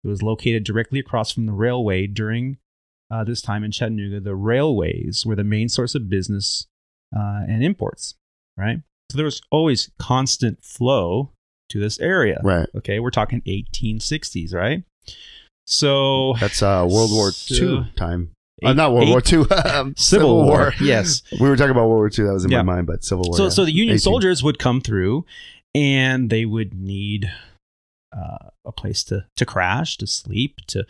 It 0.05 0.09
was 0.09 0.23
located 0.23 0.65
directly 0.65 0.99
across 0.99 1.33
from 1.33 1.47
the 1.47 1.53
railway 1.53 2.07
during 2.07 2.59
uh, 3.11 3.25
this 3.25 3.43
time 3.43 3.65
in 3.65 3.71
Chattanooga. 3.71 4.21
The 4.21 4.35
railways 4.37 5.25
were 5.27 5.37
the 5.37 5.45
main 5.45 5.69
source 5.69 5.95
of 5.95 6.09
business 6.09 6.67
uh, 7.17 7.43
and 7.49 7.63
imports, 7.65 8.15
right? 8.57 8.79
So 9.11 9.17
there 9.17 9.25
was 9.25 9.43
always 9.51 9.91
constant 9.99 10.63
flow 10.63 11.33
to 11.71 11.81
this 11.81 11.99
area. 12.01 12.41
Right. 12.45 12.69
Okay, 12.77 13.01
we're 13.01 13.11
talking 13.11 13.41
1860s, 13.43 14.55
right? 14.55 14.85
So 15.67 16.35
That's 16.41 16.63
uh, 16.63 16.87
World 16.91 17.11
War 17.13 17.31
So- 17.33 17.55
II 17.55 17.93
time. 17.97 18.31
Uh, 18.63 18.75
not 18.75 18.93
World 18.93 19.09
War 19.09 19.19
eight- 19.21 19.33
II. 19.33 19.45
um, 19.73 19.95
Civil 19.97 20.45
War, 20.45 20.75
yes. 20.83 21.23
We 21.41 21.49
were 21.49 21.57
talking 21.57 21.71
about 21.71 21.89
World 21.89 22.01
War 22.01 22.11
II. 22.17 22.27
That 22.27 22.35
was 22.35 22.45
in 22.45 22.51
Yeah. 22.51 22.61
my 22.63 22.75
mind, 22.75 22.87
but 22.87 23.03
Civil 23.05 23.25
War. 23.27 23.37
So, 23.37 23.45
yeah. 23.45 23.49
so 23.49 23.65
the 23.65 23.73
Union 23.73 23.95
18. 23.95 23.99
soldiers 24.01 24.43
would 24.43 24.59
come 24.59 24.83
through, 24.83 25.25
and 25.75 26.29
they 26.29 26.45
would 26.45 26.75
need 26.75 27.33
uh, 28.15 28.51
a 28.67 28.73
place 28.73 29.03
to 29.05 29.25
to 29.37 29.47
crash, 29.47 29.97
to 29.97 30.07
sleep, 30.07 30.57
to 30.67 30.85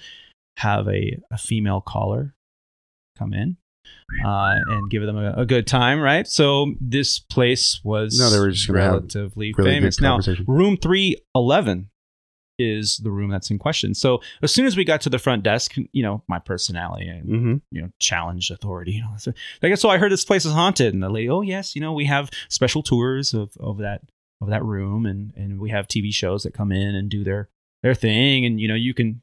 have 0.60 0.88
a, 0.88 1.18
a 1.30 1.38
female 1.38 1.80
caller 1.80 2.34
come 3.18 3.32
in 3.32 3.56
uh, 4.24 4.56
and 4.68 4.90
give 4.90 5.02
them 5.02 5.16
a, 5.16 5.32
a 5.32 5.46
good 5.46 5.66
time, 5.66 6.00
right? 6.00 6.26
So 6.26 6.74
this 6.80 7.18
place 7.18 7.80
was 7.82 8.18
No, 8.18 8.30
they 8.30 8.38
were 8.38 8.50
just 8.50 8.68
relatively 8.68 9.54
really 9.56 9.70
famous. 9.70 10.00
Now, 10.00 10.18
room 10.46 10.76
three 10.76 11.16
eleven 11.34 11.90
is 12.58 12.98
the 12.98 13.10
room 13.10 13.30
that's 13.30 13.50
in 13.50 13.58
question. 13.58 13.94
So 13.94 14.20
as 14.42 14.52
soon 14.52 14.66
as 14.66 14.76
we 14.76 14.84
got 14.84 15.00
to 15.02 15.08
the 15.08 15.18
front 15.18 15.42
desk, 15.42 15.76
you 15.92 16.02
know, 16.02 16.22
my 16.28 16.38
personality 16.38 17.08
and 17.08 17.24
Mm-hmm. 17.26 17.54
you 17.70 17.82
know, 17.82 17.88
challenge 17.98 18.50
authority. 18.50 18.92
You 18.92 19.00
know, 19.02 19.14
so, 19.16 19.32
like, 19.62 19.76
so 19.78 19.88
I 19.88 19.96
heard 19.96 20.12
this 20.12 20.26
place 20.26 20.44
is 20.44 20.52
haunted, 20.52 20.92
and 20.92 21.02
the 21.02 21.08
lady, 21.08 21.30
oh 21.30 21.40
yes, 21.40 21.74
you 21.74 21.80
know, 21.80 21.94
we 21.94 22.04
have 22.04 22.30
special 22.48 22.82
tours 22.82 23.32
of, 23.32 23.56
of 23.58 23.78
that 23.78 24.02
of 24.42 24.50
that 24.50 24.64
room, 24.64 25.06
and 25.06 25.32
and 25.36 25.58
we 25.58 25.70
have 25.70 25.88
TV 25.88 26.12
shows 26.12 26.42
that 26.42 26.52
come 26.52 26.70
in 26.70 26.94
and 26.94 27.08
do 27.08 27.24
their 27.24 27.48
their 27.82 27.94
thing, 27.94 28.44
and 28.44 28.60
you 28.60 28.68
know, 28.68 28.74
you 28.74 28.92
can 28.92 29.22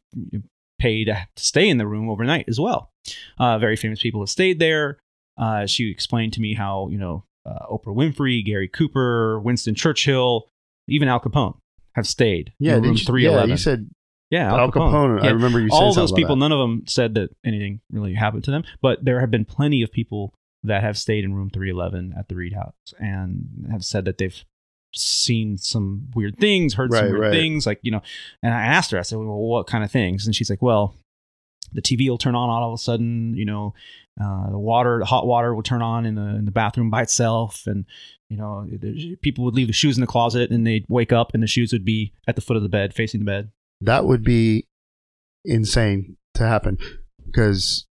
pay 0.79 1.03
to 1.05 1.27
stay 1.35 1.67
in 1.67 1.77
the 1.77 1.87
room 1.87 2.09
overnight 2.09 2.45
as 2.47 2.59
well. 2.59 2.91
Uh, 3.39 3.57
very 3.57 3.75
famous 3.75 4.01
people 4.01 4.21
have 4.21 4.29
stayed 4.29 4.59
there. 4.59 4.97
Uh, 5.37 5.65
she 5.65 5.89
explained 5.89 6.33
to 6.33 6.41
me 6.41 6.53
how 6.53 6.87
you 6.89 6.97
know 6.97 7.23
uh, 7.45 7.67
Oprah 7.71 7.95
Winfrey, 7.95 8.43
Gary 8.45 8.67
Cooper, 8.67 9.39
Winston 9.39 9.75
Churchill, 9.75 10.49
even 10.87 11.07
Al 11.07 11.19
Capone 11.19 11.57
have 11.95 12.07
stayed 12.07 12.53
Yeah, 12.59 12.75
in 12.75 12.83
room 12.83 12.95
didn't 12.95 13.07
you, 13.19 13.31
yeah, 13.31 13.45
you 13.45 13.57
said 13.57 13.89
yeah, 14.29 14.53
Al 14.53 14.71
Capone. 14.71 15.21
I 15.23 15.27
Yeah 15.27 15.31
remember 15.31 15.59
you 15.59 15.69
said 15.69 15.75
all 15.75 15.93
those 15.93 16.11
people, 16.11 16.35
none 16.35 16.51
of 16.51 16.59
them 16.59 16.83
said 16.85 17.13
that 17.15 17.29
anything 17.45 17.81
really 17.91 18.13
happened 18.13 18.43
to 18.45 18.51
them, 18.51 18.63
but 18.81 19.03
there 19.03 19.21
have 19.21 19.31
been 19.31 19.45
plenty 19.45 19.81
of 19.83 19.91
people 19.91 20.33
that 20.63 20.83
have 20.83 20.97
stayed 20.97 21.23
in 21.23 21.33
room 21.33 21.49
311 21.49 22.13
at 22.17 22.27
the 22.27 22.35
Read 22.35 22.53
House 22.53 22.73
and 22.99 23.67
have 23.71 23.85
said 23.85 24.05
that 24.05 24.17
they've 24.17 24.43
seen 24.95 25.57
some 25.57 26.07
weird 26.15 26.37
things, 26.39 26.73
heard 26.73 26.91
some 26.93 27.05
weird 27.05 27.19
right. 27.19 27.31
things, 27.31 27.65
like 27.65 27.79
you 27.81 27.91
know. 27.91 28.01
And 28.41 28.53
I 28.53 28.61
asked 28.61 28.91
her, 28.91 28.99
I 28.99 29.03
said, 29.03 29.17
"Well, 29.17 29.27
what 29.27 29.67
kind 29.67 29.83
of 29.83 29.91
things?" 29.91 30.25
And 30.25 30.35
she's 30.35 30.49
like, 30.49 30.61
"Well, 30.61 30.95
the 31.73 31.81
TV 31.81 32.09
will 32.09 32.17
turn 32.17 32.35
on 32.35 32.49
all 32.49 32.73
of 32.73 32.79
a 32.79 32.81
sudden, 32.81 33.35
you 33.35 33.45
know, 33.45 33.73
uh, 34.21 34.49
the 34.49 34.59
water, 34.59 34.99
the 34.99 35.05
hot 35.05 35.27
water 35.27 35.53
will 35.53 35.63
turn 35.63 35.81
on 35.81 36.05
in 36.05 36.15
the 36.15 36.35
in 36.35 36.45
the 36.45 36.51
bathroom 36.51 36.89
by 36.89 37.01
itself, 37.01 37.63
and 37.67 37.85
you 38.29 38.37
know, 38.37 38.67
people 39.21 39.45
would 39.45 39.55
leave 39.55 39.67
the 39.67 39.73
shoes 39.73 39.97
in 39.97 40.01
the 40.01 40.07
closet, 40.07 40.51
and 40.51 40.65
they'd 40.65 40.85
wake 40.89 41.13
up, 41.13 41.33
and 41.33 41.41
the 41.41 41.47
shoes 41.47 41.71
would 41.71 41.85
be 41.85 42.13
at 42.27 42.35
the 42.35 42.41
foot 42.41 42.57
of 42.57 42.63
the 42.63 42.69
bed, 42.69 42.93
facing 42.93 43.19
the 43.19 43.25
bed." 43.25 43.51
That 43.81 44.05
would 44.05 44.23
be 44.23 44.67
insane 45.45 46.17
to 46.33 46.45
happen 46.45 46.77
because 47.25 47.85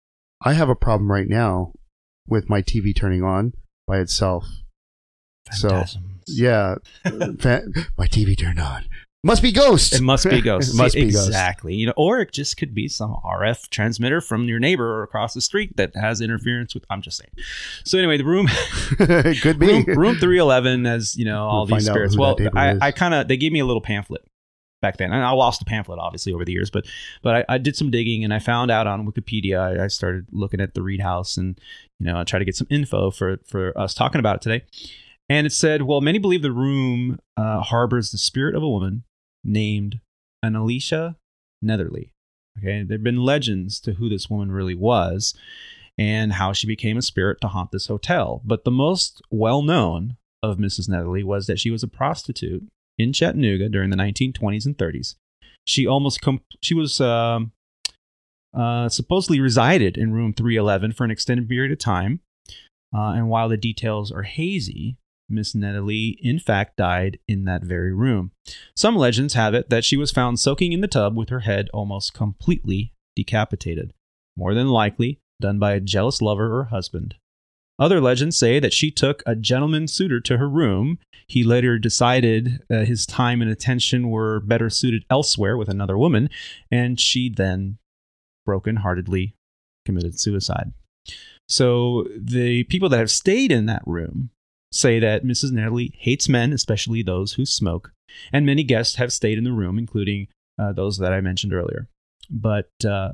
I 0.40 0.52
have 0.54 0.68
a 0.68 0.76
problem 0.76 1.10
right 1.10 1.28
now 1.28 1.72
with 2.28 2.48
my 2.48 2.62
TV 2.62 2.94
turning 2.94 3.22
on 3.22 3.52
by 3.86 3.98
itself. 3.98 4.46
So. 5.50 5.84
Yeah, 6.26 6.76
my 7.04 8.06
TV 8.06 8.38
turned 8.38 8.60
on. 8.60 8.84
Must 9.24 9.40
be 9.40 9.52
ghosts. 9.52 9.92
It 9.94 10.02
must 10.02 10.28
be 10.28 10.40
ghosts. 10.42 10.74
it 10.74 10.76
must 10.76 10.96
be 10.96 11.02
ghosts. 11.02 11.28
exactly. 11.28 11.74
You 11.76 11.86
know, 11.86 11.92
or 11.96 12.20
it 12.20 12.32
just 12.32 12.56
could 12.56 12.74
be 12.74 12.88
some 12.88 13.14
RF 13.24 13.68
transmitter 13.70 14.20
from 14.20 14.46
your 14.48 14.58
neighbor 14.58 14.84
or 14.98 15.04
across 15.04 15.32
the 15.32 15.40
street 15.40 15.76
that 15.76 15.94
has 15.94 16.20
interference 16.20 16.74
with. 16.74 16.84
I'm 16.90 17.02
just 17.02 17.18
saying. 17.18 17.30
So 17.84 17.98
anyway, 17.98 18.16
the 18.16 18.24
room, 18.24 18.48
it 18.98 19.40
could 19.42 19.60
be. 19.60 19.66
room, 19.66 19.84
room 19.84 20.16
three 20.16 20.38
eleven 20.38 20.86
has 20.86 21.16
you 21.16 21.24
know 21.24 21.44
all 21.46 21.66
We'll 21.66 21.76
these 21.76 21.86
spirits. 21.86 22.16
Well, 22.18 22.36
I. 22.56 22.76
I 22.80 22.90
kind 22.90 23.14
of 23.14 23.28
they 23.28 23.36
gave 23.36 23.52
me 23.52 23.60
a 23.60 23.64
little 23.64 23.80
pamphlet 23.80 24.22
back 24.80 24.96
then, 24.96 25.12
and 25.12 25.22
I 25.22 25.30
lost 25.30 25.60
the 25.60 25.66
pamphlet 25.66 26.00
obviously 26.00 26.32
over 26.32 26.44
the 26.44 26.50
years. 26.52 26.68
But 26.70 26.86
but 27.22 27.36
I, 27.48 27.54
I 27.54 27.58
did 27.58 27.76
some 27.76 27.92
digging 27.92 28.24
and 28.24 28.34
I 28.34 28.40
found 28.40 28.72
out 28.72 28.88
on 28.88 29.06
Wikipedia. 29.06 29.78
I, 29.80 29.84
I 29.84 29.86
started 29.86 30.26
looking 30.32 30.60
at 30.60 30.74
the 30.74 30.82
Read 30.82 31.00
House 31.00 31.36
and 31.36 31.60
you 32.00 32.06
know 32.06 32.18
I 32.18 32.24
tried 32.24 32.40
to 32.40 32.44
get 32.44 32.56
some 32.56 32.66
info 32.70 33.12
for 33.12 33.38
for 33.46 33.78
us 33.78 33.94
talking 33.94 34.18
about 34.18 34.34
it 34.36 34.42
today. 34.42 34.64
And 35.32 35.46
it 35.46 35.52
said, 35.54 35.84
well, 35.84 36.02
many 36.02 36.18
believe 36.18 36.42
the 36.42 36.52
room 36.52 37.18
uh, 37.38 37.62
harbors 37.62 38.10
the 38.10 38.18
spirit 38.18 38.54
of 38.54 38.62
a 38.62 38.68
woman 38.68 39.04
named 39.42 39.98
Annalisa 40.44 41.16
Netherly. 41.64 42.12
Okay, 42.58 42.82
there 42.82 42.98
have 42.98 43.02
been 43.02 43.24
legends 43.24 43.80
to 43.80 43.94
who 43.94 44.10
this 44.10 44.28
woman 44.28 44.52
really 44.52 44.74
was 44.74 45.34
and 45.96 46.34
how 46.34 46.52
she 46.52 46.66
became 46.66 46.98
a 46.98 47.02
spirit 47.02 47.40
to 47.40 47.48
haunt 47.48 47.70
this 47.72 47.86
hotel. 47.86 48.42
But 48.44 48.64
the 48.64 48.70
most 48.70 49.22
well 49.30 49.62
known 49.62 50.18
of 50.42 50.58
Mrs. 50.58 50.86
Netherly 50.86 51.24
was 51.24 51.46
that 51.46 51.58
she 51.58 51.70
was 51.70 51.82
a 51.82 51.88
prostitute 51.88 52.68
in 52.98 53.14
Chattanooga 53.14 53.70
during 53.70 53.88
the 53.88 53.96
1920s 53.96 54.66
and 54.66 54.76
30s. 54.76 55.14
She 55.64 55.86
almost 55.86 56.20
she 56.60 56.74
was 56.74 57.00
um, 57.00 57.52
uh, 58.52 58.90
supposedly 58.90 59.40
resided 59.40 59.96
in 59.96 60.12
room 60.12 60.34
311 60.34 60.92
for 60.92 61.04
an 61.04 61.10
extended 61.10 61.48
period 61.48 61.72
of 61.72 61.78
time. 61.78 62.20
Uh, 62.94 63.12
and 63.12 63.30
while 63.30 63.48
the 63.48 63.56
details 63.56 64.12
are 64.12 64.24
hazy, 64.24 64.98
Miss 65.32 65.54
Netherly, 65.54 66.16
in 66.20 66.38
fact, 66.38 66.76
died 66.76 67.18
in 67.26 67.44
that 67.44 67.64
very 67.64 67.92
room. 67.92 68.32
Some 68.76 68.96
legends 68.96 69.34
have 69.34 69.54
it 69.54 69.70
that 69.70 69.84
she 69.84 69.96
was 69.96 70.12
found 70.12 70.38
soaking 70.38 70.72
in 70.72 70.80
the 70.80 70.88
tub 70.88 71.16
with 71.16 71.30
her 71.30 71.40
head 71.40 71.68
almost 71.72 72.14
completely 72.14 72.92
decapitated, 73.16 73.92
more 74.36 74.54
than 74.54 74.68
likely 74.68 75.18
done 75.40 75.58
by 75.58 75.72
a 75.72 75.80
jealous 75.80 76.22
lover 76.22 76.56
or 76.56 76.64
husband. 76.64 77.16
Other 77.78 78.00
legends 78.00 78.36
say 78.36 78.60
that 78.60 78.72
she 78.72 78.90
took 78.90 79.22
a 79.26 79.34
gentleman 79.34 79.88
suitor 79.88 80.20
to 80.20 80.36
her 80.38 80.48
room. 80.48 80.98
He 81.26 81.42
later 81.42 81.78
decided 81.78 82.62
uh, 82.70 82.84
his 82.84 83.06
time 83.06 83.42
and 83.42 83.50
attention 83.50 84.10
were 84.10 84.40
better 84.40 84.70
suited 84.70 85.04
elsewhere 85.10 85.56
with 85.56 85.68
another 85.68 85.98
woman, 85.98 86.28
and 86.70 87.00
she 87.00 87.28
then 87.28 87.78
brokenheartedly 88.46 89.32
committed 89.84 90.20
suicide. 90.20 90.72
So 91.48 92.06
the 92.16 92.64
people 92.64 92.88
that 92.90 92.98
have 92.98 93.10
stayed 93.10 93.50
in 93.50 93.66
that 93.66 93.82
room 93.84 94.30
say 94.72 94.98
that 94.98 95.24
Mrs. 95.24 95.52
Netherly 95.52 95.92
hates 95.98 96.28
men, 96.28 96.52
especially 96.52 97.02
those 97.02 97.34
who 97.34 97.44
smoke, 97.46 97.92
and 98.32 98.44
many 98.46 98.62
guests 98.64 98.96
have 98.96 99.12
stayed 99.12 99.38
in 99.38 99.44
the 99.44 99.52
room, 99.52 99.78
including 99.78 100.28
uh, 100.58 100.72
those 100.72 100.98
that 100.98 101.12
I 101.12 101.20
mentioned 101.20 101.52
earlier. 101.54 101.88
But 102.30 102.70
uh, 102.86 103.12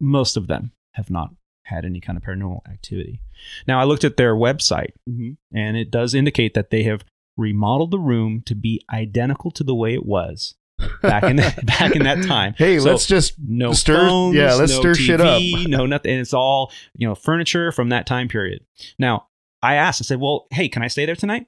most 0.00 0.36
of 0.36 0.46
them 0.46 0.72
have 0.92 1.10
not 1.10 1.30
had 1.64 1.84
any 1.84 2.00
kind 2.00 2.16
of 2.16 2.22
paranormal 2.22 2.60
activity. 2.70 3.20
Now, 3.66 3.80
I 3.80 3.84
looked 3.84 4.04
at 4.04 4.16
their 4.16 4.34
website, 4.34 4.92
and 5.52 5.76
it 5.76 5.90
does 5.90 6.14
indicate 6.14 6.54
that 6.54 6.70
they 6.70 6.84
have 6.84 7.04
remodeled 7.36 7.90
the 7.90 7.98
room 7.98 8.42
to 8.46 8.54
be 8.54 8.80
identical 8.90 9.50
to 9.50 9.64
the 9.64 9.74
way 9.74 9.92
it 9.94 10.06
was 10.06 10.54
back 11.02 11.24
in 11.24 11.36
the, 11.36 11.54
back 11.64 11.94
in 11.96 12.02
that 12.04 12.22
time. 12.24 12.54
Hey, 12.56 12.78
So- 12.78 12.90
let's 12.90 13.06
just 13.06 13.34
no 13.46 13.72
Stir- 13.72 13.96
phones, 14.08 14.36
yeah, 14.36 14.54
let's 14.54 14.72
no 14.72 14.80
stir 14.80 14.94
shit 14.94 15.20
up. 15.20 15.42
No 15.66 15.86
nothing. 15.86 16.12
And 16.12 16.20
it's 16.20 16.32
all 16.34 16.72
you 16.94 17.06
know, 17.06 17.14
furniture 17.14 17.72
from 17.72 17.88
that 17.90 18.06
time 18.06 18.28
period. 18.28 18.64
Now, 18.98 19.26
I 19.72 19.74
asked, 19.74 20.02
I 20.02 20.04
said, 20.04 20.20
"Well, 20.20 20.46
hey, 20.50 20.68
can 20.68 20.82
I 20.82 20.88
stay 20.88 21.06
there 21.06 21.16
tonight?" 21.16 21.46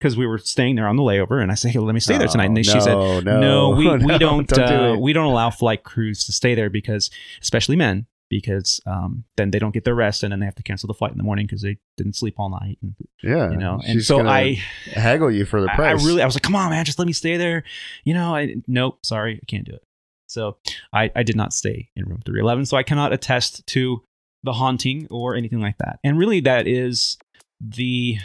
Because 0.00 0.16
we 0.16 0.26
were 0.26 0.38
staying 0.38 0.76
there 0.76 0.86
on 0.86 0.94
the 0.96 1.02
layover, 1.02 1.42
and 1.42 1.50
I 1.50 1.54
said, 1.54 1.72
hey, 1.72 1.78
"Let 1.80 1.92
me 1.92 2.00
stay 2.00 2.16
there 2.18 2.28
tonight." 2.28 2.46
And 2.46 2.58
Oh, 2.58 2.62
she 2.62 2.80
said, 2.80 2.94
no, 2.94 3.20
no, 3.20 3.40
"No, 3.40 3.70
we, 3.70 3.88
we 3.96 3.96
no, 4.06 4.18
don't, 4.18 4.48
don't 4.48 4.60
uh, 4.72 4.92
it. 4.94 5.00
we 5.00 5.12
don't 5.12 5.26
allow 5.26 5.50
flight 5.50 5.82
crews 5.82 6.24
to 6.26 6.32
stay 6.32 6.54
there 6.54 6.70
because, 6.70 7.10
especially 7.42 7.74
men, 7.74 8.06
because 8.30 8.80
um, 8.86 9.24
then 9.36 9.50
they 9.50 9.58
don't 9.58 9.72
get 9.74 9.82
their 9.84 9.96
rest, 9.96 10.22
and 10.22 10.30
then 10.30 10.38
they 10.38 10.46
have 10.46 10.54
to 10.54 10.62
cancel 10.62 10.86
the 10.86 10.94
flight 10.94 11.10
in 11.12 11.18
the 11.18 11.24
morning 11.24 11.46
because 11.46 11.62
they 11.62 11.78
didn't 11.96 12.14
sleep 12.14 12.34
all 12.38 12.48
night, 12.48 12.78
and 12.80 12.94
yeah, 13.24 13.50
you 13.50 13.56
know." 13.56 13.80
And 13.86 14.00
so 14.02 14.24
I, 14.24 14.60
haggle 14.92 15.30
you 15.32 15.44
for 15.44 15.60
the 15.60 15.68
I, 15.68 15.72
I 15.72 15.76
price. 15.76 16.06
really, 16.06 16.22
I 16.22 16.26
was 16.26 16.36
like, 16.36 16.42
"Come 16.44 16.54
on, 16.54 16.70
man, 16.70 16.84
just 16.84 16.98
let 17.00 17.06
me 17.06 17.12
stay 17.12 17.36
there." 17.36 17.64
You 18.04 18.14
know, 18.14 18.36
I 18.36 18.54
nope, 18.68 19.04
sorry, 19.04 19.40
I 19.42 19.46
can't 19.46 19.64
do 19.64 19.72
it. 19.72 19.82
So 20.28 20.58
I, 20.92 21.10
I 21.16 21.22
did 21.22 21.36
not 21.36 21.52
stay 21.54 21.88
in 21.96 22.04
room 22.04 22.20
311, 22.24 22.66
so 22.66 22.76
I 22.76 22.82
cannot 22.82 23.12
attest 23.14 23.66
to 23.68 24.04
the 24.44 24.52
haunting 24.52 25.08
or 25.10 25.34
anything 25.34 25.60
like 25.60 25.78
that. 25.78 25.98
And 26.04 26.18
really, 26.18 26.40
that 26.40 26.68
is 26.68 27.16
the 27.60 28.18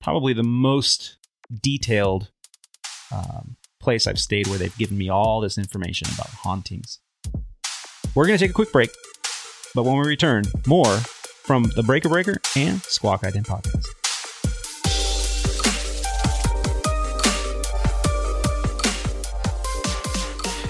probably 0.00 0.32
the 0.32 0.42
most 0.42 1.16
detailed 1.60 2.30
um, 3.12 3.56
place 3.80 4.06
I've 4.06 4.18
stayed 4.18 4.46
where 4.46 4.58
they've 4.58 4.76
given 4.78 4.96
me 4.96 5.08
all 5.08 5.40
this 5.40 5.58
information 5.58 6.08
about 6.14 6.28
hauntings. 6.28 6.98
We're 8.14 8.26
going 8.26 8.38
to 8.38 8.44
take 8.44 8.50
a 8.50 8.54
quick 8.54 8.72
break, 8.72 8.90
but 9.74 9.84
when 9.84 9.96
we 9.96 10.06
return, 10.06 10.44
more 10.66 10.96
from 10.96 11.64
the 11.74 11.82
Breaker 11.82 12.08
Breaker 12.08 12.36
and 12.56 12.82
Squawk 12.82 13.22
Ident 13.22 13.46
podcast. 13.46 13.86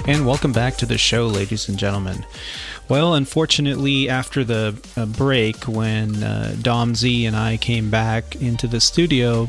And 0.04 0.26
welcome 0.26 0.52
back 0.52 0.76
to 0.78 0.86
the 0.86 0.98
show, 0.98 1.26
ladies 1.28 1.68
and 1.68 1.78
gentlemen. 1.78 2.24
Well, 2.88 3.14
unfortunately, 3.14 4.08
after 4.08 4.44
the 4.44 4.76
uh, 4.96 5.06
break, 5.06 5.64
when 5.68 6.22
uh, 6.22 6.56
Dom 6.60 6.94
Z 6.94 7.24
and 7.26 7.36
I 7.36 7.56
came 7.56 7.90
back 7.90 8.36
into 8.36 8.66
the 8.66 8.80
studio, 8.80 9.48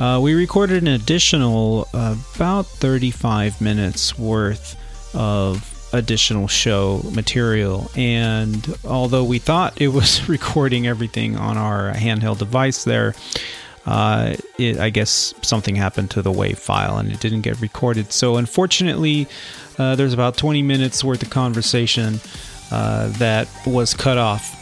uh, 0.00 0.20
we 0.22 0.34
recorded 0.34 0.82
an 0.82 0.88
additional 0.88 1.88
about 1.92 2.66
35 2.66 3.60
minutes 3.60 4.18
worth 4.18 4.76
of 5.14 5.68
additional 5.92 6.48
show 6.48 7.02
material. 7.12 7.90
And 7.94 8.74
although 8.84 9.24
we 9.24 9.38
thought 9.38 9.80
it 9.80 9.88
was 9.88 10.28
recording 10.28 10.86
everything 10.86 11.36
on 11.36 11.58
our 11.58 11.92
handheld 11.92 12.38
device 12.38 12.84
there, 12.84 13.14
uh, 13.84 14.36
it, 14.58 14.78
I 14.78 14.90
guess 14.90 15.34
something 15.42 15.74
happened 15.74 16.10
to 16.12 16.22
the 16.22 16.32
WAV 16.32 16.56
file 16.56 16.98
and 16.98 17.10
it 17.10 17.20
didn't 17.20 17.42
get 17.42 17.60
recorded. 17.60 18.12
So, 18.12 18.36
unfortunately, 18.36 19.26
uh, 19.76 19.96
there's 19.96 20.12
about 20.12 20.36
20 20.36 20.62
minutes 20.62 21.02
worth 21.02 21.22
of 21.22 21.30
conversation 21.30 22.20
uh, 22.72 23.08
that 23.18 23.48
was 23.66 23.94
cut 23.94 24.18
off. 24.18 24.58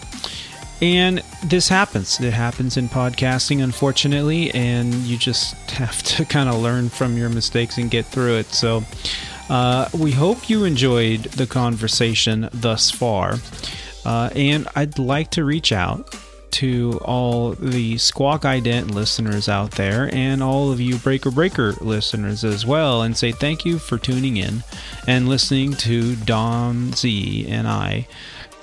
And 0.83 1.23
this 1.45 1.69
happens. 1.69 2.21
It 2.21 2.33
happens 2.33 2.77
in 2.77 2.89
podcasting, 2.89 3.63
unfortunately, 3.63 4.51
and 4.53 4.93
you 4.95 5.17
just 5.17 5.55
have 5.71 6.03
to 6.03 6.25
kind 6.25 6.49
of 6.49 6.57
learn 6.61 6.89
from 6.89 7.17
your 7.17 7.29
mistakes 7.29 7.79
and 7.79 7.91
get 7.91 8.07
through 8.07 8.37
it. 8.39 8.47
So, 8.47 8.83
uh, 9.49 9.89
we 9.93 10.13
hope 10.13 10.49
you 10.49 10.65
enjoyed 10.65 11.23
the 11.23 11.47
conversation 11.47 12.49
thus 12.53 12.91
far. 12.91 13.37
Uh, 14.05 14.31
and 14.35 14.69
I'd 14.75 14.99
like 14.99 15.31
to 15.33 15.45
reach 15.45 15.73
out 15.73 16.15
to 16.53 17.01
all 17.05 17.53
the 17.53 17.99
Squawk 17.99 18.43
Ident 18.43 18.93
listeners 18.93 19.49
out 19.49 19.73
there 19.73 20.09
and 20.13 20.43
all 20.43 20.73
of 20.73 20.81
you 20.81 20.99
Breaker 20.99 21.31
Breaker 21.31 21.73
listeners 21.81 22.45
as 22.45 22.67
well 22.67 23.03
and 23.03 23.17
say 23.17 23.33
thank 23.33 23.65
you 23.65 23.79
for 23.79 23.99
tuning 23.99 24.37
in 24.37 24.63
and 25.07 25.29
listening 25.29 25.73
to 25.75 26.17
Dom 26.17 26.93
Z 26.93 27.47
and 27.49 27.69
I 27.69 28.07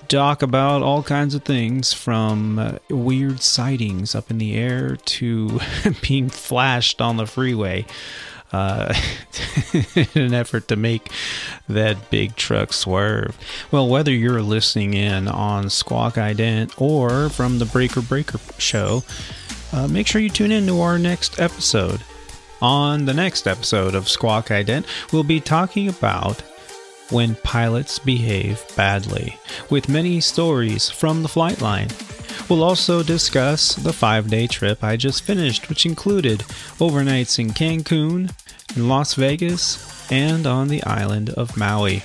talk 0.07 0.41
about 0.41 0.81
all 0.81 1.03
kinds 1.03 1.35
of 1.35 1.43
things 1.43 1.93
from 1.93 2.59
uh, 2.59 2.77
weird 2.89 3.41
sightings 3.41 4.15
up 4.15 4.31
in 4.31 4.37
the 4.37 4.55
air 4.55 4.95
to 4.95 5.59
being 6.01 6.29
flashed 6.29 7.01
on 7.01 7.17
the 7.17 7.27
freeway 7.27 7.85
uh, 8.51 8.93
in 9.95 10.07
an 10.15 10.33
effort 10.33 10.67
to 10.69 10.75
make 10.75 11.11
that 11.67 12.09
big 12.09 12.35
truck 12.35 12.73
swerve. 12.73 13.37
Well, 13.71 13.87
whether 13.87 14.11
you're 14.11 14.41
listening 14.41 14.93
in 14.93 15.27
on 15.27 15.69
Squawk 15.69 16.15
Ident 16.15 16.79
or 16.79 17.29
from 17.29 17.59
the 17.59 17.65
Breaker 17.65 18.01
Breaker 18.01 18.39
show, 18.57 19.03
uh, 19.73 19.87
make 19.87 20.07
sure 20.07 20.21
you 20.21 20.29
tune 20.29 20.51
in 20.51 20.65
to 20.67 20.81
our 20.81 20.97
next 20.97 21.39
episode. 21.39 22.01
On 22.61 23.05
the 23.05 23.13
next 23.13 23.45
episode 23.47 23.93
of 23.93 24.09
Squawk 24.09 24.47
Ident, 24.47 24.85
we'll 25.11 25.23
be 25.23 25.39
talking 25.39 25.89
about 25.89 26.41
when 27.11 27.35
pilots 27.35 27.99
behave 27.99 28.63
badly, 28.75 29.37
with 29.69 29.87
many 29.87 30.19
stories 30.19 30.89
from 30.89 31.21
the 31.21 31.29
flight 31.29 31.61
line. 31.61 31.89
We'll 32.49 32.63
also 32.63 33.03
discuss 33.03 33.75
the 33.75 33.93
five 33.93 34.29
day 34.29 34.47
trip 34.47 34.83
I 34.83 34.95
just 34.95 35.23
finished, 35.23 35.69
which 35.69 35.85
included 35.85 36.39
overnights 36.79 37.39
in 37.39 37.49
Cancun, 37.49 38.31
in 38.75 38.87
Las 38.87 39.15
Vegas, 39.15 40.11
and 40.11 40.47
on 40.47 40.67
the 40.67 40.83
island 40.83 41.29
of 41.31 41.57
Maui. 41.57 42.03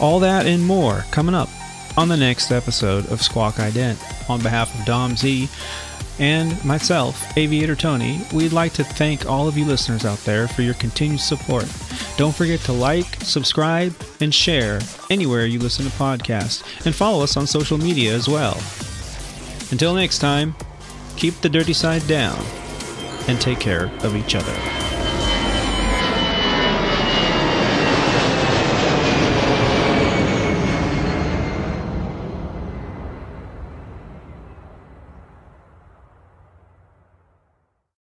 All 0.00 0.20
that 0.20 0.46
and 0.46 0.64
more 0.64 1.04
coming 1.10 1.34
up 1.34 1.48
on 1.96 2.08
the 2.08 2.16
next 2.16 2.52
episode 2.52 3.10
of 3.10 3.22
Squawk 3.22 3.54
Ident. 3.54 3.98
On 4.30 4.40
behalf 4.40 4.72
of 4.78 4.86
Dom 4.86 5.16
Z 5.16 5.48
and 6.20 6.64
myself, 6.64 7.36
Aviator 7.36 7.76
Tony, 7.76 8.20
we'd 8.32 8.52
like 8.52 8.72
to 8.74 8.84
thank 8.84 9.26
all 9.26 9.48
of 9.48 9.56
you 9.56 9.64
listeners 9.64 10.04
out 10.04 10.18
there 10.20 10.48
for 10.48 10.62
your 10.62 10.74
continued 10.74 11.20
support. 11.20 11.66
Don't 12.16 12.34
forget 12.34 12.60
to 12.60 12.72
like, 12.72 13.16
subscribe, 13.22 13.94
and 14.20 14.34
share 14.34 14.80
anywhere 15.10 15.46
you 15.46 15.58
listen 15.58 15.84
to 15.86 15.92
podcasts, 15.92 16.62
and 16.84 16.94
follow 16.94 17.22
us 17.22 17.36
on 17.36 17.46
social 17.46 17.78
media 17.78 18.14
as 18.14 18.28
well. 18.28 18.60
Until 19.70 19.94
next 19.94 20.18
time, 20.18 20.54
keep 21.16 21.34
the 21.40 21.48
dirty 21.48 21.72
side 21.72 22.06
down 22.06 22.42
and 23.28 23.40
take 23.40 23.60
care 23.60 23.90
of 24.02 24.16
each 24.16 24.34
other. 24.34 24.97